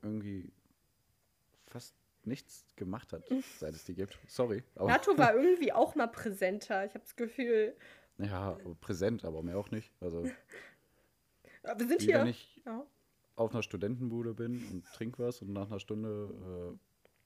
irgendwie 0.02 0.52
fast 1.68 1.94
nichts 2.24 2.66
gemacht 2.76 3.14
hat, 3.14 3.24
seit 3.58 3.74
es 3.74 3.84
die 3.84 3.94
gibt. 3.94 4.18
Sorry. 4.28 4.62
NATO 4.76 5.16
war 5.16 5.34
irgendwie 5.42 5.72
auch 5.72 5.94
mal 5.94 6.06
präsenter. 6.08 6.84
Ich 6.84 6.90
habe 6.94 7.02
das 7.04 7.16
Gefühl, 7.16 7.74
ja, 8.18 8.58
präsent, 8.82 9.24
aber 9.24 9.42
mehr 9.42 9.56
auch 9.56 9.70
nicht. 9.70 9.90
Also, 10.02 10.24
wir 10.24 11.86
sind 11.88 12.02
wie 12.02 12.04
hier. 12.04 12.18
wenn 12.18 12.26
ich 12.26 12.60
Ja. 12.66 12.84
auf 13.36 13.52
einer 13.52 13.62
Studentenbude 13.62 14.34
bin 14.34 14.62
und 14.70 14.84
trink 14.92 15.18
was 15.18 15.40
und 15.40 15.54
nach 15.54 15.68
einer 15.70 15.80
Stunde 15.80 16.74
äh, 16.74 16.78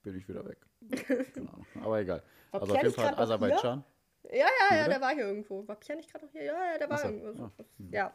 bin 0.07 0.17
ich 0.21 0.29
wieder 0.29 0.45
weg. 0.47 0.59
Ahnung. 1.37 1.67
Aber 1.83 1.99
egal. 2.01 2.23
War 2.53 2.63
also 2.63 2.75
auf 2.75 2.83
jeden 2.83 2.95
Fall 2.95 3.15
Aserbaidschan. 3.15 3.85
Ja, 4.31 4.47
ja, 4.71 4.77
ja, 4.77 4.89
der 4.89 5.01
war 5.01 5.13
hier 5.15 5.27
irgendwo. 5.27 5.67
War 5.67 5.77
Pierre 5.77 5.99
nicht 5.99 6.11
gerade 6.11 6.25
noch 6.27 6.33
hier? 6.33 6.45
Ja, 6.45 6.73
ja, 6.73 6.79
der 6.79 6.89
war 6.91 6.99
so, 6.99 7.09
irgendwo. 7.09 7.45
ah, 7.45 7.51
Ja. 7.79 7.89
Ja, 7.89 8.13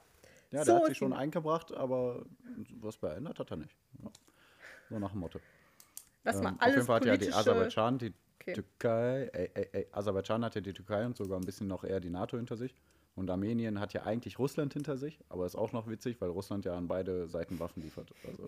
der 0.51 0.65
So 0.65 0.75
hat 0.75 0.85
sich 0.87 0.97
schon 0.97 1.13
eingebracht, 1.13 1.73
aber 1.73 2.25
was 2.79 2.95
verändert 2.95 3.39
hat 3.39 3.51
er 3.51 3.57
nicht. 3.57 3.75
Ja. 4.03 4.09
So 4.89 4.99
nach 4.99 5.11
dem 5.11 5.19
Motto. 5.21 5.39
Lass 6.23 6.41
mal 6.41 6.49
Ähm, 6.49 6.55
auf 6.55 6.61
alles 6.61 6.75
jeden 6.75 6.87
Fall 6.87 6.95
hat 6.97 7.05
ja 7.05 7.17
die. 7.17 7.31
Aserbaidschan, 7.33 7.97
die 7.99 8.13
Okay. 8.41 8.53
Türkei, 8.53 9.29
ey, 9.33 9.51
ey, 9.53 9.69
ey, 9.71 9.87
Aserbaidschan 9.91 10.43
hat 10.43 10.55
ja 10.55 10.61
die 10.61 10.73
Türkei 10.73 11.05
und 11.05 11.15
sogar 11.15 11.37
ein 11.39 11.45
bisschen 11.45 11.67
noch 11.67 11.83
eher 11.83 11.99
die 11.99 12.09
NATO 12.09 12.37
hinter 12.37 12.57
sich. 12.57 12.73
Und 13.15 13.29
Armenien 13.29 13.79
hat 13.79 13.93
ja 13.93 14.03
eigentlich 14.03 14.39
Russland 14.39 14.73
hinter 14.73 14.97
sich, 14.97 15.19
aber 15.29 15.45
ist 15.45 15.55
auch 15.55 15.73
noch 15.73 15.87
witzig, 15.87 16.21
weil 16.21 16.29
Russland 16.29 16.63
ja 16.65 16.77
an 16.77 16.87
beide 16.87 17.27
Seiten 17.27 17.59
Waffen 17.59 17.83
liefert. 17.83 18.13
Also 18.25 18.47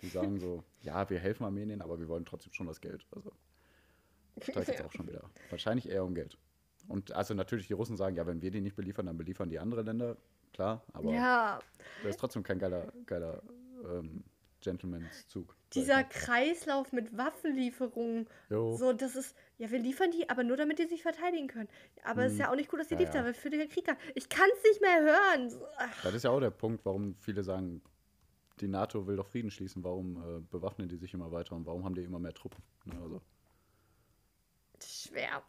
die 0.00 0.08
sagen 0.08 0.40
so, 0.40 0.64
ja, 0.82 1.08
wir 1.10 1.18
helfen 1.18 1.44
Armenien, 1.44 1.82
aber 1.82 2.00
wir 2.00 2.08
wollen 2.08 2.24
trotzdem 2.24 2.52
schon 2.52 2.66
das 2.66 2.80
Geld. 2.80 3.06
Also 3.14 3.32
ist 4.36 4.68
jetzt 4.68 4.82
auch 4.82 4.92
schon 4.92 5.06
wieder. 5.06 5.22
Wahrscheinlich 5.50 5.88
eher 5.88 6.04
um 6.04 6.14
Geld. 6.14 6.38
Und 6.86 7.12
also 7.12 7.34
natürlich 7.34 7.66
die 7.66 7.74
Russen 7.74 7.96
sagen, 7.96 8.16
ja, 8.16 8.26
wenn 8.26 8.40
wir 8.40 8.50
die 8.50 8.62
nicht 8.62 8.76
beliefern, 8.76 9.06
dann 9.06 9.18
beliefern 9.18 9.50
die 9.50 9.58
andere 9.58 9.82
Länder, 9.82 10.16
klar, 10.54 10.82
aber 10.94 11.12
Ja, 11.12 11.60
das 12.02 12.10
ist 12.10 12.20
trotzdem 12.20 12.42
kein 12.42 12.58
geiler, 12.58 12.92
geiler 13.04 13.42
ähm, 13.84 14.24
Gentleman's-Zug. 14.60 15.54
dieser. 15.74 16.04
Kreislauf 16.04 16.92
mit 16.92 17.16
Waffenlieferungen. 17.16 18.28
Jo. 18.50 18.76
So, 18.76 18.92
das 18.92 19.16
ist, 19.16 19.36
ja, 19.58 19.70
wir 19.70 19.78
liefern 19.78 20.10
die, 20.10 20.28
aber 20.30 20.44
nur 20.44 20.56
damit 20.56 20.78
die 20.78 20.86
sich 20.86 21.02
verteidigen 21.02 21.48
können. 21.48 21.68
Aber 22.04 22.24
es 22.24 22.32
ist 22.32 22.38
ja 22.38 22.50
auch 22.50 22.56
nicht 22.56 22.68
gut, 22.70 22.80
dass 22.80 22.88
die 22.88 22.94
Hm. 22.94 23.00
Ja, 23.00 23.06
liefern, 23.06 23.20
ja. 23.20 23.26
weil 23.26 23.34
für 23.34 23.50
den 23.50 23.68
Krieg 23.68 23.84
da. 23.84 23.96
Ich 24.14 24.28
kann 24.28 24.48
es 24.56 24.62
nicht 24.64 24.80
mehr 24.80 25.00
hören. 25.02 25.52
Ach, 25.76 26.02
Das 26.02 26.14
ist 26.14 26.24
ja 26.24 26.30
auch 26.30 26.40
der 26.40 26.50
Punkt, 26.50 26.84
warum 26.84 27.14
viele 27.16 27.42
sagen, 27.42 27.82
die 28.60 28.68
NATO 28.68 29.06
will 29.06 29.16
doch 29.16 29.26
Frieden 29.26 29.50
schließen. 29.50 29.84
Warum 29.84 30.16
äh, 30.16 30.40
bewaffnen 30.50 30.88
die 30.88 30.96
sich 30.96 31.14
immer 31.14 31.30
weiter 31.30 31.54
und 31.54 31.66
warum 31.66 31.84
haben 31.84 31.94
die 31.94 32.02
immer 32.02 32.18
mehr 32.18 32.34
Truppen? 32.34 32.62
Ne, 32.84 32.94
also, 33.00 33.20
schwer. 34.82 35.42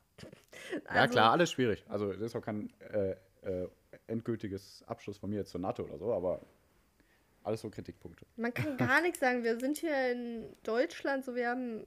ja, 0.71 0.79
Also, 0.85 1.11
klar, 1.13 1.31
alles 1.31 1.51
schwierig. 1.51 1.83
Also, 1.87 2.11
das 2.11 2.21
ist 2.21 2.35
auch 2.35 2.41
kein 2.41 2.71
äh, 2.79 3.15
äh, 3.41 3.67
endgültiges 4.07 4.83
Abschluss 4.87 5.17
von 5.17 5.29
mir 5.29 5.37
jetzt 5.37 5.51
zur 5.51 5.61
NATO 5.61 5.83
oder 5.83 5.97
so, 5.97 6.13
aber 6.13 6.41
alles 7.43 7.61
so 7.61 7.69
Kritikpunkte. 7.69 8.25
Man 8.35 8.53
kann 8.53 8.77
gar 8.77 9.01
nichts 9.01 9.19
sagen. 9.19 9.43
Wir 9.43 9.59
sind 9.59 9.77
hier 9.77 10.11
in 10.11 10.55
Deutschland, 10.63 11.25
so 11.25 11.35
wir 11.35 11.49
haben, 11.49 11.85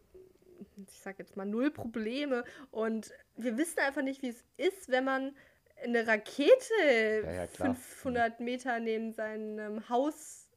ich 0.89 1.01
sag 1.01 1.19
jetzt 1.19 1.37
mal, 1.37 1.45
null 1.47 1.71
Probleme. 1.71 2.45
Und 2.71 3.13
wir 3.37 3.57
wissen 3.59 3.81
einfach 3.81 4.03
nicht, 4.03 4.23
wie 4.23 4.29
es 4.31 4.45
ist, 4.57 4.89
wenn 4.89 5.05
man 5.05 5.35
eine 5.83 6.07
Rakete 6.07 7.23
Ja, 7.25 7.33
ja, 7.33 7.47
klar. 7.47 7.75
500 7.75 8.41
Meter 8.41 8.79
neben 8.81 9.13
seinem 9.13 9.89
Haus 9.89 10.49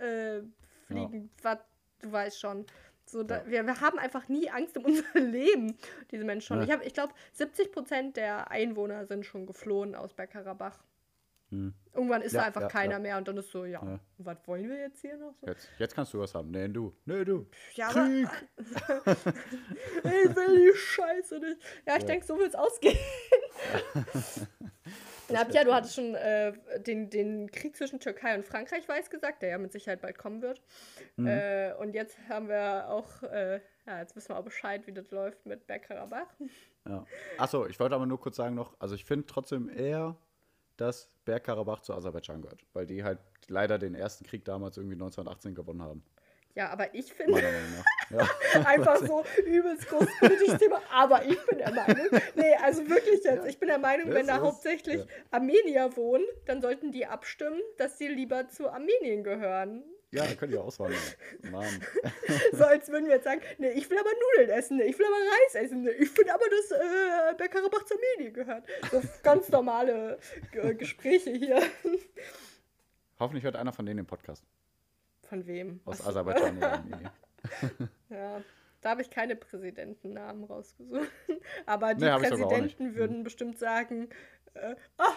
äh, 0.00 0.40
fliegen. 0.86 1.30
Was, 1.42 1.58
du 2.00 2.10
weißt 2.12 2.40
schon. 2.40 2.66
So, 3.06 3.22
da, 3.22 3.38
Ja. 3.42 3.46
wir, 3.50 3.66
wir 3.66 3.80
haben 3.82 3.98
einfach 3.98 4.28
nie 4.28 4.48
Angst 4.50 4.78
um 4.78 4.84
unser 4.86 5.20
Leben, 5.20 5.76
diese 6.10 6.24
Menschen 6.24 6.46
schon. 6.46 6.58
Ja. 6.58 6.64
Ich, 6.64 6.70
hab- 6.72 6.86
ich 6.86 6.94
glaube, 6.94 7.12
70 7.34 7.70
Prozent 7.72 8.16
der 8.16 8.50
Einwohner 8.50 9.04
sind 9.06 9.26
schon 9.26 9.44
geflohen 9.46 9.94
aus 9.94 10.14
Bergkarabach. 10.14 10.82
Hm. 11.50 11.74
Irgendwann 11.92 12.22
ist 12.22 12.32
Ja, 12.32 12.40
da 12.40 12.46
einfach 12.46 12.60
ja, 12.62 12.68
keiner 12.68 12.92
ja. 12.94 12.98
mehr 12.98 13.16
und 13.18 13.28
dann 13.28 13.36
ist 13.36 13.50
so, 13.50 13.64
ja, 13.64 13.80
Ja. 13.84 14.00
was 14.18 14.36
wollen 14.46 14.68
wir 14.68 14.78
jetzt 14.78 15.00
hier 15.00 15.16
noch 15.16 15.34
so? 15.40 15.46
Jetzt, 15.46 15.68
jetzt 15.78 15.94
kannst 15.94 16.12
du 16.14 16.18
was 16.18 16.34
haben. 16.34 16.50
Nee, 16.50 16.68
du. 16.68 16.96
Nee, 17.04 17.24
du. 17.24 17.46
Ja, 17.74 17.88
Krieg. 17.88 18.26
aber. 18.26 19.12
ich 20.04 20.36
will 20.36 20.72
die 20.72 20.76
Scheiße 20.76 21.38
nicht. 21.38 21.58
Ja, 21.86 21.96
ich 21.96 22.02
Ja. 22.02 22.06
denke, 22.08 22.26
so 22.26 22.38
wird 22.38 22.48
es 22.48 22.54
ausgehen. 22.54 22.98
Na, 25.30 25.44
Pia, 25.44 25.64
du 25.64 25.72
hattest 25.72 25.94
schon 25.94 26.14
äh, 26.14 26.52
den, 26.80 27.08
den 27.08 27.50
Krieg 27.50 27.76
zwischen 27.76 27.98
Türkei 27.98 28.34
und 28.34 28.44
Frankreich 28.44 28.86
weiß 28.88 29.08
gesagt, 29.08 29.40
der 29.42 29.50
ja 29.50 29.58
mit 29.58 29.72
Sicherheit 29.72 30.02
bald 30.02 30.18
kommen 30.18 30.42
wird. 30.42 30.60
Mhm. 31.16 31.26
Äh, 31.26 31.72
und 31.74 31.94
jetzt 31.94 32.18
haben 32.28 32.48
wir 32.48 32.88
auch, 32.90 33.22
äh, 33.22 33.60
ja, 33.86 34.00
jetzt 34.00 34.14
wissen 34.16 34.30
wir 34.30 34.38
auch 34.38 34.44
Bescheid, 34.44 34.86
wie 34.86 34.92
das 34.92 35.10
läuft 35.10 35.46
mit 35.46 35.66
Bergkarabach. 35.66 36.26
Ja. 36.86 37.06
Achso, 37.38 37.66
ich 37.66 37.80
wollte 37.80 37.94
aber 37.94 38.04
nur 38.06 38.20
kurz 38.20 38.36
sagen 38.36 38.54
noch, 38.54 38.74
also 38.78 38.94
ich 38.94 39.04
finde 39.06 39.24
trotzdem 39.26 39.70
eher, 39.70 40.16
dass 40.76 41.08
Bergkarabach 41.24 41.80
zu 41.80 41.94
Aserbaidschan 41.94 42.42
gehört, 42.42 42.60
weil 42.72 42.86
die 42.86 43.04
halt 43.04 43.18
leider 43.48 43.78
den 43.78 43.94
ersten 43.94 44.24
Krieg 44.24 44.44
damals 44.44 44.76
irgendwie 44.76 44.94
1918 44.96 45.54
gewonnen 45.54 45.82
haben. 45.82 46.04
Ja, 46.56 46.70
aber 46.70 46.94
ich 46.94 47.12
finde. 47.12 47.42
Ja. 48.10 48.28
einfach 48.64 48.98
so 49.04 49.24
übelst 49.44 49.88
groß 49.88 50.06
politisches 50.20 50.58
Thema. 50.58 50.80
Aber 50.92 51.24
ich 51.24 51.44
bin 51.46 51.58
der 51.58 51.72
Meinung, 51.72 52.06
nee, 52.36 52.54
also 52.62 52.88
wirklich 52.88 53.24
jetzt, 53.24 53.44
ich 53.46 53.58
bin 53.58 53.68
der 53.68 53.78
Meinung, 53.78 54.06
Das 54.06 54.14
wenn 54.14 54.26
da 54.28 54.36
ist- 54.36 54.42
hauptsächlich 54.42 55.00
ja. 55.00 55.06
Armenier 55.32 55.96
wohnen, 55.96 56.24
dann 56.46 56.60
sollten 56.62 56.92
die 56.92 57.06
abstimmen, 57.06 57.60
dass 57.76 57.98
sie 57.98 58.06
lieber 58.06 58.48
zu 58.48 58.68
Armenien 58.70 59.24
gehören. 59.24 59.82
Ja, 60.14 60.24
da 60.26 60.34
könnt 60.34 60.52
ihr 60.52 60.62
auswandern. 60.62 61.00
Mann. 61.50 61.84
So 62.52 62.64
als 62.64 62.88
würden 62.88 63.06
wir 63.06 63.14
jetzt 63.16 63.24
sagen, 63.24 63.40
nee, 63.58 63.72
ich 63.72 63.90
will 63.90 63.98
aber 63.98 64.10
Nudeln 64.10 64.56
essen, 64.56 64.76
nee, 64.76 64.84
ich 64.84 64.98
will 64.98 65.06
aber 65.06 65.16
Reis 65.16 65.54
essen, 65.56 65.82
nee, 65.82 65.90
ich 65.90 66.08
finde 66.10 66.32
aber, 66.34 66.44
dass 66.48 66.70
äh, 66.70 67.34
Bergkarabach 67.36 67.84
zu 67.84 67.94
Armenien 67.94 68.32
gehört. 68.32 68.64
So 68.92 69.02
ganz 69.24 69.48
normale 69.48 70.18
G 70.52 70.74
Gespräche 70.74 71.30
hier. 71.32 71.60
Hoffentlich 73.18 73.44
hört 73.44 73.56
einer 73.56 73.72
von 73.72 73.86
denen 73.86 73.98
den 73.98 74.06
Podcast. 74.06 74.44
Von 75.22 75.46
wem? 75.46 75.80
Aus 75.84 76.00
Ach. 76.02 76.08
Aserbaidschan. 76.08 77.10
Ja, 78.08 78.40
da 78.80 78.90
habe 78.90 79.02
ich 79.02 79.10
keine 79.10 79.36
Präsidentennamen 79.36 80.44
rausgesucht. 80.44 81.10
Aber 81.66 81.94
die 81.94 82.04
Nee. 82.04 82.16
Präsidenten 82.18 82.94
würden 82.94 83.22
bestimmt 83.22 83.58
sagen, 83.58 84.08
äh, 84.54 84.76
ah, 84.96 85.12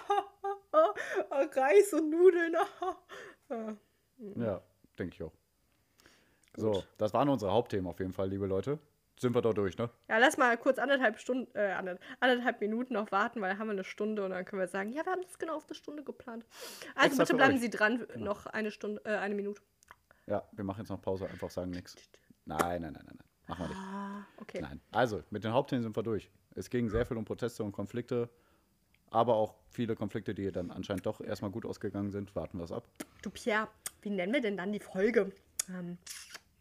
ah, 0.74 0.94
ah, 1.30 1.46
Reis 1.54 1.94
und 1.94 2.10
Nudeln. 2.10 2.56
Ah, 2.56 2.98
ah. 3.50 3.76
Ja, 4.36 4.62
denke 4.98 5.16
ich 5.16 5.24
auch. 5.24 5.34
So, 6.56 6.72
Gut. 6.72 6.88
das 6.98 7.14
waren 7.14 7.30
unsere 7.30 7.52
Hauptthemen 7.52 7.88
auf 7.88 8.00
jeden 8.00 8.14
Fall, 8.14 8.30
liebe 8.30 8.48
Leute. 8.48 8.80
Sind 9.20 9.34
wir 9.34 9.42
da 9.42 9.52
durch, 9.52 9.76
ne? 9.80 9.90
Ja, 10.10 10.20
lass 10.20 10.38
mal 10.38 10.56
kurz 10.58 10.78
anderthalb 10.78 11.20
Stunden, 11.20 11.50
äh, 11.58 11.72
ander- 11.72 11.98
anderthalb 12.20 12.62
Minuten 12.62 12.94
noch 12.94 13.12
warten, 13.12 13.42
weil 13.42 13.58
haben 13.58 13.66
wir 13.68 13.72
eine 13.72 13.84
Stunde 13.84 14.24
und 14.24 14.30
dann 14.30 14.46
können 14.46 14.60
wir 14.60 14.68
sagen, 14.68 14.92
ja, 14.92 15.04
wir 15.06 15.12
haben 15.12 15.24
das 15.24 15.40
genau 15.40 15.56
auf 15.56 15.66
eine 15.66 15.74
Stunde 15.76 16.04
geplant. 16.04 16.46
Also 16.94 17.08
Extra 17.08 17.24
bitte 17.24 17.36
bleiben 17.36 17.54
euch. 17.56 17.62
Sie 17.62 17.70
dran, 17.72 18.08
noch 18.18 18.46
eine 18.46 18.70
Stunde, 18.70 19.02
äh, 19.06 19.16
eine 19.18 19.34
Minute. 19.34 19.62
Ja, 20.28 20.44
wir 20.52 20.64
machen 20.64 20.82
jetzt 20.82 20.90
noch 20.90 21.02
Pause, 21.02 21.28
einfach 21.28 21.50
sagen 21.50 21.72
nichts. 21.72 21.96
Nein, 22.46 22.82
nein, 22.82 22.94
nein, 22.94 22.94
nein, 22.94 23.06
nein. 23.08 23.28
Machen 23.48 23.62
wir 23.64 23.68
nicht. 23.70 23.80
Ah, 23.80 24.28
okay. 24.38 24.60
Nein. 24.62 24.82
Also, 24.92 25.24
mit 25.32 25.44
den 25.44 25.54
Hauptthemen 25.54 25.82
sind 25.82 25.96
wir 25.96 26.04
durch. 26.04 26.30
Es 26.54 26.70
ging 26.70 26.88
sehr 26.90 27.06
viel 27.06 27.18
um 27.18 27.26
Proteste 27.26 27.64
und 27.64 27.72
Konflikte, 27.72 28.30
aber 29.10 29.36
auch 29.36 29.56
viele 29.70 29.96
Konflikte, 29.96 30.36
die 30.36 30.52
dann 30.52 30.70
anscheinend 30.70 31.06
doch 31.06 31.22
erstmal 31.22 31.50
gut 31.50 31.66
ausgegangen 31.66 32.12
sind. 32.12 32.36
Warten 32.36 32.58
wir 32.60 32.66
es 32.66 32.72
ab. 32.72 32.88
Du 33.24 33.30
Pierre, 33.32 33.68
wie 34.08 34.16
nennen 34.16 34.32
wir 34.32 34.40
denn 34.40 34.56
dann 34.56 34.72
die 34.72 34.80
Folge? 34.80 35.34
Ähm, 35.70 35.98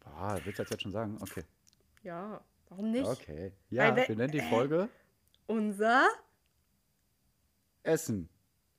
Ah, 0.03 0.37
willst 0.43 0.59
du 0.59 0.63
das 0.63 0.69
jetzt 0.71 0.81
schon 0.83 0.91
sagen? 0.91 1.17
Okay. 1.21 1.43
ja, 2.03 2.41
warum 2.67 2.91
nicht? 2.91 3.05
Okay. 3.07 3.53
Ja, 3.69 3.87
Weil 3.89 3.95
wir- 3.95 4.07
wir 4.09 4.15
nennen 4.17 4.31
die 4.33 4.41
Folge 4.41 4.89
Unser 5.47 6.05
Essen. 7.83 8.27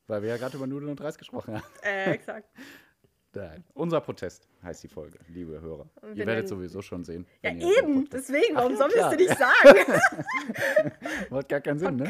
Weil 0.05 0.21
wir 0.21 0.29
ja 0.29 0.37
gerade 0.37 0.55
über 0.57 0.67
Nudeln 0.67 0.91
und 0.91 1.01
Reis 1.01 1.17
gesprochen 1.17 1.55
haben. 1.55 1.63
Äh, 1.81 2.11
exakt. 2.13 2.47
Nein. 3.33 3.63
Unser 3.73 4.01
Protest 4.01 4.47
heißt 4.63 4.83
die 4.83 4.87
Folge, 4.87 5.17
liebe 5.27 5.59
Hörer. 5.61 5.87
Und 6.01 6.09
Ihr 6.11 6.17
wir 6.17 6.25
werdet 6.27 6.47
sowieso 6.47 6.81
schon 6.83 7.03
sehen. 7.03 7.25
Ja, 7.43 7.51
eben. 7.51 8.07
Deswegen, 8.09 8.55
warum 8.55 8.71
ja, 8.73 8.77
soll 8.77 8.89
klar. 8.89 9.13
ich 9.13 9.19
es 9.21 9.27
dir 9.27 9.29
nicht 9.29 9.39
sagen? 9.39 10.91
Macht 11.31 11.49
gar 11.49 11.61
keinen 11.61 11.79
Sinn, 11.79 11.95
ne? 11.95 12.03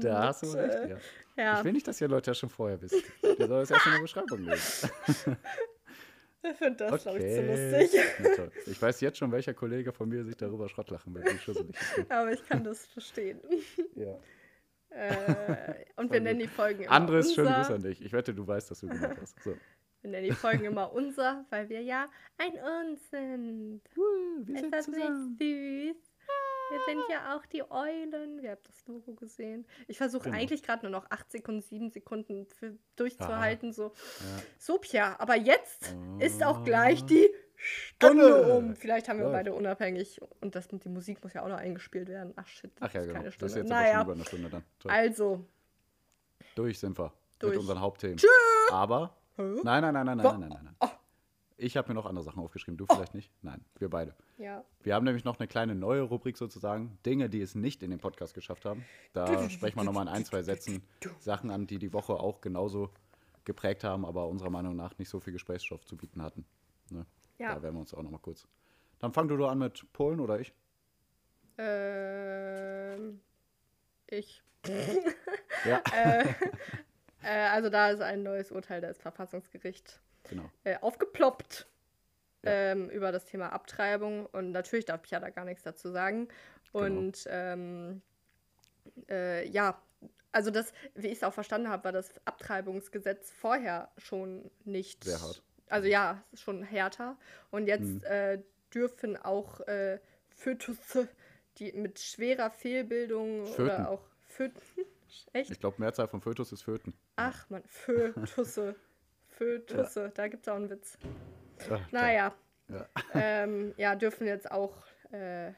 Da 0.00 0.24
hast 0.28 0.42
du 0.42 0.46
recht, 0.52 0.74
äh, 0.74 0.88
ja. 0.90 0.96
Ja, 1.36 1.58
Ich 1.58 1.64
will 1.64 1.72
nicht, 1.72 1.86
dass 1.86 2.00
ihr 2.00 2.08
Leute 2.08 2.30
das 2.30 2.38
schon 2.38 2.48
vorher 2.48 2.80
wisst. 2.80 2.94
Ihr 3.22 3.46
sollt 3.46 3.64
es 3.64 3.70
erst 3.70 3.86
in 3.86 3.92
der 3.92 4.00
Beschreibung 4.00 4.42
lesen. 4.44 4.90
ich 6.42 6.56
finde 6.56 6.76
das, 6.76 7.02
glaube 7.02 7.18
ich, 7.18 7.34
zu 7.34 7.40
Okay. 7.42 7.80
lustig. 8.46 8.66
Ich 8.68 8.80
weiß 8.82 9.00
jetzt 9.02 9.18
schon, 9.18 9.32
welcher 9.32 9.54
Kollege 9.54 9.92
von 9.92 10.08
mir 10.08 10.24
sich 10.24 10.36
darüber 10.36 10.68
Schrott 10.68 10.90
will, 10.90 11.24
wie 11.24 11.38
schusselig 11.38 11.76
ich. 11.98 12.10
Aber 12.10 12.32
ich 12.32 12.44
kann 12.46 12.64
das 12.64 12.86
verstehen. 12.86 13.40
Ja. 13.94 14.18
Äh, 14.90 15.84
und 15.96 16.10
wir 16.10 16.20
nennen 16.20 16.38
die 16.38 16.46
Folgen 16.48 16.84
immer 16.84 16.92
Andres, 16.92 17.34
schönen 17.34 17.48
Grüße 17.52 17.72
unser. 17.72 17.74
an 17.74 17.82
dich. 17.82 18.02
Ich 18.02 18.12
wette, 18.12 18.32
du 18.32 18.46
weißt, 18.46 18.70
dass 18.70 18.80
du 18.80 18.88
gemacht 18.88 19.16
hast. 19.20 19.42
So. 19.42 19.54
Wir 20.02 20.10
nennen 20.10 20.28
die 20.28 20.32
Folgen 20.34 20.64
immer 20.64 20.92
unser, 20.92 21.44
weil 21.50 21.68
wir 21.68 21.82
ja 21.82 22.06
ein 22.38 22.52
Uns 22.52 23.10
sind. 23.10 23.80
Uh, 23.96 24.46
wir 24.46 24.54
Ist 24.54 24.60
sind 24.62 24.72
das 24.74 24.86
nicht 24.88 25.00
zusammen. 25.00 25.36
süß? 25.38 25.96
Wir 26.70 26.80
sind 26.86 27.02
ja 27.10 27.36
auch 27.36 27.46
die 27.46 27.62
Eulen. 27.70 28.42
Wir 28.42 28.52
haben 28.52 28.60
das 28.64 28.86
Logo 28.86 29.14
gesehen. 29.14 29.66
Ich 29.86 29.98
versuche 29.98 30.24
Genau. 30.24 30.36
eigentlich 30.36 30.62
gerade 30.62 30.82
nur 30.82 30.90
noch 30.90 31.10
8 31.10 31.30
Sekunden, 31.30 31.60
7 31.62 31.90
Sekunden 31.90 32.46
für, 32.46 32.76
durchzuhalten. 32.96 33.72
So. 33.72 33.84
Ja. 33.84 34.42
so, 34.58 34.78
Pia. 34.78 35.16
Aber 35.20 35.36
jetzt 35.36 35.94
ist 36.18 36.42
auch 36.42 36.64
gleich 36.64 37.02
Ah. 37.02 37.06
die 37.06 37.30
Stunde 37.56 38.52
um. 38.56 38.74
Vielleicht 38.76 39.08
haben 39.08 39.18
wir 39.18 39.24
Läuft. 39.26 39.36
beide 39.36 39.54
unabhängig. 39.54 40.20
Und 40.40 40.54
das, 40.54 40.68
die 40.68 40.88
Musik 40.88 41.22
muss 41.22 41.32
ja 41.34 41.42
auch 41.44 41.48
noch 41.48 41.56
eingespielt 41.58 42.08
werden. 42.08 42.32
Ach 42.36 42.46
shit, 42.46 42.70
das 42.80 42.90
Ach 42.90 42.94
ja, 42.94 43.00
ist 43.00 43.06
genau. 43.06 43.14
keine 43.18 43.24
Das 43.26 43.34
Stunde. 43.34 43.52
ist 43.52 43.56
jetzt 43.56 43.70
aber 43.70 43.78
schon 43.80 43.86
naja, 43.86 44.02
über 44.02 44.12
eine 44.12 44.24
Stunde 44.24 44.50
dann. 44.50 44.64
Toll. 44.78 44.90
also. 44.90 45.44
Durch 46.54 46.78
sind 46.78 46.98
wir. 46.98 47.12
Durch. 47.38 47.52
Mit 47.52 47.60
unseren 47.60 47.80
Hauptthemen. 47.80 48.18
Aber. 48.70 49.16
Hä? 49.36 49.42
Nein, 49.42 49.82
nein, 49.82 49.92
nein, 49.94 50.06
nein, 50.06 50.16
nein, 50.16 50.16
nein, 50.16 50.40
nein. 50.40 50.60
nein. 50.64 50.76
Oh. 50.80 50.88
Ich 51.58 51.76
habe 51.76 51.88
mir 51.88 51.94
noch 51.94 52.04
andere 52.06 52.22
Sachen 52.24 52.42
aufgeschrieben. 52.42 52.76
Du 52.76 52.84
Oh. 52.88 52.94
vielleicht 52.94 53.14
nicht? 53.14 53.30
Nein, 53.42 53.64
wir 53.78 53.88
beide. 53.88 54.14
Ja. 54.36 54.62
Wir 54.82 54.94
haben 54.94 55.04
nämlich 55.04 55.24
noch 55.24 55.38
eine 55.38 55.48
kleine 55.48 55.74
neue 55.74 56.02
Rubrik 56.02 56.36
sozusagen. 56.36 56.98
Dinge, 57.06 57.30
die 57.30 57.40
es 57.40 57.54
nicht 57.54 57.82
in 57.82 57.90
den 57.90 57.98
Podcast 57.98 58.34
geschafft 58.34 58.64
haben. 58.66 58.84
Da 59.14 59.48
sprechen 59.48 59.76
wir 59.78 59.84
nochmal 59.84 60.06
in 60.06 60.12
ein, 60.12 60.24
zwei 60.24 60.42
Sätzen 60.42 60.82
Sachen 61.18 61.50
an, 61.50 61.66
die 61.66 61.78
die 61.78 61.92
Woche 61.94 62.14
auch 62.14 62.40
genauso 62.42 62.90
geprägt 63.44 63.84
haben, 63.84 64.04
aber 64.04 64.28
unserer 64.28 64.50
Meinung 64.50 64.76
nach 64.76 64.98
nicht 64.98 65.08
so 65.08 65.18
viel 65.20 65.32
Gesprächsstoff 65.32 65.84
zu 65.86 65.96
bieten 65.96 66.20
hatten. 66.20 66.44
Ne? 66.90 67.06
Ja. 67.38 67.54
Da 67.54 67.62
werden 67.62 67.74
wir 67.76 67.80
uns 67.80 67.94
auch 67.94 68.02
nochmal 68.02 68.20
kurz. 68.20 68.46
Dann 68.98 69.12
fang 69.12 69.28
du 69.28 69.36
doch 69.36 69.48
an 69.48 69.58
mit 69.58 69.90
Polen 69.92 70.20
oder 70.20 70.40
ich? 70.40 70.52
Ähm, 71.58 73.20
ich. 74.08 74.42
Ja, 75.64 75.80
äh, 75.94 76.24
äh, 77.22 77.48
also 77.48 77.70
da 77.70 77.90
ist 77.90 78.00
ein 78.02 78.22
neues 78.22 78.50
Urteil 78.52 78.80
des 78.80 78.98
Verfassungsgerichts 78.98 80.00
genau. 80.28 80.50
äh, 80.64 80.76
aufgeploppt 80.80 81.66
Ja. 82.42 82.50
ähm, 82.72 82.90
über 82.90 83.12
das 83.12 83.24
Thema 83.24 83.52
Abtreibung. 83.52 84.26
Und 84.26 84.52
natürlich 84.52 84.84
darf 84.84 85.04
ich 85.04 85.10
ja 85.10 85.20
da 85.20 85.30
gar 85.30 85.44
nichts 85.44 85.62
dazu 85.62 85.90
sagen. 85.90 86.28
Genau. 86.72 86.84
Und 86.84 87.26
ähm, 87.30 88.02
äh, 89.08 89.46
ja, 89.48 89.80
also 90.32 90.50
das, 90.50 90.72
wie 90.94 91.06
ich 91.08 91.14
es 91.18 91.22
auch 91.24 91.32
verstanden 91.32 91.68
habe, 91.68 91.84
war 91.84 91.92
das 91.92 92.10
Abtreibungsgesetz 92.26 93.30
vorher 93.32 93.90
schon 93.96 94.50
nicht. 94.64 95.04
Sehr 95.04 95.20
hart. 95.20 95.42
Also 95.68 95.88
ja, 95.88 96.22
schon 96.34 96.62
härter. 96.62 97.16
Und 97.50 97.66
jetzt 97.66 97.82
Mhm. 97.82 98.02
äh, 98.04 98.38
dürfen 98.74 99.16
auch 99.16 99.60
äh, 99.62 99.98
Fötusse, 100.28 101.08
die 101.58 101.72
mit 101.72 101.98
schwerer 101.98 102.50
Fehlbildung 102.50 103.46
Föten. 103.46 103.62
oder 103.62 103.88
auch 103.90 104.02
Föten. 104.26 104.60
Echt? 105.32 105.50
Ich 105.50 105.58
glaube, 105.60 105.76
Mehrzahl 105.80 106.08
von 106.08 106.20
Fötus 106.20 106.52
ist 106.52 106.62
Föten. 106.62 106.92
Ach 107.16 107.48
man, 107.48 107.62
Fötusse. 107.64 108.76
Fötusse, 109.36 110.10
da 110.14 110.28
gibt 110.28 110.42
es 110.46 110.48
auch 110.48 110.56
einen 110.56 110.70
Witz. 110.70 110.98
Ach, 111.70 111.80
Naja, 111.92 112.34
Ja. 112.68 112.86
ähm, 113.14 113.74
ja, 113.76 113.94
dürfen 113.94 114.26
jetzt 114.26 114.50
auch 114.50 114.74
äh, 115.12 115.52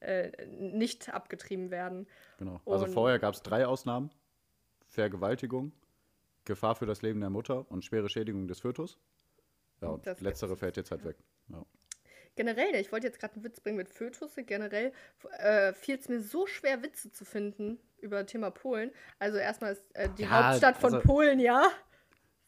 äh, 0.00 0.46
nicht 0.46 1.12
abgetrieben 1.12 1.70
werden. 1.70 2.06
Genau. 2.38 2.60
Also 2.66 2.84
Und- 2.84 2.92
vorher 2.92 3.18
gab 3.18 3.34
es 3.34 3.42
drei 3.42 3.66
Ausnahmen. 3.66 4.10
Vergewaltigung, 4.88 5.72
Gefahr 6.44 6.74
für 6.76 6.86
das 6.86 7.02
Leben 7.02 7.20
der 7.20 7.30
Mutter 7.30 7.66
und 7.70 7.84
schwere 7.84 8.08
Schädigung 8.08 8.46
des 8.46 8.60
Fötus. 8.60 8.98
Ja, 9.82 9.88
und 9.88 10.06
Das 10.06 10.20
letztere 10.20 10.56
fällt 10.56 10.76
jetzt 10.76 10.90
halt 10.90 11.04
weg. 11.04 11.16
Ja. 11.48 11.64
Generell, 12.36 12.74
ich 12.76 12.92
wollte 12.92 13.06
jetzt 13.06 13.18
gerade 13.18 13.34
einen 13.34 13.44
Witz 13.44 13.60
bringen 13.60 13.76
mit 13.78 13.88
Fötusse. 13.88 14.44
Generell 14.44 14.92
äh, 15.38 15.72
fiel 15.72 15.98
es 15.98 16.08
mir 16.08 16.20
so 16.20 16.46
schwer, 16.46 16.82
Witze 16.82 17.10
zu 17.10 17.24
finden 17.24 17.78
über 17.98 18.22
das 18.22 18.30
Thema 18.30 18.50
Polen. 18.50 18.90
Also 19.18 19.38
erstmal 19.38 19.72
ist 19.72 19.82
äh, 19.94 20.08
die 20.16 20.22
Ja, 20.22 20.48
Hauptstadt 20.50 20.76
von 20.76 20.94
also- 20.94 21.06
Polen, 21.06 21.40
ja, 21.40 21.68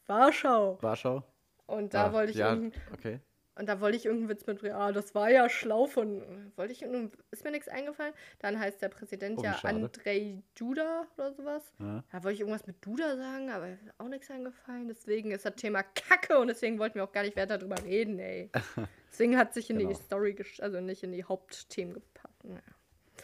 Warschau. 0.09 0.77
Warschau? 0.81 1.23
Und 1.67 1.93
da 1.93 2.07
Ah, 2.07 2.13
wollte 2.13 2.31
ich 2.31 2.37
ja, 2.37 2.57
okay. 2.93 3.19
Und 3.55 3.67
da 3.67 3.81
wollte 3.81 3.97
ich 3.97 4.05
irgendeinen 4.05 4.29
Witz 4.29 4.47
mit, 4.47 4.63
ah, 4.71 4.93
das 4.93 5.13
war 5.13 5.29
ja 5.29 5.49
schlau 5.49 5.85
von, 5.85 6.23
wollte 6.55 6.71
ich, 6.71 6.81
ist 6.81 7.43
mir 7.43 7.51
nichts 7.51 7.67
eingefallen. 7.67 8.13
Dann 8.39 8.57
heißt 8.57 8.81
der 8.81 8.87
Präsident 8.87 9.37
Oh, 9.37 9.43
ja 9.43 9.53
schade. 9.53 9.75
Andrei 9.75 10.41
Duda 10.57 11.05
oder 11.17 11.33
sowas. 11.33 11.63
Ja. 11.79 12.03
Da 12.09 12.23
wollte 12.23 12.35
ich 12.35 12.39
irgendwas 12.39 12.65
mit 12.67 12.77
Duda 12.85 13.17
sagen, 13.17 13.49
aber 13.51 13.67
ist 13.67 13.81
auch 13.97 14.07
nichts 14.07 14.31
eingefallen. 14.31 14.87
Deswegen 14.87 15.31
ist 15.31 15.43
das 15.45 15.55
Thema 15.55 15.83
Kacke 15.83 16.39
und 16.39 16.47
deswegen 16.47 16.79
wollten 16.79 16.95
wir 16.95 17.03
auch 17.03 17.11
gar 17.11 17.23
nicht 17.23 17.35
weiter 17.35 17.57
darüber 17.57 17.75
reden, 17.83 18.17
ey. 18.19 18.49
Deswegen 19.11 19.37
hat 19.37 19.53
sich 19.53 19.69
in 19.69 19.77
Genau. 19.79 19.89
die 19.89 19.95
Story, 19.95 20.35
also 20.59 20.79
nicht 20.79 21.03
in 21.03 21.11
die 21.11 21.23
Hauptthemen 21.25 21.95
gepackt. 21.95 22.43
Naja. 22.45 22.61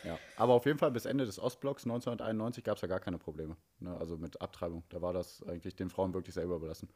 Ja. 0.06 0.20
Aber 0.38 0.54
auf 0.54 0.66
jeden 0.66 0.78
Fall 0.78 0.92
bis 0.92 1.06
Ende 1.06 1.26
des 1.26 1.40
Ostblocks 1.40 1.84
1991 1.84 2.64
gab 2.64 2.76
es 2.76 2.82
ja 2.82 2.88
gar 2.88 3.00
keine 3.00 3.18
Probleme. 3.18 3.58
Ne? 3.80 3.96
Also 3.98 4.18
mit 4.18 4.40
Abtreibung. 4.42 4.84
Da 4.90 5.02
war 5.02 5.14
das 5.14 5.44
eigentlich 5.44 5.76
den 5.76 5.90
Frauen 5.90 6.14
wirklich 6.14 6.36
selber 6.36 6.56
überlassen. 6.56 6.90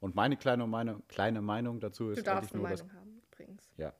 Und 0.00 0.14
meine 0.14 0.36
kleine, 0.36 0.66
meine 0.66 1.00
kleine 1.08 1.40
Meinung 1.40 1.80
dazu 1.80 2.04
Du 2.04 2.10
ist 2.10 2.26
darfst 2.26 2.52
eigentlich 2.52 2.52
eine 2.52 2.62
nur, 2.62 2.70
dass 2.70 2.82
Meinung 2.82 3.00
haben, 3.00 3.22
übrigens. 3.30 3.70
Ja. 3.76 3.94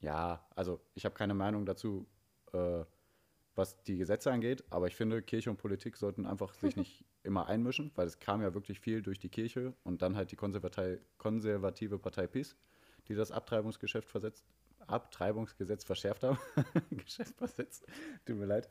Ja, 0.00 0.46
also 0.54 0.80
ich 0.94 1.04
habe 1.04 1.14
keine 1.14 1.34
Meinung 1.34 1.66
dazu, 1.66 2.06
äh, 2.52 2.84
was 3.54 3.82
die 3.82 3.98
Gesetze 3.98 4.32
angeht, 4.32 4.64
aber 4.70 4.86
ich 4.86 4.96
finde, 4.96 5.22
Kirche 5.22 5.50
und 5.50 5.58
Politik 5.58 5.96
sollten 5.96 6.24
einfach 6.24 6.54
sich 6.54 6.76
nicht 6.76 7.04
immer 7.22 7.46
einmischen, 7.46 7.90
weil 7.96 8.06
es 8.06 8.18
kam 8.18 8.40
ja 8.40 8.54
wirklich 8.54 8.80
viel 8.80 9.02
durch 9.02 9.18
die 9.18 9.28
Kirche 9.28 9.74
und 9.82 10.00
dann 10.00 10.16
halt 10.16 10.30
die 10.32 10.36
konservati 10.36 10.98
konservative 11.18 11.98
Partei 11.98 12.26
PiS, 12.26 12.56
die 13.08 13.14
das 13.14 13.30
Abtreibungsgeschäft 13.30 14.08
versetzt, 14.08 14.46
Abtreibungsgesetz 14.90 15.84
verschärft 15.84 16.22
haben. 16.22 16.38
Geschäft 16.90 17.36
versetzt, 17.36 17.86
tut 18.26 18.36
mir 18.36 18.46
leid. 18.46 18.68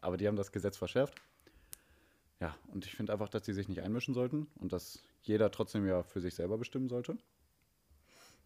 Aber 0.00 0.16
die 0.16 0.26
haben 0.26 0.36
das 0.36 0.52
Gesetz 0.52 0.76
verschärft. 0.76 1.20
Ja, 2.40 2.56
und 2.72 2.84
ich 2.86 2.94
finde 2.96 3.12
einfach, 3.12 3.28
dass 3.28 3.42
die 3.42 3.52
sich 3.52 3.68
nicht 3.68 3.80
einmischen 3.82 4.14
sollten 4.14 4.48
und 4.56 4.72
dass 4.72 5.02
jeder 5.22 5.50
trotzdem 5.52 5.86
ja 5.86 6.02
für 6.02 6.20
sich 6.20 6.34
selber 6.34 6.58
bestimmen 6.58 6.88
sollte. 6.88 7.16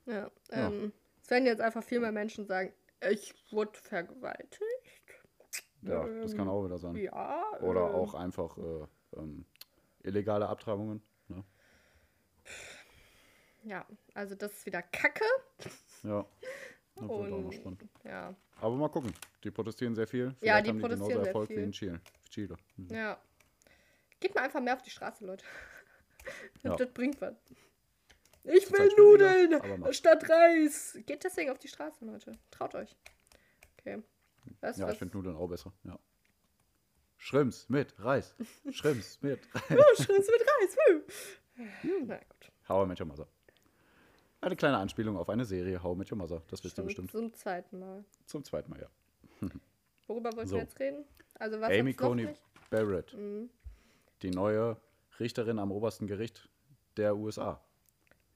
Ja, 0.04 0.30
Ja. 0.50 0.68
ähm, 0.68 0.92
es 1.22 1.30
werden 1.30 1.46
jetzt 1.46 1.60
einfach 1.62 1.82
viel 1.82 2.00
mehr 2.00 2.12
Menschen 2.12 2.46
sagen, 2.46 2.72
ich 3.10 3.34
wurde 3.50 3.78
vergewaltigt. 3.78 4.60
Ja, 5.82 6.06
das 6.06 6.32
kann 6.32 6.42
Ähm, 6.46 6.48
auch 6.48 6.64
wieder 6.64 6.78
sein. 6.78 6.94
Ja. 6.96 7.42
Oder 7.60 7.88
ähm, 7.88 7.94
auch 7.94 8.14
einfach 8.14 8.58
äh, 8.58 8.86
ähm, 9.16 9.44
illegale 10.02 10.48
Abtreibungen. 10.48 11.02
Ne? 11.28 11.44
Ja, 13.64 13.86
also 14.14 14.34
das 14.34 14.52
ist 14.52 14.66
wieder 14.66 14.82
Kacke. 14.82 15.24
Ja. 16.02 16.24
Das 16.96 17.02
wird 17.08 17.32
auch 17.32 17.40
noch 17.42 17.52
spannend. 17.52 17.84
ja, 18.04 18.34
Aber 18.60 18.74
mal 18.76 18.88
gucken. 18.88 19.12
Die 19.44 19.50
protestieren 19.50 19.94
sehr 19.94 20.06
viel. 20.06 20.30
Vielleicht 20.38 20.42
Ja, 20.42 20.60
die 20.62 20.70
haben 20.70 20.78
die 20.78 20.82
genauso 20.82 20.96
protestieren 21.04 21.22
sehr 21.24 21.26
Erfolg 21.32 21.48
wie 21.50 21.54
viel. 21.54 21.62
in 21.64 21.72
Chile. 21.72 22.00
Chile. 22.30 22.56
Mhm. 22.76 22.88
ja. 22.90 23.20
Geht 24.18 24.34
mal 24.34 24.44
einfach 24.44 24.60
mehr 24.62 24.74
auf 24.74 24.82
die 24.82 24.90
Straße, 24.90 25.24
Leute. 25.24 25.44
Ja. 26.64 26.74
Das 26.74 26.92
bringt 26.92 27.20
was. 27.20 27.36
Ich 28.42 28.72
will 28.72 28.88
Nudeln 28.98 29.92
statt 29.92 30.28
Reis. 30.28 30.98
Geht 31.06 31.22
deswegen 31.22 31.50
auf 31.50 31.58
die 31.58 31.68
Straße, 31.68 32.04
Leute. 32.04 32.32
Traut 32.50 32.74
euch. 32.74 32.96
Okay. 33.78 34.02
Du 34.44 34.52
Ja, 34.62 34.70
ich 34.70 34.78
was? 34.80 34.96
finde 34.96 35.16
Nudeln 35.16 35.36
auch 35.36 35.46
besser. 35.46 35.72
Ja. 35.84 35.96
Schrimps 37.16 37.68
mit 37.68 37.94
Reis. 38.00 38.34
Schrimps 38.72 39.22
mit 39.22 39.40
Reis. 39.54 39.78
Oh, 39.78 40.02
Schrimps 40.02 40.26
mit 40.28 40.40
Reis. 40.40 40.76
Na 42.06 42.16
gut. 42.16 42.88
Met 42.88 43.00
Your 43.00 43.06
Mother. 43.06 43.28
Eine 44.46 44.54
kleine 44.54 44.78
Anspielung 44.78 45.16
auf 45.16 45.28
eine 45.28 45.44
Serie, 45.44 45.82
How 45.82 45.96
Met 45.96 46.12
Your 46.12 46.18
Mother. 46.18 46.40
Das 46.46 46.62
wisst 46.62 46.78
ihr 46.78 46.84
bestimmt. 46.84 47.10
Zum 47.10 47.34
zweiten 47.34 47.80
Mal. 47.80 48.04
Zum 48.26 48.44
zweiten 48.44 48.70
Mal, 48.70 48.80
ja. 48.80 48.88
Worüber 50.06 50.30
wollten 50.36 50.48
So. 50.48 50.54
wir 50.54 50.62
jetzt 50.62 50.78
reden? 50.78 51.04
Also 51.34 51.60
was 51.60 51.72
Amy 51.72 51.94
Coney? 51.94 52.28
Barrett. 52.70 53.12
Mhm. 53.12 53.50
Die 54.22 54.30
neue 54.30 54.76
Richterin 55.18 55.58
am 55.58 55.72
obersten 55.72 56.06
Gericht 56.06 56.48
der 56.96 57.16
USA. 57.16 57.60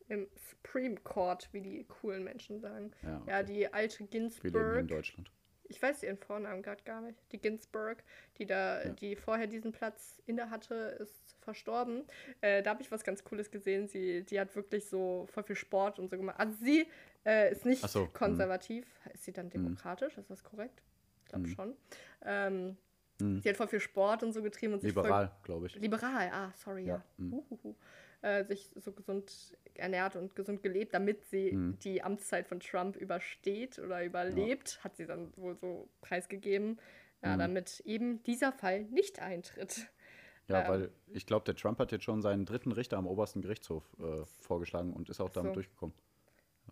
Im 0.09 0.27
Supreme 0.51 0.97
Court, 0.97 1.49
wie 1.53 1.61
die 1.61 1.85
coolen 1.85 2.25
Menschen 2.25 2.59
sagen. 2.59 2.91
Ja, 3.05 3.23
Ja, 3.29 3.43
die 3.45 3.73
alte 3.73 4.01
Wir 4.01 4.09
leben 4.11 4.31
hier 4.41 4.51
in 4.51 4.51
Ginsburg. 4.51 4.89
Deutschland. 4.89 5.31
Ich 5.71 5.81
weiß 5.81 6.03
ihren 6.03 6.19
Vornamen 6.19 6.63
gerade 6.63 6.83
gar 6.83 7.01
nicht. 7.01 7.19
Die 7.33 7.39
Ginsburg, 7.39 8.03
die 8.39 8.45
da, 8.47 8.83
Ja. 8.83 8.89
die 8.91 9.15
vorher 9.15 9.47
diesen 9.47 9.71
Platz 9.73 10.21
inne 10.27 10.51
hatte, 10.51 10.75
ist 11.01 11.37
verstorben. 11.41 12.05
Äh, 12.41 12.63
da 12.63 12.71
habe 12.71 12.83
ich 12.83 12.91
was 12.91 13.05
ganz 13.05 13.23
Cooles 13.25 13.51
gesehen. 13.53 13.87
Sie, 13.87 14.25
die 14.25 14.41
hat 14.41 14.55
wirklich 14.57 14.89
so 14.89 15.27
voll 15.31 15.45
viel 15.45 15.57
Sport 15.57 15.99
und 16.01 16.11
so 16.11 16.17
gemacht. 16.17 16.39
Also 16.41 16.55
sie 16.63 16.87
äh, 17.25 17.53
ist 17.53 17.65
nicht 17.65 17.89
so, 17.89 18.07
mhm. 18.07 18.13
konservativ. 18.13 18.85
Ist 19.15 19.25
sie 19.25 19.33
dann 19.33 19.49
demokratisch? 19.49 20.19
Ist 20.19 20.29
das 20.29 20.43
korrekt? 20.43 20.83
Ich 21.23 21.29
glaube 21.29 21.47
Mhm. 21.49 21.53
schon. 21.55 21.77
Ähm, 22.23 22.77
Sie 23.43 23.47
hat 23.51 23.57
voll 23.59 23.69
viel 23.69 23.81
Sport 23.81 24.23
und 24.23 24.33
so 24.33 24.43
getrieben 24.43 24.73
und 24.73 24.81
sich 24.81 24.95
Liberal, 24.95 25.31
glaube 25.43 25.67
ich. 25.67 25.75
Liberal, 25.77 26.31
ah, 26.33 26.53
sorry, 26.57 26.85
ja. 26.87 26.95
Ja, 26.95 27.05
mhm. 27.19 27.45
Äh, 28.23 28.45
sich 28.45 28.71
so 28.77 28.93
gesund 28.93 29.57
ernährt 29.75 30.15
und 30.15 30.37
gesund 30.37 30.63
gelebt, 30.63 30.93
damit 30.93 31.25
sie 31.25 31.53
Mhm. 31.53 31.79
die 31.79 32.03
Amtszeit 32.03 32.47
von 32.47 32.61
Trump 32.61 32.97
übersteht 32.97 33.79
oder 33.79 34.05
überlebt, 34.05 34.85
hat 34.85 34.95
sie 34.97 35.07
dann 35.07 35.33
wohl 35.39 35.57
so 35.57 35.89
preisgegeben, 36.03 36.79
ja, 37.23 37.35
Mhm. 37.35 37.39
damit 37.39 37.81
eben 37.87 38.23
dieser 38.25 38.53
Fall 38.53 38.85
nicht 38.85 39.21
eintritt. 39.21 39.89
Ja, 40.49 40.63
Ähm. 40.65 40.69
weil 40.69 40.91
ich 41.07 41.25
glaube, 41.25 41.45
der 41.47 41.55
Trump 41.55 41.79
hat 41.79 41.93
jetzt 41.93 42.05
schon 42.05 42.21
seinen 42.21 42.45
dritten 42.45 42.73
Richter 42.73 42.99
am 42.99 43.07
obersten 43.07 43.41
Gerichtshof 43.41 43.85
äh, 43.99 44.25
vorgeschlagen 44.41 44.93
und 44.93 45.09
ist 45.09 45.21
auch 45.21 45.31
damit 45.31 45.53
So. 45.53 45.55
durchgekommen. 45.55 45.95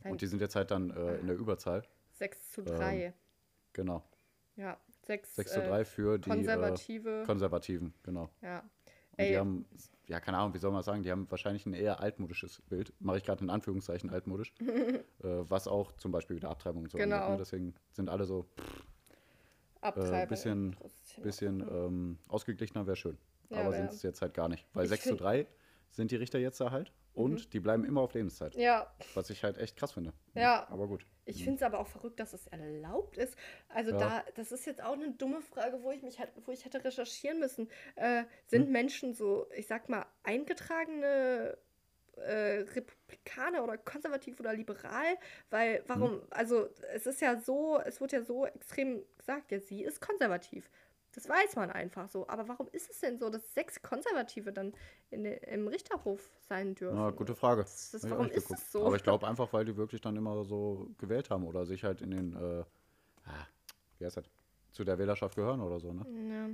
Sein- 0.03 0.13
Und 0.13 0.21
die 0.21 0.27
sind 0.27 0.41
jetzt 0.43 0.55
halt 0.55 0.71
dann 0.71 0.91
äh, 0.91 1.17
in 1.17 1.29
der 1.29 1.37
Überzahl. 1.37 1.83
6 2.13 2.53
zu 2.53 2.63
3. 2.63 3.15
Genau. 3.73 4.05
ja, 4.57 4.79
6, 5.07 5.35
6 5.37 5.53
zu 5.55 5.61
3 5.63 5.85
für 5.87 6.19
die 6.19 6.29
äh, 6.29 6.35
Konservative. 6.35 7.23
Konservativen, 7.25 7.95
genau. 8.03 8.29
ja. 8.43 8.69
Die 9.19 9.37
haben, 9.37 9.66
ja, 10.07 10.21
keine 10.21 10.39
Ahnung, 10.39 10.55
wie 10.55 10.59
soll 10.59 10.71
man 10.71 10.83
sagen, 10.83 11.03
die 11.03 11.11
haben 11.11 11.29
wahrscheinlich 11.31 11.66
ein 11.66 11.75
eher 11.75 12.01
altmodisches 12.01 12.62
Bild. 12.69 12.93
Mache 13.01 13.19
ich 13.19 13.25
gerade 13.25 13.43
in 13.43 13.51
Anführungszeichen 13.51 14.11
altmodisch. 14.11 14.53
äh, 14.61 15.03
was 15.23 15.66
auch 15.66 15.93
zum 15.97 16.12
Beispiel 16.12 16.37
wieder 16.37 16.51
Abtreibung 16.51 16.85
und 16.85 16.91
so 16.91 16.99
Genau. 16.99 17.16
angeht, 17.16 17.31
ne? 17.33 17.37
Deswegen 17.39 17.75
sind 17.93 18.09
alle 18.09 18.25
so 18.25 18.47
Abtreibung. 19.81 20.14
äh, 20.14 20.27
bisschen- 20.27 20.73
Großes 20.73 20.99
ein 21.01 21.14
Thema. 21.14 21.25
bisschen 21.25 21.61
ähm, 21.69 22.19
ausgeglichener, 22.29 22.87
wäre 22.87 22.97
schön. 22.97 23.19
Ja, 23.51 23.61
Aber 23.62 23.73
sind 23.73 23.91
es 23.91 24.03
jetzt 24.03 24.21
halt 24.23 24.35
gar 24.35 24.49
nicht. 24.49 24.66
Weil 24.75 24.85
Ich 24.85 24.91
6 24.91 25.03
zu 25.03 25.09
find- 25.11 25.21
3 25.23 25.47
sind 25.91 26.11
die 26.11 26.16
Richter 26.16 26.39
jetzt 26.39 26.61
da 26.61 26.71
halt. 26.71 26.93
Und 27.19 27.53
die 27.53 27.61
bleiben 27.61 27.85
immer 27.85 28.01
auf 28.03 28.14
Lebenszeit. 28.14 28.55
Ja, 28.57 28.93
Was 29.14 29.31
ich 29.31 29.43
halt 29.45 29.59
echt 29.59 29.77
krass 29.77 29.93
finde. 29.93 30.12
Ja. 30.35 30.66
Aber 30.71 30.87
gut. 30.87 31.05
Ich 31.25 31.43
finde 31.45 31.57
es 31.57 31.62
aber 31.62 31.79
auch 31.81 31.87
verrückt, 31.87 32.19
dass 32.21 32.33
es 32.33 32.47
erlaubt 32.47 33.19
ist. 33.19 33.37
Also 33.69 33.91
Ja. 33.91 33.99
da, 33.99 34.25
das 34.35 34.53
ist 34.53 34.64
jetzt 34.66 34.83
auch 34.83 34.93
eine 34.95 35.11
dumme 35.12 35.43
Frage, 35.43 35.83
wo 35.83 35.91
ich 35.91 36.03
mich 36.03 36.19
hätte, 36.19 36.41
wo 36.47 36.53
ich 36.53 36.64
hätte 36.64 36.83
recherchieren 36.85 37.41
müssen. 37.41 37.69
Äh, 37.97 38.25
sind 38.47 38.66
Hm? 38.66 38.73
Menschen 38.73 39.14
so, 39.14 39.47
ich 39.55 39.66
sag 39.66 39.89
mal, 39.89 40.07
eingetragene 40.23 41.59
äh, 42.16 42.64
Republikaner 42.75 43.62
oder 43.62 43.79
konservativ 43.79 44.41
oder 44.41 44.53
liberal? 44.55 45.16
Weil, 45.51 45.83
warum, 45.87 46.12
Hm? 46.12 46.23
also 46.31 46.69
es 46.95 47.07
ist 47.07 47.21
ja 47.21 47.39
so, 47.39 47.79
es 47.85 48.01
wird 48.01 48.12
ja 48.12 48.23
so 48.23 48.47
extrem 48.47 49.05
gesagt, 49.19 49.53
ja, 49.53 49.61
sie 49.61 49.83
ist 49.85 50.01
konservativ. 50.01 50.71
Das 51.19 51.29
weiß 51.29 51.57
man 51.57 51.73
einfach 51.73 52.09
so. 52.09 52.29
Aber 52.29 52.47
warum 52.47 52.69
ist 52.71 52.89
es 52.89 53.01
denn 53.01 53.19
so, 53.19 53.29
dass 53.29 53.53
sechs 53.53 53.83
Konservative 53.83 54.53
dann 54.53 54.73
in, 55.11 55.25
im 55.25 55.66
Richterhof 55.66 56.31
sein 56.49 56.77
dürfen? 56.77 56.97
Ja, 56.97 57.11
gute 57.11 57.35
Frage. 57.35 57.62
Das, 57.62 57.91
das, 57.91 58.09
warum 58.09 58.27
ist 58.27 58.35
geguckt. 58.45 58.61
das 58.61 58.71
so? 58.71 58.87
Aber 58.87 58.95
ich 58.95 59.03
glaube 59.03 59.27
einfach, 59.27 59.53
weil 59.53 59.64
die 59.64 59.77
wirklich 59.77 60.01
dann 60.01 60.14
immer 60.14 60.45
so 60.45 60.89
gewählt 60.99 61.29
haben 61.31 61.45
oder 61.45 61.66
sich 61.66 61.83
halt 61.83 62.03
in 62.03 62.12
den, 62.12 62.37
äh, 62.37 62.62
ah, 63.25 63.47
wie 63.99 64.05
heißt 64.05 64.19
das, 64.19 64.31
zu 64.71 64.85
der 64.85 64.97
Wählerschaft 64.97 65.35
gehören 65.35 65.61
oder 65.61 65.81
so, 65.81 65.93
ne? 65.93 66.07
Ja. 66.31 66.51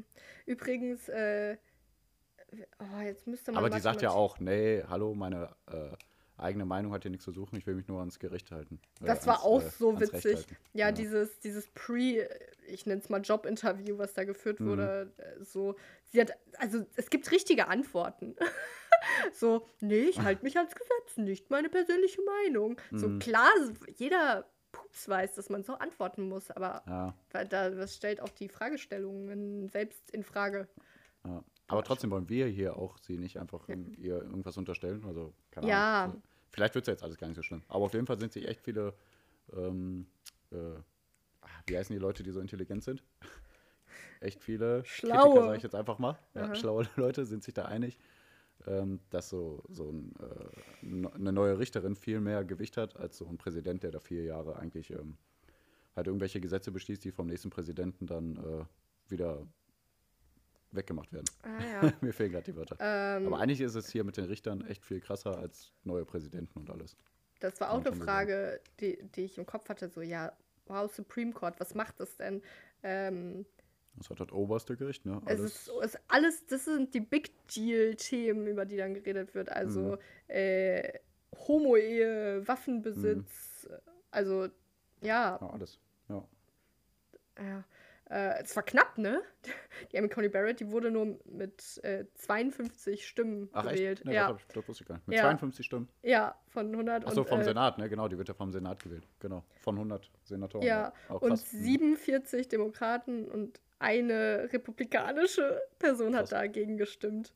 Übrigens, 0.46 1.10
äh, 1.10 1.58
oh, 2.78 3.00
jetzt 3.02 3.26
müsste 3.26 3.52
man. 3.52 3.58
Aber 3.62 3.68
die 3.68 3.82
sagt 3.82 4.00
ja 4.00 4.12
auch, 4.12 4.40
nee, 4.40 4.82
hallo, 4.88 5.14
meine 5.14 5.54
äh, 5.66 5.90
eigene 6.36 6.64
Meinung 6.64 6.92
hat 6.92 7.02
hier 7.02 7.10
nichts 7.10 7.24
zu 7.24 7.32
suchen, 7.32 7.56
ich 7.56 7.66
will 7.66 7.74
mich 7.74 7.88
nur 7.88 8.00
ans 8.00 8.18
Gericht 8.18 8.50
halten. 8.50 8.80
Äh, 9.00 9.06
Das 9.06 9.26
war 9.26 9.36
ans, 9.36 9.44
auch 9.44 9.60
äh, 9.60 9.70
so 9.70 9.90
Recht 9.90 10.00
witzig. 10.00 10.34
halten. 10.34 10.56
Ja, 10.72 10.90
dieses, 10.92 11.38
dieses 11.40 11.68
Pre, 11.68 12.28
ich 12.66 12.86
nenne 12.86 13.00
es 13.00 13.08
mal 13.08 13.20
Jobinterview, 13.20 13.98
was 13.98 14.14
da 14.14 14.24
geführt 14.24 14.60
Mhm. 14.60 14.66
wurde, 14.66 15.12
äh, 15.18 15.44
so, 15.44 15.76
sie 16.04 16.20
hat, 16.20 16.32
also 16.58 16.84
es 16.96 17.10
gibt 17.10 17.30
richtige 17.30 17.68
Antworten. 17.68 18.34
so, 19.32 19.66
nee, 19.80 20.04
ich 20.04 20.22
halte 20.22 20.42
mich 20.44 20.56
ans 20.56 20.74
Gesetz, 20.74 21.16
nicht 21.16 21.50
meine 21.50 21.68
persönliche 21.68 22.22
Meinung. 22.22 22.80
So 22.94 23.10
Mhm. 23.10 23.18
klar, 23.18 23.50
jeder 23.96 24.50
Pups 24.72 25.08
weiß, 25.08 25.34
dass 25.34 25.50
man 25.50 25.62
so 25.64 25.74
antworten 25.74 26.28
muss, 26.28 26.50
aber 26.50 26.84
Ja, 26.86 27.14
da, 27.30 27.44
das 27.70 27.94
stellt 27.96 28.20
auch 28.20 28.30
die 28.30 28.48
Fragestellungen 28.48 29.68
selbst 29.68 30.10
in 30.10 30.24
Frage. 30.24 30.68
ja. 31.24 31.44
Aber 31.66 31.82
trotzdem 31.82 32.10
wollen 32.10 32.28
wir 32.28 32.46
hier 32.46 32.76
auch 32.76 32.98
sie 32.98 33.16
nicht 33.18 33.38
einfach 33.38 33.68
in, 33.68 33.94
ihr 33.98 34.16
irgendwas 34.22 34.56
unterstellen. 34.56 35.04
Also, 35.06 35.32
keine 35.50 35.68
Ja. 35.68 36.04
Ahnung. 36.04 36.22
Vielleicht 36.50 36.74
wird 36.74 36.84
es 36.84 36.86
ja 36.88 36.92
jetzt 36.92 37.02
alles 37.02 37.16
gar 37.16 37.26
nicht 37.26 37.36
so 37.36 37.42
schlimm. 37.42 37.62
Aber 37.68 37.84
auf 37.86 37.94
jeden 37.94 38.06
Fall 38.06 38.18
sind 38.18 38.32
sich 38.32 38.46
echt 38.46 38.60
viele, 38.60 38.94
ähm, 39.52 40.06
äh, 40.52 40.56
ah, 41.40 41.48
wie 41.66 41.76
heißen 41.76 41.94
die 41.94 42.00
Leute, 42.00 42.22
die 42.22 42.30
so 42.30 42.40
intelligent 42.40 42.84
sind? 42.84 43.02
Echt 44.20 44.42
viele 44.42 44.84
Schlaue. 44.84 45.20
Kritiker, 45.20 45.44
sage 45.44 45.56
ich 45.58 45.62
jetzt 45.64 45.74
einfach 45.74 45.98
mal. 45.98 46.18
Ja, 46.34 46.44
Aha. 46.44 46.54
schlaue 46.54 46.86
Leute 46.96 47.26
sind 47.26 47.42
sich 47.44 47.54
da 47.54 47.64
einig, 47.66 47.98
ähm, 48.66 49.00
dass 49.10 49.28
so, 49.28 49.62
so 49.68 49.90
ein, 49.90 50.14
äh, 50.20 50.46
no- 50.82 51.10
eine 51.10 51.32
neue 51.32 51.58
Richterin 51.58 51.96
viel 51.96 52.20
mehr 52.20 52.44
Gewicht 52.44 52.76
hat 52.76 52.96
als 52.96 53.18
so 53.18 53.26
ein 53.26 53.36
Präsident, 53.36 53.82
der 53.82 53.90
da 53.90 53.98
vier 54.00 54.22
Jahre 54.24 54.56
eigentlich 54.56 54.90
ähm, 54.90 55.16
halt 55.96 56.06
irgendwelche 56.06 56.40
Gesetze 56.40 56.70
beschließt, 56.70 57.04
die 57.04 57.10
vom 57.12 57.26
nächsten 57.26 57.50
Präsidenten 57.50 58.06
dann 58.06 58.36
äh, 58.36 58.64
wieder 59.10 59.46
weggemacht 60.74 61.12
werden. 61.12 61.26
Ah 61.42 61.82
ja. 61.84 61.92
Mir 62.00 62.12
fehlen 62.12 62.32
gerade 62.32 62.44
die 62.44 62.56
Wörter. 62.56 62.76
ähm, 62.80 63.26
Aber 63.26 63.38
eigentlich 63.40 63.60
ist 63.60 63.74
es 63.74 63.90
hier 63.90 64.04
mit 64.04 64.16
den 64.16 64.24
Richtern 64.26 64.64
echt 64.66 64.84
viel 64.84 65.00
krasser 65.00 65.38
als 65.38 65.72
neue 65.84 66.04
Präsidenten 66.04 66.58
und 66.58 66.70
alles. 66.70 66.96
Das 67.40 67.60
war 67.60 67.72
auch 67.72 67.84
eine 67.84 67.92
Frage, 67.94 68.60
die, 68.80 69.02
die 69.16 69.22
ich 69.24 69.38
im 69.38 69.46
Kopf 69.46 69.68
hatte. 69.68 69.88
So, 69.88 70.00
ja, 70.00 70.32
wow, 70.66 70.90
Supreme 70.92 71.32
Court, 71.32 71.58
was 71.60 71.74
macht 71.74 72.00
das 72.00 72.16
denn? 72.16 72.42
Ähm, 72.82 73.44
Das 73.96 74.08
hat 74.10 74.20
das 74.20 74.32
oberste 74.32 74.76
Gericht, 74.76 75.04
ne? 75.06 75.20
es 75.26 75.40
ist, 75.40 75.68
es 75.82 75.94
ist 75.94 76.00
alles, 76.08 76.46
das 76.46 76.64
sind 76.64 76.94
die 76.94 77.00
Big 77.00 77.32
Deal-Themen, 77.48 78.46
über 78.46 78.64
die 78.64 78.76
dann 78.76 78.94
geredet 78.94 79.34
wird. 79.34 79.50
Also 79.50 79.80
Mhm. 79.80 79.98
äh, 80.28 80.92
Homo-Ehe, 81.48 82.46
Waffenbesitz, 82.46 83.68
also 84.10 84.44
ja, 85.02 85.38
ja, 85.40 85.50
alles. 85.50 85.78
Ja. 86.08 86.24
ja. 87.38 87.64
Äh, 88.10 88.42
es 88.42 88.54
war 88.54 88.62
knapp, 88.62 88.98
ne? 88.98 89.22
Die 89.92 89.98
Amy 89.98 90.08
Coney 90.08 90.28
Barrett, 90.28 90.60
die 90.60 90.70
wurde 90.70 90.90
nur 90.90 91.18
mit 91.24 91.82
äh, 91.84 92.04
52 92.14 93.06
Stimmen 93.06 93.48
Ach 93.52 93.64
gewählt. 93.64 94.00
echt? 94.00 94.04
Ne, 94.06 94.14
ja, 94.14 94.22
das, 94.22 94.30
hab 94.30 94.40
ich, 94.40 94.46
das 94.54 94.68
wusste 94.68 94.82
ich 94.84 94.88
gar 94.88 94.94
nicht. 94.96 95.08
Mit 95.08 95.16
Ja. 95.16 95.22
52 95.24 95.66
Stimmen. 95.66 95.88
ja, 96.02 96.34
von 96.48 96.70
100. 96.70 97.06
Achso, 97.06 97.24
vom 97.24 97.40
äh, 97.40 97.44
Senat, 97.44 97.78
ne? 97.78 97.88
Genau, 97.88 98.06
die 98.08 98.18
wird 98.18 98.28
ja 98.28 98.34
vom 98.34 98.52
Senat 98.52 98.82
gewählt. 98.82 99.06
Genau. 99.20 99.42
Von 99.62 99.76
100 99.76 100.10
Senatoren. 100.24 100.66
Ja, 100.66 100.92
Auch 101.08 101.22
und 101.22 101.30
krass. 101.30 101.52
Mhm. 101.52 101.62
47 101.62 102.48
Demokraten 102.48 103.26
und 103.28 103.60
eine 103.78 104.48
republikanische 104.52 105.60
Person 105.78 106.14
hat 106.14 106.22
Krass. 106.22 106.30
dagegen 106.30 106.76
gestimmt. 106.76 107.32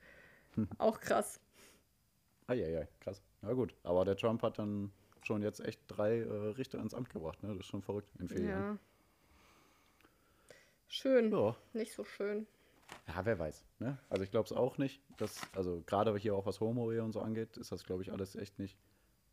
Auch 0.78 1.00
krass. 1.00 1.40
Eieiei, 2.46 2.88
krass. 3.00 3.22
Ja 3.42 3.52
gut, 3.52 3.74
aber 3.82 4.04
der 4.04 4.16
Trump 4.16 4.42
hat 4.42 4.58
dann 4.58 4.90
schon 5.22 5.42
jetzt 5.42 5.60
echt 5.60 5.80
drei 5.88 6.18
äh, 6.20 6.32
Richter 6.56 6.78
ins 6.78 6.94
Amt 6.94 7.10
gebracht, 7.10 7.42
ne? 7.42 7.50
Das 7.50 7.58
ist 7.58 7.66
schon 7.66 7.82
verrückt 7.82 8.08
in 8.18 8.28
vier 8.28 8.44
Jahren. 8.44 8.78
Ja. 10.88 10.92
Schön. 10.94 11.30
Ja. 11.32 11.56
Nicht 11.72 11.92
so 11.92 12.04
schön. 12.04 12.46
Ja, 13.06 13.24
wer 13.24 13.38
weiß. 13.38 13.64
Ne? 13.78 13.98
Also 14.08 14.24
ich 14.24 14.30
glaube 14.30 14.46
es 14.46 14.52
auch 14.52 14.78
nicht. 14.78 15.02
Dass, 15.18 15.40
also 15.54 15.82
gerade 15.86 16.16
hier 16.16 16.34
auch 16.34 16.46
was 16.46 16.60
Homo-Ehe 16.60 17.02
und 17.02 17.12
so 17.12 17.20
angeht, 17.20 17.56
ist 17.58 17.70
das, 17.72 17.84
glaube 17.84 18.02
ich, 18.02 18.10
alles 18.12 18.34
echt 18.36 18.58
nicht. 18.58 18.78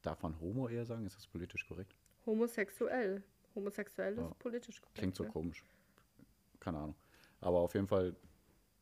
Darf 0.02 0.22
man 0.22 0.40
Homo-Ehe 0.40 0.86
sagen? 0.86 1.06
Ist 1.06 1.16
das 1.18 1.28
politisch 1.28 1.66
korrekt? 1.68 1.96
Homosexuell. 2.26 3.24
Homosexuell 3.56 4.18
Ja. 4.18 4.28
ist 4.28 4.40
politisch 4.40 4.82
korrekt. 4.82 4.98
Klingt 4.98 5.16
so 5.16 5.24
ne? 5.24 5.30
komisch. 5.30 5.64
Keine 6.60 6.80
Ahnung. 6.80 6.96
Aber 7.40 7.60
auf 7.60 7.74
jeden 7.74 7.88
Fall 7.88 8.16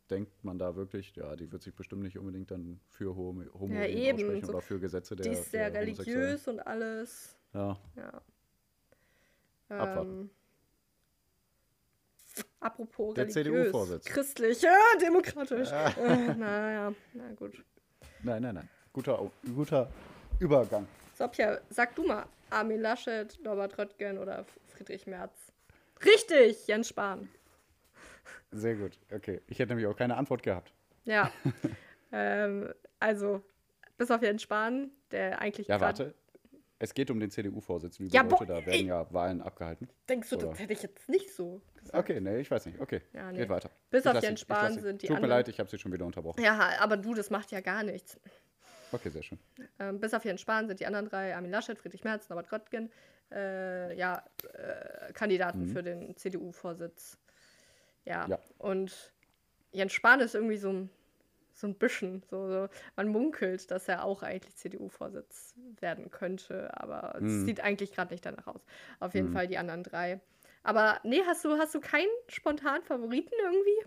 denkt 0.09 0.43
man 0.43 0.57
da 0.57 0.75
wirklich, 0.75 1.15
ja, 1.15 1.35
die 1.35 1.51
wird 1.51 1.61
sich 1.61 1.73
bestimmt 1.75 2.01
nicht 2.03 2.17
unbedingt 2.17 2.49
dann 2.51 2.79
für 2.87 3.15
Homo, 3.15 3.43
Homo 3.53 3.73
Ja, 3.73 3.85
eben, 3.85 4.17
aussprechen 4.17 4.45
so- 4.45 4.51
oder 4.53 4.61
für 4.61 4.79
Gesetze 4.79 5.15
der 5.15 5.23
Die 5.25 5.31
ist 5.37 5.51
sehr 5.51 5.73
religiös 5.73 6.47
und 6.47 6.59
alles. 6.59 7.37
Ja, 7.53 7.77
Ja. 7.95 8.21
Abwarten. 9.69 10.21
Ähm, 10.21 10.29
apropos 12.63 13.13
Der. 13.13 13.27
CDU-Vorsitz. 13.27 14.05
Christlich, 14.05 14.61
ja, 14.61 14.77
demokratisch. 15.01 15.69
äh, 15.71 16.33
naja, 16.35 16.93
na 17.13 17.31
gut. 17.35 17.63
nein, 18.21 18.41
nein, 18.41 18.55
nein. 18.55 18.69
Guter, 18.91 19.31
guter 19.55 19.89
Übergang. 20.39 20.87
So, 21.15 21.27
Pia, 21.27 21.59
sag 21.69 21.95
du 21.95 22.03
mal, 22.03 22.25
Armin 22.49 22.81
Laschet, 22.81 23.39
Norbert 23.43 23.77
Röttgen 23.77 24.17
oder 24.17 24.45
Friedrich 24.67 25.07
Merz? 25.07 25.51
Richtig, 26.05 26.67
Jens 26.67 26.89
Spahn. 26.89 27.29
Sehr 28.51 28.75
gut. 28.75 28.99
Okay. 29.11 29.41
Ich 29.47 29.59
hätte 29.59 29.69
nämlich 29.69 29.87
auch 29.87 29.95
keine 29.95 30.15
Antwort 30.15 30.43
gehabt. 30.43 30.73
Ja. 31.05 31.31
ähm, 32.11 32.71
also, 32.99 33.41
bis 33.97 34.11
auf 34.11 34.21
Jens 34.21 34.43
Spahn, 34.43 34.91
der 35.11 35.39
eigentlich 35.39 35.67
Ja, 35.67 35.79
warte. 35.81 36.13
Es 36.83 36.93
geht 36.93 37.09
um 37.09 37.17
den 37.17 37.31
CDU-Vorsitz, 37.31 37.97
liebe 37.99 38.13
Ja, 38.13 38.23
Leute. 38.23 38.45
Da 38.45 38.65
werden 38.65 38.87
ja 38.87 39.07
Wahlen 39.13 39.41
abgehalten. 39.41 39.87
Denkst 40.09 40.29
du, 40.31 40.35
Oder? 40.35 40.47
das 40.49 40.59
hätte 40.59 40.73
ich 40.73 40.81
jetzt 40.83 41.07
nicht 41.07 41.33
so 41.33 41.61
gesagt? 41.75 41.95
Okay, 41.97 42.19
nee, 42.19 42.39
ich 42.41 42.51
weiß 42.51 42.65
nicht. 42.65 42.77
Okay, 42.81 42.99
Ja, 43.13 43.31
nee. 43.31 43.37
geht 43.37 43.47
weiter. 43.47 43.69
Bis 43.89 44.03
Ich 44.03 44.11
auf 44.11 44.21
Jens 44.21 44.41
Spahn 44.41 44.73
sind 44.81 45.01
die 45.01 45.07
Tut 45.07 45.11
mir 45.11 45.15
anderen- 45.23 45.29
leid, 45.37 45.47
ich 45.47 45.59
habe 45.61 45.69
Sie 45.69 45.77
schon 45.77 45.93
wieder 45.93 46.05
unterbrochen. 46.05 46.41
Ja, 46.43 46.59
aber 46.81 46.97
du, 46.97 47.13
das 47.13 47.29
macht 47.29 47.51
ja 47.51 47.61
gar 47.61 47.83
nichts. 47.83 48.19
Okay, 48.91 49.09
sehr 49.11 49.23
schön. 49.23 49.39
Ähm, 49.79 50.01
bis 50.01 50.13
auf 50.13 50.25
Jens 50.25 50.41
Spahn 50.41 50.67
sind 50.67 50.81
die 50.81 50.85
anderen 50.85 51.05
drei, 51.07 51.33
Armin 51.33 51.51
Laschet, 51.51 51.79
Friedrich 51.79 52.03
Merz, 52.03 52.27
Norbert 52.27 52.51
Röttgen, 52.51 52.91
äh, 53.31 53.95
ja, 53.97 54.21
äh, 54.53 55.13
Kandidaten 55.13 55.67
für 55.67 55.83
den 55.83 56.17
CDU-Vorsitz. 56.17 57.17
Ja. 58.03 58.27
Ja. 58.27 58.39
Und 58.57 59.13
Jens 59.71 59.93
Spahn 59.93 60.19
ist 60.19 60.35
irgendwie 60.35 60.57
so 60.57 60.67
ein, 60.69 60.89
so 61.53 61.67
ein 61.67 61.75
bisschen, 61.75 62.23
so, 62.29 62.47
so, 62.47 62.67
man 62.95 63.07
munkelt, 63.07 63.69
dass 63.69 63.87
er 63.87 64.03
auch 64.03 64.23
eigentlich 64.23 64.55
CDU-Vorsitz 64.55 65.53
werden 65.79 66.09
könnte, 66.09 66.69
aber 66.75 67.21
es 67.21 67.45
sieht 67.45 67.61
eigentlich 67.61 67.93
gerade 67.93 68.13
nicht 68.13 68.25
danach 68.25 68.47
aus. 68.47 68.65
Auf 68.99 69.13
jeden 69.13 69.31
Fall 69.31 69.47
die 69.47 69.57
anderen 69.57 69.83
drei. 69.83 70.19
Aber 70.63 70.99
nee, 71.03 71.21
hast 71.25 71.45
du, 71.45 71.57
hast 71.57 71.75
du 71.75 71.79
keinen 71.79 72.09
spontanen 72.27 72.83
Favoriten 72.83 73.33
irgendwie? 73.41 73.85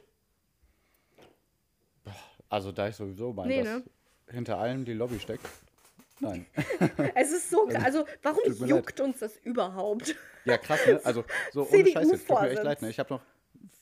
Also 2.48 2.70
da 2.70 2.88
ich 2.88 2.97
sowieso 2.97 3.32
meine, 3.32 3.48
Nee, 3.48 3.62
dass 3.62 3.78
ne? 3.78 3.84
hinter 4.30 4.59
allem 4.59 4.84
die 4.84 4.93
Lobby 4.93 5.18
steckt. 5.18 5.47
Nein. 6.20 6.47
Es 7.14 7.32
ist 7.32 7.51
so, 7.51 7.68
also 7.82 8.06
warum 8.22 8.43
tut 8.44 8.60
mir 8.60 8.66
juckt 8.68 9.01
uns 9.01 9.18
das 9.18 9.36
überhaupt? 9.38 10.14
Ja, 10.44 10.56
krass, 10.59 10.86
ne? 10.86 11.01
Also 11.05 11.24
so 11.52 11.62
ohne 11.62 11.70
CDU 11.70 11.90
Scheiß 11.93 12.10
jetzt. 12.10 12.28
Tut 12.28 12.40
mir 12.40 12.51
echt 12.51 12.62
leid, 12.62 12.82
ne? 12.82 12.90
Ich 12.90 12.98
habe 12.98 13.14
noch. 13.14 13.22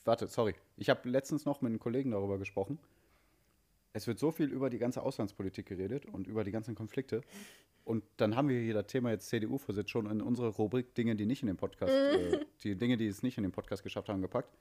Warte, 0.03 0.27
sorry. 0.27 0.55
Ich 0.77 0.89
habe 0.89 1.07
letztens 1.07 1.45
noch 1.45 1.61
mit 1.61 1.69
einem 1.69 1.79
Kollegen 1.79 2.11
darüber 2.11 2.37
gesprochen. 2.37 2.79
Es 3.95 4.07
wird 4.07 4.19
so 4.19 4.29
viel 4.29 4.51
über 4.51 4.69
die 4.69 4.77
ganze 4.77 5.01
Auslandspolitik 5.01 5.67
geredet 5.67 6.05
und 6.05 6.27
über 6.27 6.43
die 6.43 6.51
ganzen 6.51 6.75
Konflikte. 6.75 7.21
Und 7.85 8.03
dann 8.17 8.35
haben 8.35 8.49
wir 8.49 8.59
hier 8.59 8.73
das 8.73 8.87
Thema 8.87 9.11
jetzt 9.11 9.29
CDU-Vorsitz 9.29 9.89
schon 9.89 10.11
in 10.11 10.21
unsere 10.21 10.49
Rubrik 10.49 10.93
Dinge, 10.95 11.15
die 11.15 11.25
nicht 11.25 11.43
in 11.43 11.47
den 11.47 11.55
Podcast, 11.55 11.93
äh, 11.93 12.41
die 12.61 12.75
Dinge, 12.75 12.97
die 12.97 13.07
es 13.07 13.23
nicht 13.23 13.37
in 13.37 13.43
den 13.43 13.53
Podcast 13.53 13.83
geschafft 13.83 14.09
haben, 14.09 14.21
gepackt. 14.21 14.53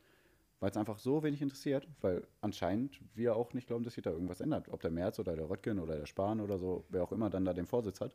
Weil 0.61 0.71
es 0.71 0.77
einfach 0.77 1.01
so 1.01 1.25
wenig 1.25 1.43
interessiert, 1.43 1.89
weil 2.01 2.25
anscheinend 2.43 3.01
wir 3.17 3.35
auch 3.35 3.55
nicht 3.55 3.67
glauben, 3.67 3.83
dass 3.83 3.95
sich 3.95 4.05
da 4.05 4.11
irgendwas 4.11 4.41
ändert. 4.41 4.69
Ob 4.69 4.81
der 4.83 4.93
Merz 4.93 5.19
oder 5.19 5.35
der 5.35 5.51
Röttgen 5.51 5.81
oder 5.81 5.97
der 5.97 6.07
Spahn 6.07 6.41
oder 6.41 6.57
so, 6.57 6.85
wer 6.91 7.03
auch 7.03 7.11
immer 7.11 7.29
dann 7.29 7.45
da 7.45 7.53
den 7.53 7.67
Vorsitz 7.67 8.01
hat. 8.01 8.15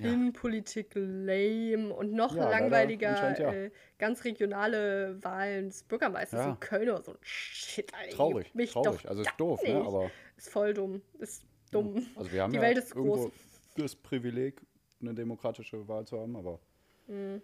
Ja. 0.00 0.12
Innenpolitik 0.12 0.92
lame 0.94 1.92
und 1.92 2.12
noch 2.12 2.36
Ja, 2.36 2.48
langweiliger, 2.48 3.36
ja. 3.36 3.52
äh, 3.52 3.70
ganz 3.98 4.22
regionale 4.24 5.18
Wahlen 5.24 5.70
des 5.70 5.82
Bürgermeisters 5.82 6.46
in 6.46 6.60
Köln 6.60 6.88
oder 6.90 7.02
so 7.02 7.12
ein 7.12 7.18
Shit, 7.22 7.92
Alter. 7.94 8.14
Traurig, 8.16 8.54
mich 8.54 8.70
traurig. 8.72 9.02
doch 9.02 9.08
Also 9.10 9.22
ist 9.22 9.32
doof, 9.38 9.60
ne? 9.64 9.74
Aber 9.84 10.10
Ist 10.36 10.50
voll 10.50 10.72
dumm. 10.72 11.02
Ist 11.18 11.44
dumm. 11.72 12.06
Also 12.14 12.30
wir 12.30 12.42
haben 12.42 12.52
Die 12.52 12.56
ja 12.58 12.62
Welt 12.62 12.78
ist 12.78 12.94
groß. 12.94 13.30
das 13.76 13.96
Privileg, 13.96 14.60
eine 15.00 15.14
demokratische 15.14 15.86
Wahl 15.88 16.06
zu 16.06 16.20
haben, 16.20 16.36
aber 16.36 16.60
Mhm. 17.08 17.42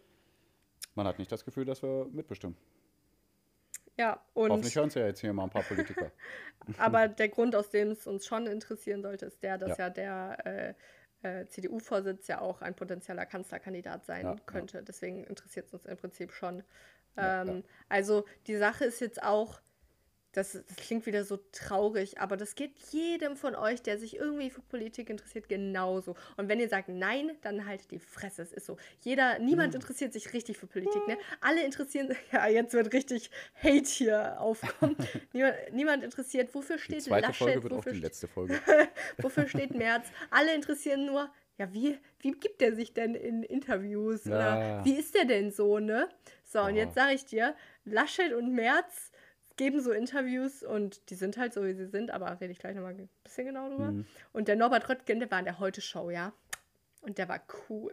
man 0.95 1.07
hat 1.09 1.19
nicht 1.19 1.33
das 1.33 1.45
Gefühl, 1.45 1.65
dass 1.65 1.83
wir 1.83 2.07
mitbestimmen. 2.13 2.57
Ja, 3.97 4.21
Hoffentlich 4.35 4.75
und 4.75 4.81
hören 4.81 4.89
es 4.89 4.95
ja 4.95 5.07
jetzt 5.07 5.21
hier 5.21 5.33
mal 5.33 5.45
ein 5.45 5.51
paar 5.51 5.63
Politiker. 5.63 6.11
aber 6.79 7.09
der 7.09 7.29
Grund, 7.29 7.55
aus 7.57 7.71
dem 7.71 7.91
es 7.93 8.07
uns 8.07 8.27
schon 8.27 8.47
interessieren 8.47 9.03
sollte, 9.03 9.27
ist 9.27 9.43
der, 9.43 9.57
dass 9.59 9.79
Ja. 9.79 9.87
ja, 9.87 9.91
der 9.91 10.47
äh, 10.47 10.75
äh, 11.25 11.47
CDU-Vorsitz 11.49 12.29
ja 12.29 12.41
auch 12.41 12.61
ein 12.63 12.75
potenzieller 12.75 13.27
Kanzlerkandidat 13.27 14.05
sein 14.05 14.27
Ja, 14.27 14.35
ja. 14.35 14.41
könnte. 14.47 14.83
Deswegen 14.83 15.25
interessiert 15.25 15.67
es 15.67 15.75
uns 15.75 15.87
im 15.87 15.97
Prinzip 15.97 16.33
schon. 16.33 16.63
Ja, 17.17 17.43
ähm, 17.43 17.49
ja. 17.49 17.63
Also 17.89 18.27
die 18.47 18.57
Sache 18.57 18.85
ist 18.85 19.01
jetzt 19.01 19.23
auch, 19.23 19.61
das, 20.35 20.52
das 20.52 20.77
klingt 20.77 21.06
wieder 21.06 21.24
so 21.24 21.39
traurig, 21.52 22.19
aber 22.19 22.36
das 22.36 22.56
geht 22.56 22.73
jedem 22.90 23.36
von 23.36 23.55
euch, 23.55 23.82
der 23.82 23.98
sich 23.98 24.16
irgendwie 24.16 24.51
für 24.51 24.62
Politik 24.62 25.09
interessiert, 25.09 25.48
genauso. 25.48 26.16
Und 26.36 26.48
wenn 26.48 26.59
ihr 26.59 26.69
sagt 26.69 26.89
nein, 26.89 27.31
dann 27.43 27.66
haltet 27.66 27.90
die 27.93 28.01
Fresse. 28.01 28.43
Es 28.43 28.52
ist 28.52 28.66
so. 28.66 28.77
Jeder, 29.01 29.39
niemand 29.39 29.74
interessiert 29.74 30.12
sich 30.12 30.32
richtig 30.32 30.59
für 30.59 30.66
Politik, 30.66 31.06
ne? 31.06 31.16
Alle 31.40 31.65
interessieren, 31.65 32.15
ja, 32.32 32.48
jetzt 32.48 32.74
wird 32.74 32.93
richtig 32.93 33.31
Hate 33.62 33.86
hier 33.86 34.40
aufkommen. 34.40 34.97
niemand, 35.32 35.55
niemand 35.73 36.05
interessiert, 36.05 36.52
wofür 36.55 36.77
Die 36.77 36.82
steht 36.82 37.02
zweite 37.02 37.28
Laschet, 37.28 37.47
Folge 37.47 37.62
wird 37.62 37.73
auch 37.73 37.85
die 37.85 38.01
letzte 38.01 38.27
Folge. 38.27 38.61
wofür 39.19 39.47
steht 39.48 39.74
Merz. 39.74 40.09
Alle 40.31 40.55
interessieren 40.55 41.06
nur, 41.06 41.31
ja, 41.59 41.73
wie, 41.73 41.97
wie 42.19 42.32
gibt 42.32 42.61
der 42.61 42.74
sich 42.74 42.93
denn 42.93 43.15
in 43.15 43.44
Interviews? 43.44 44.24
Ja. 44.24 44.35
Oder 44.35 44.85
wie 44.85 44.94
ist 44.94 45.15
der 45.15 45.27
denn 45.27 45.52
so, 45.52 45.78
ne? 45.78 46.09
So, 46.43 46.61
und 46.61 46.73
Oh. 46.73 46.77
jetzt 46.77 46.97
sage 46.97 47.15
ich 47.15 47.24
dir, 47.24 47.55
Laschet 47.85 48.32
und 48.32 48.52
Merz 48.52 49.12
geben 49.57 49.81
so 49.81 49.93
Interviews 49.93 50.63
und 50.63 51.11
die 51.11 51.15
sind 51.15 51.37
halt 51.37 51.53
so, 51.53 51.65
wie 51.65 51.75
sie 51.75 51.87
sind, 51.87 52.11
aber 52.11 52.41
rede 52.41 52.53
ich 52.53 52.59
gleich 52.59 52.75
nochmal 52.75 52.95
ein 52.95 53.09
bisschen 53.23 53.47
genau 53.47 53.69
drüber. 53.69 53.93
Mhm. 53.93 54.07
Und 54.33 54.49
der 54.49 54.57
Norbert 54.57 54.89
Röttgen, 54.89 55.21
der 55.21 55.31
war 55.31 55.39
in 55.39 55.45
der 55.45 55.59
Heute-Show, 55.59 56.11
ja. 56.11 56.33
Und 57.03 57.19
der 57.19 57.29
war 57.29 57.41
cool. 57.69 57.93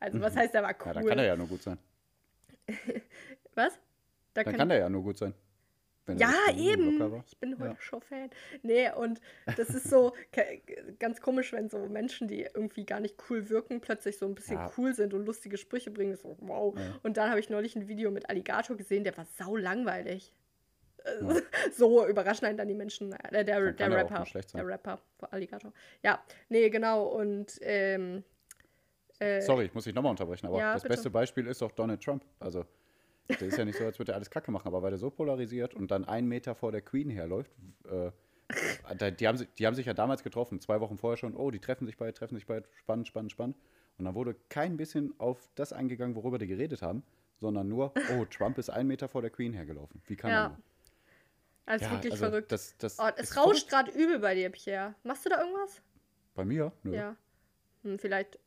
Also, 0.00 0.20
was 0.20 0.36
heißt, 0.36 0.52
der 0.52 0.62
war 0.62 0.74
cool? 0.74 0.78
Mhm. 0.80 0.86
Ja, 0.86 0.92
dann 0.94 1.06
kann 1.06 1.18
er 1.18 1.26
ja 1.26 1.36
nur 1.36 1.46
gut 1.48 1.62
sein. 1.62 1.78
Was? 3.54 3.78
Da 4.34 4.44
Dann 4.44 4.54
kann 4.54 4.70
er 4.70 4.78
ja 4.78 4.88
nur 4.88 5.02
gut 5.02 5.16
sein. 5.16 5.32
Ja, 6.14 6.32
eben. 6.56 7.22
Ich 7.26 7.36
bin 7.38 7.58
heute 7.58 7.70
Ja. 7.70 7.76
Show-Fan. 7.80 8.30
Nee, 8.62 8.92
und 8.92 9.20
das 9.56 9.70
ist 9.70 9.90
so 9.90 10.12
ganz 11.00 11.20
komisch, 11.20 11.52
wenn 11.52 11.68
so 11.68 11.78
Menschen, 11.88 12.28
die 12.28 12.42
irgendwie 12.42 12.84
gar 12.84 13.00
nicht 13.00 13.16
cool 13.28 13.48
wirken, 13.48 13.80
plötzlich 13.80 14.16
so 14.18 14.26
ein 14.26 14.34
bisschen 14.34 14.56
Ja. 14.56 14.70
cool 14.76 14.94
sind 14.94 15.14
und 15.14 15.26
lustige 15.26 15.56
Sprüche 15.56 15.90
bringen. 15.90 16.16
So, 16.16 16.36
wow. 16.40 16.76
Ja. 16.78 16.94
Und 17.02 17.16
dann 17.16 17.30
habe 17.30 17.40
ich 17.40 17.50
neulich 17.50 17.74
ein 17.76 17.88
Video 17.88 18.10
mit 18.10 18.28
Alligator 18.30 18.76
gesehen, 18.76 19.02
der 19.02 19.16
war 19.16 19.26
sau 19.36 19.56
langweilig. 19.56 20.32
Ja. 21.20 21.36
So 21.72 22.06
überraschen 22.06 22.46
einen 22.46 22.56
dann 22.58 22.68
die 22.68 22.74
Menschen. 22.74 23.12
Äh, 23.12 23.44
der 23.44 23.44
der, 23.44 23.56
er 23.78 23.90
Rapper. 23.96 24.24
Der 24.54 24.66
Rapper 24.66 24.98
von 25.18 25.28
Alligator. 25.30 25.72
Ja, 26.02 26.22
nee, 26.48 26.68
genau. 26.70 27.04
Und 27.08 27.58
ähm, 27.62 28.22
äh, 29.18 29.40
Sorry, 29.40 29.64
ich 29.66 29.74
muss 29.74 29.84
dich 29.84 29.94
nochmal 29.94 30.10
unterbrechen, 30.10 30.46
aber 30.46 30.58
Ja, 30.58 30.72
das 30.74 30.82
bitte. 30.82 30.94
beste 30.94 31.10
Beispiel 31.10 31.46
ist 31.46 31.62
doch 31.62 31.72
Donald 31.72 32.02
Trump. 32.02 32.24
Also, 32.40 32.64
der 33.28 33.48
ist 33.48 33.56
ja 33.58 33.64
nicht 33.64 33.78
so, 33.78 33.84
als 33.84 33.98
würde 33.98 34.12
er 34.12 34.16
alles 34.16 34.30
Kacke 34.30 34.50
machen, 34.50 34.68
aber 34.68 34.82
weil 34.82 34.90
der 34.90 34.98
so 34.98 35.10
polarisiert 35.10 35.74
und 35.74 35.90
dann 35.90 36.04
einen 36.04 36.28
Meter 36.28 36.54
vor 36.54 36.70
der 36.72 36.82
Queen 36.82 37.10
herläuft, 37.10 37.50
äh, 37.90 38.10
die, 39.10 39.26
haben, 39.26 39.36
sich- 39.38 39.48
die 39.58 39.66
haben 39.66 39.74
sich 39.74 39.86
ja 39.86 39.94
damals 39.94 40.22
getroffen, 40.22 40.60
zwei 40.60 40.80
Wochen 40.80 40.98
vorher 40.98 41.16
schon, 41.16 41.34
oh, 41.34 41.50
die 41.50 41.58
treffen 41.60 41.86
sich 41.86 41.96
bald, 41.96 42.16
treffen 42.16 42.36
sich 42.36 42.46
bald, 42.46 42.68
spannend, 42.76 43.08
spannend, 43.08 43.32
spannend. 43.32 43.56
Und 43.98 44.04
dann 44.04 44.14
wurde 44.14 44.36
kein 44.50 44.76
bisschen 44.76 45.14
auf 45.18 45.48
das 45.54 45.72
eingegangen, 45.72 46.14
worüber 46.14 46.38
die 46.38 46.46
geredet 46.46 46.82
haben, 46.82 47.02
sondern 47.40 47.68
nur, 47.68 47.92
oh, 48.18 48.24
Trump 48.26 48.58
ist 48.58 48.70
einen 48.70 48.88
Meter 48.88 49.08
vor 49.08 49.22
der 49.22 49.30
Queen 49.30 49.52
hergelaufen. 49.52 50.00
Wie 50.06 50.16
kann 50.16 50.30
Ja. 50.30 50.44
er 50.44 50.48
nur? 50.50 50.58
Ist 51.74 51.82
Ja, 51.82 51.90
wirklich 51.92 52.12
also 52.12 52.24
verrückt. 52.26 52.52
Das, 52.52 52.76
das 52.78 52.98
oh, 52.98 53.08
es 53.16 53.36
rauscht 53.36 53.68
gerade 53.68 53.90
übel 53.90 54.18
bei 54.20 54.34
dir, 54.34 54.50
Pierre. 54.50 54.94
Machst 55.02 55.24
du 55.24 55.30
da 55.30 55.40
irgendwas? 55.40 55.82
Bei 56.34 56.44
mir? 56.44 56.72
Nö. 56.84 56.94
Ja. 56.94 57.16
Hm, 57.82 57.98
vielleicht. 57.98 58.38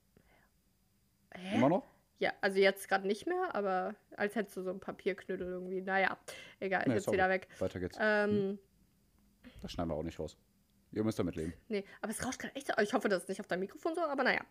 Hä? 1.33 1.55
Immer 1.57 1.69
noch? 1.69 1.87
Ja, 2.19 2.33
also 2.41 2.59
jetzt 2.59 2.87
gerade 2.89 3.07
nicht 3.07 3.27
mehr, 3.27 3.55
aber 3.55 3.95
als 4.17 4.35
hättest 4.35 4.57
du 4.57 4.61
so 4.61 4.71
ein 4.71 4.79
Papierknüttel 4.79 5.47
irgendwie. 5.47 5.81
Naja, 5.81 6.17
egal, 6.59 6.83
Nee, 6.87 6.95
jetzt 6.95 7.05
sorry. 7.05 7.17
wieder 7.17 7.29
weg. 7.29 7.47
Weiter 7.59 7.79
geht's. 7.79 7.97
Ähm, 7.99 8.59
Das 9.61 9.71
schneiden 9.71 9.89
wir 9.89 9.95
auch 9.95 10.03
nicht 10.03 10.19
raus. 10.19 10.37
Ihr 10.91 11.03
müsst 11.03 11.19
damit 11.19 11.35
leben. 11.35 11.53
nee, 11.67 11.83
aber 12.01 12.11
es 12.11 12.25
rauscht 12.25 12.39
gerade 12.39 12.55
echt. 12.55 12.71
Ich 12.81 12.93
hoffe, 12.93 13.09
das 13.09 13.23
ist 13.23 13.29
nicht 13.29 13.39
auf 13.39 13.47
deinem 13.47 13.59
Mikrofon 13.59 13.93
so, 13.95 14.01
aber 14.01 14.23
naja. 14.23 14.41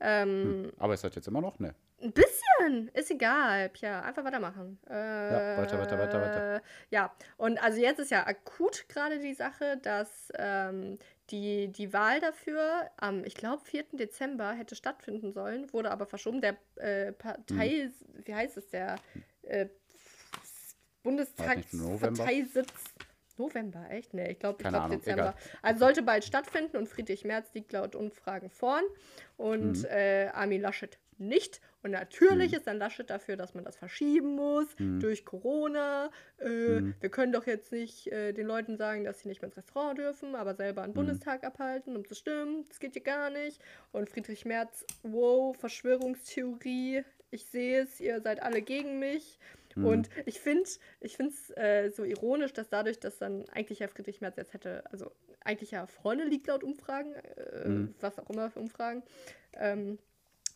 Ähm, 0.00 0.28
Hm. 0.68 0.72
Aber 0.78 0.94
ist 0.94 1.02
das 1.02 1.14
jetzt 1.14 1.26
immer 1.26 1.40
noch? 1.40 1.58
Ne. 1.58 1.74
Ein 2.00 2.12
bisschen, 2.12 2.88
ist 2.94 3.10
egal. 3.10 3.68
Pia, 3.70 4.02
einfach 4.02 4.22
weitermachen. 4.24 4.78
Äh, 4.86 4.92
weiter, 4.92 5.78
weiter, 5.78 5.98
weiter, 5.98 6.20
weiter. 6.20 6.62
Ja, 6.90 7.12
und 7.36 7.60
also 7.62 7.80
jetzt 7.80 7.98
ist 7.98 8.10
ja 8.12 8.24
akut 8.26 8.88
gerade 8.88 9.18
die 9.18 9.34
Sache, 9.34 9.78
dass 9.82 10.32
ähm, 10.36 10.98
die, 11.30 11.68
die 11.72 11.92
Wahl 11.92 12.20
dafür 12.20 12.88
am, 12.96 13.24
ich 13.24 13.34
glaube, 13.34 13.64
4. 13.64 13.84
Dezember 13.92 14.52
hätte 14.52 14.76
stattfinden 14.76 15.32
sollen, 15.32 15.72
wurde 15.72 15.90
aber 15.90 16.06
verschoben. 16.06 16.40
Der 16.40 16.56
äh, 16.76 17.10
Partei, 17.12 17.90
Hm. 17.90 17.92
wie 18.24 18.34
heißt 18.34 18.56
es, 18.56 18.68
der 18.68 18.96
äh? 19.42 19.66
Bundestagsparteisitz. 21.02 22.72
November, 23.38 23.86
echt? 23.90 24.14
Nee, 24.14 24.32
ich 24.32 24.38
glaube, 24.38 24.62
ich 24.62 24.68
glaube 24.68 24.96
Dezember. 24.96 25.22
egal. 25.22 25.34
Also 25.62 25.78
sollte 25.80 26.02
bald 26.02 26.24
stattfinden 26.24 26.76
und 26.76 26.88
Friedrich 26.88 27.24
Merz 27.24 27.52
liegt 27.54 27.72
laut 27.72 27.94
Umfragen 27.94 28.50
vorn 28.50 28.84
und 29.36 29.78
Mhm. 29.78 29.84
äh, 29.88 30.26
Armin 30.28 30.60
Laschet 30.60 30.98
nicht. 31.20 31.60
Und 31.82 31.90
natürlich 31.92 32.52
Mhm. 32.52 32.58
ist 32.58 32.66
dann 32.68 32.78
Laschet 32.78 33.08
dafür, 33.10 33.36
dass 33.36 33.54
man 33.54 33.64
das 33.64 33.76
verschieben 33.76 34.34
muss 34.36 34.66
Mhm. 34.78 35.00
durch 35.00 35.24
Corona. 35.24 36.10
Äh, 36.38 36.48
Mhm. 36.48 36.94
Wir 37.00 37.10
können 37.10 37.32
doch 37.32 37.46
jetzt 37.46 37.72
nicht 37.72 38.06
äh, 38.12 38.32
den 38.32 38.46
Leuten 38.46 38.76
sagen, 38.76 39.02
dass 39.04 39.20
sie 39.20 39.28
nicht 39.28 39.40
mehr 39.42 39.48
ins 39.48 39.56
Restaurant 39.56 39.98
dürfen, 39.98 40.34
aber 40.36 40.54
selber 40.54 40.82
einen 40.82 40.92
Mhm. 40.92 40.96
Bundestag 40.96 41.44
abhalten, 41.44 41.96
um 41.96 42.06
zu 42.06 42.14
stimmen. 42.14 42.64
Das 42.68 42.78
geht 42.78 42.94
ja 42.94 43.02
gar 43.02 43.30
nicht. 43.30 43.60
Und 43.92 44.08
Friedrich 44.10 44.44
Merz, 44.44 44.84
wow, 45.02 45.56
Verschwörungstheorie. 45.56 47.04
Ich 47.30 47.44
sehe 47.46 47.82
es, 47.82 48.00
ihr 48.00 48.20
seid 48.22 48.42
alle 48.42 48.62
gegen 48.62 48.98
mich. 48.98 49.38
Mhm. 49.78 49.84
Und 49.86 50.10
ich 50.26 50.40
finde 50.40 50.68
ich 51.00 51.18
es 51.18 51.50
äh, 51.56 51.90
so 51.90 52.04
ironisch, 52.04 52.52
dass 52.52 52.68
dadurch, 52.68 52.98
dass 53.00 53.18
dann 53.18 53.48
eigentlich 53.50 53.78
ja 53.78 53.88
Friedrich 53.88 54.20
Merz 54.20 54.36
jetzt 54.36 54.54
hätte, 54.54 54.84
also 54.90 55.12
eigentlich 55.40 55.70
ja 55.70 55.86
vorne 55.86 56.24
liegt 56.24 56.46
laut 56.48 56.64
Umfragen, 56.64 57.14
äh, 57.14 57.68
Mhm. 57.68 57.94
was 58.00 58.18
auch 58.18 58.28
immer 58.30 58.50
für 58.50 58.60
Umfragen 58.60 59.02
ähm, 59.54 59.98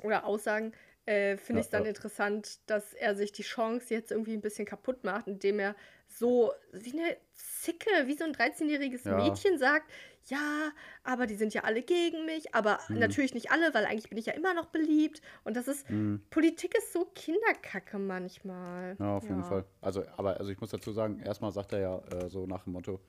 oder 0.03 0.25
Aussagen, 0.25 0.73
äh, 1.07 1.37
finde 1.37 1.59
Ja, 1.59 1.61
ich 1.61 1.67
es 1.67 1.71
dann 1.71 1.83
ja. 1.85 1.89
interessant, 1.89 2.59
dass 2.71 2.93
er 2.95 3.15
sich 3.15 3.33
die 3.33 3.43
Chance 3.43 3.93
jetzt 3.93 4.11
irgendwie 4.13 4.35
ein 4.35 4.41
bisschen 4.41 4.67
kaputt 4.67 5.05
macht, 5.05 5.27
indem 5.27 5.59
er 5.59 5.75
so 6.07 6.53
wie 6.73 6.93
eine 6.93 7.17
Zicke, 7.35 7.91
wie 8.07 8.15
so 8.15 8.25
ein 8.25 8.35
13-jähriges 8.35 9.09
Ja. 9.09 9.17
Mädchen 9.17 9.59
sagt, 9.59 9.91
ja, 10.27 10.71
aber 11.03 11.27
die 11.27 11.35
sind 11.35 11.53
ja 11.55 11.65
alle 11.65 11.83
gegen 11.83 12.25
mich, 12.27 12.55
aber 12.55 12.79
Mhm. 12.89 12.99
natürlich 12.99 13.35
nicht 13.35 13.51
alle, 13.51 13.75
weil 13.75 13.85
eigentlich 13.87 14.09
bin 14.11 14.19
ich 14.19 14.27
ja 14.27 14.35
immer 14.35 14.55
noch 14.55 14.67
beliebt. 14.67 15.21
Und 15.45 15.57
das 15.57 15.67
ist, 15.69 15.89
Mhm. 15.91 16.23
Politik 16.31 16.77
ist 16.77 16.93
so 16.93 17.05
Kinderkacke 17.15 17.99
manchmal. 17.99 18.97
Ja, 19.01 19.17
auf 19.17 19.25
jeden 19.25 19.43
Fall. 19.43 19.65
Also, 19.81 20.05
aber 20.17 20.39
also 20.39 20.53
ich 20.53 20.61
muss 20.61 20.71
dazu 20.71 20.93
sagen, 20.93 21.19
erstmal 21.21 21.51
sagt 21.51 21.73
er 21.73 21.81
ja 21.81 21.99
äh, 21.99 22.29
so 22.29 22.47
nach 22.47 22.65
dem 22.65 22.75
Motto, 22.75 23.01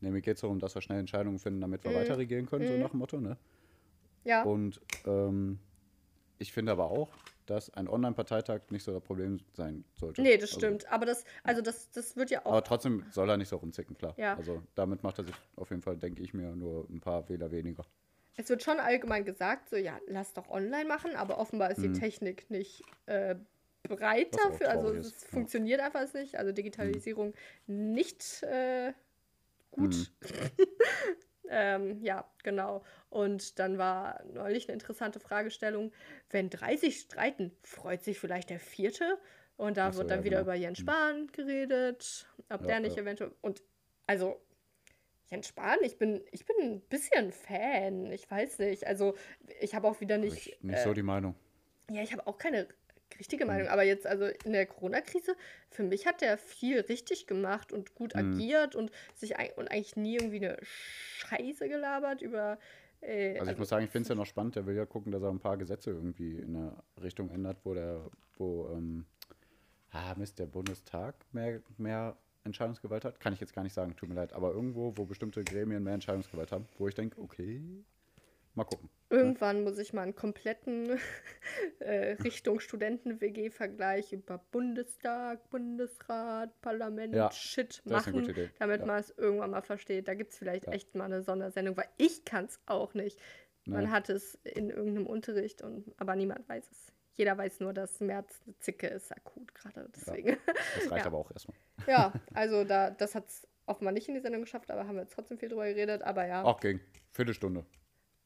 mir 0.00 0.20
geht 0.22 0.36
es 0.36 0.40
darum, 0.40 0.58
dass 0.58 0.74
wir 0.74 0.80
schnell 0.82 0.98
Entscheidungen 1.00 1.38
finden, 1.38 1.60
damit 1.60 1.84
wir 1.84 1.90
Mhm. 1.90 1.96
weiter 1.96 2.16
regieren 2.16 2.46
können, 2.46 2.66
so 2.66 2.72
Mhm. 2.72 2.80
nach 2.80 2.90
dem 2.90 2.98
Motto, 3.00 3.20
ne? 3.20 3.36
Ja. 4.24 4.42
Und 4.44 4.80
ähm, 5.04 5.58
ich 6.42 6.52
finde 6.52 6.72
aber 6.72 6.90
auch, 6.90 7.08
dass 7.46 7.70
ein 7.74 7.88
Online-Parteitag 7.88 8.60
nicht 8.70 8.84
so 8.84 8.92
das 8.92 9.02
Problem 9.02 9.38
sein 9.54 9.84
sollte. 9.94 10.22
Nee, 10.22 10.36
das 10.36 10.50
Also, 10.50 10.58
stimmt. 10.60 10.92
Aber 10.92 11.06
das, 11.06 11.24
also 11.42 11.62
das, 11.62 11.90
das 11.90 12.16
wird 12.16 12.30
ja 12.30 12.44
auch. 12.44 12.50
aber 12.52 12.64
trotzdem 12.64 13.04
soll 13.10 13.28
er 13.30 13.36
nicht 13.36 13.48
so 13.48 13.56
rumzicken, 13.56 13.96
klar. 13.96 14.14
Ja. 14.16 14.36
Also 14.36 14.62
damit 14.74 15.02
macht 15.02 15.18
er 15.18 15.24
sich 15.24 15.34
auf 15.56 15.70
jeden 15.70 15.82
Fall, 15.82 15.96
denke 15.96 16.22
ich 16.22 16.34
mir, 16.34 16.54
nur 16.54 16.88
ein 16.90 17.00
paar 17.00 17.28
Wähler 17.28 17.50
weniger. 17.50 17.84
Es 18.36 18.48
wird 18.48 18.62
schon 18.62 18.80
allgemein 18.80 19.24
gesagt, 19.24 19.68
so 19.70 19.76
ja, 19.76 19.98
lass 20.06 20.32
doch 20.32 20.48
online 20.48 20.86
machen, 20.86 21.14
aber 21.16 21.38
offenbar 21.38 21.70
ist 21.70 21.82
die 21.82 21.88
Mhm. 21.88 21.94
Technik 21.94 22.50
nicht 22.50 22.82
äh, 23.06 23.34
auch 23.90 24.30
dafür. 24.30 24.70
Also 24.70 24.92
es 24.92 25.06
ist, 25.08 25.22
ja. 25.24 25.28
funktioniert 25.30 25.80
einfach 25.80 26.12
nicht. 26.14 26.38
Also 26.38 26.52
Digitalisierung 26.52 27.34
nicht 27.66 28.42
äh, 28.44 28.92
gut. 29.70 29.94
Mhm. 29.94 30.06
Ähm, 31.52 32.00
ja, 32.02 32.24
genau. 32.42 32.82
Und 33.10 33.58
dann 33.58 33.76
war 33.76 34.24
neulich 34.24 34.68
eine 34.68 34.74
interessante 34.74 35.20
Fragestellung, 35.20 35.92
wenn 36.30 36.48
30 36.48 36.98
streiten, 36.98 37.52
freut 37.62 38.02
sich 38.02 38.18
vielleicht 38.18 38.50
der 38.50 38.58
vierte? 38.58 39.18
Und 39.56 39.76
da 39.76 39.92
so, 39.92 39.98
wird 39.98 40.10
dann 40.10 40.20
ja, 40.20 40.24
wieder 40.24 40.38
genau. 40.38 40.50
über 40.50 40.54
Jens 40.54 40.78
Spahn 40.78 41.28
geredet, 41.32 42.26
ob 42.48 42.62
Ja, 42.62 42.66
der 42.66 42.80
nicht 42.80 42.96
ja. 42.96 43.02
eventuell. 43.02 43.32
Und 43.42 43.62
also, 44.06 44.40
Jens 45.26 45.48
Spahn, 45.48 45.78
ich 45.82 45.98
bin, 45.98 46.22
ich 46.32 46.46
bin 46.46 46.56
ein 46.60 46.80
bisschen 46.80 47.32
Fan. 47.32 48.10
Ich 48.10 48.30
weiß 48.30 48.58
nicht. 48.60 48.86
Also, 48.86 49.14
ich 49.60 49.74
habe 49.74 49.88
auch 49.88 50.00
wieder 50.00 50.16
nicht. 50.16 50.48
ich 50.48 50.62
nicht 50.62 50.78
äh, 50.78 50.82
so 50.82 50.94
die 50.94 51.02
Meinung. 51.02 51.34
ja, 51.90 52.02
ich 52.02 52.12
habe 52.12 52.26
auch 52.26 52.38
keine 52.38 52.60
Hm. 52.60 52.68
Richtige 53.18 53.46
Meinung, 53.46 53.68
aber 53.68 53.82
jetzt, 53.82 54.06
also 54.06 54.26
in 54.44 54.52
der 54.52 54.66
Corona-Krise, 54.66 55.36
für 55.70 55.82
mich 55.82 56.06
hat 56.06 56.20
der 56.20 56.38
viel 56.38 56.80
richtig 56.80 57.26
gemacht 57.26 57.72
und 57.72 57.94
gut 57.94 58.14
Hm. 58.14 58.34
agiert 58.34 58.74
und 58.74 58.90
sich 59.14 59.34
und 59.56 59.70
eigentlich 59.70 59.96
nie 59.96 60.16
irgendwie 60.16 60.44
eine 60.46 60.58
Scheiße 60.62 61.68
gelabert 61.68 62.22
über. 62.22 62.58
Äh, 63.00 63.38
Also 63.38 63.52
ich 63.52 63.58
muss 63.58 63.68
sagen, 63.68 63.84
ich 63.84 63.90
finde 63.90 64.02
es 64.04 64.08
ja 64.08 64.14
noch 64.14 64.26
spannend, 64.26 64.56
der 64.56 64.66
will 64.66 64.76
ja 64.76 64.86
gucken, 64.86 65.12
dass 65.12 65.22
er 65.22 65.30
ein 65.30 65.40
paar 65.40 65.56
Gesetze 65.56 65.90
irgendwie 65.90 66.38
in 66.38 66.56
eine 66.56 66.76
Richtung 67.02 67.30
ändert, 67.30 67.58
wo 67.64 67.74
der, 67.74 68.00
wo, 68.36 68.68
ähm, 68.72 69.06
ah 69.90 70.14
Mist, 70.16 70.38
der 70.38 70.46
Bundestag 70.46 71.14
mehr, 71.32 71.60
mehr 71.78 72.16
Entscheidungsgewalt 72.44 73.04
hat. 73.04 73.20
Kann 73.20 73.32
ich 73.34 73.40
jetzt 73.40 73.54
gar 73.54 73.62
nicht 73.62 73.72
sagen, 73.74 73.94
tut 73.96 74.08
mir 74.08 74.14
leid. 74.16 74.32
Aber 74.32 74.52
irgendwo, 74.52 74.96
wo 74.96 75.04
bestimmte 75.04 75.44
Gremien 75.44 75.82
mehr 75.82 75.94
Entscheidungsgewalt 75.94 76.52
haben, 76.52 76.66
wo 76.78 76.88
ich 76.88 76.94
denke, 76.94 77.20
okay, 77.20 77.60
mal 78.54 78.64
gucken. 78.64 78.88
Irgendwann 79.12 79.62
muss 79.62 79.78
ich 79.78 79.92
mal 79.92 80.02
einen 80.02 80.14
kompletten 80.16 80.98
äh, 81.80 82.12
Richtung 82.24 82.60
Studenten-WG-Vergleich 82.60 84.12
über 84.12 84.38
Bundestag, 84.50 85.48
Bundesrat, 85.50 86.60
Parlament, 86.62 87.14
Ja, 87.14 87.30
Shit 87.30 87.82
machen, 87.84 88.26
damit 88.58 88.80
Ja. 88.80 88.86
man 88.86 89.00
es 89.00 89.10
irgendwann 89.16 89.50
mal 89.50 89.62
versteht. 89.62 90.08
Da 90.08 90.14
gibt 90.14 90.32
es 90.32 90.38
vielleicht 90.38 90.66
Ja. 90.66 90.72
echt 90.72 90.94
mal 90.94 91.04
eine 91.04 91.22
Sondersendung, 91.22 91.76
weil 91.76 91.88
ich 91.98 92.24
kann 92.24 92.46
es 92.46 92.58
auch 92.66 92.94
nicht. 92.94 93.20
Man 93.64 93.90
hat 93.92 94.08
es 94.08 94.34
in 94.42 94.70
irgendeinem 94.70 95.06
Unterricht, 95.06 95.62
und, 95.62 95.84
aber 95.98 96.16
niemand 96.16 96.48
weiß 96.48 96.64
es. 96.70 96.86
Jeder 97.14 97.36
weiß 97.36 97.60
nur, 97.60 97.72
dass 97.74 98.00
März 98.00 98.40
eine 98.46 98.58
Zicke 98.58 98.86
ist, 98.88 99.12
akut 99.14 99.54
gerade. 99.54 99.88
Deswegen. 99.94 100.38
Das 100.74 100.90
reicht 100.90 101.06
aber 101.06 101.18
auch 101.18 101.30
erstmal. 101.30 101.56
Ja, 101.86 102.12
also 102.34 102.64
da, 102.64 102.90
das 102.90 103.14
hat 103.14 103.28
es 103.28 103.46
offenbar 103.66 103.92
nicht 103.92 104.08
in 104.08 104.14
die 104.14 104.20
Sendung 104.20 104.40
geschafft, 104.40 104.70
aber 104.70 104.86
haben 104.88 104.96
wir 104.96 105.02
jetzt 105.02 105.12
trotzdem 105.12 105.38
viel 105.38 105.50
drüber 105.50 105.66
geredet. 105.66 106.02
Aber 106.02 106.26
ja, 106.26 106.42
Auch 106.42 106.58
gegen 106.60 106.80
Viertelstunde 107.12 107.64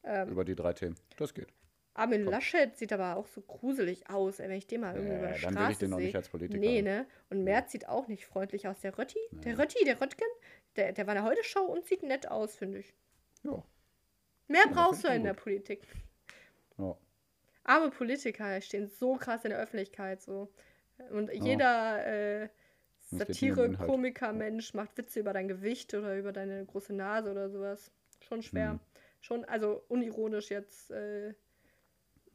ähm, 0.07 0.29
über 0.29 0.45
die 0.45 0.55
drei 0.55 0.73
Themen. 0.73 0.95
Das 1.17 1.33
geht. 1.33 1.47
Armin 1.93 2.23
Komm. 2.25 2.33
Laschet 2.33 2.77
sieht 2.77 2.93
aber 2.93 3.15
auch 3.17 3.25
so 3.27 3.41
gruselig 3.41 4.07
aus, 4.09 4.39
ey, 4.39 4.49
wenn 4.49 4.57
ich 4.57 4.67
den 4.67 4.81
mal 4.81 4.95
irgendwie 4.95 5.13
Nee, 5.15 5.19
über 5.19 5.39
dann 5.51 5.55
will 5.65 5.71
ich 5.71 5.77
den 5.79 5.93
auch 5.93 5.97
nicht 5.97 6.15
als 6.15 6.29
Politiker 6.29 6.59
Nee, 6.59 6.77
haben. 6.77 6.83
ne? 6.85 7.05
Und 7.31 7.43
Merz 7.43 7.71
sieht 7.71 7.87
auch 7.89 8.07
nicht 8.07 8.25
freundlich 8.27 8.67
aus. 8.67 8.79
Der 8.81 8.95
Rötti, 8.97 9.17
der 9.31 9.53
Nee. 9.55 9.61
Rötti, 9.61 9.83
der 9.83 9.99
Röttgen, 9.99 10.27
der, 10.75 10.91
der 10.91 11.07
war 11.07 11.15
in 11.15 11.21
der 11.23 11.29
Heute-Show 11.29 11.61
und 11.61 11.85
sieht 11.87 12.03
nett 12.03 12.29
aus, 12.29 12.55
finde 12.55 12.79
ich. 12.79 12.93
Ja. 13.43 13.63
Mehr 14.47 14.63
das 14.65 14.73
brauchst 14.73 15.03
du 15.03 15.07
in 15.07 15.23
der 15.23 15.33
gut. 15.33 15.43
Politik. 15.43 15.81
ja. 16.77 16.95
Arme 17.63 17.89
Politiker 17.89 18.61
stehen 18.61 18.87
so 18.87 19.15
krass 19.15 19.43
in 19.43 19.49
der 19.49 19.59
Öffentlichkeit 19.59 20.21
so. 20.21 20.49
Und 21.11 21.31
jeder 21.33 22.05
äh, 22.05 22.49
Satire. 22.99 23.73
Komiker, 23.73 24.33
Mensch 24.33 24.73
macht 24.73 24.97
Witze 24.97 25.19
über 25.19 25.33
dein 25.33 25.47
Gewicht 25.47 25.93
oder 25.93 26.17
über 26.17 26.31
deine 26.31 26.63
große 26.65 26.93
Nase 26.93 27.31
oder 27.31 27.49
sowas. 27.49 27.91
Schon 28.27 28.41
schwer. 28.41 28.73
Mhm. 28.73 28.79
Schon, 29.21 29.45
also 29.45 29.83
unironisch 29.87 30.49
jetzt 30.49 30.91
äh, 30.91 31.33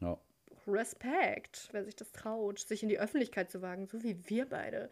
ja. 0.00 0.18
Respekt, 0.66 1.68
wer 1.72 1.84
sich 1.84 1.96
das 1.96 2.12
traut, 2.12 2.58
sich 2.58 2.82
in 2.82 2.88
die 2.88 2.98
Öffentlichkeit 2.98 3.50
zu 3.50 3.62
wagen, 3.62 3.86
so 3.86 4.02
wie 4.02 4.28
wir 4.28 4.48
beide. 4.48 4.90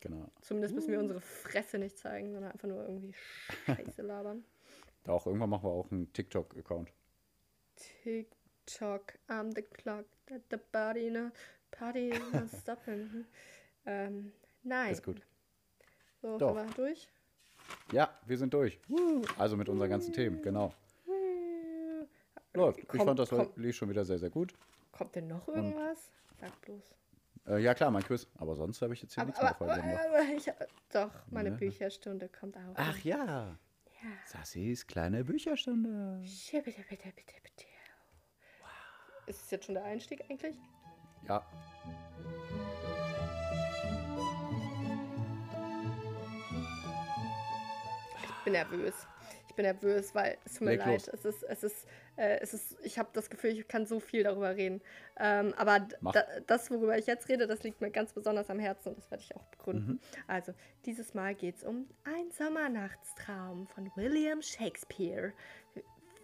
Genau. 0.00 0.28
Zumindest 0.40 0.74
müssen 0.74 0.90
wir 0.90 0.98
unsere 0.98 1.20
Fresse 1.20 1.78
nicht 1.78 1.96
zeigen, 1.96 2.32
sondern 2.32 2.52
einfach 2.52 2.68
nur 2.68 2.82
irgendwie 2.82 3.14
Scheiße 3.66 4.02
labern. 4.02 4.44
Da 5.04 5.12
auch 5.12 5.26
irgendwann 5.26 5.50
machen 5.50 5.64
wir 5.64 5.70
auch 5.70 5.90
einen 5.90 6.12
TikTok-Account. 6.12 6.92
TikTok, 7.76 9.14
I'm 9.28 9.54
the 9.54 9.62
clock, 9.62 10.06
that 10.26 10.42
the 10.50 10.58
body, 10.72 11.10
ne? 11.10 11.32
Party 11.70 12.12
not 12.32 12.48
stopping. 12.62 13.26
ähm, 13.86 14.32
nein. 14.62 14.92
Ist 14.92 15.04
gut. 15.04 15.22
So, 16.20 16.38
Doch. 16.38 16.56
sind 16.56 16.68
wir 16.68 16.74
durch? 16.74 17.08
Ja, 17.92 18.16
wir 18.26 18.38
sind 18.38 18.54
durch. 18.54 18.78
Also 19.38 19.56
mit 19.56 19.68
unseren 19.68 19.90
ganzen 19.90 20.12
Themen, 20.12 20.42
genau. 20.42 20.74
Läuft. 22.54 22.80
Ich 22.80 22.88
Komm, 22.88 23.06
fand 23.06 23.18
das 23.18 23.30
lief 23.56 23.76
schon 23.76 23.88
wieder 23.88 24.04
sehr, 24.04 24.18
sehr 24.18 24.30
gut. 24.30 24.54
Kommt 24.92 25.14
denn 25.14 25.26
noch 25.28 25.48
irgendwas? 25.48 26.10
Sag 26.38 26.60
bloß. 26.60 26.94
Äh, 27.48 27.58
ja, 27.58 27.74
klar, 27.74 27.90
mein 27.90 28.02
Quiz. 28.04 28.26
Aber 28.38 28.54
sonst 28.54 28.82
habe 28.82 28.92
ich 28.94 29.02
jetzt 29.02 29.14
hier 29.14 29.22
Aber, 29.22 29.28
nichts 29.28 29.42
mehr 29.42 29.50
aber, 29.60 29.72
aber 29.72 30.22
ich, 30.36 30.50
doch, 30.92 31.10
meine 31.30 31.50
Ne? 31.50 31.56
Bücherstunde 31.56 32.28
kommt 32.28 32.56
auch. 32.56 32.74
Ach 32.74 32.98
ja. 32.98 33.58
Ja. 34.02 34.10
Sassis 34.26 34.86
kleine 34.86 35.24
Bücherstunde. 35.24 36.20
Bitte, 36.22 36.62
bitte, 36.62 36.82
bitte, 36.88 37.34
bitte. 37.42 37.64
Ist 39.26 39.42
es 39.44 39.50
jetzt 39.50 39.66
schon 39.66 39.74
der 39.76 39.84
Einstieg 39.84 40.22
eigentlich? 40.28 40.56
Ja. 41.28 41.44
Ich 48.38 48.44
bin 48.44 48.52
nervös. 48.54 48.94
Ich 49.48 49.54
bin 49.54 49.64
nervös, 49.64 50.14
weil 50.14 50.36
es 50.44 50.54
tut 50.54 50.62
mir 50.62 50.70
Leg 50.72 50.80
leid. 50.80 50.92
los. 50.92 51.08
Es 51.08 51.24
ist, 51.24 51.42
es 51.44 51.62
ist, 51.62 51.86
äh, 52.16 52.38
es 52.40 52.54
ist, 52.54 52.76
ich 52.82 52.98
habe 52.98 53.08
das 53.12 53.30
Gefühl, 53.30 53.50
ich 53.50 53.68
kann 53.68 53.86
so 53.86 54.00
viel 54.00 54.22
darüber 54.22 54.54
reden. 54.56 54.80
Ähm, 55.18 55.54
aber 55.56 55.86
da, 56.12 56.24
das, 56.46 56.70
worüber 56.70 56.96
ich 56.98 57.06
jetzt 57.06 57.28
rede, 57.28 57.46
das 57.46 57.62
liegt 57.62 57.80
mir 57.80 57.90
ganz 57.90 58.12
besonders 58.12 58.50
am 58.50 58.58
Herzen 58.58 58.90
und 58.90 58.98
das 58.98 59.10
werde 59.10 59.22
ich 59.22 59.34
auch 59.36 59.44
begründen. 59.46 59.92
Mhm. 59.92 60.00
Also, 60.26 60.52
dieses 60.84 61.14
Mal 61.14 61.34
geht 61.34 61.56
es 61.56 61.64
um 61.64 61.88
Ein 62.04 62.30
Sommernachtstraum 62.30 63.66
von 63.66 63.90
William 63.96 64.42
Shakespeare. 64.42 65.32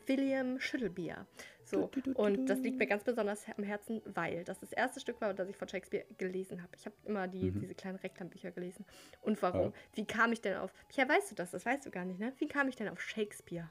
William 0.06 0.58
Schüttelbier. 0.58 1.26
So, 1.64 1.90
und 2.14 2.46
das 2.46 2.60
liegt 2.60 2.78
mir 2.78 2.86
ganz 2.86 3.04
besonders 3.04 3.44
am 3.54 3.62
Herzen, 3.62 4.00
weil 4.06 4.42
das 4.42 4.58
das 4.58 4.72
erste 4.72 5.00
Stück 5.00 5.20
war, 5.20 5.34
das 5.34 5.50
ich 5.50 5.56
von 5.56 5.68
Shakespeare 5.68 6.06
gelesen 6.16 6.62
habe. 6.62 6.72
Ich 6.78 6.86
habe 6.86 6.96
immer 7.04 7.28
die, 7.28 7.50
diese 7.50 7.74
kleinen 7.74 7.96
Reklambücher 7.96 8.50
gelesen. 8.52 8.86
Und 9.20 9.42
warum? 9.42 9.66
Ja. 9.66 9.72
Wie 9.94 10.06
kam 10.06 10.32
ich 10.32 10.40
denn 10.40 10.56
auf. 10.56 10.72
Ja, 10.92 11.06
weißt 11.06 11.30
du 11.30 11.34
das? 11.34 11.50
Das 11.50 11.66
weißt 11.66 11.84
du 11.84 11.90
gar 11.90 12.06
nicht, 12.06 12.18
ne? 12.18 12.32
Wie 12.38 12.48
kam 12.48 12.68
ich 12.68 12.76
denn 12.76 12.88
auf 12.88 13.02
Shakespeare? 13.02 13.68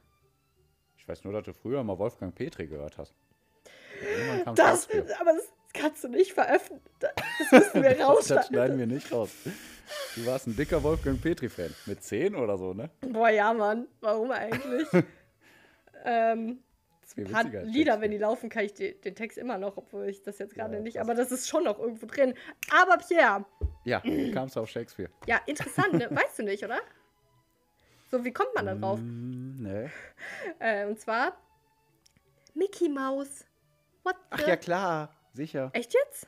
Ich 1.08 1.10
weiß 1.10 1.24
nur, 1.24 1.32
dass 1.32 1.46
du 1.46 1.54
früher 1.54 1.82
mal 1.86 1.98
Wolfgang 1.98 2.36
Petri 2.36 2.68
gehört 2.68 2.98
hast. 2.98 3.14
Kam 4.44 4.56
Das, 4.56 4.90
aber 5.22 5.32
das 5.32 5.54
kannst 5.74 6.04
du 6.04 6.10
nicht 6.10 6.34
veröffentlichen. 6.34 6.84
Das 7.00 7.14
müssen 7.54 7.82
wir 7.82 7.90
das 7.96 8.08
rausschneiden. 8.10 8.44
schneiden 8.48 8.78
wir 8.80 8.88
nicht 8.88 9.10
raus. 9.14 9.30
Du 10.18 10.26
warst 10.26 10.48
ein 10.48 10.58
dicker 10.58 10.84
Wolfgang 10.84 11.22
Petri-Fan. 11.22 11.74
Mit 11.86 12.04
10 12.04 12.36
oder 12.36 12.58
so, 12.58 12.74
ne? 12.74 12.90
Boah, 13.00 13.30
ja, 13.30 13.54
Mann. 13.54 13.88
Warum 14.02 14.32
eigentlich? 14.32 14.86
ähm, 16.04 16.60
Das 17.02 17.16
wäre 17.16 17.30
paar 17.30 17.44
Lieder, 17.46 17.54
wenn 17.54 17.64
Shakespeare. 17.64 18.10
die 18.10 18.18
laufen, 18.18 18.50
kann 18.50 18.66
ich 18.66 18.74
die, 18.74 19.00
den 19.00 19.16
Text 19.16 19.38
immer 19.38 19.58
noch, 19.58 19.78
obwohl 19.78 20.10
ich 20.10 20.22
das 20.24 20.40
jetzt 20.40 20.56
gerade 20.56 20.76
Ja, 20.76 20.82
nicht. 20.82 21.00
Aber 21.00 21.16
das 21.16 21.32
ist 21.32 21.48
schon 21.48 21.64
noch 21.64 21.80
irgendwo 21.80 22.06
drin. 22.06 22.34
Aber 22.70 22.98
Pierre, 22.98 23.46
Ja, 23.86 24.02
kamst 24.34 24.58
du 24.58 24.60
auf 24.60 24.70
Shakespeare? 24.70 25.10
ja, 25.26 25.40
interessant, 25.46 25.94
ne? 25.94 26.10
Weißt 26.12 26.38
du 26.40 26.44
nicht, 26.44 26.66
oder? 26.66 26.80
So, 28.10 28.24
wie 28.24 28.32
kommt 28.32 28.54
man 28.56 28.66
da 28.66 28.76
drauf? 28.76 29.00
Mm, 29.00 29.56
nee. 29.62 29.90
Äh, 30.60 30.86
und 30.86 31.00
zwar 31.00 31.34
Mickey 32.54 32.90
Mouse. 32.90 33.46
What 34.04 34.16
Ach 34.30 34.40
the? 34.40 34.50
ja, 34.50 34.56
klar. 34.56 35.10
Sicher. 35.34 35.70
Echt 35.74 35.94
jetzt? 35.94 36.28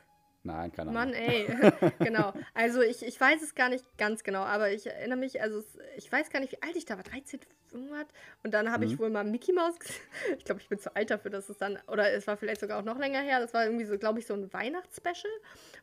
Nein, 0.51 0.71
keine 0.71 0.91
Mann, 0.91 1.09
Ahnung. 1.13 1.21
ey. 1.21 1.47
genau. 1.99 2.34
Also 2.53 2.81
ich, 2.81 3.05
ich 3.05 3.19
weiß 3.19 3.41
es 3.41 3.55
gar 3.55 3.69
nicht 3.69 3.85
ganz 3.97 4.23
genau, 4.23 4.41
aber 4.41 4.71
ich 4.71 4.88
erinnere 4.88 5.17
mich, 5.19 5.41
also 5.41 5.63
ich 5.97 6.11
weiß 6.11 6.30
gar 6.30 6.39
nicht, 6.39 6.51
wie 6.53 6.61
alt 6.61 6.76
ich 6.76 6.85
da 6.85 6.95
war, 6.97 7.03
13, 7.03 7.39
irgendwas. 7.71 8.07
Und 8.43 8.53
dann 8.53 8.71
habe 8.71 8.85
ich 8.85 8.93
Mhm. 8.93 8.99
wohl 8.99 9.09
mal 9.09 9.23
Mickey 9.23 9.53
Mouse 9.53 9.77
gesehen. 9.80 10.01
Ich 10.38 10.45
glaube, 10.45 10.61
ich 10.61 10.69
bin 10.69 10.80
zu 10.80 10.95
alt 10.95 11.11
dafür, 11.11 11.31
dass 11.31 11.49
es 11.49 11.57
dann, 11.57 11.77
oder 11.88 12.11
es 12.11 12.26
war 12.27 12.35
vielleicht 12.38 12.61
sogar 12.61 12.80
auch 12.80 12.84
noch 12.85 12.97
länger 12.97 13.19
her, 13.21 13.39
das 13.39 13.53
war 13.53 13.65
irgendwie 13.65 13.85
so, 13.85 13.97
glaube 13.97 14.19
ich, 14.19 14.26
so 14.26 14.34
ein 14.34 14.51
Weihnachtsspecial. 14.53 15.31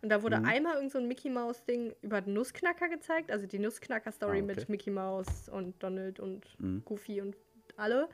Und 0.03 0.09
da 0.09 0.19
Mhm. 0.19 0.23
wurde 0.23 0.45
einmal 0.45 0.75
irgend 0.77 0.93
so 0.93 0.99
ein 0.99 1.07
Mickey 1.09 1.31
Mouse-Ding 1.31 1.95
über 2.03 2.21
den 2.21 2.35
Nussknacker 2.35 2.89
gezeigt, 2.89 3.31
also 3.31 3.47
die 3.47 3.59
Nussknacker-Story 3.59 4.39
Ah, 4.41 4.43
okay. 4.45 4.55
mit 4.55 4.69
Mickey 4.69 4.91
Mouse 4.91 5.49
und 5.49 5.83
Donald 5.83 6.19
und 6.21 6.45
Mhm. 6.59 6.83
Goofy 6.85 7.21
und 7.21 7.37
alle. 7.77 8.09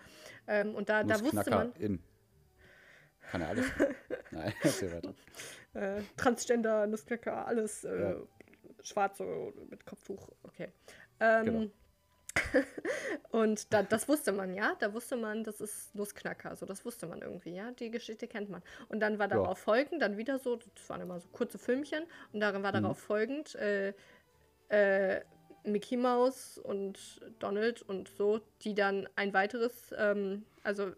Ähm, 0.49 0.75
und 0.75 0.89
da, 0.89 1.05
da 1.05 1.21
wusste 1.21 1.51
man, 1.51 1.73
in. 1.79 2.03
Kann 3.31 3.41
er 3.43 3.49
alles. 3.49 3.67
Nein, 4.31 4.53
erzähl 4.63 4.93
weiter. 4.93 5.15
äh, 5.75 6.03
Transgender, 6.17 6.87
Nussknacker, 6.87 7.47
alles 7.47 7.85
äh, 7.85 8.01
Ja. 8.13 8.17
schwarz 8.83 9.19
so 9.19 9.53
mit 9.71 9.85
Kopftuch, 9.87 10.29
okay. 10.43 10.69
Ähm, 11.21 11.45
Genau. 11.45 11.71
und 13.31 13.73
da, 13.75 13.83
das 13.83 14.09
wusste 14.09 14.33
man, 14.33 14.55
ja. 14.55 14.75
Da 14.81 14.95
wusste 14.95 15.17
man, 15.17 15.45
das 15.45 15.61
ist 15.61 15.95
Nussknacker. 15.95 16.57
So, 16.57 16.65
das 16.65 16.83
wusste 16.85 17.07
man 17.07 17.21
irgendwie, 17.21 17.55
ja. 17.55 17.71
Die 17.73 17.91
Geschichte 17.91 18.27
kennt 18.27 18.49
man. 18.49 18.63
Und 18.89 19.01
dann 19.01 19.19
war 19.19 19.29
Ja. 19.29 19.37
darauf 19.37 19.59
folgend, 19.59 20.01
dann 20.01 20.17
wieder 20.17 20.39
so, 20.39 20.57
das 20.57 20.89
waren 20.89 21.03
immer 21.03 21.21
so 21.21 21.29
kurze 21.29 21.59
Filmchen, 21.59 22.05
und 22.33 22.41
darin 22.41 22.63
war 22.63 22.71
Mhm. 22.73 22.83
darauf 22.83 22.99
folgend, 22.99 23.55
äh, 23.57 23.93
äh, 24.69 25.21
Mickey 25.65 25.97
Mouse 25.97 26.59
und 26.59 27.21
Donald 27.39 27.83
und 27.83 28.09
so, 28.17 28.41
die 28.63 28.75
dann 28.75 29.09
ein 29.17 29.33
weiteres, 29.33 29.95
ähm, 29.97 30.45
also, 30.65 30.93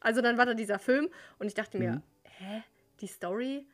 also 0.00 0.20
dann 0.22 0.38
war 0.38 0.46
da 0.46 0.54
dieser 0.54 0.78
Film 0.78 1.08
und 1.38 1.46
ich 1.46 1.54
dachte 1.54 1.78
mir, 1.78 1.92
Mhm. 1.92 2.02
hä, 2.24 2.62
die 3.00 3.06
Story, 3.06 3.66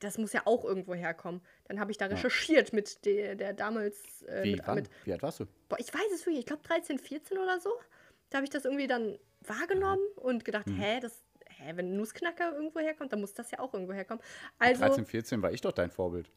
das 0.00 0.18
muss 0.18 0.32
ja 0.32 0.42
auch 0.44 0.64
irgendwo 0.64 0.94
herkommen. 0.94 1.40
Dann 1.66 1.80
habe 1.80 1.90
ich 1.90 1.96
da 1.96 2.06
Ja. 2.06 2.12
recherchiert 2.12 2.72
mit 2.72 3.04
der, 3.06 3.34
der 3.34 3.52
damals, 3.54 4.22
äh, 4.22 4.44
Wie, 4.44 4.52
mit, 4.52 4.66
wann? 4.66 4.74
mit 4.76 4.90
Wie 5.04 5.12
alt 5.12 5.22
warst 5.22 5.40
du? 5.40 5.46
Boah, 5.68 5.78
ich 5.80 5.92
weiß 5.92 6.12
es 6.14 6.20
wirklich. 6.26 6.40
Ich 6.40 6.46
glaube 6.46 6.62
13, 6.62 6.98
14 6.98 7.38
oder 7.38 7.58
so. 7.58 7.70
Da 8.30 8.36
habe 8.38 8.44
ich 8.44 8.50
das 8.50 8.64
irgendwie 8.64 8.86
dann 8.86 9.18
wahrgenommen 9.40 10.02
und 10.16 10.44
gedacht, 10.44 10.66
hä, 10.76 11.00
das, 11.00 11.22
hä, 11.48 11.72
wenn 11.76 11.92
ein 11.92 11.96
Nussknacker 11.96 12.52
irgendwo 12.54 12.80
herkommt, 12.80 13.12
dann 13.12 13.20
muss 13.20 13.32
das 13.32 13.50
ja 13.50 13.58
auch 13.60 13.72
irgendwo 13.72 13.94
herkommen. 13.94 14.22
Also, 14.58 14.82
13, 14.82 15.06
14 15.06 15.42
war 15.42 15.50
ich 15.52 15.62
doch 15.62 15.72
dein 15.72 15.90
Vorbild. 15.90 16.30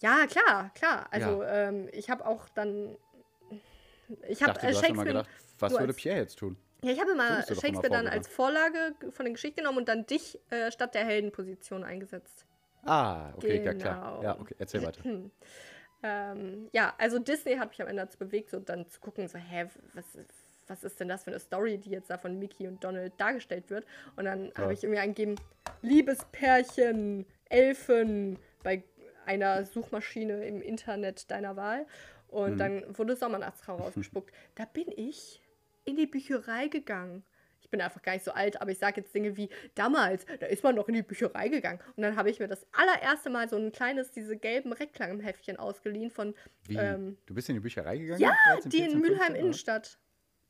Ja, 0.00 0.26
klar, 0.26 0.70
klar. 0.74 1.06
Also, 1.10 1.42
ähm, 1.42 1.88
ich 1.92 2.10
habe 2.10 2.26
auch 2.26 2.48
dann. 2.50 2.96
Ich 4.28 4.42
habe 4.42 4.60
äh, 4.62 4.72
Shakespeare. 4.74 5.04
gedacht, 5.04 5.28
was 5.58 5.72
würde 5.72 5.86
als- 5.88 5.96
Pierre 5.96 6.18
jetzt 6.18 6.38
tun? 6.38 6.56
Ja, 6.82 6.92
ich 6.92 7.00
habe 7.00 7.12
immer 7.12 7.42
Shakespeare 7.42 7.88
dann 7.88 8.06
als 8.06 8.28
Vorlage 8.28 8.94
von 9.10 9.24
der 9.24 9.32
Geschichte 9.32 9.62
genommen 9.62 9.78
und 9.78 9.88
dann 9.88 10.06
dich 10.06 10.38
äh, 10.50 10.70
statt 10.70 10.94
der 10.94 11.04
Heldenposition 11.04 11.82
eingesetzt. 11.82 12.44
Ah, 12.84 13.32
okay, 13.34 13.64
ja 13.64 13.74
klar. 13.74 14.18
Genau. 14.18 14.22
Ja, 14.22 14.38
okay, 14.38 14.54
erzähl 14.58 14.82
weiter. 14.84 15.02
Ähm, 16.02 16.68
ja, 16.72 16.94
also 16.98 17.18
Disney 17.18 17.56
hat 17.56 17.70
mich 17.70 17.80
am 17.80 17.88
Ende 17.88 18.02
dazu 18.02 18.18
bewegt, 18.18 18.50
so 18.50 18.60
dann 18.60 18.86
zu 18.86 19.00
gucken, 19.00 19.26
so, 19.28 19.38
hä, 19.38 19.66
was, 19.94 20.04
was 20.68 20.84
ist 20.84 21.00
denn 21.00 21.08
das 21.08 21.24
für 21.24 21.30
eine 21.30 21.40
Story, 21.40 21.78
die 21.78 21.90
jetzt 21.90 22.10
da 22.10 22.18
von 22.18 22.38
Mickey 22.38 22.68
und 22.68 22.84
Donald 22.84 23.14
dargestellt 23.18 23.70
wird? 23.70 23.86
Und 24.14 24.26
dann 24.26 24.52
habe 24.56 24.74
ich 24.74 24.84
irgendwie 24.84 25.00
eingegeben, 25.00 25.36
Liebespärchen, 25.82 27.26
Elfen 27.48 28.38
bei 28.62 28.84
einer 29.26 29.64
Suchmaschine 29.64 30.46
im 30.46 30.60
Internet 30.62 31.30
deiner 31.30 31.56
Wahl. 31.56 31.86
Und 32.28 32.54
Mhm. 32.54 32.58
dann 32.58 32.98
wurde 32.98 33.16
Sommernachtstraum 33.16 33.80
rausgespuckt. 33.80 34.34
Da 34.56 34.64
bin 34.64 34.86
ich 34.96 35.40
in 35.84 35.96
die 35.96 36.06
Bücherei 36.06 36.68
gegangen. 36.68 37.24
Ich 37.62 37.70
bin 37.70 37.80
einfach 37.80 38.02
gar 38.02 38.12
nicht 38.12 38.24
so 38.24 38.30
alt, 38.32 38.60
aber 38.60 38.70
ich 38.70 38.78
sage 38.78 39.00
jetzt 39.00 39.12
Dinge 39.14 39.36
wie 39.36 39.48
damals, 39.74 40.24
da 40.38 40.46
ist 40.46 40.62
man 40.62 40.76
noch 40.76 40.86
in 40.88 40.94
die 40.94 41.02
Bücherei 41.02 41.48
gegangen. 41.48 41.80
Und 41.96 42.02
dann 42.04 42.14
habe 42.16 42.30
ich 42.30 42.38
mir 42.38 42.46
das 42.46 42.64
allererste 42.72 43.28
Mal 43.28 43.48
so 43.48 43.56
ein 43.56 43.72
kleines, 43.72 44.12
diese 44.12 44.36
gelben 44.36 44.72
Recklamheftchen 44.72 45.56
ausgeliehen 45.56 46.10
von 46.10 46.34
Wie? 46.68 46.76
ähm, 46.76 47.16
du 47.26 47.34
bist 47.34 47.48
in 47.48 47.56
die 47.56 47.60
Bücherei 47.60 47.98
gegangen? 47.98 48.20
ja, 48.20 48.32
13, 48.54 48.70
die 48.70 48.78
in 48.78 48.82
14, 48.90 49.00
Mülheim 49.00 49.16
15, 49.18 49.30
oder? 49.34 49.40
Innenstadt. 49.40 49.98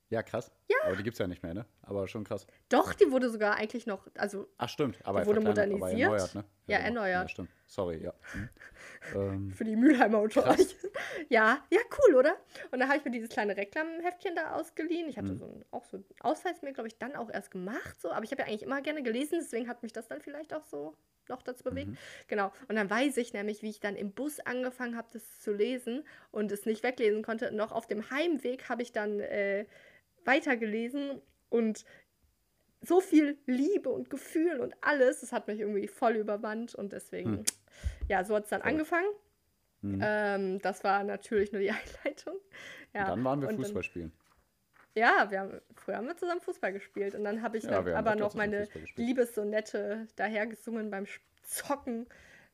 Ja, 0.09 0.23
krass. 0.23 0.53
Ja. 0.69 0.77
Aber 0.87 0.95
die 0.97 1.03
gibt 1.03 1.15
es 1.15 1.19
ja 1.19 1.27
nicht 1.27 1.43
mehr, 1.43 1.53
ne? 1.53 1.67
Aber 1.83 2.07
schon 2.07 2.23
krass. 2.23 2.47
Doch, 2.69 2.95
die 2.95 3.11
wurde 3.11 3.29
sogar 3.29 3.57
eigentlich 3.57 3.87
noch, 3.87 4.07
also 4.17 4.47
Ach, 4.57 4.69
stimmt. 4.69 4.99
Aber 5.05 5.21
Die 5.23 5.27
wurde 5.27 5.41
verkleinert, 5.41 5.75
aber 5.75 5.79
modernisiert. 5.79 6.11
erneuert, 6.13 6.35
ne? 6.37 6.45
Ja, 6.69 6.79
genau. 6.79 6.87
erneuert. 7.01 7.23
Ja, 7.23 7.29
stimmt. 7.29 7.51
Sorry, 7.67 8.03
ja. 8.05 8.15
Hm. 8.33 8.49
ähm, 9.17 9.51
für 9.51 9.65
die 9.65 9.75
Mülheimer 9.77 10.21
unter 10.21 10.47
euch. 10.49 10.77
Ja, 11.29 11.65
ja, 11.71 11.81
cool, 12.09 12.15
oder? 12.17 12.37
Und 12.71 12.79
da 12.79 12.87
habe 12.87 12.99
ich 12.99 13.05
mir 13.05 13.11
dieses 13.11 13.31
kleine 13.31 13.57
Reklamheftchen 13.57 14.37
da 14.37 14.55
ausgeliehen. 14.55 15.09
Ich 15.09 15.19
hatte 15.19 15.33
Mhm. 15.33 15.37
so 15.39 15.45
ein, 15.47 15.65
auch 15.73 15.85
so 15.85 15.97
einen 15.97 16.05
Ausweis 16.21 16.63
mir, 16.63 16.73
glaube 16.73 16.87
ich, 16.89 16.99
dann 16.99 17.17
auch 17.17 17.31
erst 17.31 17.51
gemacht. 17.51 18.01
So. 18.01 18.13
Aber 18.13 18.25
ich 18.25 18.31
habe 18.31 18.43
ja 18.43 18.49
eigentlich 18.49 18.63
immer 18.63 18.81
gerne 18.83 19.03
gelesen, 19.03 19.39
deswegen 19.41 19.69
hat 19.69 19.83
mich 19.83 19.93
das 19.93 20.07
dann 20.09 20.21
vielleicht 20.21 20.55
auch 20.55 20.65
so 20.65 20.95
noch 21.29 21.43
dazu 21.43 21.65
bewegt. 21.65 21.89
Mhm. 21.89 21.97
Genau. 22.29 22.53
Und 22.69 22.77
dann 22.77 22.89
weiß 22.89 23.17
ich 23.17 23.33
nämlich, 23.33 23.63
wie 23.63 23.71
ich 23.71 23.81
dann 23.81 23.97
im 23.97 24.13
Bus 24.13 24.39
angefangen 24.41 24.97
habe, 24.97 25.09
das 25.13 25.41
zu 25.41 25.53
lesen 25.53 26.05
und 26.31 26.53
es 26.53 26.65
nicht 26.67 26.85
weglesen 26.85 27.23
konnte. 27.25 27.51
Noch 27.51 27.73
auf 27.73 27.87
dem 27.89 28.09
Heimweg 28.11 28.69
habe 28.69 28.83
ich 28.83 28.93
dann 28.93 29.19
äh, 29.19 29.67
weitergelesen 30.27 31.21
und 31.49 31.85
so 32.83 33.01
viel 33.01 33.39
Liebe 33.47 33.89
und 33.89 34.11
Gefühl 34.11 34.61
und 34.61 34.75
alles, 34.81 35.21
das 35.21 35.33
hat 35.33 35.49
mich 35.49 35.61
irgendwie 35.61 35.89
voll 35.89 36.17
übermannt 36.17 36.75
und 36.75 36.93
deswegen, 36.93 37.39
Hm. 37.39 37.45
ja, 38.09 38.23
so 38.25 38.37
hat 38.37 38.45
es 38.45 38.51
dann 38.51 38.61
Voll. 38.63 38.71
angefangen. 38.71 39.09
hm. 39.81 40.01
Ähm, 40.03 40.59
das 40.63 40.85
war 40.85 41.03
natürlich 41.05 41.53
nur 41.53 41.61
die 41.63 41.71
Einleitung. 42.05 42.37
Ja, 42.95 43.07
dann 43.07 43.25
waren 43.25 43.41
wir 43.41 43.49
und 43.49 43.57
Fußball 43.57 43.83
spielen. 43.83 44.13
ja, 44.95 45.27
wir 45.31 45.41
haben, 45.41 45.61
früher 45.75 45.97
haben 45.97 46.07
wir 46.07 46.17
zusammen 46.17 46.41
Fußball 46.41 46.73
gespielt 46.73 47.15
und 47.15 47.25
dann 47.25 47.43
habe 47.43 47.59
ich 47.59 47.65
Ja, 47.65 47.83
dann 47.83 47.95
aber 47.95 48.15
noch 48.15 48.35
meine. 48.35 48.69
Liebessonette 48.97 50.07
dahergesungen 50.17 50.91
beim 50.91 51.07
Zocken. 51.43 52.07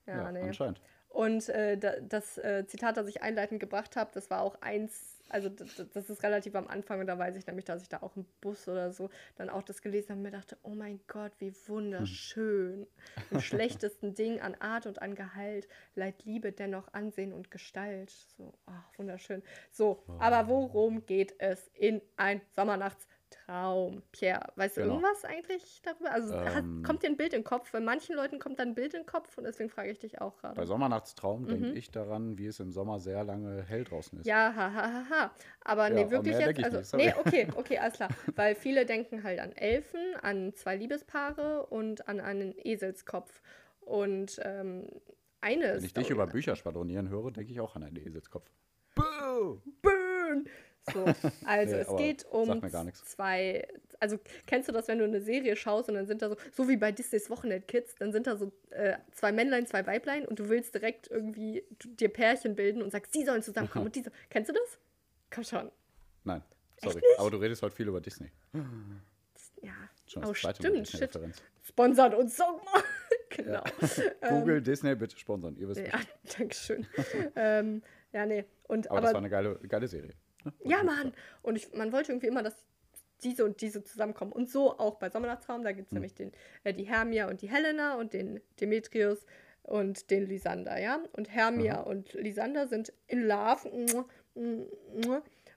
Ja, 0.06 0.16
Ja, 0.24 0.32
nee. 0.32 0.40
anscheinend. 0.40 0.80
Und 1.08 1.48
äh, 1.50 1.76
da, 1.76 1.92
das 2.00 2.38
äh, 2.38 2.64
Zitat, 2.66 2.96
das 2.96 3.06
ich 3.06 3.22
einleitend 3.22 3.60
gebracht 3.60 3.96
habe, 3.96 4.10
das 4.14 4.30
war 4.30 4.40
auch 4.40 4.60
eins, 4.62 5.21
also 5.32 5.48
das 5.48 6.10
ist 6.10 6.22
relativ 6.22 6.54
am 6.54 6.68
Anfang 6.68 7.00
und 7.00 7.06
da 7.06 7.18
weiß 7.18 7.36
ich 7.36 7.46
nämlich, 7.46 7.64
dass 7.64 7.82
ich 7.82 7.88
da 7.88 8.02
auch 8.02 8.16
im 8.16 8.26
Bus 8.40 8.68
oder 8.68 8.92
so 8.92 9.08
dann 9.36 9.48
auch 9.48 9.62
das 9.62 9.80
gelesen 9.80 10.10
habe 10.10 10.18
und 10.18 10.22
mir 10.24 10.30
dachte, 10.30 10.58
oh 10.62 10.74
mein 10.74 11.00
Gott, 11.06 11.32
wie 11.38 11.52
wunderschön. 11.66 12.86
Im 13.30 13.40
schlechtesten 13.40 14.14
Ding 14.14 14.40
an 14.40 14.54
Art 14.56 14.86
und 14.86 15.00
an 15.00 15.14
Gehalt 15.14 15.68
leiht 15.94 16.24
Liebe 16.24 16.52
dennoch 16.52 16.92
Ansehen 16.92 17.32
und 17.32 17.50
Gestalt. 17.50 18.10
So, 18.36 18.52
ach, 18.66 18.98
wunderschön. 18.98 19.42
So, 19.70 20.04
aber 20.18 20.48
worum 20.48 21.06
geht 21.06 21.34
es 21.38 21.70
in 21.74 22.02
ein 22.16 22.40
Sommernachtstraum? 23.46 24.02
Pierre, 24.12 24.52
weißt 24.56 24.76
du 24.76 24.80
Genau. 24.82 24.94
irgendwas 24.94 25.24
eigentlich 25.24 25.82
darüber? 25.82 26.12
Also 26.12 26.34
hat, 26.38 26.64
Ähm. 26.64 26.82
kommt 26.84 27.02
dir 27.02 27.08
ein 27.08 27.16
Bild 27.16 27.32
in 27.32 27.40
den 27.40 27.44
Kopf? 27.44 27.72
Bei 27.72 27.80
manchen 27.80 28.14
Leuten 28.16 28.38
kommt 28.38 28.58
dann 28.58 28.68
ein 28.68 28.74
Bild 28.74 28.94
in 28.94 29.00
den 29.02 29.06
Kopf 29.06 29.36
und 29.38 29.44
deswegen 29.44 29.70
frage 29.70 29.90
ich 29.90 29.98
dich 29.98 30.20
auch 30.20 30.36
gerade. 30.38 30.54
Bei 30.54 30.66
Sommernachtstraum 30.66 31.46
denke 31.46 31.72
ich 31.72 31.90
daran, 31.90 32.38
wie 32.38 32.46
es 32.46 32.60
im 32.60 32.72
Sommer 32.72 33.00
sehr 33.00 33.24
lange 33.24 33.62
hell 33.62 33.84
draußen 33.84 34.18
ist. 34.18 34.24
Mhm. 34.26 34.30
Ja, 34.30 34.54
ha, 34.54 34.72
ha, 34.72 34.92
ha, 34.92 35.04
ha. 35.10 35.30
Aber 35.64 35.88
Ja, 35.88 35.94
nee, 35.94 36.10
wirklich 36.10 36.36
jetzt. 36.38 36.64
Also, 36.64 36.96
nicht, 36.96 37.14
nee, 37.14 37.20
okay, 37.20 37.48
okay, 37.56 37.78
alles 37.78 37.94
klar. 37.94 38.08
Weil 38.34 38.54
viele 38.54 38.86
denken 38.86 39.22
halt 39.22 39.40
an 39.40 39.52
Elfen, 39.52 40.00
an 40.22 40.54
zwei 40.54 40.76
Liebespaare 40.76 41.66
und 41.66 42.08
an 42.08 42.20
einen 42.20 42.54
Eselskopf. 42.58 43.42
Und 43.80 44.40
ähm, 44.44 44.86
eine. 45.40 45.74
Wenn 45.76 45.84
ich 45.84 45.94
dich 45.94 46.10
über 46.10 46.26
Bücher 46.26 46.54
schwadronieren 46.56 47.08
höre, 47.08 47.30
denke 47.32 47.52
ich 47.52 47.60
auch 47.60 47.74
an 47.76 47.82
einen 47.82 47.96
Eselskopf. 47.96 48.48
Boo! 48.94 49.60
Burn! 49.82 50.44
So, 50.92 51.04
also 51.44 51.76
Nee, 51.76 51.82
es 51.82 51.96
geht 51.96 52.26
um 52.30 52.60
zwei. 53.04 53.68
Also 54.00 54.18
kennst 54.46 54.68
du 54.68 54.72
das, 54.72 54.88
wenn 54.88 54.98
du 54.98 55.04
eine 55.04 55.20
Serie 55.20 55.54
schaust 55.54 55.88
und 55.88 55.94
dann 55.94 56.06
sind 56.06 56.22
da 56.22 56.30
so, 56.30 56.36
so 56.52 56.68
wie 56.68 56.76
bei 56.76 56.90
Disneys 56.90 57.30
Wochenend 57.30 57.68
Kids, 57.68 57.94
dann 57.94 58.12
sind 58.12 58.26
da 58.26 58.36
so 58.36 58.50
äh, 58.70 58.96
zwei 59.12 59.30
Männlein, 59.30 59.66
zwei 59.66 59.86
Weiblein 59.86 60.26
und 60.26 60.40
du 60.40 60.48
willst 60.48 60.74
direkt 60.74 61.08
irgendwie 61.08 61.64
dir 61.84 62.08
Pärchen 62.08 62.56
bilden 62.56 62.82
und 62.82 62.90
sagst, 62.90 63.14
die 63.14 63.24
sollen 63.24 63.42
zusammenkommen 63.42 63.86
und 63.86 63.94
diese. 63.94 64.10
Kennst 64.28 64.50
du 64.50 64.54
das? 64.54 64.78
Komm 65.30 65.44
schon. 65.44 65.70
Nein, 66.24 66.42
sorry. 66.82 67.00
Aber 67.18 67.30
du 67.30 67.36
redest 67.36 67.62
heute 67.62 67.76
viel 67.76 67.88
über 67.88 68.00
Disney. 68.00 68.30
Ja. 69.62 69.72
Schon 70.06 70.24
oh, 70.24 70.34
stimmt, 70.34 70.88
shit. 70.88 71.18
Sponsert 71.62 72.14
uns 72.14 72.36
sag 72.36 72.62
mal. 72.64 72.82
genau. 73.30 73.62
Google, 74.28 74.60
Disney, 74.60 74.94
bitte 74.94 75.16
sponsern. 75.16 75.56
Ihr 75.56 75.68
wisst 75.68 75.80
Ja, 75.80 76.00
danke 76.36 76.54
schön. 76.54 76.86
ähm, 77.36 77.82
ja, 78.12 78.26
nee. 78.26 78.44
Und, 78.64 78.88
Aber, 78.88 78.98
aber, 78.98 79.06
das 79.06 79.14
war 79.14 79.20
eine 79.20 79.30
geile, 79.30 79.58
geile 79.68 79.88
Serie. 79.88 80.12
Ne? 80.44 80.52
ja, 80.64 80.82
Mann. 80.82 81.12
Und 81.42 81.56
ich, 81.56 81.72
man 81.72 81.92
wollte 81.92 82.12
irgendwie 82.12 82.28
immer, 82.28 82.42
dass 82.42 82.54
diese 83.22 83.44
und 83.44 83.60
diese 83.60 83.84
zusammenkommen. 83.84 84.32
Und 84.32 84.50
so 84.50 84.78
auch 84.78 84.98
bei 84.98 85.10
Sommernachtstraum. 85.10 85.62
Da 85.62 85.72
gibt 85.72 85.88
es 85.88 85.92
nämlich 85.92 86.14
den, 86.14 86.32
äh, 86.64 86.74
die 86.74 86.84
Hermia 86.84 87.28
und 87.28 87.42
die 87.42 87.50
Helena 87.50 87.94
und 87.94 88.12
den 88.12 88.40
Demetrius 88.60 89.24
und 89.62 90.10
den 90.10 90.26
Lysander, 90.26 90.80
ja. 90.80 91.00
Und 91.12 91.30
Hermia 91.30 91.80
und 91.80 92.12
Lysander 92.14 92.66
sind 92.66 92.92
in 93.06 93.22
Love. 93.22 94.04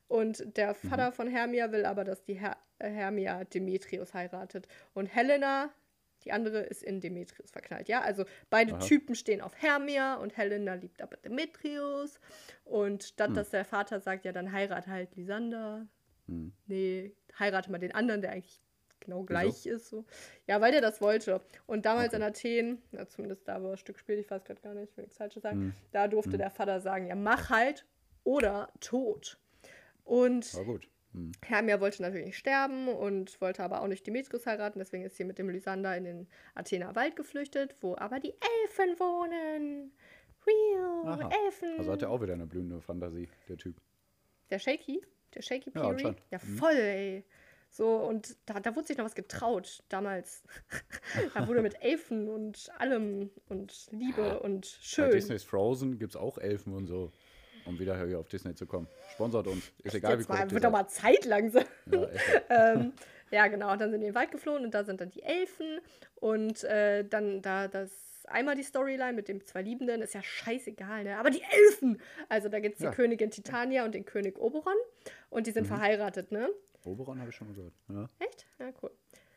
Und 0.07 0.57
der 0.57 0.75
Vater 0.75 1.11
von 1.11 1.27
Hermia 1.27 1.71
will 1.71 1.85
aber, 1.85 2.03
dass 2.03 2.23
die 2.23 2.35
Her 2.35 2.57
äh, 2.79 2.89
Hermia 2.89 3.43
Demetrius 3.45 4.13
heiratet. 4.13 4.67
Und 4.93 5.07
Helena, 5.07 5.71
die 6.25 6.31
andere, 6.31 6.59
ist 6.61 6.83
in 6.83 6.99
Demetrius 6.99 7.51
verknallt. 7.51 7.87
Ja, 7.87 8.01
also 8.01 8.25
beide 8.49 8.73
Aha. 8.73 8.79
Typen 8.79 9.15
stehen 9.15 9.41
auf 9.41 9.55
Hermia 9.61 10.15
und 10.15 10.35
Helena 10.35 10.73
liebt 10.73 11.01
aber 11.01 11.17
Demetrius. 11.17 12.19
Und 12.63 13.03
statt 13.03 13.37
dass 13.37 13.51
der 13.51 13.63
Vater 13.65 13.99
sagt, 13.99 14.25
ja, 14.25 14.31
dann 14.31 14.51
heirate 14.51 14.89
halt 14.89 15.15
Lysander. 15.15 15.87
Hm. 16.27 16.51
Nee, 16.65 17.13
heirate 17.39 17.71
mal 17.71 17.77
den 17.77 17.93
anderen, 17.93 18.21
der 18.21 18.31
eigentlich 18.31 18.59
genau 18.99 19.23
gleich 19.23 19.67
ist. 19.67 19.89
So. 19.89 20.03
Ja, 20.47 20.59
weil 20.61 20.71
der 20.71 20.81
das 20.81 20.99
wollte. 20.99 21.41
Und 21.67 21.85
damals 21.85 22.07
Okay. 22.07 22.15
in 22.17 22.23
Athen, 22.23 22.81
ja, 22.91 23.07
zumindest 23.07 23.47
da, 23.47 23.61
wo 23.61 23.69
das 23.69 23.79
Stück 23.79 23.99
spielt, 23.99 24.19
ich 24.19 24.31
weiß 24.31 24.43
gerade 24.43 24.61
gar 24.61 24.73
nicht, 24.73 24.89
ich 24.89 24.97
will 24.97 25.03
nichts 25.03 25.17
Falsches 25.17 25.43
sagen, 25.43 25.57
Hm. 25.59 25.73
da 25.91 26.07
durfte 26.07 26.37
der 26.37 26.49
Vater 26.49 26.81
sagen, 26.81 27.07
ja, 27.07 27.15
mach 27.15 27.49
halt 27.51 27.85
oder 28.23 28.69
tot. 28.79 29.37
Und 30.03 30.51
Hm. 31.15 31.31
Hermia 31.45 31.79
wollte 31.79 32.01
natürlich 32.01 32.25
nicht 32.27 32.37
sterben 32.37 32.87
und 32.89 33.39
wollte 33.41 33.63
aber 33.63 33.81
auch 33.81 33.87
nicht 33.87 34.05
Demetrius 34.05 34.45
heiraten, 34.45 34.79
deswegen 34.79 35.03
ist 35.05 35.15
sie 35.17 35.23
mit 35.23 35.37
dem 35.39 35.49
Lysander 35.49 35.95
in 35.95 36.03
den 36.03 36.27
Athener 36.53 36.95
Wald 36.95 37.15
geflüchtet, 37.15 37.75
wo 37.81 37.95
aber 37.97 38.19
die 38.19 38.33
Elfen 38.63 38.99
wohnen. 38.99 39.91
Real, 40.45 41.19
Aha. 41.19 41.29
Elfen. 41.45 41.79
Also 41.79 41.91
hat 41.91 42.01
er 42.01 42.09
auch 42.11 42.21
wieder 42.21 42.33
eine 42.33 42.45
blühende 42.45 42.81
Fantasie, 42.81 43.29
der 43.49 43.57
Typ. 43.57 43.75
Der 44.49 44.59
Shaky, 44.59 45.01
der 45.33 45.41
Shaky 45.41 45.71
Ja, 45.73 45.81
Peary. 45.81 45.89
anscheinend. 45.93 46.21
Ja, 46.31 46.39
voll, 46.39 46.75
ey. 46.75 47.23
So, 47.71 47.97
und 47.97 48.37
da, 48.45 48.59
da 48.59 48.75
wurde 48.75 48.87
sich 48.87 48.97
noch 48.97 49.05
was 49.05 49.15
getraut 49.15 49.83
damals. 49.89 50.43
da 51.33 51.47
wurde 51.47 51.61
mit 51.61 51.81
Elfen 51.83 52.29
und 52.29 52.69
allem 52.77 53.31
und 53.49 53.87
Liebe 53.91 54.39
und 54.39 54.61
Bei 54.65 54.85
schön. 54.85 55.11
Disneys 55.11 55.43
Frozen 55.43 55.97
gibt 55.97 56.11
es 56.11 56.15
auch 56.15 56.37
Elfen 56.37 56.73
und 56.73 56.87
so. 56.87 57.11
Um 57.65 57.79
wieder 57.79 58.05
hier 58.05 58.19
auf 58.19 58.27
Disney 58.27 58.53
zu 58.53 58.65
kommen. 58.65 58.87
Sponsert 59.13 59.47
uns. 59.47 59.71
Ist 59.83 59.95
egal, 59.95 60.19
wie 60.19 60.27
mal, 60.31 60.49
wird 60.51 60.63
doch 60.63 60.71
mal 60.71 60.87
Zeit 60.87 61.25
langsam. 61.25 61.63
Ja, 61.91 62.03
echt. 62.05 62.43
ähm, 62.49 62.93
ja, 63.31 63.47
genau. 63.47 63.71
Und 63.71 63.81
dann 63.81 63.89
sind 63.91 64.01
die 64.01 64.07
in 64.07 64.11
den 64.13 64.15
Wald 64.15 64.31
geflohen 64.31 64.63
und 64.65 64.71
da 64.73 64.83
sind 64.83 65.01
dann 65.01 65.09
die 65.09 65.23
Elfen. 65.23 65.79
Und 66.15 66.63
äh, 66.63 67.03
dann 67.03 67.41
da 67.41 67.67
das 67.67 67.91
einmal 68.27 68.55
die 68.55 68.63
Storyline 68.63 69.13
mit 69.13 69.27
den 69.27 69.45
zwei 69.45 69.61
Liebenden 69.61 70.01
ist 70.01 70.13
ja 70.13 70.21
scheißegal, 70.23 71.03
ne? 71.03 71.17
Aber 71.17 71.29
die 71.29 71.41
Elfen! 71.43 71.99
Also 72.29 72.49
da 72.49 72.59
gibt 72.59 72.73
es 72.75 72.79
die 72.79 72.85
Ja. 72.85 72.91
Königin 72.91 73.31
Titania 73.31 73.85
und 73.85 73.93
den 73.95 74.05
König 74.05 74.37
Oberon. 74.39 74.73
Und 75.29 75.47
die 75.47 75.51
Mhm. 75.51 75.55
sind 75.55 75.67
verheiratet, 75.67 76.31
ne? 76.31 76.49
Oberon 76.83 77.19
habe 77.19 77.29
ich 77.31 77.35
schon 77.35 77.47
mal 77.47 77.55
gehört. 77.55 77.73
Ja, 77.89 78.09
Echt? 78.19 78.45
Ja, 78.59 78.69
cool. 78.83 78.91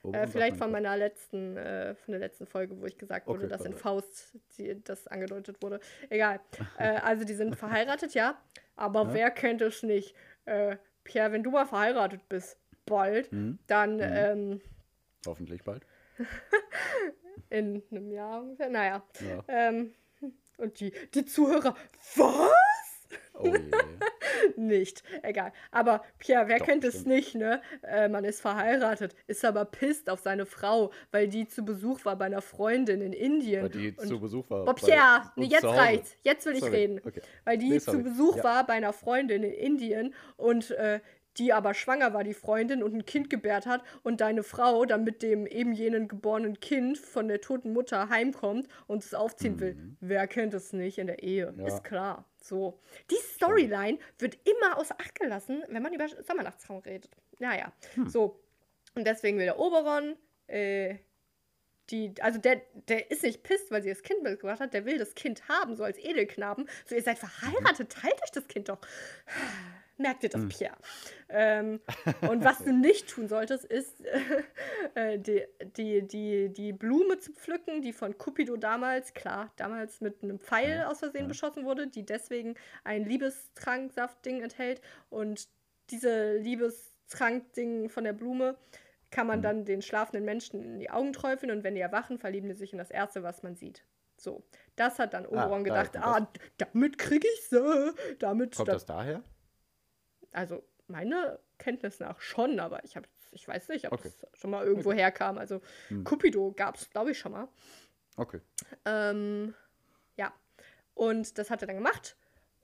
Oberon 0.09 0.25
Äh, 0.25 0.27
vielleicht 0.29 0.57
von 0.57 0.71
meiner 0.71 0.97
letzten, 0.97 1.57
äh, 1.57 1.95
von 1.95 2.13
der 2.13 2.21
letzten 2.21 2.47
Folge, 2.47 2.81
wo 2.81 2.87
ich 2.87 2.97
gesagt 2.99 3.27
wurde, 3.27 3.41
Okay, 3.45 3.49
dass 3.49 3.65
in. 3.65 3.73
Faust 3.75 4.37
die, 4.57 4.83
das 4.85 5.07
angedeutet 5.07 5.61
wurde. 5.63 5.81
Egal. 6.11 6.41
äh, 6.79 6.97
also 6.99 7.25
die 7.25 7.35
sind 7.35 7.57
verheiratet, 7.57 8.15
ja. 8.15 8.41
Aber 8.77 9.03
Ja. 9.05 9.15
wer 9.15 9.31
kennt 9.31 9.61
es 9.63 9.83
nicht? 9.83 10.15
Äh, 10.45 10.77
Pierre, 11.05 11.33
wenn 11.33 11.43
du 11.43 11.51
mal 11.51 11.67
verheiratet 11.67 12.29
bist, 12.29 12.59
bald. 12.87 13.33
Mhm. 13.33 13.59
Dann 13.67 13.97
Mhm. 13.97 14.03
ähm, 14.03 14.61
Hoffentlich 15.27 15.63
bald. 15.65 15.85
in 17.51 17.83
einem 17.91 18.11
Jahr 18.11 18.41
ungefähr. 18.43 18.69
Naja. 18.69 19.03
Ja. 19.21 19.45
Ähm, 19.49 19.95
und 20.57 20.81
die, 20.81 20.93
die 21.15 21.25
Zuhörer, 21.25 21.75
was? 22.17 22.53
Oh 23.39 23.47
je. 23.47 23.53
Nicht. 24.57 25.03
Egal. 25.23 25.53
Aber 25.71 26.03
Pierre, 26.19 26.49
wer 26.49 26.59
Doch, 26.59 26.67
kennt 26.67 26.85
es 26.85 26.95
stimmt. 27.01 27.09
nicht, 27.09 27.35
ne? 27.35 27.61
Äh, 27.83 28.09
man 28.09 28.25
ist 28.25 28.41
verheiratet, 28.41 29.15
ist 29.27 29.45
aber 29.45 29.65
pisst 29.65 30.11
auf 30.11 30.21
seine 30.21 30.47
Frau, 30.47 30.91
weil 31.11 31.29
die 31.29 31.47
zu 31.47 31.65
Besuch 31.65 32.05
war 32.05 32.17
bei 32.17 32.27
einer 32.27 32.43
Freundin 32.43 33.01
in 33.01 33.13
Indien. 33.13 33.63
Weil 33.65 33.71
die 33.71 33.93
und 33.97 34.07
zu 34.07 34.21
Besuch 34.21 34.49
war. 34.51 34.65
Bei 34.65 34.73
Pierre, 34.75 35.31
nee, 35.37 35.47
jetzt 35.47 35.65
reicht's. 35.65 36.17
Jetzt 36.23 36.47
will 36.47 36.55
ich 36.55 36.61
Sorry. 36.61 36.77
reden. 36.77 37.01
Okay. 37.05 37.21
Weil 37.45 37.59
die 37.59 37.69
Nee, 37.71 37.81
zu. 37.81 38.03
Besuch 38.03 38.37
Ja. 38.39 38.45
war 38.45 38.67
bei 38.67 38.75
einer 38.75 38.93
Freundin 38.93 39.43
in 39.43 39.53
Indien 39.53 40.15
und 40.37 40.71
äh, 40.73 41.01
die 41.37 41.53
aber 41.53 41.73
schwanger 41.73 42.13
war, 42.15 42.25
die 42.25 42.35
Freundin, 42.35 42.83
und 42.83 42.95
ein 42.95 43.07
Kind 43.07 43.31
gebärt 43.31 43.67
hat 43.67 43.83
und 44.03 44.21
deine 44.21 44.43
Frau 44.43 44.85
dann 44.87 45.05
mit 45.05 45.23
dem 45.23 45.47
eben 45.47 45.73
jenen 45.73 46.09
geborenen 46.09 46.59
Kind 46.59 46.99
von 46.99 47.29
der 47.29 47.41
toten 47.41 47.73
Mutter 47.73 48.09
heimkommt 48.09 48.67
und 48.89 49.05
es 49.05 49.15
aufziehen 49.15 49.61
will. 49.61 49.77
Wer 50.01 50.27
kennt 50.27 50.53
es 50.55 50.73
nicht 50.73 50.99
in 50.99 51.07
der 51.07 51.23
Ehe? 51.23 51.53
Mhm. 51.53 51.61
Ja. 51.61 51.67
Ist 51.69 51.85
klar. 51.85 52.25
So. 52.41 52.81
Die 53.11 53.17
Storyline 53.35 53.99
wird 54.19 54.39
immer 54.47 54.79
außer 54.79 54.97
Acht 54.99 55.15
gelassen, 55.19 55.65
wenn 55.69 55.83
man 55.83 55.93
über 55.93 56.09
Sommernachtsraum 56.09 56.79
redet. 56.79 57.11
Naja. 57.39 57.73
Hm. 57.95 58.09
So. 58.09 58.41
Und 58.95 59.07
deswegen 59.07 59.39
will 59.39 59.45
der 59.45 59.59
Oberon, 59.59 60.17
äh, 60.47 60.97
die, 61.91 62.15
also 62.21 62.39
der, 62.39 62.61
der 62.89 63.11
ist 63.11 63.23
nicht 63.23 63.43
pisst, 63.43 63.71
weil 63.71 63.83
sie 63.83 63.89
das 63.89 64.03
Kind 64.03 64.23
mitgebracht 64.23 64.61
hat, 64.61 64.75
der 64.75 64.85
will 64.85 64.99
das 64.99 65.15
Kind 65.15 65.49
haben, 65.49 65.77
so 65.77 65.85
als 65.85 65.99
Edelknaben. 65.99 66.69
So, 66.87 66.95
ihr 66.95 67.03
seid 67.03 67.19
verheiratet, 67.19 67.91
teilt 67.91 68.23
euch 68.23 68.31
das 68.33 68.47
Kind 68.49 68.69
doch. 68.69 68.79
Merkt 70.01 70.23
ihr 70.23 70.29
das, 70.29 70.41
Hm. 70.43 70.49
Pierre? 70.49 70.77
Ähm, 71.29 71.81
und 72.31 72.45
was 72.45 72.59
du 72.59 72.73
nicht 72.73 73.09
tun 73.09 73.29
solltest, 73.29 73.65
ist 73.65 73.95
äh, 74.95 75.19
die, 75.19 75.45
die, 75.77 76.03
die, 76.07 76.49
die 76.51 76.73
Blume 76.73 77.19
zu 77.19 77.33
pflücken, 77.33 77.83
die 77.83 77.93
von 77.93 78.17
Cupido 78.17 78.57
damals, 78.57 79.13
klar, 79.13 79.53
damals 79.57 80.01
mit 80.01 80.23
einem 80.23 80.39
Pfeil 80.39 80.79
Ja, 80.79 80.89
aus 80.89 81.01
Versehen 81.01 81.23
ja. 81.23 81.29
beschossen 81.29 81.65
wurde, 81.65 81.89
die 81.89 82.07
deswegen 82.07 82.55
ein 82.85 83.05
Liebestranksaft-Ding 83.05 84.41
enthält. 84.43 84.81
Und 85.11 85.49
diese 85.91 86.37
Liebestrank-Ding 86.37 87.89
von 87.89 88.05
der 88.05 88.13
Blume 88.13 88.57
kann 89.11 89.27
man 89.27 89.39
Mhm. 89.39 89.43
dann 89.43 89.65
den 89.65 89.83
schlafenden 89.83 90.25
Menschen 90.25 90.63
in 90.63 90.79
die 90.79 90.91
Augen 90.91 91.13
träufeln 91.13 91.51
und 91.51 91.65
wenn 91.65 91.75
die 91.75 91.81
erwachen, 91.81 92.19
verlieben 92.19 92.49
die 92.49 92.55
sich 92.55 92.73
in 92.73 92.79
das 92.79 92.91
Erste, 92.91 93.23
was 93.23 93.43
man 93.43 93.57
sieht. 93.57 93.85
So, 94.17 94.43
das 94.77 94.99
hat 94.99 95.15
dann 95.15 95.27
Oberon 95.27 95.65
daher 95.65 95.85
gedacht, 95.85 95.93
kommt 96.05 96.39
ah, 96.39 96.41
damit 96.59 96.99
kriege 96.99 97.27
ich 97.35 97.49
sie. 97.49 97.93
Damit, 98.19 98.55
Kommt 98.57 98.69
da- 98.69 98.73
das 98.75 98.85
daher? 98.85 99.23
Also 100.33 100.63
meine 100.87 101.39
Kenntnis 101.59 102.01
nach 102.01 102.21
schon, 102.21 102.61
aber 102.61 102.83
ich, 102.85 102.97
hab, 102.97 103.07
ich 103.33 103.47
weiß 103.47 103.69
nicht, 103.69 103.87
ob 103.87 103.93
Okay. 103.95 104.09
es 104.09 104.41
schon 104.41 104.51
mal 104.51 104.65
irgendwo 104.65 104.93
herkam. 104.93 105.39
Also 105.39 105.61
Hm. 105.89 106.05
Cupido 106.05 106.53
gab 106.53 106.77
es, 106.77 106.91
glaube 106.91 107.11
ich, 107.13 107.19
schon 107.19 107.33
mal. 107.33 107.49
Okay. 108.17 108.41
Ähm, 108.85 109.55
ja, 110.17 110.33
und 110.95 111.39
das 111.39 111.51
hat 111.51 111.63
er 111.63 111.67
dann 111.67 111.77
gemacht. 111.77 112.17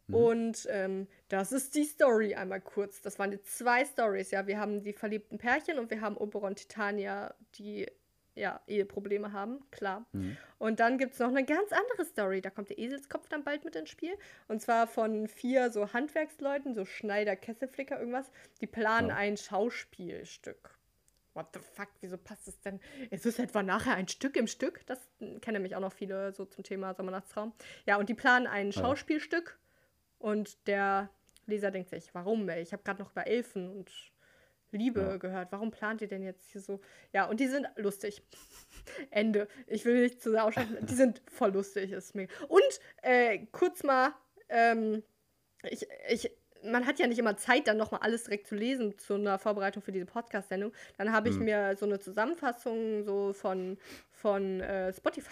Mhm. 0.07 0.15
Und 0.15 0.66
ähm, 0.70 1.09
das 1.28 1.53
ist 1.53 1.74
die 1.74 1.85
Story 1.85 2.35
einmal 2.35 2.61
kurz. 2.61 3.01
Das 3.01 3.19
waren 3.19 3.31
die 3.31 3.41
zwei 3.43 3.85
Stories, 3.85 4.31
ja. 4.31 4.47
Wir 4.47 4.59
haben 4.59 4.82
die 4.82 4.93
verliebten 4.93 5.39
Pärchen 5.39 5.78
und 5.78 5.91
wir 5.91 6.01
haben 6.01 6.16
Oberon 6.16 6.57
Titania, 6.57 7.35
die 7.57 7.86
ja 8.35 8.61
Eheprobleme 8.66 9.32
haben, 9.32 9.61
klar. 9.70 10.06
Mhm. 10.12 10.36
Und 10.59 10.81
dann 10.81 10.98
gibt 10.98 11.15
es 11.15 11.19
noch 11.20 11.28
eine 11.28 11.44
ganz 11.44 11.73
andere 11.73 12.05
Story. 12.05 12.40
Da 12.40 12.51
kommt 12.51 12.69
der 12.70 12.78
Eselskopf 12.78 13.28
dann 13.28 13.44
bald 13.44 13.65
mit 13.65 13.77
ins 13.77 13.90
Spiel. 13.90 14.16
Und 14.48 14.61
zwar 14.61 14.86
von 14.86 15.28
vier 15.28 15.70
so 15.70 15.93
Handwerksleuten, 15.93 16.74
so 16.74 16.85
Schneider, 16.85 17.36
Kesselflicker, 17.36 17.98
irgendwas. 17.98 18.31
Die 18.61 18.66
planen 18.66 19.09
Ja. 19.09 19.16
ein 19.16 19.36
Schauspielstück. 19.36 20.77
What 21.35 21.48
the 21.52 21.61
fuck, 21.61 21.89
wieso 22.01 22.16
passt 22.16 22.47
es 22.47 22.61
denn? 22.61 22.81
Ist 23.11 23.27
es 23.27 23.40
etwa 23.40 23.62
nachher 23.65 23.94
ein 23.94 24.06
Stück 24.06 24.36
im 24.36 24.47
Stück? 24.47 24.86
Das 24.86 24.98
kennen 25.19 25.55
nämlich 25.55 25.74
auch 25.74 25.81
noch 25.81 25.93
viele 25.93 26.32
so 26.32 26.44
zum 26.44 26.62
Thema 26.62 26.94
Sommernachtsraum. 26.94 27.52
Ja, 27.86 27.97
und 27.97 28.09
die 28.09 28.15
planen 28.15 28.47
ein 28.47 28.70
Ja. 28.70 28.81
Schauspielstück. 28.81 29.59
Und 30.19 30.66
der 30.69 31.11
Leser 31.47 31.70
denkt 31.70 31.90
sich, 31.90 32.15
warum, 32.15 32.48
ey? 32.48 32.62
Ich 32.62 32.73
habe 32.73 32.82
gerade 32.85 33.02
noch 33.02 33.11
über 33.11 33.27
Elfen 33.27 33.69
und 33.70 33.90
Liebe 34.75 35.01
Ja. 35.01 35.17
gehört. 35.17 35.49
Warum 35.53 35.71
plant 35.71 36.03
ihr 36.03 36.09
denn 36.09 36.23
jetzt 36.23 36.51
hier 36.51 36.61
so? 36.61 36.81
Ja, 37.13 37.25
und 37.27 37.41
die 37.41 37.47
sind 37.47 37.67
lustig. 37.77 38.23
Ende. 39.11 39.49
Ich 39.67 39.85
will 39.85 40.03
nicht 40.03 40.21
zu 40.21 40.31
sehr 40.31 40.45
ausschlafen. 40.45 40.77
Die 40.87 40.95
sind 40.95 41.23
voll 41.31 41.53
lustig. 41.53 41.93
Ist 41.93 42.15
mega. 42.15 42.33
Und 42.49 42.63
äh, 43.03 43.47
kurz 43.53 43.83
mal, 43.83 44.13
ähm, 44.49 45.03
ich, 45.63 45.87
ich, 46.11 46.31
man 46.63 46.87
hat 46.87 46.99
ja 46.99 47.07
nicht 47.07 47.19
immer 47.19 47.37
Zeit, 47.37 47.67
dann 47.69 47.77
nochmal 47.77 48.01
alles 48.03 48.25
direkt 48.25 48.47
zu 48.47 48.55
lesen 48.55 48.99
zu 48.99 49.15
einer 49.15 49.39
Vorbereitung 49.39 49.83
für 49.83 49.93
diese 49.93 50.07
Podcast-Sendung. 50.07 50.73
Dann 50.99 51.13
habe 51.13 51.29
ich 51.29 51.37
Mhm. 51.37 51.45
mir 51.45 51.77
so 51.77 51.87
eine 51.87 51.99
Zusammenfassung 52.01 53.05
so 53.05 53.33
von, 53.33 53.79
von 54.11 54.61
äh, 54.61 54.93
Spotify 54.93 55.31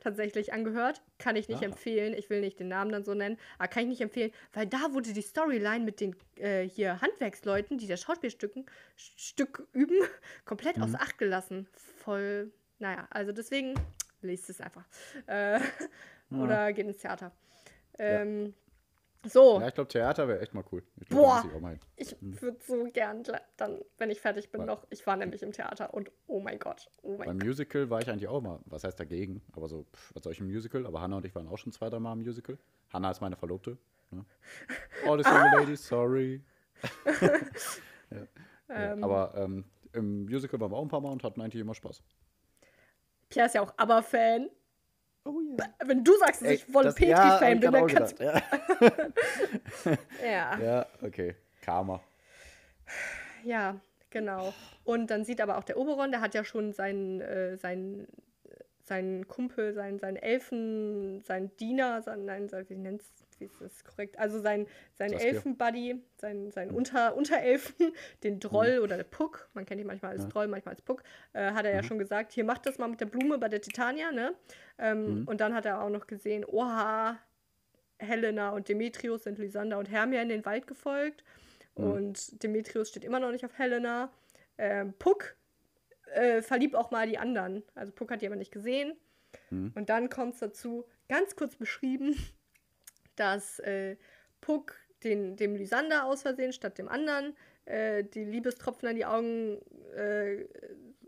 tatsächlich 0.00 0.52
angehört. 0.52 1.02
Kann 1.18 1.36
ich 1.36 1.48
nicht 1.48 1.62
Ah. 1.62 1.66
empfehlen. 1.66 2.14
Ich 2.14 2.28
will 2.30 2.40
nicht 2.40 2.58
den 2.60 2.68
Namen 2.68 2.90
dann 2.92 3.04
so 3.04 3.14
nennen, 3.14 3.38
aber 3.58 3.68
kann 3.68 3.82
ich 3.84 3.88
nicht 3.88 4.00
empfehlen, 4.00 4.32
weil 4.52 4.66
da 4.66 4.92
wurde 4.92 5.12
die 5.12 5.22
Storyline 5.22 5.84
mit 5.84 6.00
den 6.00 6.14
äh, 6.36 6.62
hier 6.68 7.00
Handwerksleuten, 7.00 7.78
die 7.78 7.86
das 7.86 8.00
Schauspielstücken 8.02 8.66
Stück 8.96 9.66
üben, 9.72 9.96
komplett 10.44 10.76
Mhm. 10.76 10.82
außer 10.84 11.00
Acht 11.00 11.18
gelassen. 11.18 11.66
Voll, 11.98 12.52
naja, 12.78 13.06
also 13.10 13.32
deswegen 13.32 13.74
lest 14.22 14.48
es 14.50 14.60
einfach. 14.60 14.84
Äh, 15.26 15.60
Oder 16.30 16.72
geht 16.72 16.86
ins 16.86 16.98
Theater. 16.98 17.32
Ähm, 17.98 18.52
So, 19.28 19.60
Ja, 19.60 19.68
ich 19.68 19.74
glaube, 19.74 19.88
Theater 19.88 20.28
wäre 20.28 20.40
echt 20.40 20.54
mal 20.54 20.64
cool. 20.72 20.82
Ich 21.00 21.08
glaub, 21.08 21.22
Boah. 21.22 21.74
ich 21.96 22.12
ich 22.12 22.42
würde 22.42 22.58
so 22.66 22.84
gern 22.92 23.22
dann, 23.56 23.80
wenn 23.98 24.10
ich 24.10 24.20
fertig 24.20 24.50
bin, 24.50 24.60
Weil- 24.60 24.66
noch. 24.68 24.86
Ich 24.90 25.06
war 25.06 25.16
nämlich 25.16 25.42
im 25.42 25.52
Theater 25.52 25.92
und 25.94 26.10
oh 26.26 26.40
mein 26.40 26.58
Gott, 26.58 26.88
oh 27.02 27.16
mein 27.16 27.26
Beim 27.26 27.38
Gott. 27.38 27.46
Musical 27.46 27.90
war 27.90 28.00
ich 28.00 28.08
eigentlich 28.08 28.28
auch 28.28 28.40
mal, 28.40 28.60
was 28.66 28.84
heißt 28.84 28.98
dagegen, 29.00 29.42
aber 29.52 29.68
so, 29.68 29.84
pff, 29.94 30.14
was 30.14 30.22
soll 30.22 30.32
ich 30.32 30.40
im 30.40 30.46
Musical? 30.46 30.86
Aber 30.86 31.00
Hannah 31.00 31.16
und 31.16 31.24
ich 31.26 31.34
waren 31.34 31.48
auch 31.48 31.58
schon 31.58 31.72
zwei, 31.72 31.88
drei 31.90 31.98
Mal 31.98 32.12
im 32.12 32.20
Musical. 32.20 32.58
Hannah 32.92 33.10
ist 33.10 33.20
meine 33.20 33.36
Verlobte. 33.36 33.76
Ne? 34.10 34.24
All 35.06 35.18
the 35.18 35.24
single 35.24 35.42
Ah! 35.42 35.58
ladies, 35.58 35.86
sorry. 35.86 36.42
ja. 38.10 38.16
Ähm. 38.68 38.98
ja, 39.00 39.04
aber 39.04 39.34
ähm, 39.36 39.64
im 39.92 40.24
Musical 40.26 40.60
waren 40.60 40.70
wir 40.70 40.76
auch 40.76 40.82
ein 40.82 40.88
paar 40.88 41.00
Mal 41.00 41.10
und 41.10 41.22
hatten 41.24 41.40
eigentlich 41.40 41.60
immer 41.60 41.74
Spaß. 41.74 42.02
Pierre 43.28 43.46
ist 43.46 43.54
ja 43.54 43.62
auch 43.62 43.72
Aber-Fan. 43.76 44.48
Oh 45.26 45.40
ja. 45.58 45.66
Wenn 45.84 46.04
du 46.04 46.16
sagst, 46.18 46.42
dass 46.42 46.50
ich 46.50 46.64
voll 46.64 46.92
Petri-Fan 46.92 47.60
bin, 47.60 47.72
dann 47.72 47.86
kannst 47.86 48.20
du. 48.20 48.24
Ja. 48.24 48.42
Ja. 50.22 50.58
ja, 50.58 50.86
okay. 51.02 51.34
Karma. 51.60 52.00
Ja, 53.44 53.76
genau. 54.10 54.54
Und 54.84 55.10
dann 55.10 55.24
sieht 55.24 55.40
aber 55.40 55.58
auch 55.58 55.64
der 55.64 55.76
Oberon, 55.76 56.10
der 56.10 56.20
hat 56.20 56.34
ja 56.34 56.44
schon 56.44 56.72
seinen, 56.72 57.20
äh, 57.20 57.56
seinen, 57.56 58.06
seinen 58.86 59.26
Kumpel, 59.26 59.74
seinen, 59.74 59.98
seinen 59.98 60.16
Elfen, 60.16 61.20
seinen 61.22 61.54
Diener, 61.56 62.02
seinen, 62.02 62.24
nein, 62.24 62.48
sein- 62.48 62.68
wie 62.68 62.76
nennt's, 62.76 63.12
wie 63.38 63.44
ist 63.46 63.60
das 63.60 63.84
korrekt? 63.84 64.18
Also 64.18 64.40
sein, 64.40 64.66
sein. 64.94 65.12
Elfenbuddy, 65.12 66.00
sein, 66.16 66.50
sein 66.52 66.70
Unter, 66.70 67.16
Unterelfen, 67.16 67.74
den 68.22 68.38
Droll 68.38 68.78
oder 68.78 68.96
der 68.96 69.04
Puck, 69.04 69.48
man 69.54 69.66
kennt 69.66 69.80
ihn 69.80 69.86
manchmal 69.88 70.12
als 70.12 70.22
Ja. 70.22 70.28
Droll, 70.28 70.46
manchmal 70.46 70.74
als 70.74 70.82
Puck, 70.82 71.02
äh, 71.32 71.50
hat 71.50 71.64
er 71.66 71.72
ja 71.74 71.82
Mhm. 71.82 71.86
schon 71.86 71.98
gesagt, 71.98 72.32
hier 72.32 72.44
macht 72.44 72.64
das 72.64 72.78
mal 72.78 72.86
mit 72.88 73.00
der 73.00 73.06
Blume 73.06 73.38
bei 73.38 73.48
der 73.48 73.60
Titania, 73.60 74.12
ne? 74.12 74.34
Ähm, 74.78 75.20
Mhm. 75.22 75.28
Und 75.28 75.40
dann 75.40 75.52
hat 75.54 75.66
er 75.66 75.82
auch 75.82 75.90
noch 75.90 76.06
gesehen, 76.06 76.44
oha, 76.46 77.18
Helena 77.98 78.50
und 78.50 78.68
Demetrius 78.68 79.24
sind 79.24 79.38
Lysander 79.38 79.78
und 79.78 79.90
Hermia 79.90 80.22
in 80.22 80.28
den 80.28 80.44
Wald 80.44 80.66
gefolgt. 80.66 81.24
Mhm. 81.76 81.84
Und 81.84 82.42
Demetrius 82.42 82.88
steht 82.90 83.04
immer 83.04 83.18
noch 83.20 83.32
nicht 83.32 83.44
auf 83.44 83.58
Helena. 83.58 84.10
Ähm, 84.58 84.94
Puck 84.98 85.34
äh, 86.14 86.42
verliebt 86.42 86.74
auch 86.74 86.90
mal 86.90 87.06
die 87.06 87.18
anderen. 87.18 87.62
Also 87.74 87.92
Puck 87.92 88.10
hat 88.10 88.22
die 88.22 88.26
aber 88.26 88.36
nicht 88.36 88.52
gesehen. 88.52 88.96
Mhm. 89.50 89.72
Und 89.74 89.88
dann 89.88 90.08
kommt 90.08 90.34
es 90.34 90.40
dazu, 90.40 90.86
ganz 91.08 91.36
kurz 91.36 91.56
beschrieben, 91.56 92.16
dass 93.16 93.58
äh, 93.60 93.96
Puck 94.40 94.74
den, 95.04 95.36
dem 95.36 95.56
Lysander 95.56 96.04
aus 96.04 96.22
Versehen 96.22 96.52
statt 96.52 96.78
dem 96.78 96.88
anderen 96.88 97.36
äh, 97.64 98.04
die 98.04 98.24
Liebestropfen 98.24 98.88
in 98.88 98.96
die 98.96 99.04
Augen 99.04 99.60
äh, 99.96 100.42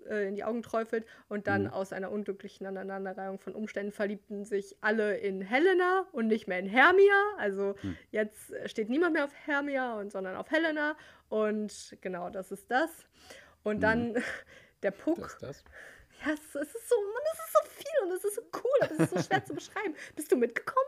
äh, 0.08 0.28
in 0.28 0.34
die 0.34 0.44
Augen 0.44 0.62
träufelt 0.62 1.06
und 1.28 1.46
dann 1.46 1.64
Mhm. 1.64 1.70
aus 1.70 1.92
einer 1.92 2.10
unglücklichen 2.10 2.66
Aneinanderreihung 2.66 3.38
von 3.38 3.54
Umständen 3.54 3.92
verliebten 3.92 4.44
sich 4.44 4.76
alle 4.80 5.16
in 5.18 5.40
Helena 5.40 6.06
und 6.12 6.26
nicht 6.28 6.48
mehr 6.48 6.58
in 6.58 6.66
Hermia. 6.66 7.34
Also 7.36 7.74
Mhm. 7.82 7.96
jetzt 8.10 8.52
steht 8.66 8.88
niemand 8.88 9.12
mehr 9.14 9.24
auf 9.24 9.34
Hermia, 9.46 9.98
und, 9.98 10.10
sondern 10.10 10.36
auf 10.36 10.50
Helena. 10.50 10.96
Und 11.28 11.96
genau, 12.00 12.30
das 12.30 12.52
ist 12.52 12.70
das. 12.70 12.90
Und 13.62 13.82
dann 13.82 14.14
der 14.82 14.90
Puck. 14.92 15.16
Das, 15.18 15.38
das. 15.38 15.64
Ja, 16.24 16.32
es, 16.32 16.54
es 16.54 16.74
ist 16.74 16.88
so, 16.88 16.96
Mann, 16.96 17.22
es 17.32 17.38
ist 17.38 17.52
so 17.52 17.70
viel 17.70 18.02
und 18.04 18.12
es 18.12 18.24
ist 18.24 18.34
so 18.36 18.42
cool, 18.54 18.78
aber 18.82 18.92
es 18.92 19.00
ist 19.00 19.10
so 19.10 19.22
schwer 19.22 19.44
zu 19.44 19.54
beschreiben. 19.54 19.94
Bist 20.16 20.32
du 20.32 20.36
mitgekommen? 20.36 20.86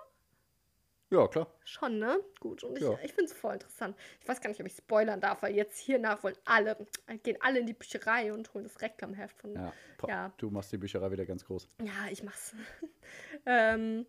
Ja, 1.13 1.27
klar. 1.27 1.53
Schon, 1.65 1.99
ne? 1.99 2.21
Gut. 2.39 2.63
Und 2.63 2.77
ich, 2.79 2.85
Ja. 2.85 2.93
ich 3.03 3.13
finde 3.13 3.25
es 3.25 3.33
voll 3.33 3.55
interessant. 3.55 3.97
Ich 4.21 4.29
weiß 4.29 4.41
gar 4.41 4.49
nicht, 4.49 4.61
ob 4.61 4.67
ich 4.67 4.75
spoilern 4.77 5.21
darf, 5.21 5.43
weil 5.43 5.55
jetzt 5.57 5.79
hier 5.79 5.99
nach 5.99 6.23
wollen 6.23 6.37
alle, 6.45 6.77
gehen 7.25 7.37
alle 7.41 7.59
in 7.59 7.67
die 7.67 7.73
Bücherei 7.73 8.33
und 8.33 8.53
holen 8.55 8.63
das 8.65 8.81
Reklamheft 8.81 9.37
von. 9.39 9.55
Ja, 9.55 9.73
Ja. 10.03 10.09
Ja. 10.09 10.33
Du 10.37 10.51
machst 10.51 10.71
die 10.73 10.79
Bücherei 10.79 11.11
wieder 11.11 11.27
ganz 11.27 11.45
groß. 11.45 11.69
ich 12.13 12.23
mach's. 12.23 12.55
ähm, 13.47 14.07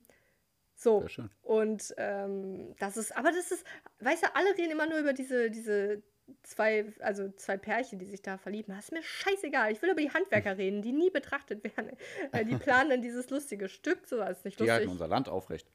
so. 0.76 1.00
Sehr 1.02 1.10
schön. 1.10 1.30
Und 1.42 1.94
ähm, 1.98 2.76
das 2.80 2.98
ist, 2.98 3.16
aber 3.18 3.32
das 3.32 3.52
ist, 3.52 3.66
weißt 4.00 4.24
du, 4.24 4.36
alle 4.36 4.56
reden 4.58 4.72
immer 4.72 4.88
nur 4.88 5.00
über 5.00 5.14
diese, 5.14 5.50
diese 5.50 6.04
zwei, 6.44 6.86
also 7.00 7.30
zwei 7.32 7.58
Pärchen, 7.58 8.00
die 8.00 8.06
sich 8.06 8.22
da 8.22 8.38
verlieben. 8.38 8.74
Das 8.76 8.86
ist 8.86 8.92
mir 8.92 9.04
scheißegal. 9.04 9.72
Ich 9.72 9.82
will 9.82 9.92
über 9.92 10.02
die 10.02 10.12
Handwerker 10.12 10.58
reden, 10.58 10.82
die 10.82 10.92
nie 10.92 11.10
betrachtet 11.10 11.64
werden. 11.64 11.92
Äh, 12.32 12.46
die 12.46 12.56
planen 12.58 12.90
dann 12.90 13.02
dieses 13.02 13.30
lustige 13.30 13.70
Stück, 13.70 14.06
so 14.08 14.22
ist 14.22 14.46
nicht 14.46 14.60
Die 14.60 14.64
lustig. 14.64 14.72
halten 14.72 14.90
unser 14.92 15.08
Land 15.08 15.30
aufrecht. 15.30 15.68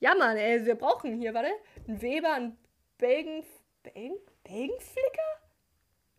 Ja, 0.00 0.14
Mann, 0.14 0.36
ey, 0.36 0.64
wir 0.64 0.74
brauchen 0.76 1.14
hier, 1.18 1.34
warte, 1.34 1.50
einen 1.86 2.00
Weber, 2.00 2.32
einen 2.34 2.56
Belgen, 2.98 3.44
Belgen, 3.82 4.16
Belgenflicker? 4.44 5.22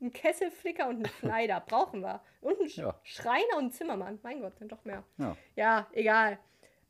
Einen 0.02 0.14
Kesselflicker 0.14 0.88
und 0.88 0.96
einen 0.98 1.06
Schneider 1.20 1.60
brauchen 1.66 2.02
wir. 2.02 2.22
Und 2.42 2.60
einen 2.60 2.70
Sch 2.70 2.78
Ja. 2.78 3.00
Schreiner 3.04 3.54
und 3.58 3.60
einen 3.64 3.72
Zimmermann. 3.72 4.20
Mein 4.24 4.42
Gott, 4.42 4.58
sind 4.58 4.72
doch 4.72 4.84
mehr. 4.86 5.04
Ja. 5.18 5.36
Ja, 5.56 5.88
egal. 5.94 6.40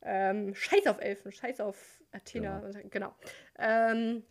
Ähm, 0.01 0.53
scheiß 0.55 0.87
auf 0.87 0.99
Elfen, 1.01 1.31
scheiß 1.31 1.59
auf 1.59 2.01
Athena. 2.11 2.61
Genau. 2.89 3.13
Ähm, 3.57 4.23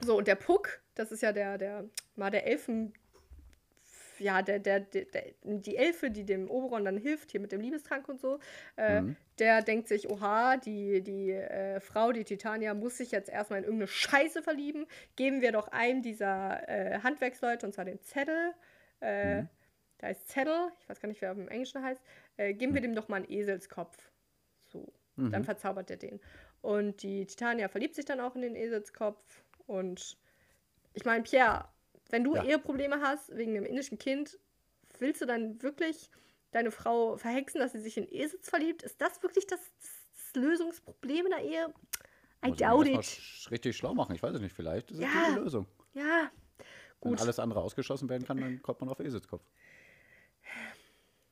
so, 0.00 0.16
und 0.16 0.28
der 0.28 0.36
Puck, 0.36 0.80
das 0.94 1.12
ist 1.12 1.22
ja 1.22 1.32
der, 1.32 1.58
der, 1.58 1.84
mal 2.16 2.30
der 2.30 2.46
Elfen, 2.46 2.92
ja, 4.18 4.42
der, 4.42 4.58
der, 4.58 4.80
der, 4.80 5.06
die 5.42 5.76
Elfe, 5.76 6.10
die 6.10 6.24
dem 6.24 6.50
Oberon 6.50 6.84
dann 6.84 6.96
hilft, 6.96 7.30
hier 7.30 7.40
mit 7.40 7.52
dem 7.52 7.60
Liebestrank 7.60 8.08
und 8.08 8.20
so, 8.20 8.38
äh, 8.76 9.02
Mhm. 9.02 9.16
der 9.38 9.62
denkt 9.62 9.86
sich, 9.86 10.10
oha, 10.10 10.56
die, 10.56 11.02
die 11.02 11.30
äh, 11.30 11.78
Frau, 11.80 12.10
die 12.12 12.24
Titania, 12.24 12.74
muss 12.74 12.96
sich 12.98 13.12
jetzt 13.12 13.28
erstmal 13.28 13.60
in 13.60 13.64
irgendeine 13.64 13.86
Scheiße 13.88 14.42
verlieben. 14.42 14.86
Geben 15.14 15.40
wir 15.40 15.52
doch 15.52 15.68
einem 15.68 16.02
dieser 16.02 16.68
äh, 16.68 16.98
Handwerksleute, 17.00 17.64
und 17.66 17.72
zwar 17.72 17.84
den 17.84 18.00
Zettel, 18.02 18.54
äh, 19.00 19.42
Mhm. 19.42 19.48
da 19.98 20.08
ist 20.08 20.28
Zettel, 20.28 20.72
ich 20.80 20.88
weiß 20.88 21.00
gar 21.00 21.08
nicht, 21.08 21.20
wer 21.22 21.32
im 21.32 21.48
Englischen 21.48 21.82
heißt, 21.82 22.02
äh, 22.36 22.54
geben 22.54 22.74
wir 22.74 22.80
dem 22.80 22.94
doch 22.96 23.08
mal 23.08 23.16
einen 23.16 23.30
Eselskopf. 23.30 23.96
So, 24.66 24.92
dann 25.16 25.42
Mhm. 25.42 25.44
verzaubert 25.44 25.90
er 25.90 25.96
den. 25.96 26.20
Und 26.60 27.02
die 27.02 27.26
Titania 27.26 27.68
verliebt 27.68 27.94
sich 27.94 28.04
dann 28.04 28.20
auch 28.20 28.34
in 28.34 28.42
den 28.42 28.56
Eselskopf. 28.56 29.42
Und 29.68 30.16
ich 30.94 31.04
meine, 31.04 31.22
Pierre, 31.22 31.68
wenn 32.10 32.24
du 32.24 32.34
Ja. 32.34 32.42
Eheprobleme 32.42 33.00
hast 33.00 33.36
wegen 33.36 33.54
dem 33.54 33.64
indischen 33.64 33.98
Kind, 33.98 34.38
willst 34.98 35.20
du 35.20 35.26
dann 35.26 35.62
wirklich 35.62 36.10
deine 36.52 36.70
Frau 36.70 37.16
verhexen, 37.18 37.60
dass 37.60 37.72
sie 37.72 37.80
sich 37.80 37.96
in 37.98 38.08
Esels 38.10 38.48
verliebt? 38.48 38.82
Ist 38.82 39.00
das 39.00 39.22
wirklich 39.22 39.46
das, 39.46 39.60
das 39.80 40.34
Lösungsproblem 40.42 41.26
in 41.26 41.30
der 41.30 41.42
Ehe? 41.44 41.74
I 42.44 42.48
Muss 42.48 42.56
doubt 42.58 42.86
it. 42.88 43.50
richtig 43.50 43.76
schlau 43.76 43.94
machen. 43.94 44.14
Ich 44.14 44.22
weiß 44.22 44.34
es 44.34 44.40
nicht, 44.40 44.54
vielleicht 44.56 44.90
ist 44.90 44.98
es 44.98 45.04
Ja. 45.04 45.28
die 45.30 45.34
Lösung. 45.40 45.66
Ja, 45.92 46.30
Wenn 47.00 47.10
Gut. 47.12 47.20
alles 47.20 47.38
andere 47.38 47.60
ausgeschossen 47.60 48.08
werden 48.08 48.24
kann, 48.26 48.40
dann 48.40 48.62
kommt 48.62 48.80
man 48.80 48.88
auf 48.88 48.98
Eselskopf. 49.00 49.42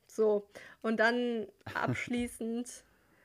so. 0.06 0.48
Und 0.82 0.98
dann 0.98 1.46
abschließend, 1.74 2.84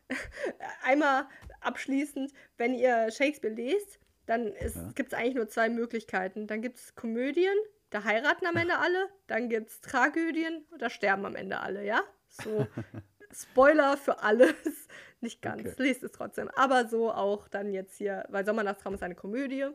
einmal 0.83 1.27
abschließend, 1.59 2.31
wenn 2.57 2.73
ihr 2.73 3.11
Shakespeare 3.11 3.53
lest, 3.53 3.99
dann 4.31 4.53
Ja. 4.53 4.91
gibt 4.95 5.11
es 5.11 5.17
eigentlich 5.19 5.35
nur 5.35 5.47
zwei 5.49 5.69
Möglichkeiten. 5.69 6.47
Dann 6.47 6.61
gibt 6.61 6.77
es 6.79 6.95
Komödien, 6.95 7.53
da 7.89 8.03
heiraten 8.05 8.45
am 8.45 8.55
Ende 8.55 8.77
alle. 8.77 9.09
Dann 9.27 9.49
gibt 9.49 9.69
es 9.69 9.81
Tragödien, 9.81 10.65
da 10.79 10.89
sterben 10.89 11.25
am 11.25 11.35
Ende 11.35 11.59
alle, 11.59 11.83
ja? 11.85 12.01
So, 12.29 12.65
Spoiler 13.33 13.97
für 13.97 14.23
alles. 14.23 14.53
Nicht 15.21 15.41
ganz, 15.41 15.61
Okay. 15.61 15.83
lest 15.83 16.03
es 16.03 16.11
trotzdem. 16.11 16.49
Aber 16.55 16.87
so 16.87 17.11
auch 17.11 17.47
dann 17.47 17.73
jetzt 17.73 17.95
hier, 17.97 18.25
weil 18.29 18.45
Sommernachtstraum 18.45 18.93
ist 18.95 19.03
eine 19.03 19.15
Komödie. 19.15 19.67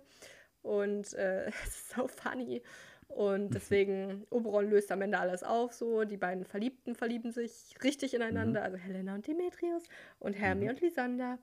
Und 0.63 1.13
äh, 1.15 1.47
es 1.65 1.67
ist 1.77 1.91
so 1.91 2.09
funny. 2.09 2.63
Und 3.09 3.55
deswegen, 3.55 4.27
Oberon 4.31 4.69
löst 4.69 4.91
am 4.91 5.01
Ende 5.01 5.19
alles 5.19 5.43
auf, 5.45 5.73
so. 5.73 6.05
Die 6.05 6.17
beiden 6.17 6.45
Verliebten 6.45 6.95
verlieben 6.97 7.31
sich 7.31 7.75
richtig 7.85 8.15
ineinander, 8.15 8.63
also 8.63 8.77
Helena 8.77 9.15
und 9.15 9.27
Demetrius 9.27 9.85
und 10.19 10.33
Hermie 10.33 10.65
Mhm. 10.65 10.71
und 10.71 10.81
Lysander. 10.81 11.39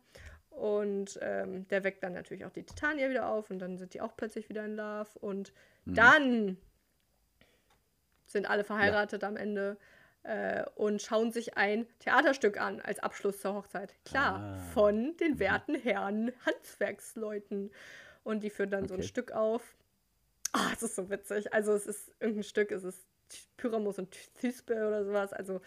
Und 0.55 1.19
ähm, 1.21 1.67
der 1.69 1.83
weckt 1.83 2.03
dann 2.03 2.13
natürlich 2.13 2.45
auch 2.45 2.51
die 2.51 2.63
Titania 2.63 3.09
wieder 3.09 3.27
auf 3.27 3.49
und 3.49 3.59
dann 3.59 3.77
sind 3.77 3.93
die 3.93 4.01
auch 4.01 4.15
plötzlich 4.15 4.49
wieder 4.49 4.65
in 4.65 4.75
Love. 4.75 5.09
Und 5.19 5.51
Mhm. 5.85 5.95
dann 5.95 6.57
sind 8.25 8.49
alle 8.49 8.63
verheiratet 8.63 9.23
am 9.23 9.35
Ende 9.37 9.77
äh, 10.23 10.63
und 10.75 11.01
schauen 11.01 11.31
sich 11.31 11.57
ein 11.57 11.85
Theaterstück 11.99 12.59
an 12.59 12.79
als 12.81 12.99
Abschluss 12.99 13.41
zur 13.41 13.53
Hochzeit. 13.55 13.93
Klar, 14.05 14.39
Ah. 14.39 14.57
von 14.73 15.17
den 15.17 15.39
werten 15.39 15.75
Herren 15.75 16.31
Handwerksleuten. 16.45 17.71
Und 18.23 18.43
die 18.43 18.49
führen 18.49 18.71
dann 18.71 18.87
so 18.87 18.93
ein 18.93 19.01
Okay. 19.01 19.07
Stück 19.07 19.31
auf. 19.33 19.75
Ah, 20.53 20.69
es 20.73 20.83
ist 20.83 20.95
so 20.95 21.09
witzig. 21.09 21.51
Also 21.53 21.73
es 21.73 21.87
ist 21.87 22.11
irgendein 22.19 22.43
Stück, 22.43 22.71
es 22.71 22.83
ist 22.83 23.05
Pyramus 23.57 23.97
und 23.99 24.11
Thisbe 24.35 24.75
oder 24.87 25.03
sowas. 25.03 25.33
Also 25.33 25.61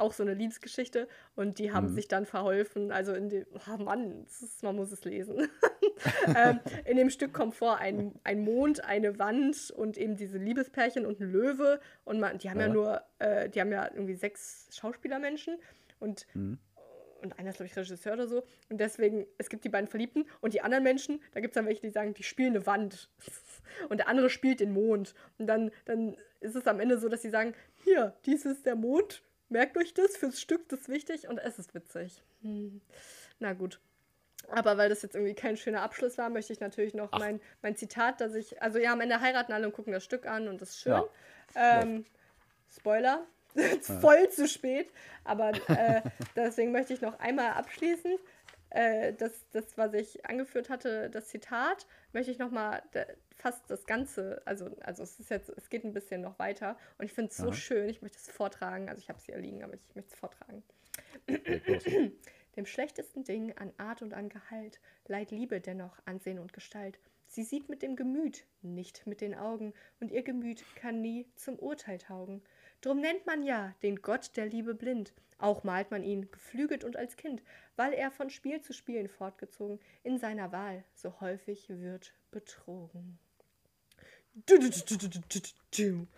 auch 0.00 0.12
so 0.12 0.22
eine 0.22 0.34
Liebesgeschichte. 0.34 1.08
Und 1.36 1.58
die 1.58 1.72
haben 1.72 1.88
Mhm. 1.90 1.94
sich 1.94 2.08
dann 2.08 2.26
verholfen. 2.26 2.92
Also 2.92 3.14
in 3.14 3.28
dem, 3.28 3.46
oh 3.52 3.76
Mann, 3.82 4.24
ist, 4.24 4.62
man 4.62 4.76
muss 4.76 4.92
es 4.92 5.04
lesen. 5.04 5.48
ähm, 6.36 6.60
in 6.84 6.96
dem 6.96 7.10
Stück 7.10 7.32
kommt 7.32 7.54
vor 7.54 7.78
ein, 7.78 8.14
ein 8.24 8.40
Mond, 8.40 8.84
eine 8.84 9.18
Wand 9.18 9.70
und 9.76 9.96
eben 9.98 10.16
diese 10.16 10.38
Liebespärchen 10.38 11.06
und 11.06 11.20
ein 11.20 11.30
Löwe. 11.32 11.80
Und 12.04 12.20
man, 12.20 12.38
die 12.38 12.50
haben 12.50 12.60
ja, 12.60 12.66
Ja. 12.66 12.72
nur, 12.72 13.02
äh, 13.18 13.48
die 13.48 13.60
haben 13.60 13.72
ja 13.72 13.86
irgendwie 13.92 14.14
sechs 14.14 14.68
Schauspielermenschen. 14.76 15.58
Und 16.00 16.26
Mhm. 16.34 16.58
und 17.20 17.36
einer 17.36 17.50
ist, 17.50 17.56
glaube 17.56 17.66
ich, 17.68 17.76
Regisseur 17.76 18.12
oder 18.12 18.28
so. 18.28 18.44
Und 18.70 18.78
deswegen, 18.78 19.26
es 19.38 19.48
gibt 19.48 19.64
die 19.64 19.68
beiden 19.68 19.88
Verliebten 19.88 20.24
und 20.40 20.54
die 20.54 20.60
anderen 20.60 20.84
Menschen, 20.84 21.20
da 21.32 21.40
gibt 21.40 21.50
es 21.50 21.54
dann 21.56 21.66
welche, 21.66 21.80
die 21.80 21.90
sagen, 21.90 22.14
die 22.14 22.22
spielen 22.22 22.54
eine 22.54 22.64
Wand. 22.66 23.10
Und 23.90 23.98
der 23.98 24.08
andere 24.08 24.30
spielt 24.30 24.60
den 24.60 24.70
Mond. 24.72 25.14
Und 25.38 25.46
dann, 25.48 25.70
dann 25.84 26.16
ist 26.40 26.54
es 26.56 26.66
am 26.68 26.78
Ende 26.80 26.96
so, 26.98 27.08
dass 27.08 27.20
sie 27.22 27.28
sagen, 27.30 27.54
hier, 27.84 28.14
dies 28.24 28.44
ist 28.46 28.64
der 28.66 28.76
Mond, 28.76 29.22
merkt 29.48 29.76
euch 29.76 29.94
das, 29.94 30.16
fürs 30.16 30.40
Stück, 30.40 30.68
das 30.68 30.80
ist 30.80 30.88
wichtig. 30.88 31.28
Und 31.28 31.38
es 31.38 31.58
ist 31.58 31.74
witzig. 31.74 32.22
Hm. 32.42 32.80
Na 33.38 33.52
gut. 33.52 33.80
Aber 34.50 34.78
weil 34.78 34.88
das 34.88 35.02
jetzt 35.02 35.14
irgendwie 35.14 35.34
kein 35.34 35.56
schöner 35.56 35.82
Abschluss 35.82 36.16
war, 36.16 36.30
möchte 36.30 36.52
ich 36.52 36.60
natürlich 36.60 36.94
noch 36.94 37.08
Ach. 37.12 37.18
mein, 37.18 37.40
mein 37.60 37.76
Zitat, 37.76 38.20
dass 38.20 38.34
ich, 38.34 38.62
also 38.62 38.78
ja, 38.78 38.92
am 38.92 39.00
Ende 39.00 39.20
heiraten 39.20 39.52
alle 39.52 39.66
und 39.66 39.72
gucken 39.72 39.92
das 39.92 40.04
Stück 40.04 40.26
an 40.26 40.48
und 40.48 40.62
das 40.62 40.70
ist 40.70 40.80
schön. 40.80 40.92
Ja. 41.54 41.82
Ähm, 41.82 42.06
Spoiler, 42.74 43.26
voll 44.00 44.28
zu 44.30 44.48
spät. 44.48 44.90
Aber 45.24 45.52
äh, 45.68 46.02
deswegen 46.36 46.72
möchte 46.72 46.94
ich 46.94 47.00
noch 47.00 47.18
einmal 47.18 47.52
abschließen. 47.52 48.16
Äh, 48.70 49.14
das, 49.14 49.48
das, 49.50 49.78
was 49.78 49.94
ich 49.94 50.26
angeführt 50.26 50.68
hatte, 50.68 51.08
das 51.10 51.28
Zitat, 51.28 51.86
möchte 52.12 52.30
ich 52.30 52.38
noch 52.38 52.50
mal 52.50 52.82
da- 52.92 53.06
fast 53.34 53.70
das 53.70 53.86
Ganze, 53.86 54.42
also, 54.44 54.70
also 54.80 55.02
es 55.02 55.18
ist 55.20 55.30
jetzt, 55.30 55.48
es 55.50 55.70
geht 55.70 55.84
ein 55.84 55.94
bisschen 55.94 56.20
noch 56.20 56.38
weiter 56.38 56.76
und 56.98 57.06
ich 57.06 57.12
finde 57.12 57.30
es 57.30 57.36
so 57.36 57.52
schön, 57.52 57.88
ich 57.88 58.02
möchte 58.02 58.18
es 58.18 58.28
vortragen, 58.30 58.88
also 58.88 59.00
ich 59.00 59.08
habe 59.08 59.18
es 59.18 59.24
hier 59.24 59.38
liegen, 59.38 59.62
aber 59.62 59.74
ich 59.74 59.94
möchte 59.94 60.12
es 60.12 60.18
vortragen. 60.18 60.62
Dem 62.56 62.66
schlechtesten 62.66 63.24
Ding 63.24 63.56
an 63.56 63.72
Art 63.78 64.02
und 64.02 64.12
an 64.14 64.28
Gehalt 64.28 64.80
leiht 65.06 65.30
Liebe 65.30 65.60
dennoch 65.60 65.98
Ansehen 66.06 66.38
und 66.38 66.52
Gestalt. 66.52 66.98
Sie 67.28 67.44
sieht 67.44 67.68
mit 67.68 67.82
dem 67.82 67.94
Gemüt, 67.94 68.46
nicht 68.62 69.06
mit 69.06 69.20
den 69.20 69.34
Augen, 69.34 69.74
und 70.00 70.10
ihr 70.10 70.22
Gemüt 70.22 70.64
kann 70.76 71.00
nie 71.00 71.26
zum 71.36 71.58
Urteil 71.58 71.98
taugen. 71.98 72.42
Drum 72.80 73.00
nennt 73.00 73.26
man 73.26 73.42
ja 73.42 73.74
den 73.82 74.02
Gott 74.02 74.36
der 74.36 74.46
Liebe 74.46 74.74
blind. 74.74 75.12
Auch 75.38 75.62
malt 75.62 75.90
man 75.90 76.02
ihn 76.02 76.30
geflügelt 76.30 76.82
und 76.84 76.96
als 76.96 77.16
Kind, 77.16 77.42
weil 77.76 77.92
er 77.92 78.10
von 78.10 78.28
Spiel 78.28 78.60
zu 78.60 78.72
Spielen 78.72 79.08
fortgezogen 79.08 79.78
in 80.02 80.18
seiner 80.18 80.50
Wahl 80.52 80.84
so 80.94 81.20
häufig 81.20 81.68
wird 81.68 82.12
betrogen. 82.32 83.18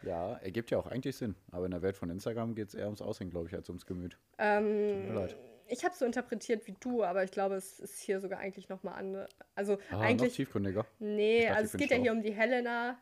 Ja, 0.02 0.34
ergibt 0.38 0.70
ja 0.70 0.78
auch 0.78 0.86
eigentlich 0.86 1.16
Sinn. 1.16 1.34
Aber 1.52 1.64
in 1.64 1.70
der 1.70 1.82
Welt 1.82 1.96
von 1.96 2.10
Instagram 2.10 2.54
geht 2.54 2.68
es 2.68 2.74
eher 2.74 2.86
ums 2.86 3.00
Aussehen, 3.02 3.30
glaube 3.30 3.48
ich, 3.48 3.54
als 3.54 3.68
ums 3.68 3.86
Gemüt. 3.86 4.18
Ähm, 4.38 5.06
mir 5.08 5.14
leid. 5.14 5.36
ich 5.68 5.84
habe 5.84 5.94
so 5.94 6.04
interpretiert 6.04 6.66
wie 6.66 6.74
du, 6.80 7.02
aber 7.02 7.24
ich 7.24 7.30
glaube, 7.30 7.54
es 7.54 7.78
ist 7.80 7.98
hier 8.00 8.20
sogar 8.20 8.38
eigentlich 8.38 8.68
nochmal 8.68 8.94
andere. 8.98 9.28
Also 9.54 9.78
Ah, 9.90 9.94
noch 9.96 10.00
eigentlich. 10.02 10.34
tiefgründiger. 10.34 10.86
Nee, 10.98 11.44
dachte, 11.46 11.56
also 11.56 11.70
es 11.74 11.80
geht 11.80 11.90
ja 11.90 11.96
hier 11.96 12.12
um 12.12 12.22
die 12.22 12.32
Helena, 12.32 12.98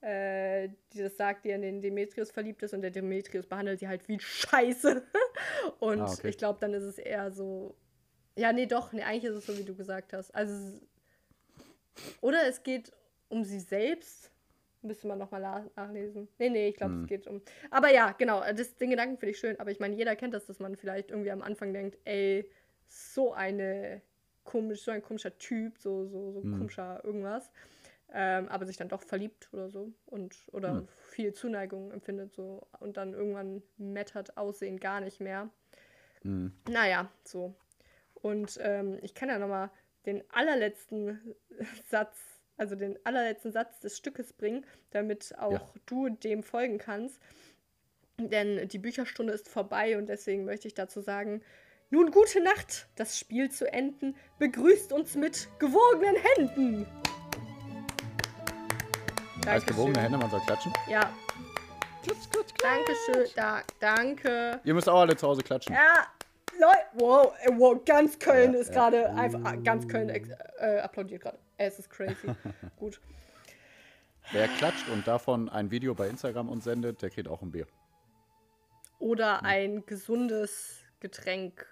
äh, 0.00 0.68
die 0.92 0.98
das 0.98 1.16
sagt, 1.16 1.44
die 1.44 1.50
in 1.50 1.62
den 1.62 1.80
Demetrius 1.80 2.30
verliebt 2.30 2.62
ist 2.62 2.72
und 2.74 2.82
der 2.82 2.90
Demetrius 2.90 3.46
behandelt 3.46 3.80
sie 3.80 3.88
halt 3.88 4.06
wie 4.08 4.18
Scheiße. 4.20 5.02
und 5.80 6.00
Ah, 6.00 6.12
okay. 6.12 6.28
ich 6.28 6.38
glaube, 6.38 6.58
dann 6.60 6.72
ist 6.74 6.84
es 6.84 6.98
eher 6.98 7.30
so. 7.32 7.74
Ja, 8.36 8.52
nee, 8.52 8.66
doch, 8.66 8.92
nee, 8.92 9.02
eigentlich 9.02 9.24
ist 9.24 9.36
es 9.36 9.46
so, 9.46 9.58
wie 9.58 9.64
du 9.64 9.74
gesagt 9.74 10.12
hast. 10.12 10.34
Also. 10.34 10.80
Oder 12.20 12.46
es 12.48 12.62
geht 12.62 12.92
um 13.28 13.44
sie 13.44 13.60
selbst. 13.60 14.30
Müsste 14.82 15.08
man 15.08 15.18
nochmal 15.18 15.68
nachlesen. 15.74 16.28
Nee, 16.38 16.50
nee, 16.50 16.68
ich 16.68 16.76
glaube, 16.76 16.92
Hm. 16.94 17.02
es 17.02 17.08
geht 17.08 17.26
um. 17.26 17.42
Aber 17.70 17.92
ja, 17.92 18.12
genau, 18.12 18.42
das, 18.54 18.76
den 18.76 18.90
Gedanken 18.90 19.18
finde 19.18 19.32
ich 19.32 19.38
schön. 19.38 19.58
Aber 19.58 19.72
ich 19.72 19.80
meine, 19.80 19.96
jeder 19.96 20.14
kennt 20.14 20.34
das, 20.34 20.46
dass 20.46 20.60
man 20.60 20.76
vielleicht 20.76 21.10
irgendwie 21.10 21.32
am 21.32 21.42
Anfang 21.42 21.72
denkt, 21.72 21.98
ey, 22.04 22.48
so 22.86 23.32
eine 23.32 24.00
komisch, 24.44 24.82
so 24.82 24.92
ein 24.92 25.02
komischer 25.02 25.36
Typ, 25.36 25.78
so, 25.78 26.06
so, 26.06 26.30
so 26.30 26.42
Hm. 26.42 26.52
komischer 26.58 27.00
irgendwas. 27.04 27.50
Ähm, 28.12 28.48
aber 28.48 28.64
sich 28.64 28.78
dann 28.78 28.88
doch 28.88 29.02
verliebt 29.02 29.50
oder 29.52 29.68
so 29.68 29.92
und 30.06 30.34
oder 30.52 30.70
Hm. 30.78 30.88
viel 31.10 31.34
Zuneigung 31.34 31.92
empfindet 31.92 32.32
so 32.32 32.66
und 32.80 32.96
dann 32.96 33.12
irgendwann 33.12 33.62
mattert 33.76 34.38
Aussehen 34.38 34.80
gar 34.80 35.00
nicht 35.00 35.20
mehr. 35.20 35.50
Mhm. 36.22 36.52
Naja, 36.70 37.10
so. 37.24 37.54
Und 38.14 38.58
ähm, 38.62 38.98
ich 39.02 39.14
kann 39.14 39.28
ja 39.28 39.38
nochmal 39.38 39.70
den 40.06 40.24
allerletzten 40.32 41.34
Satz, 41.90 42.16
also 42.56 42.76
den 42.76 42.98
allerletzten 43.04 43.52
Satz 43.52 43.78
des 43.80 43.98
Stückes 43.98 44.32
bringen, 44.32 44.64
damit 44.90 45.36
auch 45.38 45.52
Ja. 45.52 45.80
du 45.84 46.08
dem 46.08 46.42
folgen 46.42 46.78
kannst. 46.78 47.20
Denn 48.16 48.66
die 48.68 48.78
Bücherstunde 48.78 49.34
ist 49.34 49.48
vorbei 49.48 49.98
und 49.98 50.08
deswegen 50.08 50.44
möchte 50.46 50.66
ich 50.66 50.74
dazu 50.74 51.00
sagen, 51.02 51.42
nun 51.90 52.10
gute 52.10 52.42
Nacht, 52.42 52.88
das 52.96 53.18
Spiel 53.18 53.50
zu 53.50 53.70
enden, 53.72 54.16
begrüßt 54.38 54.92
uns 54.92 55.14
mit 55.14 55.48
gewogenen 55.58 56.16
Händen. 56.16 56.86
Als 59.48 59.66
gewogene 59.66 60.00
Hände, 60.00 60.18
man 60.18 60.30
soll 60.30 60.40
klatschen. 60.40 60.72
Ja. 60.88 61.10
Klatsch, 62.02 62.30
klatsch, 62.30 62.52
Dankeschön. 62.62 63.34
Da, 63.34 63.62
danke. 63.80 64.60
Ihr 64.64 64.74
müsst 64.74 64.88
auch 64.88 65.00
alle 65.00 65.16
zu 65.16 65.26
Hause 65.26 65.42
klatschen. 65.42 65.74
Ja, 65.74 66.06
Leute, 66.58 66.78
wow, 66.94 67.32
äh, 67.42 67.50
wow, 67.56 67.84
ganz 67.84 68.18
Köln 68.18 68.52
Ja, 68.52 68.60
ist 68.60 68.68
ja. 68.68 68.74
gerade 68.74 69.10
einfach, 69.10 69.40
ah, 69.44 69.56
ganz 69.56 69.86
Köln 69.86 70.08
äh, 70.08 70.78
applaudiert 70.80 71.22
gerade. 71.22 71.38
Es 71.56 71.78
ist 71.78 71.90
crazy. 71.90 72.28
Gut. 72.76 73.00
Wer 74.32 74.48
klatscht 74.48 74.88
und 74.90 75.06
davon 75.06 75.48
ein 75.48 75.70
Video 75.70 75.94
bei 75.94 76.08
Instagram 76.08 76.48
uns 76.48 76.64
sendet, 76.64 77.00
der 77.00 77.10
kriegt 77.10 77.28
auch 77.28 77.42
ein 77.42 77.50
Bier. 77.50 77.66
Oder 78.98 79.44
ein 79.44 79.86
gesundes 79.86 80.84
Getränk, 81.00 81.66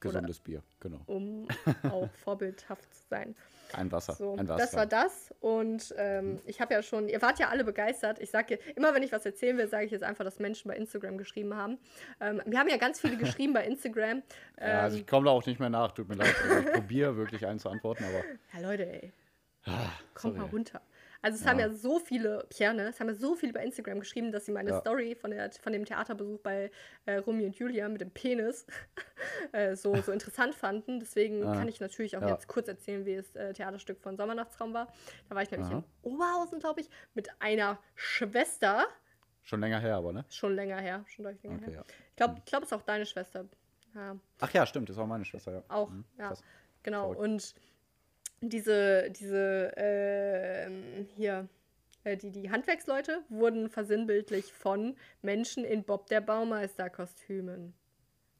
Gesundes 0.00 0.40
Bier, 0.40 0.62
genau. 0.80 1.00
um 1.06 1.48
auch 1.90 2.10
vorbildhaft 2.24 2.92
zu 2.94 3.02
sein. 3.08 3.34
Ein 3.76 3.92
Wasser. 3.92 4.14
So, 4.14 4.36
ein 4.36 4.48
Wasser. 4.48 4.56
das 4.64 4.74
war 4.74 4.86
das. 4.86 5.34
Und 5.40 5.94
ähm, 5.98 6.40
ich 6.46 6.60
habe 6.60 6.74
ja 6.74 6.82
schon, 6.82 7.08
ihr 7.08 7.20
wart 7.22 7.38
ja 7.38 7.48
alle 7.48 7.64
begeistert. 7.64 8.18
Ich 8.18 8.30
sage 8.30 8.58
immer, 8.76 8.94
wenn 8.94 9.02
ich 9.02 9.12
was 9.12 9.24
erzählen 9.26 9.56
will, 9.58 9.68
sage 9.68 9.84
ich 9.86 9.90
jetzt 9.90 10.02
einfach, 10.04 10.24
dass 10.24 10.38
Menschen 10.38 10.68
bei 10.68 10.76
Instagram 10.76 11.18
geschrieben 11.18 11.54
haben. 11.54 11.78
Ähm, 12.20 12.40
wir 12.46 12.58
haben 12.58 12.68
ja 12.68 12.76
ganz 12.76 13.00
viele 13.00 13.16
geschrieben 13.16 13.52
bei 13.52 13.64
Instagram. 13.64 14.18
Ähm, 14.18 14.22
Ja, 14.60 14.80
also 14.82 14.96
ich 14.96 15.06
komme 15.06 15.26
da 15.26 15.32
auch 15.32 15.44
nicht 15.46 15.60
mehr 15.60 15.70
nach, 15.70 15.92
tut 15.92 16.08
mir 16.08 16.14
leid. 16.16 16.34
Also 16.42 16.60
ich 16.60 16.72
probiere 16.72 17.16
wirklich 17.16 17.46
einen 17.46 17.58
zu 17.58 17.68
antworten, 17.68 18.04
aber 18.04 18.22
ja, 18.62 18.68
Leute, 18.68 18.86
ey. 18.86 19.12
ah, 19.66 19.90
Kommt 20.14 20.36
mal 20.36 20.46
runter. 20.46 20.80
Also 21.24 21.38
es 21.40 21.46
haben 21.46 21.58
ja 21.58 21.70
so 21.70 21.98
viele, 21.98 22.46
Pierre, 22.50 22.74
ne, 22.74 22.88
es 22.88 23.00
haben 23.00 23.08
ja 23.08 23.14
so 23.14 23.34
viele 23.34 23.52
bei 23.52 23.64
Instagram 23.64 24.00
geschrieben, 24.00 24.30
dass 24.30 24.44
sie 24.44 24.52
meine 24.52 24.70
Ja. 24.70 24.80
Story 24.80 25.14
von, 25.14 25.30
der, 25.30 25.50
von 25.52 25.72
dem 25.72 25.84
Theaterbesuch 25.84 26.38
bei 26.40 26.70
äh, 27.06 27.16
Romeo 27.16 27.46
und 27.46 27.56
Julia 27.56 27.88
mit 27.88 28.00
dem 28.00 28.10
Penis 28.10 28.66
äh, 29.52 29.74
so, 29.74 29.94
so 30.02 30.12
interessant 30.12 30.54
fanden. 30.54 31.00
Deswegen 31.00 31.42
Ah. 31.46 31.52
kann 31.54 31.68
ich 31.68 31.80
natürlich 31.80 32.16
auch 32.16 32.22
Ja. 32.22 32.28
jetzt 32.28 32.46
kurz 32.46 32.68
erzählen, 32.68 33.06
wie 33.06 33.16
das 33.16 33.34
äh, 33.36 33.52
Theaterstück 33.52 34.00
von 34.00 34.16
Sommernachtsraum 34.16 34.74
war. 34.74 34.92
Da 35.28 35.34
war 35.34 35.42
ich 35.42 35.50
nämlich 35.50 35.70
in 35.70 35.82
Oberhausen, 36.02 36.58
glaube 36.60 36.80
ich, 36.82 36.90
mit 37.14 37.30
einer 37.40 37.78
Schwester. 37.94 38.84
Schon 39.42 39.60
länger 39.60 39.78
her, 39.80 39.96
aber 39.96 40.12
ne? 40.12 40.24
Schon 40.28 40.54
länger 40.54 40.78
her, 40.80 41.04
schon 41.06 41.24
deutlich 41.24 41.42
länger 41.42 41.56
Okay, 41.56 41.70
her. 41.72 41.84
ja. 41.88 41.94
Ich 42.10 42.16
glaube, 42.16 42.34
ich 42.38 42.44
glaub, 42.44 42.62
es 42.62 42.68
ist 42.68 42.72
auch 42.74 42.82
deine 42.82 43.06
Schwester. 43.06 43.46
Ja, 43.94 44.16
Ach 44.40 44.50
ja, 44.52 44.66
stimmt, 44.66 44.90
ist 44.90 44.98
auch 44.98 45.06
meine 45.06 45.24
Schwester, 45.24 45.52
ja. 45.52 45.62
auch, 45.68 45.88
Mhm, 45.90 46.04
ja. 46.18 46.28
krass. 46.28 46.42
Genau, 46.82 47.12
Verrückt. 47.12 47.20
und 47.20 47.54
diese, 48.48 49.10
diese, 49.10 49.72
ähm, 49.76 51.06
hier, 51.16 51.48
äh, 52.04 52.16
die, 52.16 52.30
die 52.30 52.50
Handwerksleute 52.50 53.22
wurden 53.28 53.68
versinnbildlich 53.68 54.52
von 54.52 54.96
Menschen 55.22 55.64
in 55.64 55.84
Bob 55.84 56.06
der 56.08 56.20
Baumeister-Kostümen. 56.20 57.74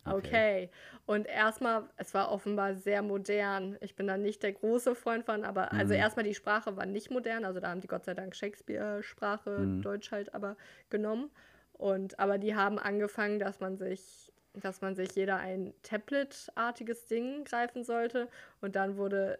Okay. 0.06 0.16
Okay. 0.18 0.70
Und 1.06 1.26
erstmal, 1.26 1.88
es 1.96 2.12
war 2.12 2.30
offenbar 2.30 2.74
sehr 2.74 3.00
modern. 3.02 3.78
Ich 3.80 3.96
bin 3.96 4.06
da 4.06 4.18
nicht 4.18 4.42
der 4.42 4.52
große 4.52 4.94
Freund 4.94 5.24
von, 5.24 5.44
aber 5.44 5.72
also 5.72 5.94
Mhm. 5.94 6.00
erstmal 6.00 6.24
die 6.24 6.34
Sprache 6.34 6.76
war 6.76 6.84
nicht 6.86 7.10
modern. 7.10 7.44
Also 7.44 7.60
da 7.60 7.70
haben 7.70 7.80
die 7.80 7.86
Gott 7.88 8.04
sei 8.04 8.12
Dank 8.14 8.36
Shakespeare-Sprache, 8.36 9.50
Mhm. 9.50 9.82
Deutsch 9.82 10.12
halt 10.12 10.34
aber 10.34 10.56
genommen. 10.90 11.30
Und 11.72 12.18
aber 12.20 12.38
die 12.38 12.54
haben 12.54 12.78
angefangen, 12.78 13.38
dass 13.38 13.60
man 13.60 13.78
sich, 13.78 14.30
dass 14.52 14.82
man 14.82 14.94
sich 14.94 15.14
jeder 15.16 15.36
ein 15.38 15.72
Tablet-artiges 15.82 17.06
Ding 17.06 17.44
greifen 17.44 17.82
sollte. 17.82 18.28
Und 18.60 18.76
dann 18.76 18.96
wurde 18.98 19.38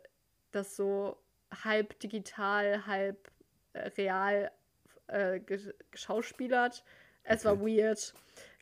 das 0.55 0.77
so 0.77 1.17
halb 1.65 1.99
digital, 2.01 2.87
halb 2.87 3.31
äh, 3.75 3.89
real 3.99 4.51
äh, 5.09 5.41
ge- 5.41 5.75
geschauspielert. 5.91 6.85
Es 7.23 7.45
war 7.45 7.61
weird. 7.61 8.15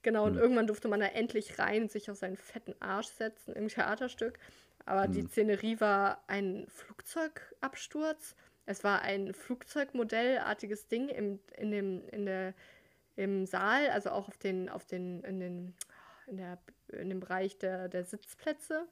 Genau, 0.02 0.24
und 0.24 0.34
Mhm. 0.34 0.38
irgendwann 0.40 0.66
durfte 0.66 0.88
man 0.88 1.00
da 1.00 1.06
endlich 1.06 1.58
rein 1.58 1.82
und 1.82 1.90
sich 1.92 2.10
auf 2.10 2.16
seinen 2.16 2.36
fetten 2.36 2.74
Arsch 2.80 3.06
setzen 3.08 3.54
im 3.54 3.68
Theaterstück. 3.68 4.38
Aber 4.84 5.06
die 5.06 5.22
Mhm. 5.22 5.28
Szenerie 5.28 5.80
war 5.80 6.22
ein 6.26 6.66
Flugzeugabsturz. 6.68 8.34
Es 8.66 8.84
war 8.84 9.02
ein 9.02 9.32
Flugzeugmodellartiges 9.34 10.88
Ding 10.88 11.08
im, 11.08 11.40
in 11.56 11.70
dem, 11.70 12.08
in 12.08 12.26
der, 12.26 12.54
im 13.16 13.46
Saal, 13.46 13.90
also 13.90 14.10
auch 14.10 14.28
auf 14.28 14.38
den, 14.38 14.68
auf 14.68 14.84
den, 14.84 15.22
in 15.24 15.40
den, 15.40 15.74
in 16.26 16.36
der, 16.36 16.58
in 16.88 17.08
dem 17.08 17.20
Bereich 17.20 17.58
der, 17.58 17.88
der 17.88 18.04
Sitzplätze. 18.04 18.86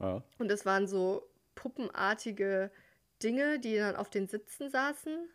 Ja. 0.00 0.22
Und 0.38 0.50
es 0.50 0.66
waren 0.66 0.86
so 0.86 1.28
puppenartige 1.54 2.70
Dinge, 3.22 3.58
die 3.58 3.76
dann 3.76 3.96
auf 3.96 4.10
den 4.10 4.28
Sitzen 4.28 4.68
saßen. 4.70 5.28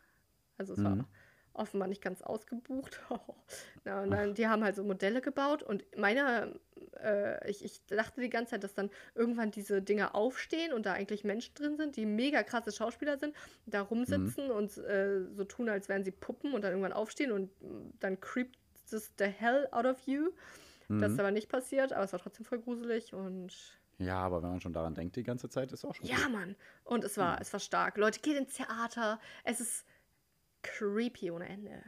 Also 0.58 0.74
es 0.74 0.84
war 0.84 0.98
Mhm. 0.98 1.06
offenbar 1.54 1.88
nicht 1.88 2.02
ganz 2.02 2.22
ausgebucht. 2.22 3.02
Na, 3.86 4.04
und 4.04 4.12
dann, 4.12 4.34
die 4.36 4.48
haben 4.48 4.64
halt 4.64 4.76
so 4.76 4.84
Modelle 4.84 5.22
gebaut 5.22 5.64
und 5.64 5.84
meiner, 5.98 6.54
äh, 7.02 7.50
ich, 7.50 7.64
ich 7.66 7.86
dachte 7.88 8.22
die 8.22 8.30
ganze 8.30 8.52
Zeit, 8.52 8.64
dass 8.64 8.74
dann 8.76 8.90
irgendwann 9.16 9.52
diese 9.52 9.82
Dinge 9.82 10.14
aufstehen 10.14 10.74
und 10.74 10.86
da 10.86 10.94
eigentlich 10.94 11.24
Menschen 11.24 11.56
drin 11.56 11.78
sind, 11.78 11.96
die 11.96 12.06
mega 12.06 12.44
krasse 12.44 12.72
Schauspieler 12.72 13.18
sind, 13.18 13.36
da 13.66 13.82
rumsitzen 13.82 14.52
und 14.52 14.78
äh, 14.78 15.26
so 15.34 15.44
tun, 15.44 15.70
als 15.70 15.90
wären 15.90 16.04
sie 16.04 16.12
Puppen 16.12 16.54
und 16.54 16.62
dann 16.64 16.72
irgendwann 16.72 16.94
aufstehen 16.94 17.32
und 17.32 17.52
dann 18.00 18.20
creept 18.22 18.58
this 18.90 19.12
the 19.18 19.26
hell 19.26 19.68
out 19.72 19.86
of 19.86 20.00
you. 20.08 20.32
Das 20.98 21.14
ist 21.14 21.20
Mhm. 21.20 21.20
aber 21.20 21.32
nicht 21.32 21.50
passiert, 21.50 21.94
aber 21.94 22.04
es 22.04 22.12
war 22.14 22.20
trotzdem 22.20 22.46
voll 22.46 22.60
gruselig 22.60 23.14
und 23.14 23.79
ja, 24.00 24.18
aber 24.18 24.42
wenn 24.42 24.50
man 24.50 24.62
schon 24.62 24.74
daran 24.74 24.96
denkt 24.96 25.18
die 25.18 25.24
ganze 25.24 25.50
Zeit, 25.50 25.72
ist 25.74 25.84
auch 25.84 25.94
schon 25.94 26.06
ja, 26.06 26.18
gut. 26.18 26.32
Mann. 26.32 26.56
Und 26.86 27.04
es 27.04 27.18
war, 27.18 27.40
es 27.42 27.52
war 27.52 27.60
stark. 27.60 27.98
Leute, 27.98 28.22
geht 28.22 28.38
ins 28.38 28.56
Theater. 28.56 29.20
Es 29.44 29.60
ist 29.60 29.86
creepy 30.64 31.32
ohne 31.32 31.48
Ende. 31.48 31.84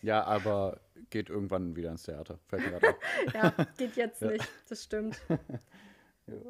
Ja, 0.00 0.24
aber 0.24 0.80
geht 1.10 1.28
irgendwann 1.28 1.74
wieder 1.74 1.90
ins 1.90 2.04
Theater. 2.04 2.38
Fällt 2.46 2.64
mir 2.64 2.78
gerade. 2.78 2.96
Ja, 3.34 3.50
geht 3.76 3.96
jetzt 3.96 4.22
nicht. 4.22 4.48
Das 4.68 4.82
stimmt. 4.82 5.20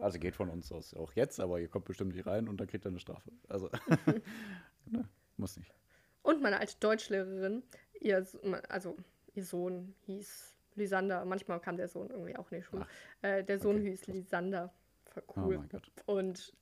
Also 0.02 0.18
geht 0.18 0.36
von 0.36 0.50
uns 0.50 0.70
aus 0.70 0.92
auch 0.92 1.14
jetzt, 1.14 1.40
aber 1.40 1.58
ihr 1.58 1.66
kommt 1.66 1.86
bestimmt 1.86 2.14
nicht 2.14 2.26
rein 2.26 2.46
und 2.46 2.58
dann 2.58 2.68
kriegt 2.68 2.84
ihr 2.84 2.90
eine 2.90 3.00
Strafe. 3.00 3.32
Also, 3.48 3.70
ne, 4.84 5.08
muss 5.38 5.56
nicht. 5.56 5.72
Und 6.20 6.42
meine 6.42 6.60
alte 6.60 6.76
Deutschlehrerin, 6.78 7.62
ihr, 7.98 8.26
also 8.68 8.96
ihr 9.32 9.44
Sohn 9.44 9.94
hieß 10.02 10.54
Lysander. 10.76 11.24
Manchmal 11.24 11.60
kam 11.60 11.76
der 11.76 11.88
Sohn 11.88 12.10
irgendwie 12.10 12.36
auch 12.36 12.50
in 12.52 12.58
die 12.58 12.64
Schule. 12.64 12.86
Äh, 13.22 13.44
der 13.44 13.58
Sohn 13.58 13.76
okay, 13.76 13.90
hieß 13.90 14.06
Lysander. 14.08 14.72
Voll 15.06 15.22
Oh 15.28 15.32
cool. 15.36 15.58
mein 15.58 15.68
Gott. 15.68 15.90
und 16.06 16.52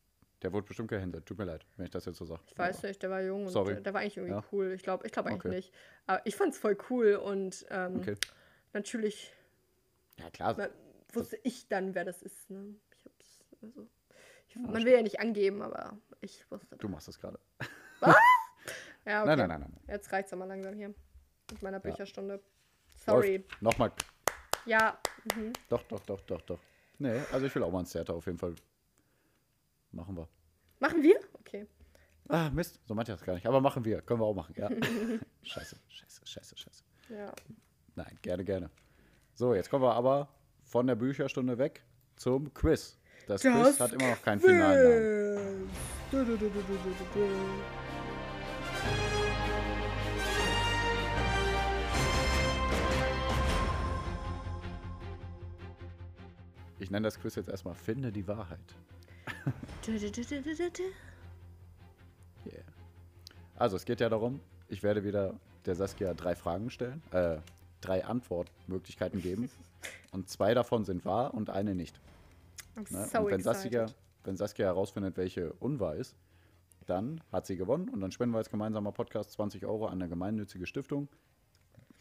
Der 0.42 0.52
wurde 0.52 0.66
bestimmt 0.66 0.88
gehänselt. 0.88 1.26
Tut 1.26 1.38
mir 1.38 1.44
leid, 1.44 1.64
wenn 1.76 1.84
ich 1.84 1.90
das 1.90 2.04
jetzt 2.06 2.16
so 2.18 2.24
sage. 2.24 2.40
ich 2.46 2.58
weiß 2.58 2.82
nicht, 2.84 3.02
der 3.02 3.10
war 3.10 3.22
jung 3.22 3.42
und 3.46 3.50
Sorry. 3.52 3.80
der 3.82 3.92
war 3.94 4.00
eigentlich 4.00 4.16
irgendwie 4.16 4.34
Ja. 4.34 4.44
cool. 4.52 4.72
Ich 4.72 4.82
glaube 4.82 5.06
ich 5.06 5.12
glaub 5.12 5.26
eigentlich 5.26 5.44
Okay. 5.44 5.54
nicht. 5.54 5.74
Aber 6.06 6.20
ich 6.26 6.34
fand 6.36 6.52
es 6.54 6.58
voll 6.58 6.76
cool 6.90 7.14
und 7.16 7.66
ähm, 7.70 7.96
Okay. 7.98 8.14
natürlich 8.72 9.32
Ja, 10.18 10.30
klar. 10.30 10.54
Na, 10.58 10.68
wusste 11.12 11.38
ich 11.44 11.68
dann, 11.68 11.94
wer 11.94 12.04
das 12.04 12.22
ist. 12.22 12.50
Ne? 12.50 12.74
Ich 12.96 13.04
hab's, 13.04 13.44
also, 13.62 13.86
ich, 14.48 14.54
Ja, 14.54 14.60
man 14.62 14.84
will 14.84 14.92
ja 14.92 15.02
nicht 15.02 15.20
angeben, 15.20 15.62
aber 15.62 15.96
ich 16.20 16.50
wusste. 16.50 16.76
Du 16.76 16.88
machst 16.88 17.08
das 17.08 17.18
gerade. 17.18 17.38
Ja, 19.06 19.22
okay. 19.22 19.28
Nein, 19.34 19.38
nein, 19.48 19.60
nein, 19.60 19.70
nein. 19.72 19.80
Jetzt 19.88 20.12
reicht's 20.12 20.32
aber 20.34 20.44
langsam 20.46 20.74
hier 20.74 20.88
mit 21.50 21.62
meiner. 21.62 21.80
Bücherstunde. 21.80 22.40
Sorry. 23.04 23.44
Nochmal. 23.60 23.92
Ja, 24.66 24.98
mhm. 25.34 25.52
Doch, 25.68 25.82
doch, 25.84 26.00
doch, 26.00 26.20
doch, 26.22 26.40
doch. 26.42 26.58
Nee, 26.98 27.20
also 27.32 27.46
ich 27.46 27.54
will 27.54 27.62
auch 27.62 27.72
mal 27.72 27.80
ins 27.80 27.90
Theater 27.92 28.14
auf 28.14 28.26
jeden 28.26 28.38
Fall. 28.38 28.54
Machen 29.92 30.16
wir. 30.16 30.28
machen 30.78 31.02
wir? 31.02 31.18
Okay. 31.40 31.66
Ah, 32.28 32.50
Mist, 32.50 32.78
so 32.86 32.94
meinte 32.94 33.12
ich 33.12 33.18
das 33.18 33.26
gar 33.26 33.34
nicht. 33.34 33.46
Aber 33.46 33.60
machen 33.60 33.84
wir. 33.84 34.02
Können 34.02 34.20
wir 34.20 34.26
auch 34.26 34.34
machen, 34.34 34.54
ja. 34.56 34.68
scheiße, 35.42 35.76
scheiße, 35.88 36.26
scheiße, 36.26 36.56
scheiße. 36.56 36.84
Ja. 37.08 37.32
Nein, 37.96 38.18
gerne, 38.22 38.44
gerne. 38.44 38.70
So, 39.34 39.54
jetzt 39.54 39.70
kommen 39.70 39.82
wir 39.82 39.94
aber 39.94 40.28
von 40.62 40.86
der 40.86 40.94
Bücherstunde 40.94 41.58
weg 41.58 41.82
zum 42.16 42.52
Quiz. 42.54 42.98
Das, 43.26 43.42
Quiz 43.42 43.80
hat 43.80 43.92
immer 43.92 44.10
noch 44.10 44.22
keinen 44.22 44.40
finalen 44.40 45.70
Ich 56.90 56.92
nenne 56.92 57.06
das 57.06 57.20
Quiz 57.20 57.36
jetzt 57.36 57.48
erstmal 57.48 57.76
Finde 57.76 58.10
die 58.10 58.26
Wahrheit. 58.26 58.58
Yeah. 62.44 62.64
Also, 63.54 63.76
es 63.76 63.84
geht 63.84 64.00
ja 64.00 64.08
darum, 64.08 64.40
ich 64.66 64.82
werde 64.82 65.04
wieder 65.04 65.38
der 65.66 65.76
Saskia 65.76 66.14
drei 66.14 66.34
Fragen 66.34 66.68
stellen, 66.68 67.00
äh, 67.12 67.36
drei 67.80 68.04
Antwortmöglichkeiten 68.04 69.22
geben. 69.22 69.48
und 70.10 70.28
zwei 70.28 70.52
davon 70.52 70.84
sind 70.84 71.04
wahr 71.04 71.32
und 71.32 71.48
eine 71.48 71.76
nicht. 71.76 72.00
Ne? 72.74 73.06
so 73.06 73.18
und 73.20 73.30
wenn. 73.30 73.40
Saskia, 73.40 73.86
wenn 74.24 74.36
Saskia 74.36 74.66
herausfindet, 74.66 75.16
welche 75.16 75.52
unwahr 75.60 75.94
ist, 75.94 76.16
dann 76.86 77.20
hat 77.30 77.46
sie 77.46 77.54
gewonnen 77.54 77.88
und 77.88 78.00
dann 78.00 78.10
spenden 78.10 78.34
wir 78.34 78.38
als 78.38 78.50
gemeinsamer 78.50 78.90
Podcast 78.90 79.30
20 79.30 79.64
Euro 79.64 79.86
an 79.86 79.92
eine 79.92 80.08
gemeinnützige 80.08 80.66
Stiftung. 80.66 81.06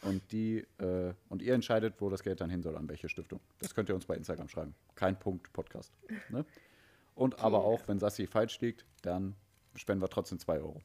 Und 0.01 0.31
die, 0.31 0.65
äh, 0.77 1.13
und 1.27 1.41
ihr 1.41 1.53
entscheidet, 1.53 1.95
wo 1.99 2.09
das 2.09 2.23
Geld 2.23 2.39
dann 2.41 2.49
hin 2.49 2.61
soll, 2.61 2.77
an 2.77 2.88
welche 2.88 3.09
Stiftung. 3.09 3.39
Das 3.59 3.76
könnt 3.76 3.89
ihr 3.89 3.95
uns 3.95 4.05
bei 4.05 4.15
Instagram 4.15 4.47
schreiben. 4.47 4.76
Kein 4.95 5.19
Punkt 5.19 5.51
Podcast. 5.51 5.93
Ne? 6.30 6.45
Und 7.15 7.39
aber 7.39 7.65
auch, 7.65 7.85
wenn 7.88 7.99
Sassi 7.99 8.27
falsch 8.27 8.61
liegt, 8.61 8.85
dann 9.01 9.35
spenden 9.76 10.01
wir 10.01 10.09
trotzdem 10.09 10.39
2 10.39 10.59
Euro. 10.59 10.81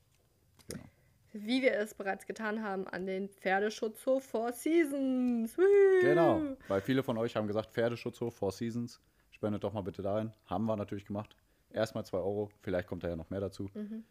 Genau. 0.69 0.85
Wie 1.33 1.63
wir 1.63 1.75
es 1.75 1.95
bereits 1.95 2.27
getan 2.27 2.63
haben 2.63 2.89
an 2.89 3.07
den 3.07 3.29
Pferdeschutzhof 3.29 4.25
Four 4.25 4.53
Seasons. 4.53 5.57
Genau. 6.01 6.43
Weil 6.69 6.81
viele 6.81 7.03
von 7.03 7.19
euch 7.19 7.37
haben 7.37 7.47
gesagt, 7.47 7.71
Pferdeschutzhof, 7.71 8.35
Four 8.35 8.53
Seasons, 8.53 9.01
spendet 9.31 9.63
doch 9.63 9.73
mal 9.73 9.83
bitte 9.83 10.03
dahin. 10.03 10.33
Haben 10.47 10.65
wir 10.65 10.77
natürlich 10.77 11.05
gemacht. 11.05 11.37
Erstmal 11.71 12.05
2 12.05 12.19
Euro, 12.19 12.51
vielleicht 12.63 12.89
kommt 12.89 13.05
da 13.05 13.09
ja 13.09 13.17
noch 13.17 13.31
mehr 13.31 13.41
dazu. 13.41 13.71
Mhm. 13.75 14.05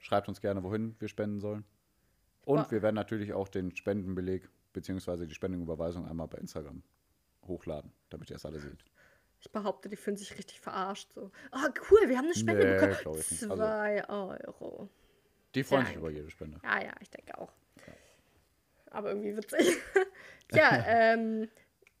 Schreibt 0.00 0.28
uns 0.28 0.40
gerne, 0.40 0.62
wohin 0.62 0.96
wir 0.98 1.08
spenden 1.08 1.40
sollen. 1.40 1.64
Und 2.44 2.70
wir 2.70 2.82
werden 2.82 2.94
natürlich 2.96 3.32
auch 3.32 3.48
den 3.48 3.74
Spendenbeleg 3.74 4.48
bzw. 4.72 5.26
die 5.26 5.34
Spendenüberweisung 5.34 6.06
einmal 6.06 6.28
bei 6.28 6.38
Instagram 6.38 6.82
hochladen, 7.46 7.92
damit 8.10 8.30
ihr 8.30 8.36
es 8.36 8.44
alle 8.46 8.60
seht. 8.60 8.84
Ich 9.40 9.50
behaupte, 9.52 9.88
die 9.88 9.96
fühlen 9.96 10.16
sich 10.16 10.36
richtig 10.38 10.60
verarscht. 10.60 11.12
So. 11.14 11.30
Oh, 11.52 11.68
cool, 11.90 12.08
wir 12.08 12.16
haben 12.16 12.24
eine 12.26 12.34
Spende 12.34 12.64
Nee, 12.64 12.74
bekommen. 12.74 13.18
ich. 13.20 13.50
Also- 13.50 13.54
Zwei 13.56 14.08
Euro. 14.08 14.88
Die 15.54 15.62
freuen 15.62 15.86
sich 15.86 15.96
über 15.96 16.10
jede 16.10 16.30
Spende. 16.30 16.58
Ja, 16.64 16.82
ja, 16.82 16.92
ich 17.00 17.10
denke 17.10 17.38
auch. 17.38 17.52
Aber 18.90 19.08
irgendwie 19.10 19.36
witzig. 19.36 19.76
Tja, 20.48 20.84
ähm, 20.86 21.48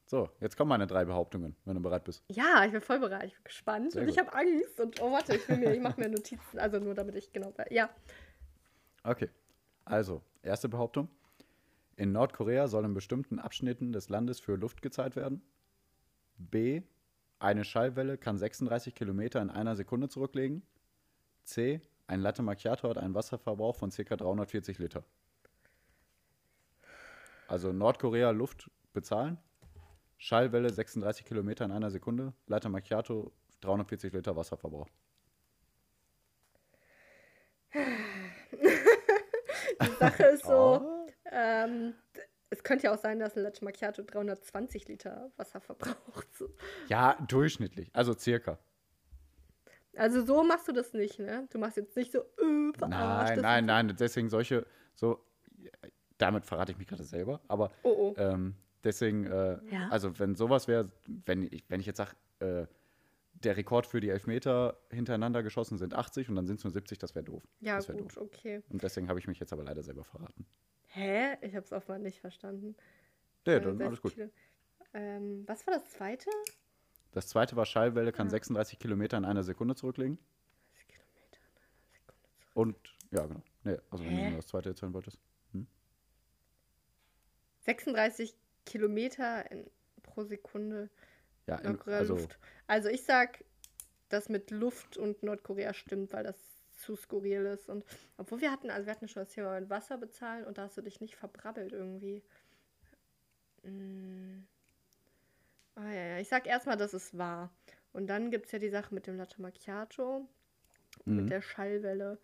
So, 0.06 0.28
jetzt 0.40 0.56
kommen 0.56 0.68
meine 0.70 0.86
drei 0.86 1.04
Behauptungen, 1.04 1.54
wenn 1.64 1.74
du 1.74 1.82
bereit 1.82 2.04
bist. 2.04 2.22
ja, 2.28 2.64
ich 2.64 2.72
bin 2.72 2.80
voll 2.80 2.98
bereit. 3.00 3.26
Ich 3.26 3.34
bin 3.34 3.44
gespannt. 3.44 3.92
Sehr 3.92 4.02
und 4.02 4.08
ich 4.08 4.16
gut. 4.16 4.26
habe 4.26 4.36
Angst. 4.38 4.80
Und 4.80 5.00
oh, 5.02 5.12
warte, 5.12 5.36
ich, 5.36 5.48
mir, 5.48 5.72
ich 5.74 5.80
mache 5.80 6.00
mir 6.00 6.08
Notizen. 6.08 6.58
Also 6.58 6.78
nur 6.78 6.94
damit 6.94 7.14
ich 7.16 7.32
genau. 7.32 7.52
Ja. 7.70 7.90
Okay, 9.02 9.28
also, 9.84 10.22
erste 10.44 10.68
Behauptung. 10.68 11.08
In 11.96 12.12
Nordkorea 12.12 12.68
soll 12.68 12.84
in 12.84 12.94
bestimmten 12.94 13.38
Abschnitten 13.38 13.92
des 13.92 14.08
Landes 14.08 14.40
für 14.40 14.56
Luft 14.56 14.82
gezahlt 14.82 15.16
werden. 15.16 15.42
B. 16.36 16.82
Eine 17.38 17.64
Schallwelle 17.64 18.18
kann 18.18 18.38
36 18.38 18.94
Kilometer 18.94 19.40
in 19.40 19.50
einer 19.50 19.76
Sekunde 19.76 20.08
zurücklegen. 20.08 20.62
C. 21.44 21.80
Ein 22.06 22.20
Latte 22.20 22.42
Macchiato 22.42 22.88
hat 22.88 22.98
einen 22.98 23.14
Wasserverbrauch 23.14 23.76
von 23.76 23.90
ca. 23.90 24.16
340 24.16 24.78
Liter. 24.78 25.04
Also 27.48 27.72
Nordkorea 27.72 28.30
Luft 28.30 28.70
bezahlen. 28.92 29.38
Schallwelle 30.18 30.72
36 30.72 31.26
Kilometer 31.26 31.64
in 31.64 31.72
einer 31.72 31.90
Sekunde. 31.90 32.32
Latte 32.46 32.68
Macchiato 32.68 33.32
340 33.60 34.12
Liter 34.12 34.36
Wasserverbrauch. 34.36 34.88
Die 39.82 39.90
Sache 39.98 40.22
ist 40.24 40.44
so, 40.46 40.80
Oh. 40.82 41.06
ähm, 41.30 41.94
es 42.50 42.62
könnte 42.62 42.84
ja 42.84 42.94
auch 42.94 42.98
sein, 42.98 43.18
dass 43.18 43.36
ein 43.36 43.42
Latte 43.42 43.64
Macchiato 43.64 44.02
320 44.02 44.86
Liter 44.88 45.32
Wasser 45.36 45.60
verbraucht. 45.60 46.28
So. 46.36 46.48
Ja, 46.88 47.16
durchschnittlich. 47.28 47.90
Also 47.94 48.12
circa. 48.14 48.58
Also 49.96 50.24
so 50.24 50.42
machst 50.42 50.66
du 50.68 50.72
das 50.72 50.92
nicht, 50.92 51.18
ne? 51.18 51.46
Du 51.50 51.58
machst 51.58 51.76
jetzt 51.76 51.96
nicht 51.96 52.12
so, 52.12 52.18
äh. 52.20 52.72
Nein, 52.80 53.40
nein, 53.40 53.64
nein. 53.66 53.96
Deswegen 53.98 54.28
solche, 54.28 54.66
so, 54.94 55.24
damit 56.18 56.46
verrate 56.46 56.72
ich 56.72 56.78
mich 56.78 56.86
gerade 56.88 57.04
selber, 57.04 57.40
aber 57.48 57.70
oh, 57.84 57.90
oh. 57.90 58.14
ähm, 58.18 58.56
deswegen, 58.82 59.26
äh, 59.26 59.58
Ja. 59.70 59.88
also 59.90 60.16
wenn 60.18 60.34
sowas 60.34 60.66
wäre, 60.68 60.90
wenn 61.26 61.42
ich, 61.42 61.64
wenn 61.68 61.80
ich 61.80 61.86
jetzt 61.86 61.98
sage, 61.98 62.10
äh, 62.40 62.66
der 63.44 63.56
Rekord 63.56 63.86
für 63.86 64.00
die 64.00 64.08
Elfmeter 64.08 64.78
hintereinander 64.90 65.42
geschossen 65.42 65.78
sind 65.78 65.94
80 65.94 66.28
und 66.28 66.36
dann 66.36 66.46
sind 66.46 66.56
es 66.56 66.64
nur 66.64 66.70
70, 66.72 66.98
das 66.98 67.14
wäre 67.14 67.24
doof. 67.24 67.42
ja, 67.60 67.76
das 67.76 67.88
wär 67.88 67.96
gut, 67.96 68.16
doof. 68.16 68.22
okay. 68.22 68.62
Und 68.70 68.82
deswegen 68.82 69.08
habe 69.08 69.18
ich 69.18 69.26
mich 69.26 69.38
jetzt 69.38 69.52
aber 69.52 69.64
leider 69.64 69.82
selber 69.82 70.04
verraten. 70.04 70.46
Hä? 70.88 71.36
Ich 71.42 71.54
hab's 71.56 71.72
offenbar 71.72 71.98
nicht 71.98 72.20
verstanden. 72.20 72.76
Ja, 73.46 73.54
Äh, 73.54 73.60
dann 73.60 73.78
60 73.78 73.86
alles 73.86 74.00
gut. 74.02 74.30
Ähm, 74.94 75.44
was 75.46 75.66
war 75.66 75.74
das 75.74 75.90
zweite? 75.90 76.30
Das 77.12 77.28
zweite 77.28 77.56
war 77.56 77.66
Schallwelle 77.66 78.12
kann 78.12 78.30
36 78.30 78.78
Kilometer 78.78 79.16
in 79.18 79.24
einer 79.24 79.42
Sekunde 79.42 79.74
zurücklegen. 79.74 80.18
30 80.72 80.88
Kilometer 80.88 81.38
in 81.40 81.56
einer 81.56 81.70
Sekunde 81.92 82.02
zurück. 82.02 82.54
Und, 82.54 82.76
ja, 83.10 83.26
genau. 83.26 83.42
Nee, 83.64 83.78
also 83.90 84.04
wenn 84.04 84.10
Hä? 84.12 84.30
du 84.30 84.36
das 84.36 84.46
zweite 84.46 84.68
erzählen 84.70 84.92
wolltest. 84.94 85.18
36 87.60 88.34
Kilometer 88.66 89.50
in, 89.50 89.70
pro 90.02 90.24
Sekunde 90.24 90.90
Ja, 91.46 91.56
in, 91.56 91.72
Nordkorea 91.72 91.98
also, 91.98 92.16
Luft. 92.16 92.38
Also 92.66 92.88
ich 92.88 93.04
sag, 93.04 93.44
das 94.08 94.28
mit 94.28 94.50
Luft 94.50 94.96
und 94.96 95.22
Nordkorea 95.22 95.74
stimmt, 95.74 96.12
weil 96.12 96.24
das 96.24 96.36
zu 96.76 96.96
skurril 96.96 97.44
ist. 97.46 97.68
Und 97.68 97.84
obwohl 98.16 98.40
wir 98.40 98.50
hatten, 98.50 98.70
also 98.70 98.86
wir 98.86 98.92
hatten 98.92 99.08
schon 99.08 99.22
das 99.22 99.30
Thema 99.30 99.58
mit 99.58 99.70
Wasser 99.70 99.98
bezahlen 99.98 100.44
und 100.44 100.58
da 100.58 100.62
hast 100.62 100.76
du 100.76 100.82
dich 100.82 101.00
nicht 101.00 101.16
verbrabbelt 101.16 101.72
irgendwie. 101.72 102.22
Mm. 103.62 104.44
Ah 105.76 105.90
ja, 105.90 106.06
ja. 106.06 106.18
Ich 106.18 106.28
sag 106.28 106.46
erstmal, 106.46 106.76
dass 106.76 106.92
es 106.92 107.16
wahr. 107.16 107.50
Und 107.92 108.06
dann 108.06 108.30
gibt 108.30 108.46
es 108.46 108.52
ja 108.52 108.58
die 108.58 108.70
Sache 108.70 108.94
mit 108.94 109.06
dem 109.06 109.16
Latte 109.16 109.40
Macchiato, 109.40 110.28
mhm. 111.04 111.16
mit 111.16 111.30
der 111.30 111.42
Schallwelle. 111.42 112.18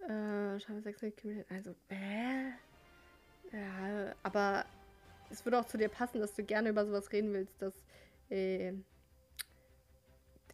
Äh, 0.00 0.60
Schallwelle 0.60 0.82
600 0.82 1.16
Kilometer. 1.16 1.54
Also, 1.54 1.74
äh. 1.88 2.50
Ja, 3.52 4.14
aber 4.22 4.64
es 5.30 5.44
würde 5.44 5.58
auch 5.58 5.66
zu 5.66 5.76
dir 5.76 5.88
passen, 5.88 6.20
dass 6.20 6.34
du 6.34 6.44
gerne 6.44 6.68
über 6.68 6.86
sowas 6.86 7.12
reden 7.12 7.32
willst, 7.32 7.60
dass 7.60 7.74
äh, 8.30 8.72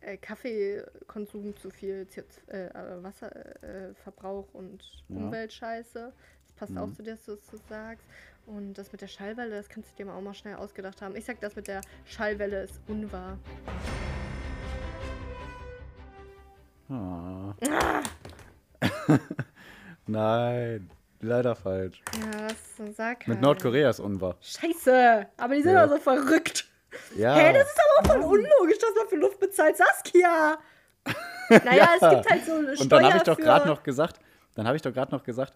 äh, 0.01 0.17
Kaffeekonsum 0.19 1.57
zu 1.57 1.71
viel 1.71 2.07
äh, 2.49 2.67
äh, 2.67 3.03
Wasserverbrauch 3.03 4.53
und 4.55 4.83
Ja. 5.09 5.17
Umweltscheiße. 5.17 6.13
Das 6.47 6.53
passt 6.57 6.73
Mhm. 6.73 6.79
auch 6.79 6.93
zu 6.93 7.03
dir, 7.03 7.13
dass 7.13 7.25
du 7.25 7.37
das 7.37 7.61
sagst. 7.69 8.05
Und 8.47 8.75
das 8.75 8.93
mit 8.93 9.01
der 9.01 9.09
Schallwelle, 9.09 9.51
das 9.57 9.69
kannst 9.69 9.91
du 9.93 9.97
dir 9.97 10.07
mal 10.07 10.17
auch 10.17 10.23
mal 10.23 10.35
schnell 10.35 10.55
ausgedacht 10.55 11.03
haben. 11.03 11.17
Ich 11.17 11.25
sag, 11.25 11.41
das 11.41 11.57
mit 11.57 11.67
der 11.67 11.81
Schallwelle 12.05 12.63
ist 12.63 12.81
unwahr. 12.87 13.39
Ah. 16.89 17.55
Nein, 20.07 20.89
leider 21.21 21.57
falsch. 21.57 22.01
Ja, 22.21 22.47
das 22.49 22.97
sag 22.97 23.27
Mit. 23.27 23.41
Nordkorea 23.41 23.91
ist 23.91 23.99
unwahr. 23.99 24.37
Scheiße, 24.41 25.27
aber 25.37 25.55
die 25.57 25.63
sind 25.63 25.73
ja 25.73 25.89
so 25.89 25.97
verrückt. 25.99 26.69
Ja. 27.17 27.35
Hä, 27.35 27.53
das 27.53 27.69
ist 27.69 27.79
aber 27.79 28.01
auch 28.01 28.13
voll 28.13 28.39
unlogisch, 28.39 28.79
dass 28.79 28.95
man 28.97 29.09
für 29.09 29.17
Luft 29.17 29.39
bezahlt. 29.39 29.77
Saskia! 29.77 30.59
Naja, 31.49 31.91
es 31.95 32.11
gibt 32.11 32.29
halt 32.29 32.45
so 32.45 32.55
eine 32.55 32.75
Und 32.77 32.91
dann 32.91 33.05
habe 33.05 33.19
ich 33.19 33.23
doch 33.23 33.37
gerade 33.37 33.69
noch 33.69 33.85
gesagt, 33.85 34.19
dann 34.57 34.67
habe 34.67 34.75
ich 34.75 34.83
doch 34.83 34.93
gerade 34.93 35.15
noch 35.15 35.23
gesagt, 35.23 35.53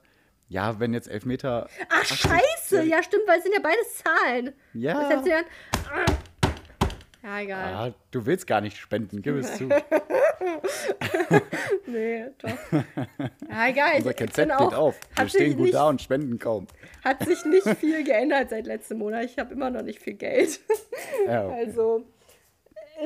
ja, 0.49 0.79
wenn 0.79 0.95
jetzt 0.95 1.09
Elfmeter. 1.09 1.69
Ach, 1.89 2.05
scheiße! 2.05 2.83
Ja, 2.85 3.03
stimmt, 3.03 3.27
weil 3.27 3.39
es 3.39 3.45
sind 3.45 3.55
ja 3.55 3.61
beides 3.61 3.99
Zahlen. 3.99 4.53
Ja. 4.75 5.09
Das 5.09 5.25
dann. 5.25 5.45
Ja, 7.23 7.41
egal. 7.41 7.75
Ah, 7.75 7.95
du 8.11 8.25
willst 8.27 8.47
gar 8.47 8.61
nicht 8.61 8.77
spenden, 8.79 9.21
gib 9.23 9.37
es 9.37 9.57
zu. 9.57 9.69
Nee, 11.87 12.27
doch. 12.39 12.49
Ja, 13.51 13.69
egal. 13.69 13.97
Unser 13.97 14.11
ich 14.11 14.17
KZ 14.17 14.37
geht 14.37 14.75
auf. 14.75 14.99
Wir 15.17 15.29
stehen 15.29 15.53
gut 15.57 15.65
nicht, 15.65 15.75
da 15.75 15.89
und 15.89 16.01
spenden 16.01 16.39
kaum. 16.39 16.67
hat 17.05 17.25
sich 17.25 17.45
nicht 17.45 17.67
viel 17.79 18.05
geändert 18.05 18.51
seit 18.51 18.67
letztem 18.67 18.99
Monat. 18.99 19.25
Ich 19.25 19.39
habe 19.39 19.53
immer 19.55 19.71
noch 19.71 19.83
nicht 19.83 20.01
viel 20.01 20.15
Geld. 20.15 20.61
Ja, 21.27 21.47
okay. 21.47 21.55
Also, 21.67 22.05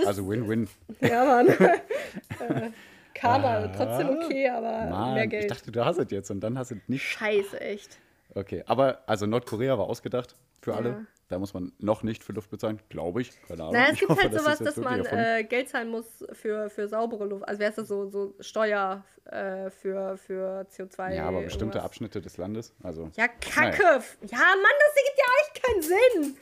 Also 0.07 0.28
Win-Win. 0.28 0.69
ja, 1.01 1.24
Mann. 1.24 1.49
äh, 1.49 2.70
Karma, 3.15 3.57
Ah, 3.59 3.69
trotzdem 3.69 4.11
okay, 4.11 4.49
aber 4.49 4.70
mehr 4.82 4.91
Mann, 4.91 5.19
ich 5.24 5.31
Geld. 5.31 5.51
dachte, 5.51 5.73
du 5.73 5.85
hast 5.85 5.99
es 5.99 6.11
jetzt 6.11 6.31
und 6.31 6.41
dann 6.41 6.59
hast 6.59 6.70
du 6.73 6.77
es 6.77 6.89
nicht. 6.89 7.03
Scheiße, 7.03 7.61
echt. 7.61 7.99
Okay, 8.35 8.62
aber 8.66 9.03
also 9.07 9.27
Nordkorea 9.27 9.78
war 9.78 9.86
ausgedacht 9.86 10.35
für 10.61 10.73
Ja. 10.73 10.77
Da 11.28 11.38
muss 11.38 11.55
man 11.55 11.72
noch 11.78 12.02
nicht 12.02 12.22
für 12.22 12.32
Luft 12.32 12.51
bezahlen, 12.51 12.80
glaube 12.90 13.22
ich. 13.22 13.30
Keine 13.48 13.62
Ahnung. 13.62 13.72
Naja, 13.74 13.86
es 13.88 13.92
Ich 13.94 14.01
gibt 14.01 14.10
hoffe, 14.10 14.22
halt 14.22 14.34
das 14.34 14.42
sowas, 14.42 14.59
jetzt 14.60 14.76
dass 14.76 14.84
man 14.84 15.06
äh, 15.06 15.44
Geld 15.44 15.68
zahlen 15.70 15.88
muss 15.88 16.05
für, 16.32 16.68
für 16.68 16.86
saubere 16.86 17.24
Luft. 17.24 17.48
Also 17.48 17.60
wäre 17.60 17.70
es 17.70 17.76
das 17.76 17.88
so, 17.88 18.10
so 18.10 18.34
Steuer 18.40 19.02
äh, 19.24 19.70
für, 19.70 20.18
für 20.18 20.66
CO2. 20.70 21.14
ja, 21.14 21.26
aber 21.26 21.40
bestimmte 21.40 21.64
irgendwas. 21.78 21.84
Abschnitte 21.84 22.20
des 22.20 22.36
Landes. 22.36 22.74
Also, 22.82 23.10
Ja, 23.16 23.26
Kacke. 23.28 23.82
Ja, 23.82 24.38
Mann, 24.38 24.76
das 24.80 24.96
ergibt 24.96 25.18
ja 25.18 25.32
echt 25.40 25.62
keinen 25.64 25.82
Sinn. 25.82 26.36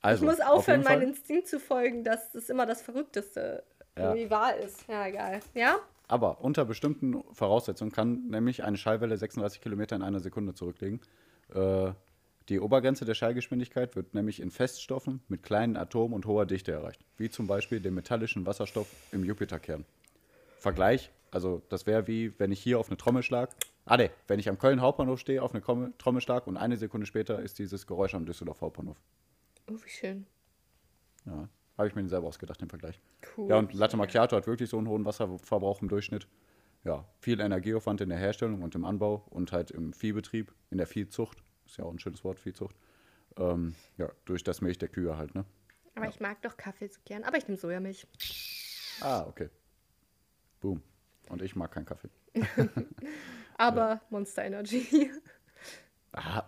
also 0.00 0.24
ich 0.24 0.30
muss 0.30 0.40
auf 0.40 0.58
aufhören, 0.58 0.82
meinem 0.84 1.02
Instinkt 1.08 1.48
zu 1.48 1.58
folgen, 1.58 2.04
dass 2.04 2.30
das 2.30 2.48
immer 2.50 2.66
das 2.66 2.82
Verrückteste 2.82 3.64
Ja. 3.98 4.04
irgendwie 4.14 4.30
wahr 4.30 4.56
ist. 4.56 4.86
Ja, 4.88 5.06
egal. 5.08 5.40
Ja? 5.54 5.76
Aber 6.06 6.40
unter 6.40 6.64
bestimmten 6.64 7.24
Voraussetzungen 7.32 7.90
kann 7.90 8.28
nämlich 8.28 8.62
eine 8.62 8.76
Schallwelle 8.76 9.16
36 9.16 9.60
Kilometer 9.60 9.96
in 9.96 10.02
einer 10.02 10.20
Sekunde 10.20 10.54
zurücklegen. 10.54 11.00
Äh, 11.52 11.92
die 12.50 12.60
Obergrenze 12.60 13.06
der 13.06 13.14
Schallgeschwindigkeit 13.14 13.96
wird 13.96 14.12
nämlich 14.12 14.40
in 14.40 14.50
Feststoffen 14.50 15.22
mit 15.28 15.42
kleinen 15.42 15.76
Atomen 15.76 16.14
und 16.14 16.26
hoher 16.26 16.44
Dichte 16.44 16.72
erreicht, 16.72 17.02
wie 17.16 17.30
zum 17.30 17.46
Beispiel 17.46 17.80
dem 17.80 17.94
metallischen 17.94 18.44
Wasserstoff 18.44 18.86
im 19.12 19.24
Jupiterkern. 19.24 19.86
Vergleich, 20.58 21.10
also 21.30 21.62
das 21.70 21.86
wäre 21.86 22.06
wie, 22.06 22.38
wenn 22.38 22.52
ich 22.52 22.60
hier 22.60 22.78
auf 22.78 22.88
eine 22.88 22.98
Trommel 22.98 23.22
schlag. 23.22 23.50
Ah 23.86 23.96
ne, 23.96 24.10
wenn 24.28 24.38
ich 24.38 24.48
am 24.48 24.58
Köln 24.58 24.82
Hauptbahnhof 24.82 25.20
stehe, 25.20 25.42
auf 25.42 25.54
eine 25.54 25.92
Trommel, 25.98 26.20
schlag 26.20 26.46
und 26.46 26.58
eine 26.58 26.76
Sekunde 26.76 27.06
später 27.06 27.40
ist 27.40 27.58
dieses 27.58 27.86
Geräusch 27.86 28.14
am 28.14 28.26
Düsseldorf 28.26 28.60
Hauptbahnhof. 28.60 29.00
Oh, 29.70 29.76
wie 29.82 29.88
schön. 29.88 30.26
Ja, 31.24 31.48
habe 31.78 31.88
ich 31.88 31.94
mir 31.94 32.06
selber 32.08 32.28
ausgedacht 32.28 32.60
im 32.60 32.68
Vergleich. 32.68 33.00
Cool. 33.36 33.48
Ja, 33.48 33.58
und 33.58 33.72
Latte 33.72 33.96
Macchiato 33.96 34.36
hat 34.36 34.46
wirklich 34.46 34.68
so 34.68 34.76
einen 34.76 34.88
hohen 34.88 35.06
Wasserverbrauch 35.06 35.80
im 35.80 35.88
Durchschnitt. 35.88 36.28
Ja, 36.84 37.06
viel 37.20 37.40
Energieaufwand 37.40 38.02
in 38.02 38.10
der 38.10 38.18
Herstellung 38.18 38.60
und 38.60 38.74
im 38.74 38.84
Anbau 38.84 39.26
und 39.30 39.52
halt 39.52 39.70
im 39.70 39.94
Viehbetrieb, 39.94 40.52
in 40.70 40.76
der 40.76 40.86
Viehzucht. 40.86 41.42
Ist 41.66 41.76
ja 41.78 41.84
auch 41.84 41.92
ein 41.92 41.98
schönes 41.98 42.24
Wort, 42.24 42.38
Viehzucht. 42.38 42.76
Ähm, 43.36 43.74
ja, 43.98 44.10
durch 44.24 44.44
das 44.44 44.60
Milch 44.60 44.78
der 44.78 44.88
Kühe 44.88 45.16
halt, 45.16 45.34
ne? 45.34 45.44
Aber 45.96 46.08
ich 46.08 46.20
mag 46.20 46.40
doch 46.42 46.56
Kaffee 46.56 46.88
so 46.88 47.00
gern. 47.04 47.24
Aber 47.24 47.36
ich 47.36 47.46
nehme 47.46 47.56
Sojamilch. 47.58 48.06
Ah, 49.00 49.24
okay. 49.28 49.48
Boom. 50.60 50.82
Und 51.28 51.42
ich 51.42 51.54
mag 51.56 51.70
keinen 51.72 51.86
Kaffee. 51.86 52.10
Aber 53.56 54.00
Monster 54.10 54.44
Energy. 54.44 55.10
Ah, 56.16 56.44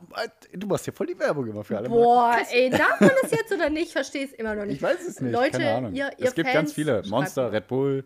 du 0.52 0.64
machst 0.68 0.86
ja 0.86 0.93
voll 0.93 1.09
die 1.09 1.18
Werbung 1.18 1.44
immer 1.48 1.64
für 1.64 1.76
alle. 1.76 1.88
Boah, 1.88 2.38
ey, 2.52 2.70
darf 2.70 3.01
man 3.01 3.10
das 3.20 3.32
jetzt 3.32 3.51
oder 3.52 3.68
nicht? 3.68 3.86
Ich 3.88 3.93
verstehe 3.94 4.24
es 4.24 4.32
immer 4.34 4.55
noch 4.55 4.64
nicht. 4.64 4.76
Ich 4.76 4.82
weiß 4.82 5.05
es 5.09 5.20
nicht, 5.20 5.32
Leute, 5.32 5.59
keine 5.59 5.74
Ahnung. 5.74 5.93
ihr- 5.93 6.12
ihr 6.18 6.24
es 6.28 6.34
gibt 6.36 6.47
Fans, 6.47 6.55
ganz 6.55 6.72
viele. 6.72 7.02
Monster. 7.09 7.51
Red 7.51 7.66
Bull, 7.66 8.05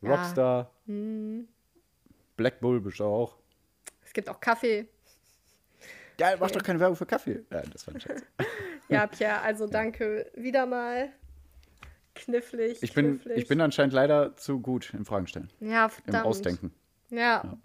Ja. 0.00 0.10
Rockstar, 0.16 0.72
Black 2.36 2.58
Bull 2.58 2.80
bestimmt 2.80 3.10
auch. 3.10 3.36
Es 4.04 4.12
gibt 4.12 4.28
auch 4.28 4.40
Kaffee. 4.40 4.88
Geil, 6.18 6.36
mach 6.40 6.50
doch 6.50 6.62
keine 6.62 6.80
Werbung 6.80 6.96
für 6.96 7.06
Kaffee. 7.06 7.44
Ja, 7.50 7.62
das 7.62 7.86
war 7.86 7.94
ein 7.94 8.00
Scherz. 8.00 8.22
Ja, 8.90 9.06
Pierre, 9.06 9.40
also 9.42 9.66
danke 9.66 10.30
wieder 10.34 10.64
mal. 10.66 11.10
Knifflig. 12.14 12.82
Ich 12.82 12.94
bin, 12.94 13.20
knifflig. 13.20 13.36
ich 13.38 13.46
bin 13.46 13.60
anscheinend 13.60 13.92
leider 13.92 14.34
zu 14.36 14.60
gut 14.60 14.92
im 14.94 15.04
Fragen 15.04 15.26
stellen. 15.26 15.50
ja, 15.60 15.84
Im 15.84 15.90
verdammt. 15.90 16.24
Ausdenken. 16.26 16.74
Ja, 17.10 17.58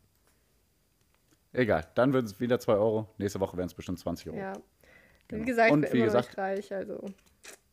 Egal, 1.54 1.86
dann 1.96 2.14
wird 2.14 2.26
es 2.26 2.40
wieder 2.40 2.60
2 2.60 2.74
Euro. 2.74 3.08
Nächste 3.20 3.40
Woche 3.40 3.56
wären 3.58 3.68
es 3.68 3.74
bestimmt 3.74 4.00
20 4.00 4.28
Euro. 4.30 4.38
ja. 4.38 4.54
Genau. 5.28 5.42
Wie 5.42 5.46
gesagt, 5.46 5.68
ich 5.68 5.74
Und 5.74 5.82
bin 5.82 5.94
wie 5.94 6.02
gesagt- 6.04 6.28
nicht 6.30 6.38
reich, 6.38 6.74
also. 6.74 7.06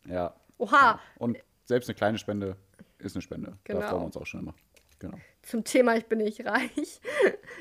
Ja. 0.07 0.35
Oha, 0.59 1.01
Und 1.17 1.39
selbst 1.65 1.89
eine 1.89 1.97
kleine 1.97 2.19
Spende 2.19 2.57
ist 2.99 3.17
eine 3.17 3.23
Spende. 3.23 3.57
Genau. 3.65 3.81
Da 3.81 3.89
freuen 3.89 4.03
wir 4.03 4.07
uns 4.07 4.17
auch 4.17 4.27
schon 4.27 4.41
immer. 4.41 4.55
Genau. 4.99 5.17
zum 5.43 5.65
Thema, 5.65 5.97
ich 5.97 6.05
bin 6.07 6.19
nicht 6.19 6.45
reich. 6.47 7.01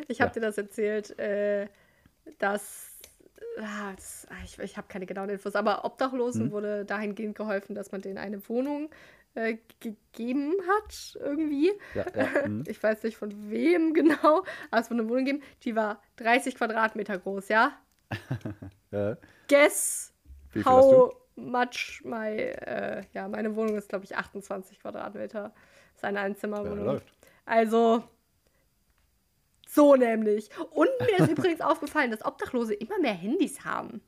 Ich 0.09 0.19
habe 0.21 0.29
Ja. 0.29 0.33
dir 0.33 0.41
das 0.41 0.57
erzählt, 0.57 1.17
äh, 1.17 1.67
dass. 2.37 2.89
Ah, 3.61 3.94
das, 3.95 4.26
ah, 4.30 4.36
ich 4.45 4.57
ich 4.60 4.77
habe 4.77 4.88
keine 4.88 5.06
genauen 5.06 5.30
Infos, 5.30 5.56
aber 5.56 5.84
Obdachlosen 5.84 6.48
Mhm. 6.48 6.52
wurde 6.52 6.86
dahingehend 6.86 7.36
geholfen, 7.36 7.76
dass 7.76 7.91
man 7.91 8.02
denen 8.02 8.18
eine 8.18 8.48
Wohnung 8.48 8.90
äh, 9.36 9.57
gegeben 9.81 10.53
hat, 10.68 11.18
irgendwie. 11.19 11.72
Ja, 11.94 12.06
ja. 12.15 12.30
mhm. 12.48 12.64
Ich 12.68 12.81
weiß 12.81 13.03
nicht 13.03 13.18
von 13.18 13.49
wem 13.49 13.94
genau, 13.94 14.44
aber 14.72 14.81
es 14.81 14.90
wurde 14.90 15.02
eine 15.02 15.10
Wohnung 15.10 15.26
gegeben, 15.26 15.44
die 15.64 15.76
war 15.76 16.02
30 16.18 16.56
Quadratmeter 16.56 17.18
groß, 17.19 17.49
ja? 17.49 17.73
Äh, 18.91 19.15
Guess 19.48 20.14
how 20.64 21.14
much 21.36 22.02
my, 22.03 22.30
äh, 22.38 23.03
ja, 23.14 23.27
meine 23.27 23.56
Wohnung 23.56 23.76
ist, 23.77 23.90
glaube 23.90 24.06
ich, 24.06 24.15
28 24.18 24.80
Quadratmeter. 24.80 25.53
Ist 25.95 26.03
eine 26.03 26.19
ja, 26.19 26.26
Einzimmerwohnung. 26.26 26.86
läuft. 26.86 27.14
Also, 27.45 28.03
so 29.71 29.95
nämlich. 29.95 30.49
Und 30.71 30.89
mir 31.09 31.19
ist 31.23 31.29
übrigens 31.37 31.61
aufgefallen, 31.61 32.11
dass 32.11 32.25
Obdachlose 32.25 32.73
immer 32.73 32.99
mehr 32.99 33.13
Handys 33.13 33.63
haben. 33.65 34.01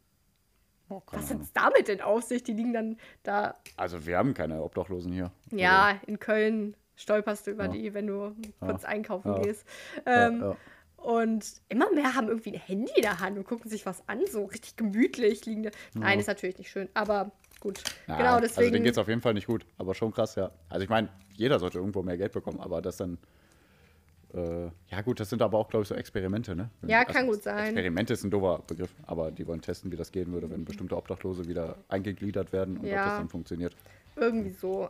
Oh, 0.89 1.01
Was 1.11 1.29
hat 1.29 1.41
es 1.41 1.53
damit 1.53 1.87
denn 1.87 2.01
auf 2.01 2.23
sich? 2.23 2.43
Die 2.43 2.53
liegen 2.53 2.73
dann 2.73 2.97
da. 3.23 3.55
Also 3.77 4.05
wir 4.05 4.17
haben 4.17 4.33
keine 4.33 4.61
Obdachlosen 4.61 5.11
hier. 5.13 5.31
Ja, 5.51 5.97
in 6.05 6.19
Köln 6.19 6.75
stolperst 6.97 7.47
du 7.47 7.51
über 7.51 7.63
Also 7.63 7.75
Ja. 7.77 7.81
die, 7.81 7.93
wenn 7.93 8.07
du 8.07 8.35
kurz 8.59 8.83
einkaufen 8.83 9.35
Ja. 9.35 9.41
gehst. 9.41 9.65
Also, 10.05 10.19
Ähm, 10.35 10.41
ja, 10.41 10.47
ja. 10.49 10.55
Und 10.97 11.61
immer 11.69 11.91
mehr 11.93 12.13
haben 12.13 12.27
irgendwie 12.27 12.51
ein 12.53 12.59
Handy 12.59 12.91
in 12.95 13.01
der 13.01 13.19
Hand 13.19 13.35
und 13.37 13.43
gucken 13.45 13.71
sich 13.71 13.85
was 13.87 14.07
an, 14.07 14.21
so 14.29 14.45
richtig 14.45 14.75
gemütlich 14.75 15.45
liegen. 15.47 15.63
da. 15.63 15.71
Nein, 15.95 16.19
ist 16.19 16.27
natürlich 16.27 16.57
nicht 16.59 16.69
schön, 16.69 16.89
aber 16.93 17.31
gut. 17.59 17.81
Ja, 18.07 18.17
genau, 18.17 18.29
Also 18.35 18.41
deswegen. 18.41 18.73
denen 18.73 18.83
geht 18.83 18.91
es 18.93 18.97
auf 18.99 19.07
jeden 19.07 19.21
Fall 19.21 19.33
nicht 19.33 19.47
gut, 19.47 19.65
aber 19.79 19.95
schon 19.95 20.11
krass, 20.11 20.35
ja. 20.35 20.51
Also 20.69 20.83
ich 20.83 20.89
meine, 20.89 21.09
jeder 21.33 21.57
sollte 21.57 21.79
irgendwo 21.79 22.03
mehr 22.03 22.17
Geld 22.17 22.33
bekommen, 22.33 22.59
aber 22.59 22.81
das 22.81 22.97
dann. 22.97 23.17
Äh, 24.33 24.69
ja, 24.89 25.01
gut, 25.03 25.19
das 25.19 25.29
sind 25.29 25.41
aber 25.41 25.57
auch, 25.57 25.67
glaube 25.69 25.83
ich, 25.83 25.89
so 25.89 25.95
Experimente, 25.95 26.55
ne? 26.55 26.69
Ja, 26.87 27.03
kann 27.03 27.27
gut 27.27 27.43
sein. 27.43 27.65
Experimente 27.65 28.13
ist 28.13 28.23
ein 28.23 28.31
doofer 28.31 28.63
Begriff, 28.65 28.93
aber 29.05 29.29
die 29.31 29.45
wollen 29.45 29.61
testen, 29.61 29.91
wie 29.91 29.97
das 29.97 30.11
gehen 30.11 30.31
würde, 30.31 30.49
wenn 30.49 30.63
bestimmte 30.63 30.95
Obdachlose 30.95 31.47
wieder 31.47 31.75
eingegliedert 31.89 32.53
werden 32.53 32.77
und 32.77 32.85
Ja. 32.85 32.99
ob 33.01 33.05
das 33.09 33.17
dann 33.19 33.29
funktioniert. 33.29 33.75
irgendwie 34.15 34.51
so. 34.51 34.89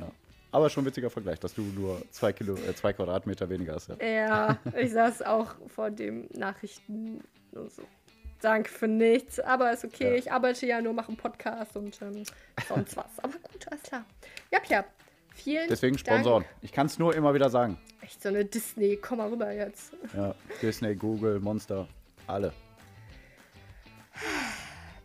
Ja. 0.00 0.10
Aber 0.52 0.70
schon 0.70 0.84
ein 0.84 0.86
witziger 0.86 1.10
Vergleich, 1.10 1.38
dass 1.40 1.54
du 1.54 1.62
nur 1.62 2.00
zwei, 2.10 2.32
Kilo, 2.32 2.54
äh, 2.54 2.74
zwei 2.74 2.92
Quadratmeter 2.92 3.48
weniger 3.50 3.74
hast. 3.74 3.88
Ja. 3.88 3.96
Ja, 4.04 4.58
ich 4.78 4.92
saß 4.92 5.22
auch 5.22 5.54
vor 5.68 5.90
dem 5.90 6.28
Nachrichten 6.34 7.20
und 7.52 7.70
so. 7.72 7.82
Danke 8.40 8.68
für 8.70 8.88
nichts, 8.88 9.40
aber 9.40 9.72
ist 9.72 9.84
okay. 9.84 10.10
Ja. 10.10 10.14
Ich 10.16 10.30
arbeite 10.32 10.66
ja 10.66 10.80
nur, 10.82 10.92
mache 10.92 11.08
einen 11.08 11.16
Podcast 11.16 11.76
und 11.76 12.00
ähm, 12.02 12.24
sonst 12.68 12.96
was. 12.96 13.06
Aber 13.22 13.32
gut, 13.32 13.66
alles 13.70 13.82
klar. 13.82 14.04
Ja, 14.52 14.58
Pia, 14.60 14.84
vielen 15.34 15.68
Deswegen 15.68 15.96
Dank. 15.96 16.06
Sponsoren. 16.06 16.44
Ich 16.62 16.72
kann 16.72 16.86
es 16.86 16.98
nur 16.98 17.14
immer 17.14 17.34
wieder 17.34 17.50
sagen. 17.50 17.78
Echt 18.00 18.22
so 18.22 18.28
eine 18.28 18.44
Disney, 18.44 18.96
komm 18.96 19.18
mal 19.18 19.28
rüber 19.28 19.52
jetzt. 19.52 19.92
Ja, 20.16 20.34
Disney, 20.62 20.94
Google, 20.94 21.40
Monster, 21.40 21.88
alle. 22.26 22.52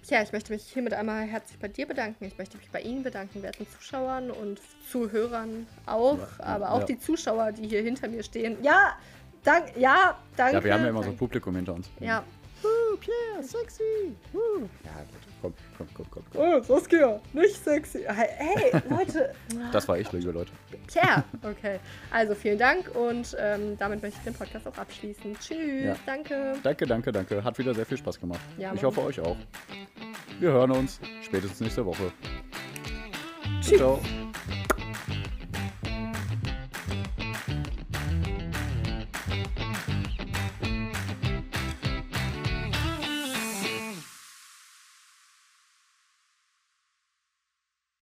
Tja, 0.05 0.23
ich 0.23 0.31
möchte 0.31 0.51
mich 0.51 0.63
hiermit 0.63 0.93
einmal 0.93 1.25
herzlich 1.25 1.59
bei 1.59 1.67
dir 1.67 1.87
bedanken. 1.87 2.25
Ich 2.25 2.37
möchte 2.37 2.57
mich 2.57 2.69
bei 2.71 2.81
Ihnen 2.81 3.03
bedanken, 3.03 3.43
werten 3.43 3.67
Zuschauern 3.69 4.31
und 4.31 4.59
Zuhörern 4.89 5.67
auch, 5.85 6.17
Ja, 6.17 6.45
aber 6.45 6.71
auch 6.71 6.79
ja. 6.79 6.85
die 6.85 6.99
Zuschauer, 6.99 7.51
die 7.51 7.67
hier 7.67 7.81
hinter 7.81 8.07
mir 8.07 8.23
stehen. 8.23 8.57
Ja, 8.63 8.97
dank, 9.43 9.77
ja, 9.77 10.17
danke. 10.35 10.57
Ja, 10.57 10.63
wir 10.63 10.73
haben 10.73 10.83
ja 10.83 10.89
immer 10.89 10.99
so 11.03 11.09
ein 11.09 11.11
danke. 11.11 11.19
Publikum 11.19 11.55
hinter 11.55 11.75
uns. 11.75 11.89
Ja. 11.99 12.23
Pierre, 12.97 13.43
sexy. 13.43 13.83
Uh. 14.33 14.61
Ja, 14.83 14.91
gut. 15.09 15.19
Komm, 15.41 15.53
komm, 15.77 15.87
komm, 15.93 16.05
komm. 16.11 16.23
komm. 16.33 16.41
Oh, 16.41 16.61
Saskia, 16.61 17.21
nicht 17.33 17.63
sexy. 17.63 18.03
Hey, 18.07 18.71
Leute. 18.89 19.33
Das 19.71 19.87
war 19.87 19.97
ich, 19.97 20.11
liebe 20.11 20.31
Leute. 20.31 20.51
Tja, 20.87 21.23
okay. 21.43 21.79
Also 22.11 22.35
vielen 22.35 22.57
Dank 22.59 22.93
und 22.95 23.37
ähm, 23.39 23.77
damit 23.77 24.01
möchte 24.01 24.17
ich 24.19 24.23
den 24.25 24.33
Podcast 24.33 24.67
auch 24.67 24.77
abschließen. 24.77 25.37
Tschüss, 25.39 25.85
Ja. 25.85 25.95
danke. 26.05 26.53
Danke, 26.61 26.85
danke, 26.85 27.11
danke. 27.13 27.43
Hat 27.43 27.57
wieder 27.57 27.73
sehr 27.73 27.85
viel 27.85 27.97
Spaß 27.97 28.19
gemacht. 28.19 28.41
Ja, 28.57 28.73
ich 28.73 28.83
hoffe, 28.83 29.01
euch 29.01 29.19
auch. 29.21 29.37
Wir 30.39 30.51
hören 30.51 30.71
uns 30.71 30.99
spätestens 31.21 31.61
nächste 31.61 31.85
Woche. 31.85 32.11
Tschüss. 33.61 33.77
Ciao. 33.77 34.01